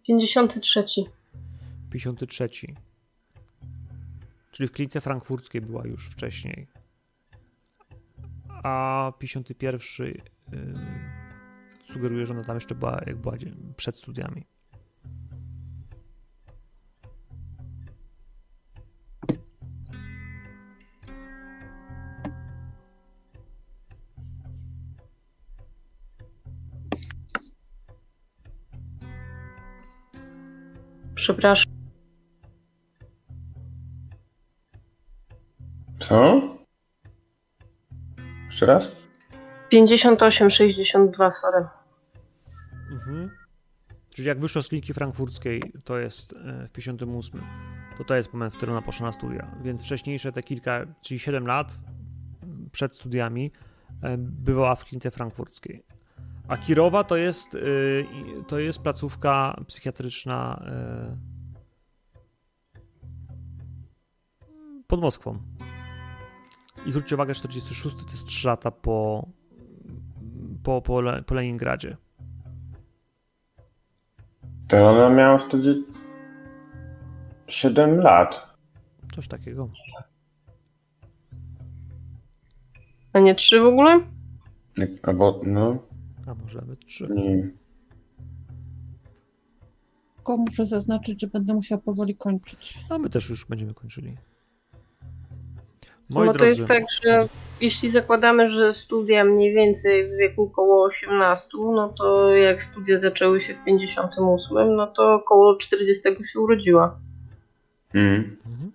53. 0.07 0.85
53 1.91 2.49
czyli 4.51 4.69
w 4.69 4.73
klinice 4.73 5.01
frankfurckiej 5.01 5.61
była 5.61 5.87
już 5.87 6.11
wcześniej. 6.11 6.67
A 8.63 9.13
51 9.19 9.81
yy, 10.07 10.73
sugeruje, 11.93 12.27
że 12.27 12.35
ona 12.35 12.45
tam 12.45 12.57
jeszcze 12.57 12.75
była, 12.75 13.01
jak 13.07 13.17
była 13.17 13.35
przed 13.77 13.97
studiami. 13.97 14.45
Przepraszam, 31.15 31.70
Co? 36.11 36.43
Jeszcze 38.45 38.67
raz? 38.67 38.89
58,62, 39.73 41.33
sorry. 41.33 41.67
Mhm. 42.93 43.31
Czyli 44.15 44.29
jak 44.29 44.41
wyszło 44.41 44.63
z 44.63 44.69
kliniki 44.69 44.95
frankfurckiej, 44.95 45.63
to 45.85 45.99
jest 45.99 46.33
e, 46.33 46.67
w 46.69 46.73
58, 46.73 47.41
to 47.99 48.05
to 48.05 48.15
jest 48.15 48.33
moment, 48.33 48.55
w 48.55 48.57
którym 48.57 48.75
ona 48.75 48.83
poszła 48.87 49.07
na 49.07 49.13
studia. 49.13 49.51
Więc 49.63 49.83
wcześniejsze 49.83 50.33
te 50.33 50.43
kilka, 50.43 50.87
czyli 51.01 51.21
7 51.21 51.47
lat 51.47 51.79
m, 52.43 52.69
przed 52.73 52.95
studiami 52.97 53.53
e, 54.03 54.17
bywała 54.19 54.75
w 54.75 54.85
klinice 54.85 55.11
frankfurckiej. 55.11 55.83
A 56.49 56.57
Kirowa 56.57 57.05
to 57.05 57.17
jest, 57.17 57.49
i- 58.13 58.45
to 58.49 58.59
jest 58.59 58.79
placówka 58.79 59.61
psychiatryczna 59.67 60.63
pod 64.87 65.01
Moskwą. 65.01 65.39
I 66.87 66.91
zwróćcie 66.91 67.15
uwagę, 67.15 67.35
46 67.35 67.97
to 67.97 68.11
jest 68.11 68.25
3 68.25 68.49
lata 68.49 68.71
po, 68.71 69.29
po, 70.63 70.83
po, 70.83 71.01
Le- 71.01 71.23
po 71.23 71.35
Leningradzie. 71.35 71.97
To 74.69 74.91
ona 74.91 75.11
miała 75.17 75.39
wtedy 75.39 75.83
7 77.49 77.97
lat. 78.01 78.47
Coś 79.15 79.29
takiego. 79.29 79.71
A 83.13 83.21
nie 83.21 83.35
trzy 83.35 83.61
w 83.61 83.65
ogóle? 83.65 84.01
Albo, 85.03 85.41
no, 85.47 85.79
A 86.27 86.35
może 86.35 86.61
nawet 86.61 86.87
trzy. 86.87 87.09
nie 87.15 87.37
wiem. 87.37 87.59
Tylko 90.17 90.37
muszę 90.37 90.67
zaznaczyć, 90.67 91.21
że 91.21 91.27
będę 91.27 91.55
musiała 91.55 91.81
powoli 91.81 92.17
kończyć. 92.17 92.79
A 92.91 92.99
my 92.99 93.11
też 93.11 93.31
już 93.31 93.47
będziemy 93.47 93.75
kończyli. 93.75 94.17
Moi 96.11 96.27
no 96.27 96.33
to 96.33 96.39
drodzy, 96.39 96.51
jest 96.51 96.69
tak, 96.69 96.85
że 97.03 97.29
jeśli 97.61 97.91
zakładamy, 97.91 98.51
że 98.51 98.75
studia 98.75 99.25
mniej 99.25 99.55
więcej 99.55 100.09
w 100.09 100.17
wieku 100.17 100.43
około 100.43 100.85
18, 100.85 101.49
no 101.55 101.89
to 101.89 102.35
jak 102.35 102.63
studia 102.63 102.99
zaczęły 102.99 103.41
się 103.41 103.55
w 103.55 103.65
58, 103.65 104.77
no 104.77 104.87
to 104.87 105.15
około 105.15 105.57
40 105.57 106.03
się 106.33 106.41
urodziła. 106.41 107.01
Mm. 107.95 108.37
Mhm. 108.47 108.73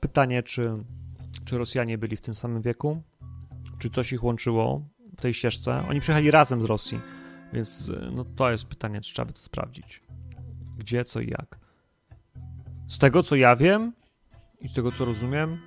Pytanie, 0.00 0.42
czy, 0.42 0.72
czy 1.44 1.58
Rosjanie 1.58 1.98
byli 1.98 2.16
w 2.16 2.20
tym 2.20 2.34
samym 2.34 2.62
wieku? 2.62 3.02
Czy 3.78 3.90
coś 3.90 4.12
ich 4.12 4.24
łączyło 4.24 4.82
w 5.16 5.20
tej 5.20 5.34
ścieżce? 5.34 5.82
Oni 5.90 6.00
przyjechali 6.00 6.30
razem 6.30 6.62
z 6.62 6.64
Rosji, 6.64 7.00
więc 7.52 7.88
y, 7.88 8.10
no, 8.12 8.24
to 8.36 8.50
jest 8.50 8.64
pytanie, 8.64 9.00
czy 9.00 9.14
trzeba 9.14 9.26
by 9.26 9.32
to 9.32 9.38
sprawdzić. 9.38 10.02
Gdzie, 10.78 11.04
co 11.04 11.20
i 11.20 11.30
jak. 11.30 11.58
Z 12.88 12.98
tego, 12.98 13.22
co 13.22 13.36
ja 13.36 13.56
wiem 13.56 13.92
i 14.60 14.68
z 14.68 14.72
tego, 14.72 14.92
co 14.92 15.04
rozumiem, 15.04 15.58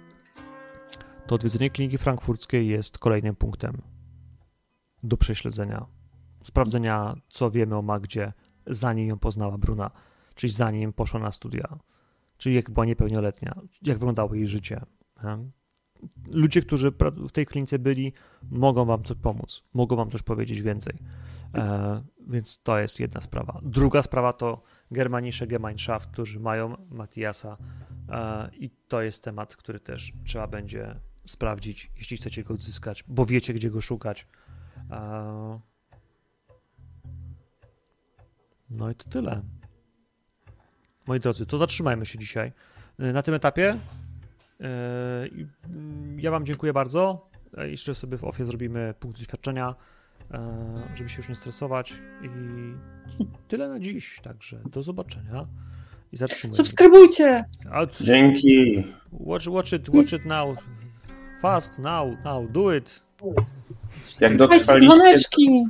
to 1.27 1.35
odwiedzenie 1.35 1.69
kliniki 1.69 1.97
frankfurckiej 1.97 2.67
jest 2.67 2.97
kolejnym 2.97 3.35
punktem 3.35 3.81
do 5.03 5.17
prześledzenia 5.17 5.85
sprawdzenia, 6.45 7.15
co 7.29 7.51
wiemy 7.51 7.75
o 7.75 7.81
Magdzie, 7.81 8.33
zanim 8.67 9.07
ją 9.07 9.19
poznała 9.19 9.57
Bruna, 9.57 9.91
czyli 10.35 10.53
zanim 10.53 10.93
poszła 10.93 11.19
na 11.19 11.31
studia, 11.31 11.79
czyli 12.37 12.55
jak 12.55 12.71
była 12.71 12.85
niepełnoletnia, 12.85 13.61
jak 13.81 13.97
wyglądało 13.97 14.35
jej 14.35 14.47
życie. 14.47 14.81
Ludzie, 16.33 16.61
którzy 16.61 16.93
w 17.29 17.31
tej 17.31 17.45
klinice 17.45 17.79
byli, 17.79 18.13
mogą 18.49 18.85
wam 18.85 19.03
coś 19.03 19.17
pomóc, 19.17 19.63
mogą 19.73 19.95
wam 19.95 20.11
coś 20.11 20.21
powiedzieć 20.21 20.61
więcej. 20.61 20.97
E, 21.53 22.03
więc 22.27 22.63
to 22.63 22.79
jest 22.79 22.99
jedna 22.99 23.21
sprawa. 23.21 23.59
Druga 23.63 24.01
sprawa 24.01 24.33
to 24.33 24.61
Germanische 24.91 25.47
Gemeinschaft, 25.47 26.11
którzy 26.11 26.39
mają 26.39 26.77
Matiasa 26.89 27.57
e, 28.09 28.49
i 28.53 28.69
to 28.87 29.01
jest 29.01 29.23
temat, 29.23 29.55
który 29.55 29.79
też 29.79 30.13
trzeba 30.25 30.47
będzie 30.47 30.95
sprawdzić, 31.25 31.91
jeśli 31.97 32.17
chcecie 32.17 32.43
go 32.43 32.53
odzyskać, 32.53 33.03
bo 33.07 33.25
wiecie, 33.25 33.53
gdzie 33.53 33.69
go 33.69 33.81
szukać. 33.81 34.27
E, 34.91 35.59
no 38.69 38.91
i 38.91 38.95
to 38.95 39.09
tyle. 39.09 39.41
Moi 41.07 41.19
drodzy, 41.19 41.45
to 41.45 41.57
zatrzymajmy 41.57 42.05
się 42.05 42.19
dzisiaj 42.19 42.51
y, 42.99 43.13
na 43.13 43.23
tym 43.23 43.33
etapie. 43.33 43.77
Mm, 44.59 46.19
Ja 46.19 46.31
Wam 46.31 46.45
dziękuję 46.45 46.73
bardzo. 46.73 47.29
E, 47.57 47.69
Jeszcze 47.69 47.95
sobie 47.95 48.17
w 48.17 48.23
ofie 48.23 48.45
zrobimy 48.45 48.93
punkt 48.99 49.19
doświadczenia, 49.19 49.69
e, 49.69 49.94
żeby 50.95 51.09
się 51.09 51.17
już 51.17 51.29
nie 51.29 51.35
stresować. 51.35 51.93
I 52.21 52.27
tyle 53.47 53.69
na 53.69 53.79
dziś. 53.79 54.19
Także 54.23 54.59
do 54.71 54.83
zobaczenia. 54.83 55.47
I 56.11 56.17
zatrzymujemy. 56.17 56.57
Subskrybujcie! 56.57 57.45
A, 57.71 57.85
Dzięki. 58.01 58.83
Watch, 59.11 59.47
watch 59.47 59.73
it, 59.73 59.89
watch 59.89 60.13
it 60.13 60.25
now. 60.25 60.57
Fast, 61.41 61.79
now, 61.79 62.07
now, 62.25 62.51
do 62.51 62.75
it. 62.75 63.03
Jak 64.19 64.37
dotrwaliście, 64.37 64.87
dzwoneczki! 64.89 65.65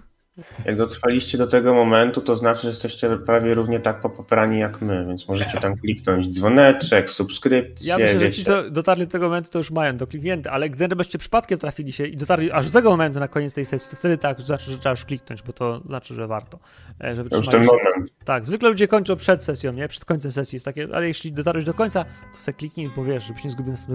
Jak 0.65 0.77
dotrwaliście 0.77 1.37
do 1.37 1.47
tego 1.47 1.73
momentu, 1.73 2.21
to 2.21 2.35
znaczy, 2.35 2.61
że 2.61 2.67
jesteście 2.67 3.17
prawie 3.17 3.53
równie 3.53 3.79
tak 3.79 4.01
popoprani 4.01 4.59
jak 4.59 4.81
my, 4.81 5.05
więc 5.07 5.27
możecie 5.27 5.59
tam 5.59 5.77
kliknąć 5.77 6.27
dzwoneczek, 6.33 7.09
subskrypcję, 7.09 7.87
Ja 7.87 7.97
myślę, 7.97 8.19
że 8.19 8.29
ci, 8.29 8.43
co 8.43 8.69
dotarli 8.71 9.05
do 9.05 9.11
tego 9.11 9.25
momentu, 9.25 9.49
to 9.51 9.57
już 9.57 9.71
mają 9.71 9.97
to 9.97 10.07
kliknięte, 10.07 10.51
ale 10.51 10.69
gdybyście 10.69 11.17
przypadkiem 11.17 11.59
trafili 11.59 11.93
się 11.93 12.05
i 12.05 12.17
dotarli 12.17 12.51
aż 12.51 12.65
do 12.65 12.71
tego 12.71 12.89
momentu 12.89 13.19
na 13.19 13.27
koniec 13.27 13.53
tej 13.53 13.65
sesji, 13.65 13.89
to 13.91 13.95
wtedy 13.95 14.17
tak, 14.17 14.41
znaczy, 14.41 14.71
że 14.71 14.77
trzeba 14.77 14.91
już 14.91 15.05
kliknąć, 15.05 15.43
bo 15.43 15.53
to 15.53 15.81
znaczy, 15.85 16.15
że 16.15 16.27
warto. 16.27 16.59
e, 17.03 17.15
Że 17.15 17.23
To 17.25 17.37
już 17.37 17.47
ten 17.47 17.63
moment. 17.65 18.11
Tak, 18.25 18.45
zwykle 18.45 18.69
ludzie 18.69 18.87
kończą 18.87 19.15
przed 19.15 19.43
sesją, 19.43 19.73
nie? 19.73 19.87
Przed 19.87 20.05
końcem 20.05 20.31
sesji 20.31 20.55
jest 20.55 20.65
takie, 20.65 20.87
ale 20.93 21.07
jeśli 21.07 21.31
dotarłeś 21.31 21.65
do 21.65 21.73
końca, 21.73 22.05
to 22.33 22.39
sobie 22.39 22.57
kliknij, 22.57 22.89
bo 22.95 23.03
wiesz, 23.03 23.23
żebyś 23.23 23.43
nie 23.43 23.49
zgubił 23.49 23.71
następnego 23.71 23.93